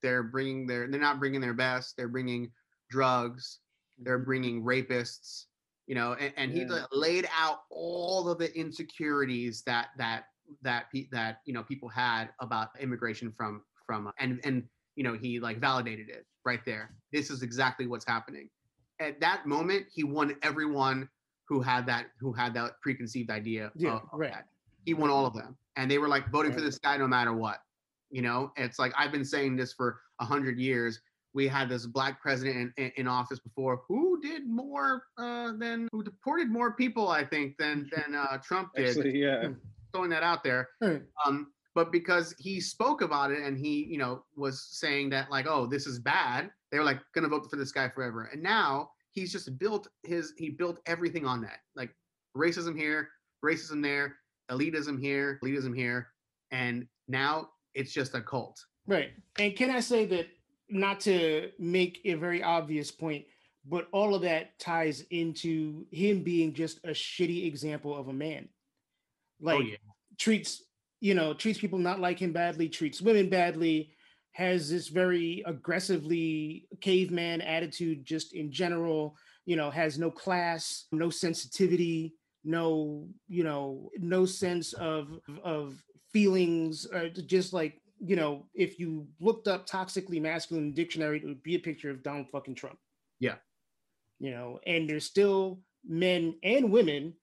they're 0.01 0.23
bringing 0.23 0.67
their, 0.67 0.87
they're 0.87 0.99
not 0.99 1.19
bringing 1.19 1.41
their 1.41 1.53
best, 1.53 1.95
they're 1.97 2.07
bringing 2.07 2.51
drugs, 2.89 3.59
they're 3.99 4.19
bringing 4.19 4.63
rapists, 4.63 5.45
you 5.87 5.95
know, 5.95 6.13
and, 6.19 6.33
and 6.37 6.51
he 6.51 6.65
like, 6.65 6.83
laid 6.91 7.27
out 7.35 7.61
all 7.69 8.29
of 8.29 8.37
the 8.37 8.55
insecurities 8.57 9.63
that 9.63 9.89
that 9.97 10.25
that 10.61 10.85
pe- 10.93 11.07
that 11.11 11.41
you 11.45 11.53
know 11.53 11.63
people 11.63 11.89
had 11.89 12.29
about 12.39 12.69
immigration 12.79 13.33
from 13.35 13.63
from 13.85 14.11
and 14.19 14.39
and 14.43 14.63
you 14.95 15.03
know 15.03 15.13
he 15.13 15.39
like 15.39 15.59
validated 15.59 16.09
it 16.09 16.25
right 16.45 16.63
there. 16.65 16.95
This 17.11 17.29
is 17.29 17.41
exactly 17.41 17.87
what's 17.87 18.05
happening. 18.05 18.49
At 18.99 19.19
that 19.21 19.45
moment, 19.45 19.85
he 19.93 20.03
won 20.03 20.35
everyone 20.41 21.09
who 21.47 21.61
had 21.61 21.85
that 21.87 22.07
who 22.19 22.33
had 22.33 22.53
that 22.55 22.79
preconceived 22.81 23.29
idea. 23.29 23.71
Yeah, 23.75 23.95
of, 23.97 24.01
right. 24.13 24.31
that. 24.31 24.45
He 24.85 24.93
won 24.93 25.09
all 25.09 25.25
of 25.25 25.33
them, 25.33 25.57
and 25.75 25.89
they 25.89 25.97
were 25.97 26.07
like 26.07 26.29
voting 26.31 26.53
for 26.53 26.61
this 26.61 26.77
guy 26.77 26.97
no 26.97 27.07
matter 27.07 27.33
what. 27.33 27.57
You 28.09 28.21
know, 28.21 28.51
it's 28.55 28.79
like 28.79 28.93
I've 28.97 29.11
been 29.11 29.25
saying 29.25 29.57
this 29.57 29.73
for 29.73 29.99
a 30.19 30.25
hundred 30.25 30.57
years. 30.59 30.99
We 31.33 31.47
had 31.47 31.69
this 31.69 31.85
black 31.85 32.21
president 32.21 32.73
in, 32.77 32.85
in, 32.85 32.91
in 32.97 33.07
office 33.07 33.39
before 33.39 33.81
who 33.87 34.19
did 34.21 34.47
more 34.47 35.03
uh, 35.17 35.51
than 35.57 35.87
who 35.91 36.01
deported 36.03 36.49
more 36.49 36.71
people, 36.73 37.09
I 37.09 37.23
think, 37.23 37.57
than 37.57 37.89
than 37.95 38.15
uh, 38.15 38.37
Trump 38.39 38.69
did. 38.75 38.87
Actually, 38.87 39.19
yeah. 39.19 39.49
Throwing 39.93 40.09
that 40.09 40.23
out 40.23 40.43
there, 40.43 40.69
Right. 40.81 41.01
um, 41.25 41.47
but 41.75 41.91
because 41.91 42.35
he 42.39 42.59
spoke 42.59 43.01
about 43.01 43.31
it 43.31 43.39
and 43.39 43.57
he, 43.57 43.85
you 43.85 43.97
know, 43.97 44.23
was 44.35 44.67
saying 44.71 45.09
that 45.11 45.29
like, 45.31 45.45
oh, 45.47 45.65
this 45.65 45.85
is 45.87 45.99
bad, 45.99 46.49
they 46.71 46.79
were 46.79 46.85
like 46.85 46.99
gonna 47.13 47.27
vote 47.27 47.49
for 47.49 47.55
this 47.55 47.71
guy 47.71 47.89
forever. 47.89 48.29
And 48.31 48.41
now 48.41 48.91
he's 49.11 49.31
just 49.31 49.57
built 49.57 49.87
his 50.03 50.33
he 50.37 50.49
built 50.49 50.79
everything 50.85 51.25
on 51.25 51.41
that. 51.41 51.59
Like 51.75 51.91
racism 52.35 52.77
here, 52.77 53.09
racism 53.43 53.81
there, 53.81 54.15
elitism 54.51 54.99
here, 54.99 55.39
elitism 55.43 55.75
here, 55.75 56.07
and 56.51 56.87
now 57.07 57.49
it's 57.73 57.93
just 57.93 58.15
a 58.15 58.21
cult. 58.21 58.63
Right. 58.87 59.11
And 59.37 59.55
can 59.55 59.69
I 59.69 59.81
say 59.81 60.05
that 60.05 60.27
not 60.69 60.99
to 61.01 61.51
make 61.59 62.01
a 62.05 62.15
very 62.15 62.43
obvious 62.43 62.91
point, 62.91 63.25
but 63.65 63.87
all 63.91 64.15
of 64.15 64.21
that 64.21 64.57
ties 64.59 65.01
into 65.11 65.85
him 65.91 66.23
being 66.23 66.53
just 66.53 66.79
a 66.83 66.89
shitty 66.89 67.45
example 67.45 67.95
of 67.95 68.07
a 68.07 68.13
man. 68.13 68.47
Oh, 68.49 69.45
like 69.45 69.57
oh, 69.57 69.61
yeah. 69.61 69.75
treats, 70.17 70.63
you 70.99 71.13
know, 71.13 71.33
treats 71.33 71.59
people 71.59 71.79
not 71.79 71.99
like 71.99 72.19
him 72.19 72.31
badly, 72.31 72.69
treats 72.69 73.01
women 73.01 73.29
badly, 73.29 73.91
has 74.37 74.69
this 74.69 74.89
very 74.89 75.41
aggressively 75.47 76.67
caveman 76.79 77.41
attitude 77.41 78.05
just 78.05 78.33
in 78.33 78.51
general, 78.51 79.17
you 79.47 79.55
know, 79.55 79.71
has 79.71 79.97
no 79.97 80.11
class, 80.11 80.85
no 80.91 81.09
sensitivity, 81.09 82.13
no, 82.43 83.07
you 83.27 83.43
know, 83.43 83.89
no 83.97 84.27
sense 84.27 84.73
of 84.73 85.19
of 85.43 85.83
feelings, 86.13 86.85
or 86.93 87.09
just 87.09 87.51
like 87.51 87.81
you 87.99 88.15
know, 88.15 88.45
if 88.53 88.79
you 88.79 89.07
looked 89.19 89.47
up 89.47 89.65
toxically 89.65 90.21
masculine 90.21 90.71
dictionary, 90.71 91.17
it 91.17 91.25
would 91.25 91.41
be 91.41 91.55
a 91.55 91.59
picture 91.59 91.89
of 91.89 92.03
Donald 92.03 92.27
fucking 92.31 92.53
Trump. 92.53 92.77
Yeah. 93.19 93.37
You 94.19 94.29
know, 94.29 94.59
and 94.67 94.87
there's 94.87 95.05
still 95.05 95.61
men 95.83 96.35
and 96.43 96.71
women 96.71 97.15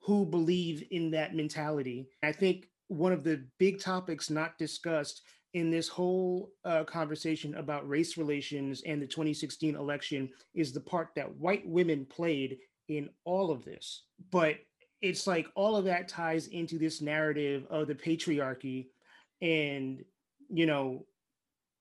who 0.00 0.26
believe 0.26 0.86
in 0.90 1.12
that 1.12 1.34
mentality. 1.34 2.10
I 2.22 2.32
think 2.32 2.66
one 2.88 3.12
of 3.12 3.24
the 3.24 3.46
big 3.58 3.80
topics 3.80 4.28
not 4.28 4.58
discussed 4.58 5.22
in 5.54 5.70
this 5.70 5.88
whole 5.88 6.50
uh, 6.64 6.84
conversation 6.84 7.54
about 7.54 7.88
race 7.88 8.16
relations 8.18 8.82
and 8.86 9.00
the 9.00 9.06
2016 9.06 9.74
election 9.74 10.28
is 10.54 10.72
the 10.72 10.80
part 10.80 11.08
that 11.16 11.34
white 11.36 11.66
women 11.66 12.04
played 12.04 12.58
in 12.88 13.08
all 13.24 13.50
of 13.50 13.64
this. 13.64 14.04
But 14.30 14.56
it's 15.00 15.26
like 15.26 15.46
all 15.54 15.76
of 15.76 15.84
that 15.84 16.08
ties 16.08 16.48
into 16.48 16.78
this 16.78 17.00
narrative 17.00 17.64
of 17.70 17.86
the 17.86 17.94
patriarchy 17.94 18.88
and 19.40 20.04
you 20.50 20.66
know 20.66 21.06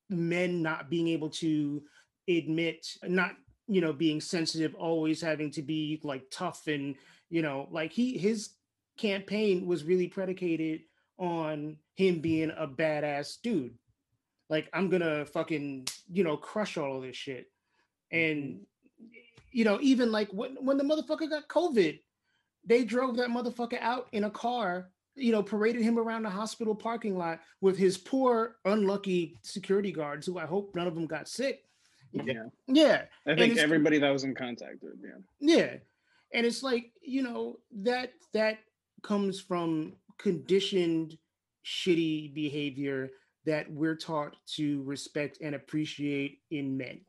men 0.10 0.62
not 0.62 0.90
being 0.90 1.08
able 1.08 1.30
to 1.30 1.82
admit 2.30 2.86
not 3.04 3.32
you 3.68 3.82
know 3.82 3.92
being 3.92 4.22
sensitive 4.22 4.76
always 4.76 5.20
having 5.20 5.50
to 5.50 5.62
be 5.62 6.00
like 6.04 6.24
tough 6.32 6.68
and 6.68 6.96
you 7.30 7.42
know 7.42 7.68
like 7.72 7.92
he 7.92 8.18
his 8.18 8.52
campaign 8.98 9.66
was 9.66 9.84
really 9.84 10.08
predicated 10.08 10.82
on 11.18 11.78
him 11.96 12.20
being 12.20 12.52
a 12.58 12.68
badass 12.68 13.38
dude 13.42 13.74
like 14.50 14.70
i'm 14.74 14.90
gonna 14.90 15.26
fucking 15.26 15.88
you 16.12 16.24
know 16.24 16.38
crush 16.38 16.78
all 16.78 16.98
of 16.98 17.04
this 17.04 17.16
shit 17.16 17.48
and 18.12 18.44
mm-hmm. 18.44 19.06
you 19.52 19.66
know 19.66 19.80
even 19.82 20.12
like 20.12 20.30
when, 20.32 20.56
when 20.56 20.78
the 20.78 20.84
motherfucker 20.84 21.30
got 21.30 21.48
covid 21.48 22.00
they 22.66 22.84
drove 22.84 23.18
that 23.18 23.30
motherfucker 23.30 23.80
out 23.82 24.08
in 24.12 24.26
a 24.26 24.30
car 24.30 24.90
you 25.18 25.32
know, 25.32 25.44
paraded 25.44 25.82
him 25.82 25.98
around 25.98 26.24
the 26.24 26.30
hospital 26.30 26.76
parking 26.76 27.18
lot 27.18 27.40
with 27.60 27.78
his 27.78 27.98
poor, 27.98 28.58
unlucky 28.66 29.38
security 29.42 29.92
guards, 29.92 30.26
who 30.26 30.38
I 30.38 30.46
hope 30.46 30.76
none 30.76 30.88
of 30.88 30.96
them 30.96 31.08
got 31.08 31.28
sick. 31.28 31.64
Yeah. 32.12 32.46
Yeah. 32.68 33.04
I 33.26 33.36
think 33.36 33.58
everybody 33.58 33.98
that 34.00 34.10
was 34.12 34.24
in 34.24 34.36
contact 34.36 34.82
with, 34.82 34.94
yeah. 35.04 35.18
Yeah. 35.40 35.74
And 36.34 36.46
it's 36.46 36.64
like, 36.64 36.92
you 37.02 37.24
know, 37.24 37.58
that 37.84 38.14
that 38.34 38.60
comes 39.02 39.42
from 39.42 39.94
conditioned 40.18 41.18
shitty 41.66 42.34
behavior 42.34 43.10
that 43.46 43.72
we're 43.72 43.96
taught 43.96 44.36
to 44.56 44.84
respect 44.84 45.40
and 45.42 45.56
appreciate 45.56 46.40
in 46.52 46.78
men. 46.78 47.00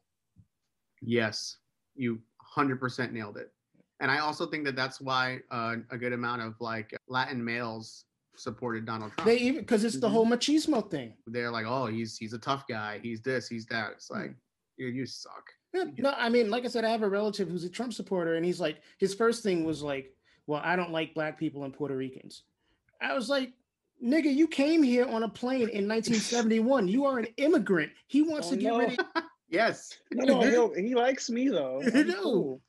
Yes, 1.01 1.57
you 1.95 2.21
100% 2.57 3.13
nailed 3.13 3.37
it 3.37 3.53
and 4.01 4.11
I 4.11 4.19
also 4.19 4.47
think 4.47 4.65
that 4.65 4.77
that's 4.77 5.01
why 5.01 5.41
uh, 5.51 5.77
a 5.91 5.99
good 5.99 6.13
amount 6.13 6.43
of 6.43 6.55
like 6.61 6.97
Latin 7.09 7.45
males 7.45 8.05
supported 8.37 8.87
Donald 8.87 9.13
Trump. 9.13 9.27
They 9.27 9.39
even 9.39 9.61
because 9.61 9.85
it's 9.85 9.99
the 9.99 10.07
mm-hmm. 10.07 10.15
whole 10.15 10.27
machismo 10.27 10.89
thing. 10.89 11.15
They're 11.27 11.51
like, 11.51 11.67
oh, 11.67 11.87
he's 11.87 12.17
he's 12.17 12.33
a 12.33 12.39
tough 12.39 12.65
guy. 12.69 13.01
He's 13.03 13.21
this. 13.21 13.49
He's 13.49 13.67
that. 13.67 13.93
It's 13.93 14.11
like, 14.11 14.31
mm. 14.31 14.95
you 14.95 15.07
suck. 15.07 15.51
Yeah, 15.75 15.85
no, 15.99 16.15
I 16.17 16.29
mean, 16.29 16.49
like 16.49 16.65
I 16.65 16.69
said, 16.69 16.85
I 16.85 16.91
have 16.91 17.03
a 17.03 17.09
relative 17.09 17.49
who's 17.49 17.65
a 17.65 17.69
Trump 17.69 17.93
supporter, 17.93 18.37
and 18.37 18.45
he's 18.45 18.61
like, 18.61 18.79
his 18.99 19.15
first 19.15 19.43
thing 19.43 19.65
was 19.65 19.83
like, 19.83 20.15
well, 20.47 20.63
I 20.65 20.77
don't 20.77 20.93
like 20.93 21.13
black 21.13 21.39
people 21.39 21.65
and 21.65 21.75
Puerto 21.75 21.95
Ricans. 21.95 22.45
I 23.01 23.15
was 23.15 23.29
like, 23.29 23.53
nigga, 24.05 24.35
you 24.35 24.49
came 24.49 24.83
here 24.83 25.07
on 25.07 25.23
a 25.23 25.29
plane 25.29 25.69
in 25.69 25.89
1971. 25.89 26.89
you 26.89 27.07
are 27.07 27.19
an 27.19 27.29
immigrant. 27.37 27.93
He 28.07 28.23
wants 28.23 28.49
oh, 28.49 28.51
to 28.51 28.57
get 28.57 28.73
no. 28.73 28.79
rid 28.79 28.99
of. 28.99 29.07
yes. 29.49 29.97
No, 30.13 30.41
no, 30.41 30.73
he 30.75 30.95
likes 30.95 31.31
me 31.31 31.49
though. 31.49 31.81
no. 31.81 32.15
Cool 32.23 32.63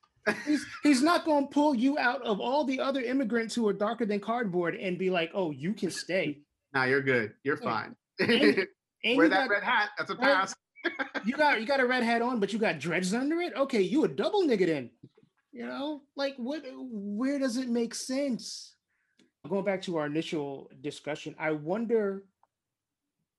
he's, 0.46 0.66
he's 0.84 1.02
not 1.02 1.26
going 1.26 1.48
to 1.48 1.54
pull 1.54 1.76
you 1.76 1.98
out 1.98 2.22
of 2.24 2.40
all 2.40 2.64
the 2.64 2.80
other 2.80 3.02
immigrants 3.02 3.56
who 3.56 3.68
are 3.68 3.74
darker 3.74 4.06
than 4.06 4.20
cardboard 4.20 4.76
and 4.76 4.98
be 4.98 5.10
like, 5.10 5.32
"Oh, 5.34 5.52
you 5.52 5.74
can 5.74 5.92
stay." 5.92 6.40
Now 6.74 6.84
you're 6.84 7.02
good. 7.02 7.34
You're 7.44 7.58
fine. 7.58 7.96
And, 8.20 8.68
and 9.04 9.18
Wear 9.18 9.30
that 9.30 9.48
got, 9.48 9.54
red 9.54 9.64
hat. 9.64 9.90
That's 9.98 10.12
a 10.12 10.16
pass. 10.16 10.56
you 11.26 11.34
got 11.34 11.60
you 11.62 11.68
got 11.68 11.80
a 11.80 11.86
red 11.86 12.04
hat 12.04 12.22
on, 12.22 12.40
but 12.40 12.54
you 12.54 12.60
got 12.60 12.80
dreads 12.80 13.14
under 13.14 13.42
it. 13.42 13.54
Okay, 13.56 13.82
you 13.82 14.04
a 14.04 14.08
double 14.08 14.44
nigga 14.44 14.68
then. 14.68 14.90
You 15.52 15.66
know, 15.66 16.02
like 16.16 16.36
what? 16.38 16.64
Where 16.74 17.40
does 17.40 17.58
it 17.58 17.70
make 17.70 17.96
sense? 17.96 18.76
Going 19.48 19.64
back 19.64 19.82
to 19.84 19.98
our 19.98 20.06
initial 20.06 20.70
discussion, 20.82 21.36
I 21.40 21.52
wonder 21.52 22.24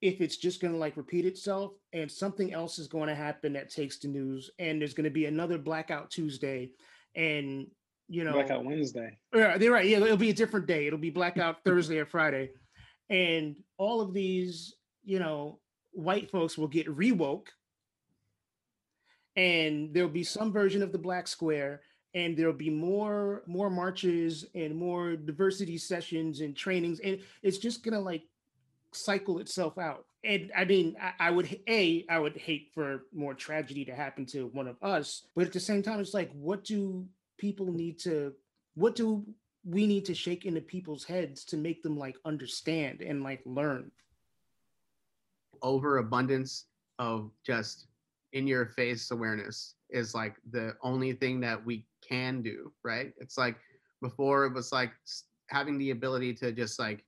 if 0.01 0.21
it's 0.21 0.37
just 0.37 0.61
going 0.61 0.73
to 0.73 0.79
like 0.79 0.97
repeat 0.97 1.27
itself 1.27 1.73
and 1.93 2.11
something 2.11 2.55
else 2.55 2.79
is 2.79 2.89
going 2.89 3.09
to 3.09 3.15
happen 3.15 3.53
that 3.53 3.71
takes 3.71 3.99
the 3.99 4.09
news 4.09 4.51
and 4.59 4.81
there's 4.81 4.95
going 4.95 5.05
to 5.05 5.11
be 5.11 5.27
another 5.27 5.59
blackout 5.59 6.11
tuesday 6.11 6.71
and 7.15 7.67
you 8.09 8.25
know 8.25 8.33
blackout 8.33 8.65
wednesday. 8.65 9.19
Yeah 9.35 9.59
they're 9.59 9.73
right 9.73 9.87
yeah 9.87 9.99
it'll 9.99 10.17
be 10.17 10.31
a 10.31 10.35
different 10.35 10.67
day. 10.67 10.87
It'll 10.87 10.99
be 10.99 11.11
blackout 11.11 11.59
thursday 11.65 11.99
or 11.99 12.07
friday. 12.07 12.51
And 13.11 13.57
all 13.77 14.01
of 14.01 14.15
these 14.15 14.75
you 15.05 15.19
know 15.19 15.59
white 15.93 16.31
folks 16.31 16.57
will 16.57 16.69
get 16.69 16.89
rewoke 16.89 17.51
and 19.37 19.93
there'll 19.93 20.09
be 20.09 20.25
some 20.25 20.53
version 20.53 20.83
of 20.83 20.93
the 20.93 20.99
black 20.99 21.29
square 21.29 21.83
and 22.15 22.37
there'll 22.37 22.53
be 22.53 22.71
more 22.71 23.43
more 23.47 23.71
marches 23.71 24.45
and 24.55 24.75
more 24.75 25.17
diversity 25.17 25.79
sessions 25.79 26.41
and 26.41 26.57
trainings 26.57 27.01
and 27.01 27.21
it's 27.43 27.59
just 27.59 27.85
gonna 27.85 28.01
like 28.01 28.23
cycle 28.93 29.39
itself 29.39 29.79
out. 29.79 30.05
And 30.25 30.51
I 30.57 30.65
mean, 30.65 30.97
I, 31.01 31.29
I, 31.29 31.31
would 31.31 31.61
a 31.69 32.05
I 32.09 32.19
would 32.19 32.37
hate 32.37 32.71
for 32.75 33.05
more 33.13 33.35
tragedy 33.35 33.85
to 33.87 33.95
happen 33.95 34.27
to 34.27 34.47
one 34.49 34.69
of 34.69 34.77
us, 34.83 35.27
but 35.35 35.47
at 35.47 35.53
the 35.53 35.61
same 35.61 35.83
time, 35.83 36.01
it's 36.01 36.15
like, 36.15 36.31
what 36.33 36.65
do 36.65 37.07
people 37.39 37.73
need 37.73 37.99
to? 38.01 38.35
What 38.75 38.97
do 38.97 39.25
we 39.65 39.87
need 39.87 40.05
to 40.07 40.15
shake 40.15 40.47
into 40.47 40.61
people's 40.61 41.05
heads 41.05 41.45
to 41.47 41.57
make 41.57 41.83
them 41.83 41.99
like 41.99 42.17
understand 42.25 43.01
and 43.01 43.23
like 43.23 43.41
learn? 43.45 43.91
Overabundance 45.63 46.67
of 46.99 47.31
just 47.45 47.87
in 48.33 48.47
your 48.47 48.67
face 48.67 49.11
awareness 49.11 49.75
is 49.91 50.15
like 50.15 50.37
the 50.51 50.75
only 50.83 51.13
thing 51.13 51.41
that 51.41 51.65
we 51.65 51.85
can 52.11 52.43
do, 52.43 52.73
right? 52.85 53.13
It's 53.19 53.39
like 53.39 53.57
before 54.03 54.45
it 54.47 54.55
was 54.55 54.73
like 54.73 54.93
having 55.49 55.79
the 55.79 55.91
ability 55.91 56.35
to 56.35 56.53
just 56.53 56.79
like 56.79 57.05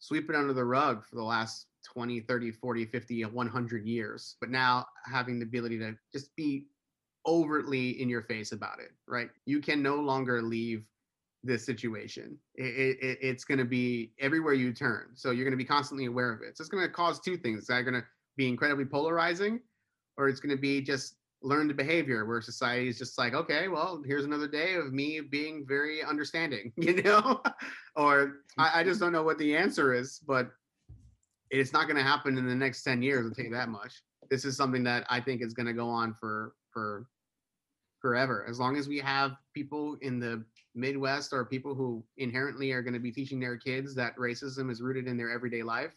sweep 0.00 0.30
it 0.30 0.36
under 0.36 0.52
the 0.52 0.64
rug 0.64 1.04
for 1.04 1.16
the 1.16 1.22
last 1.22 1.66
20, 1.92 2.20
30, 2.20 2.52
40, 2.52 2.86
50, 2.86 3.24
100 3.24 3.86
years. 3.86 4.36
But 4.40 4.50
now 4.50 4.86
having 5.04 5.38
the 5.38 5.44
ability 5.44 5.78
to 5.78 5.94
just 6.12 6.34
be 6.36 6.66
overtly 7.26 8.00
in 8.00 8.08
your 8.08 8.22
face 8.22 8.52
about 8.52 8.80
it, 8.80 8.90
right? 9.06 9.28
You 9.44 9.60
can 9.60 9.82
no 9.82 9.96
longer 9.96 10.42
leave 10.42 10.84
this 11.44 11.64
situation. 11.64 12.36
It, 12.54 12.98
it, 13.00 13.18
it's 13.20 13.44
going 13.44 13.58
to 13.58 13.64
be 13.64 14.12
everywhere 14.18 14.54
you 14.54 14.72
turn. 14.72 15.08
So 15.14 15.30
you're 15.30 15.44
going 15.44 15.52
to 15.52 15.56
be 15.56 15.64
constantly 15.64 16.06
aware 16.06 16.32
of 16.32 16.42
it. 16.42 16.56
So 16.56 16.62
it's 16.62 16.68
going 16.68 16.84
to 16.84 16.92
cause 16.92 17.20
two 17.20 17.36
things. 17.36 17.60
It's 17.60 17.70
either 17.70 17.88
going 17.90 18.00
to 18.00 18.06
be 18.36 18.48
incredibly 18.48 18.84
polarizing 18.84 19.60
or 20.16 20.28
it's 20.28 20.40
going 20.40 20.56
to 20.56 20.60
be 20.60 20.80
just 20.80 21.16
learned 21.42 21.76
behavior 21.76 22.24
where 22.24 22.40
society 22.40 22.88
is 22.88 22.98
just 22.98 23.16
like 23.16 23.32
okay 23.32 23.68
well 23.68 24.02
here's 24.04 24.24
another 24.24 24.48
day 24.48 24.74
of 24.74 24.92
me 24.92 25.20
being 25.20 25.64
very 25.66 26.02
understanding 26.02 26.72
you 26.76 27.02
know? 27.02 27.40
Or 27.94 28.38
I, 28.58 28.80
I, 28.80 28.84
just 28.84 29.00
don't 29.00 29.12
know 29.12 29.22
what 29.22 29.38
the 29.38 29.56
answer 29.56 29.94
is 29.94 30.20
but 30.26 30.50
it's 31.50 31.72
not 31.72 31.84
going 31.84 31.96
to 31.96 32.02
happen 32.02 32.36
in 32.38 32.46
the 32.46 32.54
next 32.54 32.82
10 32.82 33.02
years 33.02 33.24
i'll 33.24 33.32
tell 33.32 33.44
you 33.44 33.52
that 33.52 33.68
much. 33.68 33.94
This 34.30 34.44
is 34.44 34.56
something 34.56 34.82
that 34.84 35.06
i 35.08 35.20
think 35.20 35.42
is 35.42 35.54
going 35.54 35.66
to 35.66 35.72
go 35.72 35.88
on 35.88 36.14
for 36.18 36.54
for 36.72 37.06
forever. 38.00 38.46
As 38.48 38.60
long 38.60 38.76
as 38.76 38.86
we 38.86 38.98
have 38.98 39.32
people 39.54 39.96
in 40.02 40.20
the 40.20 40.44
midwest 40.74 41.32
or 41.32 41.44
people 41.44 41.74
who 41.74 42.04
inherently 42.16 42.70
are 42.70 42.82
going 42.82 42.94
to 42.94 43.00
be 43.00 43.10
teaching 43.10 43.40
their 43.40 43.56
kids 43.56 43.94
that 43.96 44.14
racism 44.16 44.70
is 44.70 44.80
rooted 44.80 45.08
in 45.08 45.16
their 45.16 45.30
everyday 45.30 45.62
life 45.62 45.92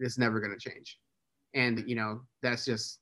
it's 0.00 0.18
never 0.18 0.40
going 0.40 0.56
to 0.56 0.70
change. 0.70 0.98
And 1.54 1.84
you 1.86 1.96
know 1.96 2.20
that's 2.42 2.64
just 2.64 3.00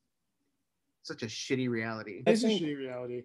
such 1.09 1.23
a 1.23 1.27
shitty 1.27 1.69
reality. 1.69 2.23
It's 2.27 2.45
a 2.45 2.47
shitty 2.47 2.77
reality. 2.77 3.23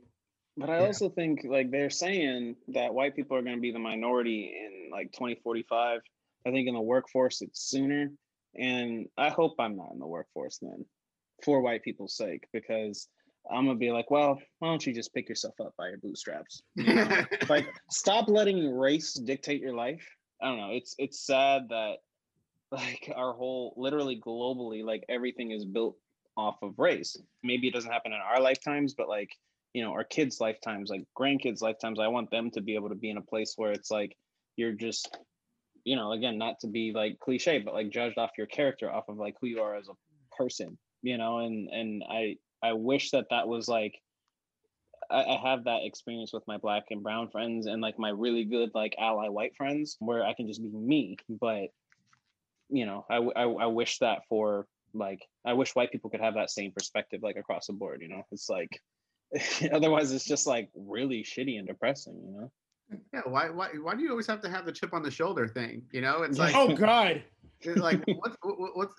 But 0.58 0.70
I 0.70 0.80
yeah. 0.80 0.86
also 0.86 1.10
think 1.10 1.42
like 1.44 1.72
they're 1.72 1.90
saying 1.90 2.56
that 2.70 2.94
white 2.94 3.16
people 3.16 3.38
are 3.38 3.42
going 3.42 3.56
to 3.56 3.62
be 3.62 3.72
the 3.72 3.80
minority 3.80 4.56
in 4.56 4.92
like 4.92 5.12
2045. 5.12 6.02
I 6.46 6.52
think 6.52 6.68
in 6.68 6.74
the 6.74 6.82
workforce 6.82 7.42
it's 7.42 7.70
sooner, 7.70 8.12
and 8.56 9.08
I 9.18 9.30
hope 9.30 9.56
I'm 9.60 9.78
not 9.78 9.92
in 9.94 10.00
the 10.00 10.08
workforce 10.08 10.60
then, 10.62 10.86
for 11.44 11.62
white 11.62 11.84
people's 11.84 12.18
sake, 12.18 12.48
because 12.52 13.08
I'm 13.52 13.66
gonna 13.66 13.78
be 13.78 13.92
like, 13.92 14.12
well, 14.12 14.40
why 14.60 14.68
don't 14.68 14.86
you 14.86 14.94
just 14.94 15.14
pick 15.14 15.30
yourself 15.30 15.56
up 15.60 15.74
by 15.78 15.90
your 15.90 15.98
bootstraps? 15.98 16.62
You 16.76 16.96
know? 16.96 17.26
like, 17.50 17.68
stop 17.90 18.28
letting 18.28 18.76
race 18.78 19.14
dictate 19.14 19.62
your 19.62 19.74
life. 19.74 20.06
I 20.42 20.48
don't 20.48 20.58
know. 20.58 20.72
It's 20.72 20.96
it's 20.98 21.26
sad 21.26 21.70
that 21.70 21.96
like 22.72 23.12
our 23.16 23.34
whole, 23.34 23.74
literally 23.78 24.20
globally, 24.20 24.84
like 24.84 25.06
everything 25.08 25.52
is 25.52 25.66
built 25.66 25.96
off 26.38 26.58
of 26.62 26.78
race. 26.78 27.18
Maybe 27.44 27.68
it 27.68 27.74
doesn't 27.74 27.92
happen 27.92 28.14
in 28.14 28.20
our 28.20 28.42
lifetimes, 28.42 28.94
but 28.94 29.08
like 29.08 29.30
you 29.74 29.84
know, 29.84 29.92
our 29.92 30.04
kids' 30.04 30.40
lifetimes, 30.40 30.90
like 30.90 31.04
grandkids' 31.18 31.62
lifetimes, 31.62 32.00
I 32.00 32.08
want 32.08 32.30
them 32.30 32.52
to 32.52 32.62
be 32.62 32.76
able 32.76 32.90
to 32.90 32.96
be 32.96 33.10
in 33.10 33.18
a 33.18 33.22
place 33.22 33.54
where 33.58 33.72
it's 33.72 33.90
like 33.90 34.16
you're 34.56 34.74
just, 34.74 35.18
you 35.84 35.96
know, 35.96 36.12
again, 36.12 36.38
not 36.38 36.60
to 36.60 36.68
be 36.68 36.92
like 36.94 37.20
cliche, 37.20 37.58
but 37.60 37.74
like 37.74 37.90
judged 37.90 38.20
off 38.20 38.38
your 38.38 38.48
character, 38.48 38.92
off 38.92 39.10
of 39.10 39.18
like 39.18 39.36
who 39.42 39.48
you 39.48 39.62
are 39.62 39.76
as 39.76 39.88
a 39.88 40.36
person, 40.38 40.78
you 41.02 41.18
know, 41.18 41.40
and 41.40 41.70
and 41.70 42.04
I 42.08 42.36
I 42.62 42.74
wish 42.74 43.12
that 43.12 43.26
that 43.32 43.48
was 43.48 43.68
like 43.68 44.00
I, 45.10 45.38
have 45.44 45.66
that 45.66 45.84
experience 45.84 46.32
with 46.34 46.48
my 46.48 46.58
black 46.58 46.86
and 46.90 47.04
brown 47.04 47.30
friends 47.30 47.68
and 47.68 47.82
like 47.82 48.00
my 48.00 48.10
really 48.10 48.46
good 48.46 48.72
like 48.74 48.96
ally 48.98 49.28
white 49.28 49.56
friends 49.56 49.98
where 50.00 50.24
I 50.24 50.34
can 50.34 50.48
just 50.48 50.62
be 50.62 50.70
me. 50.70 51.18
But 51.30 51.70
you 52.70 52.86
know, 52.86 53.06
I, 53.10 53.18
I, 53.18 53.44
I 53.44 53.66
wish 53.68 54.00
that 54.00 54.22
for 54.30 54.66
like 54.94 55.22
I 55.46 55.54
wish 55.54 55.76
white 55.76 55.92
people 55.92 56.10
could 56.10 56.22
have 56.22 56.36
that 56.36 56.50
same 56.50 56.72
perspective 56.72 57.22
like 57.24 57.38
across 57.38 57.68
the 57.68 57.74
board. 57.74 58.02
You 58.02 58.10
know, 58.10 58.24
it's 58.32 58.50
like 58.50 58.80
otherwise 59.74 60.12
it's 60.12 60.26
just 60.26 60.48
like 60.48 60.70
really 60.76 61.24
shitty 61.24 61.58
and 61.58 61.68
depressing. 61.68 62.22
You 62.26 62.42
know. 62.42 62.52
Yeah, 63.14 63.22
why, 63.26 63.50
why, 63.50 63.70
why 63.82 63.96
do 63.96 64.04
you 64.04 64.12
always 64.12 64.28
have 64.28 64.42
to 64.42 64.50
have 64.50 64.66
the 64.66 64.72
chip 64.72 64.94
on 64.94 65.02
the 65.02 65.10
shoulder 65.10 65.48
thing? 65.48 65.84
You 65.92 66.02
know, 66.02 66.24
it's 66.24 66.38
like, 66.38 66.56
oh 66.56 66.76
god, 66.76 67.24
like 67.76 68.04
what's, 68.06 68.38
what's, 68.44 68.94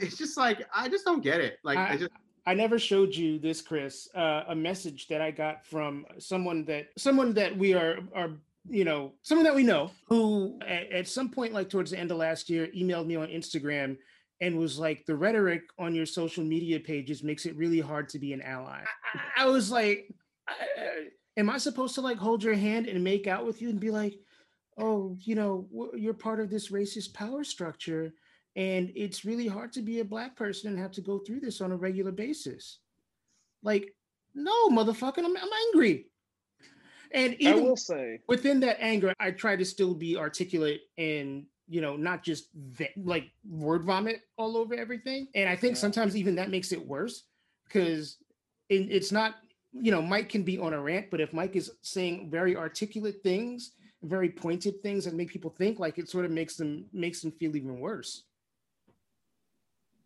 it's 0.00 0.16
just 0.16 0.36
like 0.36 0.66
I 0.74 0.88
just 0.88 1.04
don't 1.04 1.22
get 1.22 1.40
it. 1.40 1.58
Like 1.64 1.78
I, 1.78 1.92
I 1.92 1.96
just 1.96 2.10
I 2.46 2.54
never 2.54 2.78
showed 2.78 3.14
you 3.14 3.38
this, 3.38 3.60
Chris. 3.60 4.08
Uh, 4.14 4.44
a 4.48 4.54
message 4.54 5.08
that 5.08 5.20
I 5.20 5.30
got 5.30 5.66
from 5.66 6.06
someone 6.18 6.64
that 6.66 6.88
someone 6.96 7.34
that 7.34 7.56
we 7.56 7.74
are 7.74 7.98
are 8.14 8.30
you 8.68 8.84
know 8.84 9.12
someone 9.22 9.44
that 9.44 9.54
we 9.54 9.62
know 9.62 9.90
who 10.08 10.58
at, 10.66 10.90
at 10.92 11.08
some 11.08 11.30
point 11.30 11.52
like 11.52 11.68
towards 11.68 11.90
the 11.90 11.98
end 11.98 12.10
of 12.10 12.18
last 12.18 12.50
year 12.50 12.68
emailed 12.76 13.06
me 13.06 13.16
on 13.16 13.28
Instagram 13.28 13.96
and 14.40 14.58
was 14.58 14.78
like 14.78 15.04
the 15.06 15.16
rhetoric 15.16 15.62
on 15.78 15.94
your 15.94 16.06
social 16.06 16.44
media 16.44 16.78
pages 16.78 17.22
makes 17.22 17.46
it 17.46 17.56
really 17.56 17.80
hard 17.80 18.08
to 18.10 18.18
be 18.18 18.32
an 18.32 18.42
ally. 18.42 18.82
I, 19.14 19.44
I 19.44 19.46
was 19.46 19.70
like, 19.70 20.12
am 21.36 21.50
I 21.50 21.58
supposed 21.58 21.94
to 21.96 22.00
like 22.00 22.18
hold 22.18 22.42
your 22.42 22.54
hand 22.54 22.86
and 22.86 23.02
make 23.02 23.26
out 23.26 23.44
with 23.44 23.60
you 23.60 23.68
and 23.68 23.80
be 23.80 23.90
like, 23.90 24.18
oh, 24.78 25.16
you 25.20 25.34
know, 25.34 25.66
you're 25.96 26.14
part 26.14 26.40
of 26.40 26.50
this 26.50 26.70
racist 26.70 27.14
power 27.14 27.42
structure 27.42 28.12
and 28.56 28.92
it's 28.94 29.24
really 29.24 29.46
hard 29.46 29.72
to 29.72 29.82
be 29.82 30.00
a 30.00 30.04
black 30.04 30.36
person 30.36 30.70
and 30.70 30.78
have 30.78 30.92
to 30.92 31.00
go 31.00 31.18
through 31.18 31.40
this 31.40 31.60
on 31.60 31.72
a 31.72 31.76
regular 31.76 32.12
basis. 32.12 32.78
Like, 33.62 33.94
no, 34.34 34.68
motherfucker, 34.68 35.18
I'm, 35.18 35.36
I'm 35.36 35.48
angry. 35.68 36.06
And 37.12 37.34
even 37.38 37.58
I 37.58 37.62
will 37.62 37.76
say 37.76 38.20
within 38.28 38.60
that 38.60 38.78
anger, 38.80 39.14
I 39.18 39.30
try 39.30 39.56
to 39.56 39.64
still 39.64 39.94
be 39.94 40.16
articulate 40.16 40.82
and 40.98 41.46
you 41.68 41.80
know 41.80 41.96
not 41.96 42.22
just 42.22 42.48
like 42.96 43.30
word 43.48 43.84
vomit 43.84 44.22
all 44.36 44.56
over 44.56 44.74
everything. 44.74 45.28
And 45.34 45.48
I 45.48 45.56
think 45.56 45.74
yeah. 45.74 45.80
sometimes 45.80 46.16
even 46.16 46.34
that 46.36 46.50
makes 46.50 46.72
it 46.72 46.84
worse 46.84 47.24
because 47.64 48.16
it, 48.68 48.88
it's 48.90 49.12
not 49.12 49.36
you 49.72 49.90
know 49.90 50.02
Mike 50.02 50.28
can 50.28 50.42
be 50.42 50.58
on 50.58 50.72
a 50.72 50.80
rant, 50.80 51.10
but 51.10 51.20
if 51.20 51.32
Mike 51.32 51.56
is 51.56 51.70
saying 51.82 52.30
very 52.30 52.56
articulate 52.56 53.22
things, 53.22 53.72
very 54.02 54.30
pointed 54.30 54.82
things 54.82 55.04
that 55.04 55.14
make 55.14 55.28
people 55.28 55.50
think, 55.50 55.78
like 55.78 55.98
it 55.98 56.08
sort 56.08 56.24
of 56.24 56.30
makes 56.30 56.56
them 56.56 56.86
makes 56.92 57.20
them 57.20 57.32
feel 57.32 57.54
even 57.56 57.80
worse. 57.80 58.24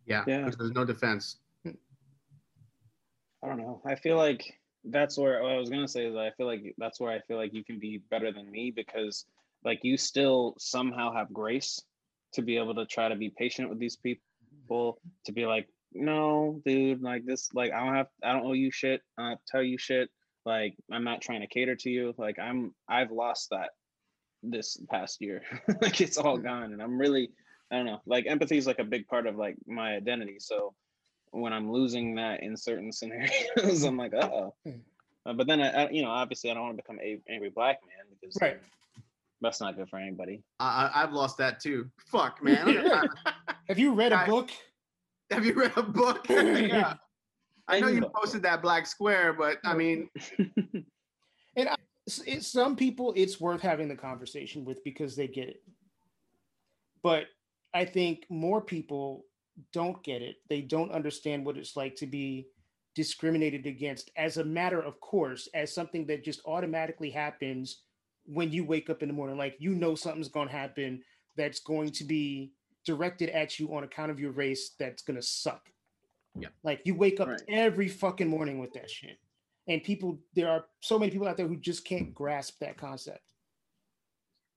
Yeah, 0.05 0.23
yeah. 0.27 0.49
There's 0.57 0.71
no 0.71 0.83
defense. 0.83 1.37
I 1.65 3.47
don't 3.47 3.57
know. 3.57 3.81
I 3.85 3.95
feel 3.95 4.17
like 4.17 4.59
that's 4.85 5.17
where 5.17 5.41
what 5.41 5.51
I 5.51 5.57
was 5.57 5.69
gonna 5.69 5.87
say 5.87 6.05
is 6.05 6.15
I 6.15 6.31
feel 6.31 6.45
like 6.45 6.73
that's 6.77 6.99
where 6.99 7.11
I 7.11 7.19
feel 7.19 7.37
like 7.37 7.53
you 7.53 7.63
can 7.63 7.79
be 7.79 8.01
better 8.09 8.31
than 8.31 8.49
me 8.51 8.71
because 8.71 9.25
like 9.65 9.79
you 9.83 9.97
still 9.97 10.55
somehow 10.57 11.13
have 11.13 11.31
grace 11.33 11.81
to 12.33 12.41
be 12.41 12.57
able 12.57 12.75
to 12.75 12.85
try 12.85 13.09
to 13.09 13.15
be 13.15 13.29
patient 13.29 13.69
with 13.69 13.79
these 13.79 13.97
people 13.97 14.99
to 15.25 15.31
be 15.31 15.45
like 15.45 15.67
no 15.93 16.59
dude 16.65 17.01
like 17.01 17.25
this 17.25 17.49
like 17.53 17.71
i 17.71 17.85
don't 17.85 17.95
have 17.95 18.07
i 18.23 18.33
don't 18.33 18.45
owe 18.45 18.53
you 18.53 18.71
shit 18.71 19.01
i 19.17 19.29
don't 19.29 19.39
tell 19.47 19.61
you 19.61 19.77
shit 19.77 20.09
like 20.45 20.75
i'm 20.91 21.03
not 21.03 21.21
trying 21.21 21.41
to 21.41 21.47
cater 21.47 21.75
to 21.75 21.89
you 21.89 22.13
like 22.17 22.39
i'm 22.39 22.73
i've 22.89 23.11
lost 23.11 23.49
that 23.51 23.69
this 24.41 24.77
past 24.89 25.21
year 25.21 25.43
like 25.81 26.01
it's 26.01 26.17
all 26.17 26.37
gone 26.37 26.73
and 26.73 26.81
i'm 26.81 26.97
really 26.97 27.29
I 27.73 27.77
don't 27.77 27.85
know. 27.87 28.01
Like 28.05 28.27
empathy 28.27 28.57
is 28.57 28.67
like 28.67 28.77
a 28.77 28.83
big 28.83 29.07
part 29.07 29.25
of 29.25 29.35
like 29.35 29.57
my 29.65 29.95
identity. 29.95 30.37
So 30.39 30.75
when 31.31 31.53
I'm 31.53 31.71
losing 31.71 32.15
that 32.15 32.43
in 32.43 32.55
certain 32.55 32.91
scenarios, 32.91 33.83
I'm 33.83 33.97
like, 33.97 34.13
uh 34.13 34.29
oh. 34.31 34.53
Uh, 35.25 35.33
but 35.33 35.47
then 35.47 35.61
I, 35.61 35.85
I, 35.85 35.89
you 35.89 36.03
know, 36.03 36.09
obviously, 36.09 36.51
I 36.51 36.53
don't 36.53 36.63
want 36.63 36.77
to 36.77 36.83
become 36.83 36.99
a 36.99 37.19
angry 37.29 37.49
black 37.49 37.79
man 37.87 38.05
because 38.11 38.37
right. 38.41 38.59
That's 39.43 39.61
not 39.61 39.75
good 39.75 39.89
for 39.89 39.99
anybody. 39.99 40.41
I, 40.59 40.89
I've 40.93 41.11
lost 41.11 41.37
that 41.37 41.59
too. 41.59 41.89
Fuck, 42.07 42.41
man. 42.41 43.07
have 43.67 43.77
you 43.77 43.93
read 43.93 44.13
a 44.13 44.25
book? 44.25 44.49
Have 45.29 45.45
you 45.45 45.53
read 45.53 45.73
a 45.75 45.83
book? 45.83 46.25
yeah. 46.29 46.95
I 47.67 47.79
know 47.79 47.87
you 47.87 48.09
posted 48.15 48.43
that 48.43 48.61
black 48.61 48.87
square, 48.87 49.33
but 49.33 49.57
I 49.63 49.73
mean, 49.73 50.09
and 51.55 51.69
I, 51.69 51.75
it's, 52.05 52.47
some 52.47 52.75
people 52.75 53.13
it's 53.15 53.39
worth 53.39 53.61
having 53.61 53.87
the 53.87 53.95
conversation 53.95 54.65
with 54.65 54.83
because 54.83 55.15
they 55.15 55.27
get 55.27 55.49
it. 55.49 55.63
But 57.03 57.25
I 57.73 57.85
think 57.85 58.25
more 58.29 58.61
people 58.61 59.25
don't 59.71 60.01
get 60.03 60.21
it. 60.21 60.37
They 60.49 60.61
don't 60.61 60.91
understand 60.91 61.45
what 61.45 61.57
it's 61.57 61.75
like 61.75 61.95
to 61.97 62.07
be 62.07 62.47
discriminated 62.95 63.65
against 63.65 64.11
as 64.17 64.37
a 64.37 64.43
matter 64.43 64.81
of 64.81 64.99
course, 64.99 65.47
as 65.53 65.73
something 65.73 66.05
that 66.07 66.23
just 66.23 66.41
automatically 66.45 67.09
happens 67.09 67.81
when 68.25 68.51
you 68.51 68.63
wake 68.63 68.89
up 68.89 69.01
in 69.01 69.09
the 69.09 69.13
morning. 69.13 69.37
Like 69.37 69.55
you 69.59 69.75
know 69.75 69.95
something's 69.95 70.29
going 70.29 70.47
to 70.47 70.53
happen 70.53 71.01
that's 71.35 71.59
going 71.59 71.91
to 71.91 72.03
be 72.03 72.51
directed 72.85 73.29
at 73.29 73.59
you 73.59 73.73
on 73.75 73.83
account 73.83 74.11
of 74.11 74.19
your 74.19 74.31
race 74.31 74.71
that's 74.79 75.03
going 75.03 75.15
to 75.15 75.25
suck. 75.25 75.69
Yeah. 76.35 76.49
Like 76.63 76.81
you 76.85 76.95
wake 76.95 77.19
up 77.19 77.27
right. 77.27 77.41
every 77.47 77.87
fucking 77.87 78.27
morning 78.27 78.59
with 78.59 78.73
that 78.73 78.89
shit. 78.89 79.17
And 79.67 79.81
people, 79.83 80.19
there 80.35 80.49
are 80.49 80.65
so 80.81 80.99
many 80.99 81.11
people 81.11 81.27
out 81.27 81.37
there 81.37 81.47
who 81.47 81.55
just 81.55 81.85
can't 81.85 82.13
grasp 82.13 82.59
that 82.59 82.77
concept. 82.77 83.33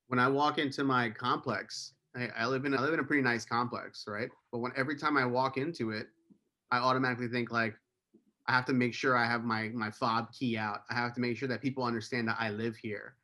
When 0.09 0.19
I 0.19 0.29
walk 0.29 0.59
into 0.59 0.85
my 0.85 1.11
complex, 1.11 1.93
I, 2.17 2.29
I 2.37 2.47
live 2.47 2.65
in 2.65 2.75
I 2.75 2.81
live 2.81 2.95
in 2.95 3.01
a 3.01 3.05
pretty 3.05 3.23
nice 3.23 3.45
complex, 3.45 4.05
right? 4.07 4.29
But 4.51 4.59
when 4.59 4.73
every 4.77 4.97
time 4.97 5.17
I 5.17 5.27
walk 5.27 5.59
into 5.59 5.91
it, 5.91 6.07
I 6.71 6.79
automatically 6.79 7.29
think 7.29 7.51
like 7.51 7.75
I 8.47 8.53
have 8.53 8.65
to 8.67 8.73
make 8.73 8.95
sure 8.95 9.17
I 9.17 9.27
have 9.27 9.45
my 9.45 9.69
my 9.75 9.91
fob 9.91 10.33
key 10.33 10.57
out. 10.57 10.83
I 10.91 10.95
have 10.95 11.13
to 11.15 11.21
make 11.21 11.37
sure 11.37 11.49
that 11.49 11.61
people 11.61 11.85
understand 11.85 12.29
that 12.29 12.37
I 12.39 12.51
live 12.51 12.77
here. 12.77 13.17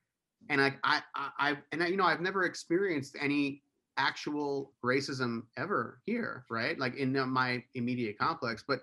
And 0.49 0.61
I 0.61 0.75
I 0.85 1.03
I 1.15 1.57
and 1.73 1.83
I, 1.83 1.87
you 1.87 1.97
know 1.97 2.05
I've 2.05 2.21
never 2.21 2.45
experienced 2.45 3.17
any 3.21 3.63
actual 3.97 4.73
racism 4.85 5.43
ever 5.57 6.01
here, 6.07 6.45
right? 6.51 6.79
Like 6.79 6.97
in 6.97 7.17
uh, 7.17 7.27
my 7.27 7.63
immediate 7.75 8.19
complex, 8.19 8.65
but 8.67 8.81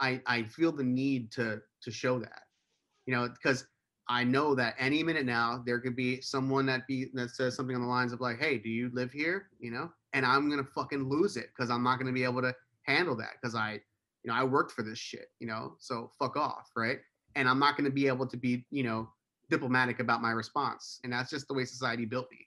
I 0.00 0.20
I 0.26 0.44
feel 0.44 0.72
the 0.72 0.84
need 0.84 1.30
to 1.32 1.60
to 1.82 1.90
show 1.90 2.18
that. 2.18 2.42
You 3.06 3.14
know, 3.14 3.28
because 3.28 3.66
I 4.08 4.24
know 4.24 4.54
that 4.54 4.74
any 4.78 5.02
minute 5.02 5.26
now 5.26 5.62
there 5.64 5.80
could 5.80 5.96
be 5.96 6.20
someone 6.20 6.66
that 6.66 6.86
be 6.86 7.06
that 7.14 7.30
says 7.30 7.54
something 7.54 7.74
on 7.74 7.82
the 7.82 7.88
lines 7.88 8.12
of 8.12 8.20
like, 8.20 8.38
"Hey, 8.38 8.58
do 8.58 8.68
you 8.68 8.90
live 8.92 9.12
here?" 9.12 9.48
You 9.58 9.70
know, 9.70 9.92
and 10.12 10.26
I'm 10.26 10.50
gonna 10.50 10.64
fucking 10.64 11.08
lose 11.08 11.36
it 11.36 11.50
because 11.54 11.70
I'm 11.70 11.82
not 11.82 11.98
gonna 11.98 12.12
be 12.12 12.24
able 12.24 12.42
to 12.42 12.54
handle 12.82 13.16
that 13.16 13.34
because 13.40 13.54
I, 13.54 13.80
you 14.22 14.30
know, 14.30 14.34
I 14.34 14.44
worked 14.44 14.72
for 14.72 14.82
this 14.82 14.98
shit. 14.98 15.30
You 15.40 15.46
know, 15.46 15.76
so 15.78 16.10
fuck 16.18 16.36
off, 16.36 16.70
right? 16.76 17.00
And 17.34 17.48
I'm 17.48 17.58
not 17.58 17.76
gonna 17.76 17.90
be 17.90 18.06
able 18.08 18.26
to 18.26 18.36
be, 18.36 18.66
you 18.70 18.82
know, 18.82 19.08
diplomatic 19.50 20.00
about 20.00 20.22
my 20.22 20.30
response, 20.30 21.00
and 21.04 21.12
that's 21.12 21.30
just 21.30 21.48
the 21.48 21.54
way 21.54 21.64
society 21.64 22.04
built 22.04 22.28
me, 22.30 22.46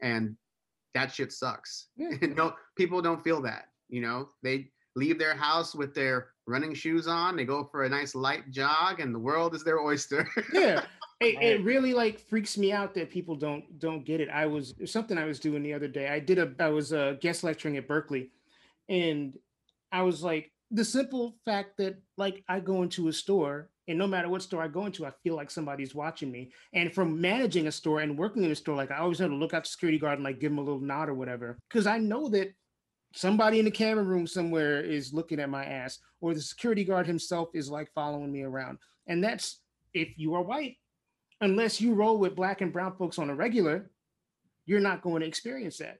and 0.00 0.36
that 0.94 1.12
shit 1.12 1.32
sucks. 1.32 1.88
no, 1.96 2.54
people 2.76 3.02
don't 3.02 3.22
feel 3.22 3.40
that. 3.42 3.66
You 3.88 4.00
know, 4.00 4.28
they 4.42 4.70
leave 4.96 5.18
their 5.18 5.34
house 5.34 5.74
with 5.74 5.94
their 5.94 6.28
running 6.46 6.74
shoes 6.74 7.06
on. 7.06 7.36
They 7.36 7.44
go 7.44 7.64
for 7.64 7.84
a 7.84 7.88
nice 7.88 8.14
light 8.14 8.50
jog, 8.50 9.00
and 9.00 9.14
the 9.14 9.18
world 9.18 9.54
is 9.54 9.64
their 9.64 9.80
oyster. 9.80 10.28
yeah, 10.52 10.84
it, 11.20 11.42
it, 11.42 11.64
really 11.64 11.94
like 11.94 12.20
freaks 12.20 12.56
me 12.56 12.72
out 12.72 12.94
that 12.94 13.10
people 13.10 13.36
don't 13.36 13.78
don't 13.78 14.04
get 14.04 14.20
it. 14.20 14.28
I 14.28 14.46
was 14.46 14.74
something 14.86 15.18
I 15.18 15.24
was 15.24 15.40
doing 15.40 15.62
the 15.62 15.74
other 15.74 15.88
day. 15.88 16.08
I 16.08 16.18
did 16.18 16.38
a 16.38 16.52
I 16.58 16.68
was 16.68 16.92
uh, 16.92 17.16
guest 17.20 17.44
lecturing 17.44 17.76
at 17.76 17.88
Berkeley, 17.88 18.30
and 18.88 19.38
I 19.92 20.02
was 20.02 20.22
like 20.22 20.50
the 20.70 20.84
simple 20.84 21.36
fact 21.44 21.76
that 21.78 21.96
like 22.16 22.44
I 22.48 22.60
go 22.60 22.82
into 22.82 23.08
a 23.08 23.12
store 23.12 23.70
and 23.90 23.98
no 23.98 24.06
matter 24.06 24.28
what 24.28 24.40
store 24.42 24.62
I 24.62 24.68
go 24.68 24.86
into, 24.86 25.04
I 25.04 25.10
feel 25.22 25.34
like 25.34 25.50
somebody's 25.50 25.94
watching 25.94 26.30
me. 26.30 26.52
And 26.72 26.94
from 26.94 27.20
managing 27.20 27.66
a 27.66 27.72
store 27.72 28.00
and 28.00 28.16
working 28.16 28.44
in 28.44 28.50
a 28.52 28.54
store, 28.54 28.76
like 28.76 28.92
I 28.92 28.98
always 28.98 29.18
have 29.18 29.30
to 29.30 29.34
look 29.34 29.52
out 29.52 29.64
the 29.64 29.68
security 29.68 29.98
guard 29.98 30.18
and 30.18 30.24
like 30.24 30.38
give 30.38 30.52
him 30.52 30.58
a 30.58 30.62
little 30.62 30.80
nod 30.80 31.08
or 31.08 31.14
whatever, 31.14 31.58
because 31.68 31.88
I 31.88 31.98
know 31.98 32.28
that 32.28 32.54
somebody 33.14 33.58
in 33.58 33.64
the 33.64 33.70
camera 33.70 34.04
room 34.04 34.26
somewhere 34.26 34.80
is 34.80 35.12
looking 35.12 35.40
at 35.40 35.50
my 35.50 35.64
ass 35.64 35.98
or 36.20 36.32
the 36.32 36.40
security 36.40 36.84
guard 36.84 37.06
himself 37.06 37.48
is 37.52 37.68
like 37.68 37.90
following 37.92 38.30
me 38.30 38.42
around 38.42 38.78
and 39.08 39.22
that's 39.24 39.58
if 39.92 40.10
you 40.16 40.34
are 40.34 40.42
white 40.42 40.76
unless 41.40 41.80
you 41.80 41.92
roll 41.92 42.18
with 42.18 42.36
black 42.36 42.60
and 42.60 42.72
brown 42.72 42.94
folks 42.96 43.18
on 43.18 43.28
a 43.28 43.34
regular 43.34 43.90
you're 44.64 44.78
not 44.78 45.02
going 45.02 45.22
to 45.22 45.26
experience 45.26 45.78
that 45.78 45.98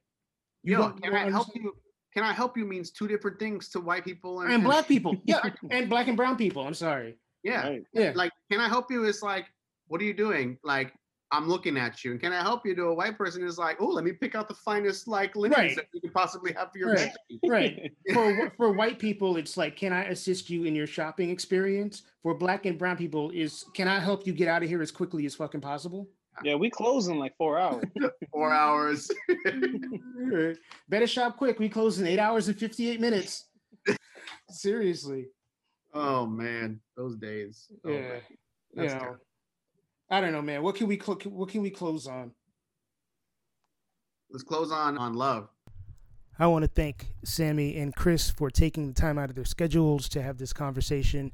you 0.63 0.79
Yo, 0.79 0.91
can 0.91 1.13
i 1.13 1.29
help 1.29 1.49
you 1.53 1.75
can 2.13 2.25
I 2.25 2.33
help 2.33 2.57
you 2.57 2.65
means 2.65 2.91
two 2.91 3.07
different 3.07 3.39
things 3.39 3.69
to 3.71 3.81
white 3.81 4.05
people 4.05 4.41
and, 4.41 4.53
and 4.53 4.65
black 4.65 4.89
people. 4.89 5.17
Yeah, 5.25 5.41
and 5.71 5.89
black 5.89 6.09
and 6.09 6.17
brown 6.17 6.37
people. 6.37 6.67
I'm 6.67 6.75
sorry. 6.75 7.17
Yeah, 7.43 7.69
Right. 7.69 7.83
Yeah. 7.93 8.13
like 8.15 8.33
can 8.51 8.61
I 8.61 8.69
help 8.69 8.91
you? 8.91 9.05
Is 9.05 9.23
like, 9.23 9.47
what 9.89 10.01
are 10.01 10.05
you 10.05 10.15
doing? 10.15 10.59
Like, 10.65 10.93
I'm 11.33 11.49
looking 11.49 11.77
at 11.77 12.05
you. 12.05 12.11
And 12.11 12.21
can 12.21 12.33
I 12.33 12.41
help 12.43 12.67
you? 12.67 12.75
To 12.75 12.85
a 12.87 12.95
white 12.95 13.17
person 13.17 13.45
is 13.45 13.57
like, 13.57 13.81
oh, 13.81 13.87
let 13.87 14.05
me 14.05 14.13
pick 14.13 14.35
out 14.35 14.49
the 14.49 14.55
finest 14.55 15.07
like 15.07 15.37
linens 15.37 15.57
Right. 15.59 15.77
that 15.77 15.87
you 15.95 16.01
could 16.01 16.13
possibly 16.13 16.53
have 16.55 16.73
for 16.73 16.79
your 16.79 16.93
Right. 16.95 17.13
Right. 17.47 17.93
For 18.15 18.53
for 18.57 18.73
white 18.73 18.99
people, 18.99 19.37
it's 19.37 19.57
like, 19.57 19.77
can 19.77 19.93
I 19.93 20.05
assist 20.07 20.51
you 20.51 20.65
in 20.65 20.75
your 20.75 20.87
shopping 20.89 21.31
experience? 21.31 22.03
For 22.23 22.35
black 22.35 22.67
and 22.67 22.77
brown 22.79 22.97
people, 22.97 23.31
is 23.31 23.65
can 23.75 23.87
I 23.89 24.01
help 24.01 24.27
you 24.27 24.33
get 24.33 24.49
out 24.49 24.63
of 24.63 24.69
here 24.69 24.83
as 24.83 24.91
quickly 24.91 25.25
as 25.27 25.35
fucking 25.35 25.61
possible? 25.61 26.09
yeah, 26.45 26.55
we 26.55 26.71
close 26.71 27.09
in 27.09 27.19
like 27.19 27.37
four 27.37 27.59
hours. 27.59 27.85
Four 28.33 28.53
hours. 28.53 29.11
Better 30.89 31.07
shop 31.07 31.37
quick. 31.37 31.59
We 31.59 31.69
close 31.69 32.01
in 32.01 32.07
eight 32.07 32.19
hours 32.19 32.49
and 32.49 32.59
58 32.59 33.01
minutes. 33.01 33.47
Seriously. 34.51 35.27
Oh 35.95 36.27
man, 36.27 36.81
those 36.97 37.17
days. 37.17 37.69
Oh, 37.85 37.91
Yeah. 37.91 38.15
You 38.73 38.83
That's 38.83 38.95
know, 38.95 39.01
terrible. 39.01 39.25
I 40.11 40.21
don't 40.21 40.33
know, 40.33 40.43
man. 40.43 40.63
What 40.63 40.75
can 40.75 40.87
we 40.87 40.99
cl- 40.99 41.19
what 41.25 41.49
can 41.49 41.63
we 41.63 41.71
close 41.71 42.07
on? 42.07 42.33
Let's 44.31 44.45
close 44.45 44.71
on 44.71 44.97
on 44.99 45.15
love. 45.15 45.49
I 46.39 46.47
want 46.47 46.63
to 46.63 46.69
thank 46.69 47.13
Sammy 47.25 47.77
and 47.77 47.95
Chris 47.95 48.31
for 48.31 48.51
taking 48.51 48.87
the 48.87 48.95
time 48.95 49.19
out 49.19 49.29
of 49.29 49.37
their 49.37 49.45
schedules 49.45 50.09
to 50.11 50.23
have 50.23 50.39
this 50.39 50.53
conversation. 50.53 51.33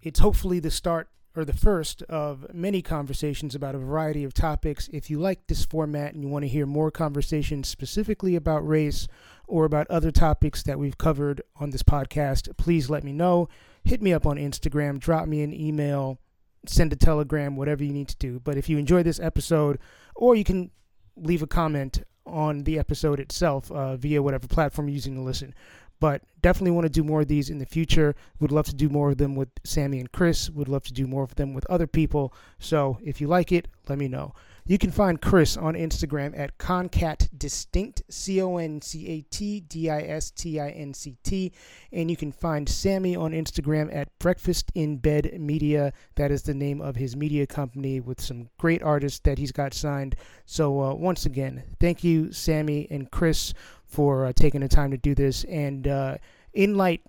It's 0.00 0.20
hopefully 0.20 0.60
the 0.60 0.70
start 0.70 1.08
or 1.36 1.44
the 1.44 1.52
first 1.52 2.02
of 2.04 2.46
many 2.54 2.80
conversations 2.80 3.54
about 3.54 3.74
a 3.74 3.78
variety 3.78 4.24
of 4.24 4.32
topics. 4.32 4.88
If 4.92 5.10
you 5.10 5.18
like 5.20 5.46
this 5.46 5.64
format 5.64 6.14
and 6.14 6.22
you 6.22 6.28
want 6.28 6.44
to 6.44 6.48
hear 6.48 6.66
more 6.66 6.90
conversations 6.90 7.68
specifically 7.68 8.34
about 8.34 8.66
race 8.66 9.08
or 9.48 9.64
about 9.64 9.86
other 9.88 10.10
topics 10.10 10.62
that 10.62 10.78
we've 10.78 10.98
covered 10.98 11.42
on 11.56 11.70
this 11.70 11.82
podcast, 11.82 12.56
please 12.56 12.88
let 12.88 13.02
me 13.02 13.12
know. 13.12 13.48
Hit 13.84 14.02
me 14.02 14.12
up 14.12 14.26
on 14.26 14.36
Instagram, 14.36 14.98
drop 14.98 15.26
me 15.26 15.42
an 15.42 15.52
email, 15.52 16.18
send 16.66 16.92
a 16.92 16.96
telegram, 16.96 17.56
whatever 17.56 17.82
you 17.82 17.92
need 17.92 18.08
to 18.08 18.16
do. 18.16 18.38
But 18.38 18.56
if 18.56 18.68
you 18.68 18.78
enjoy 18.78 19.02
this 19.02 19.18
episode, 19.18 19.78
or 20.14 20.36
you 20.36 20.44
can 20.44 20.70
leave 21.16 21.42
a 21.42 21.46
comment 21.46 22.02
on 22.26 22.64
the 22.64 22.78
episode 22.78 23.18
itself 23.20 23.70
uh, 23.70 23.96
via 23.96 24.22
whatever 24.22 24.46
platform 24.46 24.88
you're 24.88 24.94
using 24.94 25.14
to 25.14 25.22
listen. 25.22 25.54
But 26.00 26.22
definitely 26.42 26.70
want 26.72 26.84
to 26.84 26.90
do 26.90 27.02
more 27.02 27.22
of 27.22 27.28
these 27.28 27.50
in 27.50 27.58
the 27.58 27.66
future. 27.66 28.14
Would 28.38 28.52
love 28.52 28.66
to 28.66 28.74
do 28.74 28.88
more 28.88 29.10
of 29.10 29.18
them 29.18 29.34
with 29.34 29.48
Sammy 29.64 29.98
and 29.98 30.12
Chris. 30.12 30.48
Would 30.50 30.68
love 30.68 30.84
to 30.84 30.92
do 30.92 31.08
more 31.08 31.24
of 31.24 31.34
them 31.34 31.54
with 31.54 31.66
other 31.66 31.88
people. 31.88 32.32
So 32.60 32.98
if 33.02 33.20
you 33.20 33.26
like 33.26 33.50
it, 33.50 33.66
let 33.88 33.98
me 33.98 34.06
know. 34.06 34.32
You 34.68 34.76
can 34.76 34.90
find 34.90 35.18
Chris 35.18 35.56
on 35.56 35.72
Instagram 35.72 36.38
at 36.38 36.58
Concat 36.58 37.30
Distinct, 37.38 38.02
C 38.10 38.42
O 38.42 38.58
N 38.58 38.82
C 38.82 39.08
A 39.08 39.22
T 39.22 39.60
D 39.60 39.88
I 39.88 40.02
S 40.02 40.30
T 40.30 40.60
I 40.60 40.68
N 40.68 40.92
C 40.92 41.16
T. 41.22 41.52
And 41.90 42.10
you 42.10 42.18
can 42.18 42.30
find 42.30 42.68
Sammy 42.68 43.16
on 43.16 43.32
Instagram 43.32 43.88
at 43.96 44.10
Breakfast 44.18 44.70
in 44.74 44.98
Bed 44.98 45.40
Media. 45.40 45.94
That 46.16 46.30
is 46.30 46.42
the 46.42 46.52
name 46.52 46.82
of 46.82 46.96
his 46.96 47.16
media 47.16 47.46
company 47.46 48.00
with 48.00 48.20
some 48.20 48.50
great 48.58 48.82
artists 48.82 49.20
that 49.20 49.38
he's 49.38 49.52
got 49.52 49.72
signed. 49.72 50.16
So, 50.44 50.82
uh, 50.82 50.92
once 50.92 51.24
again, 51.24 51.62
thank 51.80 52.04
you, 52.04 52.30
Sammy 52.30 52.86
and 52.90 53.10
Chris, 53.10 53.54
for 53.86 54.26
uh, 54.26 54.34
taking 54.34 54.60
the 54.60 54.68
time 54.68 54.90
to 54.90 54.98
do 54.98 55.14
this. 55.14 55.44
And 55.44 55.88
uh, 55.88 56.18
in 56.52 56.76
light 56.76 57.00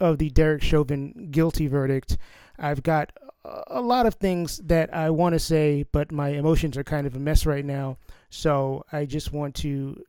of 0.00 0.18
the 0.18 0.30
Derek 0.30 0.60
Chauvin 0.60 1.28
guilty 1.30 1.68
verdict, 1.68 2.18
I've 2.58 2.82
got 2.82 3.12
a- 3.44 3.80
lot 3.80 4.06
of 4.06 4.14
things 4.14 4.58
that 4.58 4.94
I 4.94 5.10
want 5.10 5.34
to 5.34 5.38
say, 5.38 5.84
but 5.92 6.12
my 6.12 6.30
emotions 6.30 6.76
are 6.76 6.84
kind 6.84 7.06
of 7.06 7.16
a 7.16 7.18
mess 7.18 7.46
right 7.46 7.64
now. 7.64 7.98
So, 8.28 8.84
I 8.92 9.06
just 9.06 9.32
want 9.32 9.54
to 9.56 10.02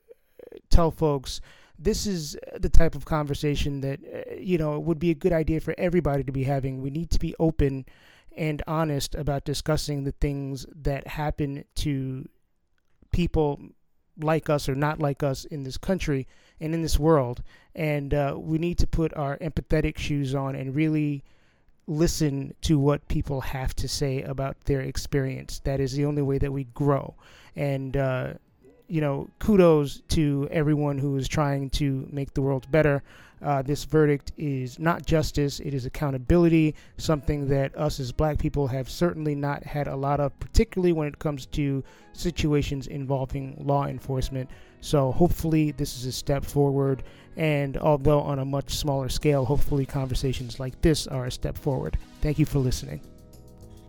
uh, 0.51 0.57
tell 0.69 0.91
folks 0.91 1.41
this 1.81 2.05
is 2.05 2.37
the 2.59 2.69
type 2.69 2.93
of 2.93 3.05
conversation 3.05 3.81
that, 3.81 3.99
uh, 4.03 4.35
you 4.35 4.57
know, 4.57 4.79
would 4.79 4.99
be 4.99 5.09
a 5.09 5.15
good 5.15 5.33
idea 5.33 5.59
for 5.59 5.73
everybody 5.77 6.23
to 6.23 6.31
be 6.31 6.43
having. 6.43 6.81
We 6.81 6.91
need 6.91 7.09
to 7.11 7.19
be 7.19 7.33
open 7.39 7.85
and 8.37 8.61
honest 8.67 9.15
about 9.15 9.45
discussing 9.45 10.03
the 10.03 10.13
things 10.13 10.65
that 10.75 11.07
happen 11.07 11.65
to 11.75 12.29
people 13.11 13.59
like 14.19 14.49
us 14.49 14.69
or 14.69 14.75
not 14.75 14.99
like 14.99 15.23
us 15.23 15.45
in 15.45 15.63
this 15.63 15.77
country 15.77 16.27
and 16.59 16.73
in 16.73 16.81
this 16.81 16.99
world. 16.99 17.41
And 17.73 18.13
uh, 18.13 18.35
we 18.37 18.57
need 18.57 18.77
to 18.79 18.87
put 18.87 19.13
our 19.15 19.37
empathetic 19.39 19.97
shoes 19.97 20.35
on 20.35 20.55
and 20.55 20.75
really 20.75 21.23
listen 21.91 22.55
to 22.61 22.80
what 22.80 23.05
people 23.09 23.41
have 23.41 23.76
to 23.76 23.88
say 23.88 24.22
about 24.22 24.55
their 24.63 24.81
experience. 24.81 25.59
That 25.65 25.81
is 25.81 25.91
the 25.91 26.05
only 26.05 26.22
way 26.22 26.38
that 26.38 26.51
we 26.51 26.63
grow. 26.73 27.15
And, 27.55 27.97
uh, 27.97 28.34
you 28.88 29.01
know, 29.01 29.30
kudos 29.39 30.01
to 30.09 30.47
everyone 30.51 30.97
who 30.97 31.18
is 31.18 31.27
trying 31.27 31.69
to 31.72 32.07
make 32.09 32.34
the 32.34 32.41
world 32.41 32.72
better. 32.72 33.03
Uh, 33.41 33.61
this 33.61 33.84
verdict 33.84 34.31
is 34.38 34.80
not 34.80 35.05
justice, 35.05 35.59
it 35.59 35.73
is 35.73 35.85
accountability, 35.85 36.76
something 36.97 37.47
that 37.49 37.76
us 37.76 37.99
as 37.99 38.11
black 38.11 38.38
people 38.38 38.68
have 38.68 38.89
certainly 38.89 39.35
not 39.35 39.63
had 39.63 39.88
a 39.88 39.95
lot 39.95 40.19
of, 40.19 40.39
particularly 40.39 40.93
when 40.93 41.07
it 41.07 41.19
comes 41.19 41.45
to 41.47 41.84
situations 42.13 42.88
involving 42.88 43.55
law 43.59 43.85
enforcement. 43.85 44.49
So 44.81 45.11
hopefully, 45.11 45.71
this 45.71 45.97
is 45.97 46.05
a 46.05 46.11
step 46.11 46.43
forward. 46.43 47.03
And 47.37 47.77
although 47.77 48.19
on 48.19 48.39
a 48.39 48.45
much 48.45 48.75
smaller 48.75 49.07
scale, 49.07 49.45
hopefully, 49.45 49.85
conversations 49.85 50.59
like 50.59 50.81
this 50.81 51.07
are 51.07 51.25
a 51.25 51.31
step 51.31 51.57
forward. 51.57 51.97
Thank 52.21 52.39
you 52.39 52.45
for 52.45 52.59
listening. 52.59 53.01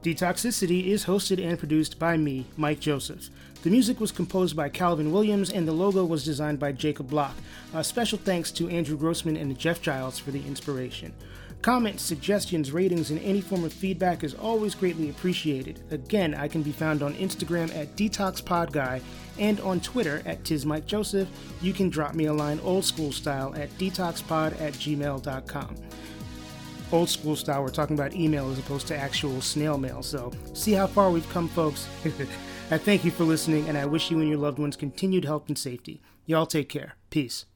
Detoxicity 0.02 0.88
is 0.88 1.04
hosted 1.04 1.44
and 1.44 1.56
produced 1.56 1.96
by 1.96 2.16
me, 2.16 2.44
Mike 2.56 2.80
Joseph. 2.80 3.30
The 3.62 3.70
music 3.70 4.00
was 4.00 4.10
composed 4.10 4.56
by 4.56 4.68
Calvin 4.68 5.12
Williams 5.12 5.50
and 5.50 5.66
the 5.66 5.72
logo 5.72 6.04
was 6.04 6.24
designed 6.24 6.58
by 6.58 6.72
Jacob 6.72 7.08
Block. 7.08 7.36
A 7.72 7.84
special 7.84 8.18
thanks 8.18 8.50
to 8.52 8.68
Andrew 8.68 8.96
Grossman 8.96 9.36
and 9.36 9.56
Jeff 9.56 9.80
Giles 9.80 10.18
for 10.18 10.32
the 10.32 10.44
inspiration. 10.44 11.14
Comments, 11.62 12.02
suggestions, 12.02 12.72
ratings, 12.72 13.10
and 13.10 13.20
any 13.20 13.40
form 13.40 13.64
of 13.64 13.72
feedback 13.72 14.24
is 14.24 14.34
always 14.34 14.74
greatly 14.74 15.10
appreciated. 15.10 15.80
Again, 15.92 16.34
I 16.34 16.48
can 16.48 16.62
be 16.62 16.72
found 16.72 17.04
on 17.04 17.14
Instagram 17.14 17.74
at 17.76 17.94
DetoxPodGuy 17.94 19.00
and 19.38 19.60
on 19.60 19.80
Twitter 19.80 20.22
at 20.26 20.42
TizMikeJoseph. 20.42 21.28
You 21.60 21.72
can 21.72 21.88
drop 21.88 22.14
me 22.14 22.26
a 22.26 22.32
line 22.32 22.58
old 22.64 22.84
school 22.84 23.12
style 23.12 23.54
at 23.56 23.70
detoxpod 23.78 24.60
at 24.60 24.74
gmail.com 24.74 25.76
old 26.92 27.08
school 27.08 27.34
style. 27.34 27.62
We're 27.62 27.70
talking 27.70 27.98
about 27.98 28.14
email 28.14 28.50
as 28.50 28.58
opposed 28.58 28.86
to 28.88 28.96
actual 28.96 29.40
snail 29.40 29.78
mail. 29.78 30.02
So, 30.02 30.30
see 30.52 30.72
how 30.72 30.86
far 30.86 31.10
we've 31.10 31.28
come, 31.30 31.48
folks. 31.48 31.88
I 32.70 32.78
thank 32.78 33.04
you 33.04 33.10
for 33.10 33.24
listening, 33.24 33.68
and 33.68 33.76
I 33.76 33.86
wish 33.86 34.10
you 34.10 34.20
and 34.20 34.28
your 34.28 34.38
loved 34.38 34.58
ones 34.58 34.76
continued 34.76 35.24
health 35.24 35.48
and 35.48 35.58
safety. 35.58 36.02
Y'all 36.26 36.46
take 36.46 36.68
care. 36.68 36.96
Peace. 37.10 37.46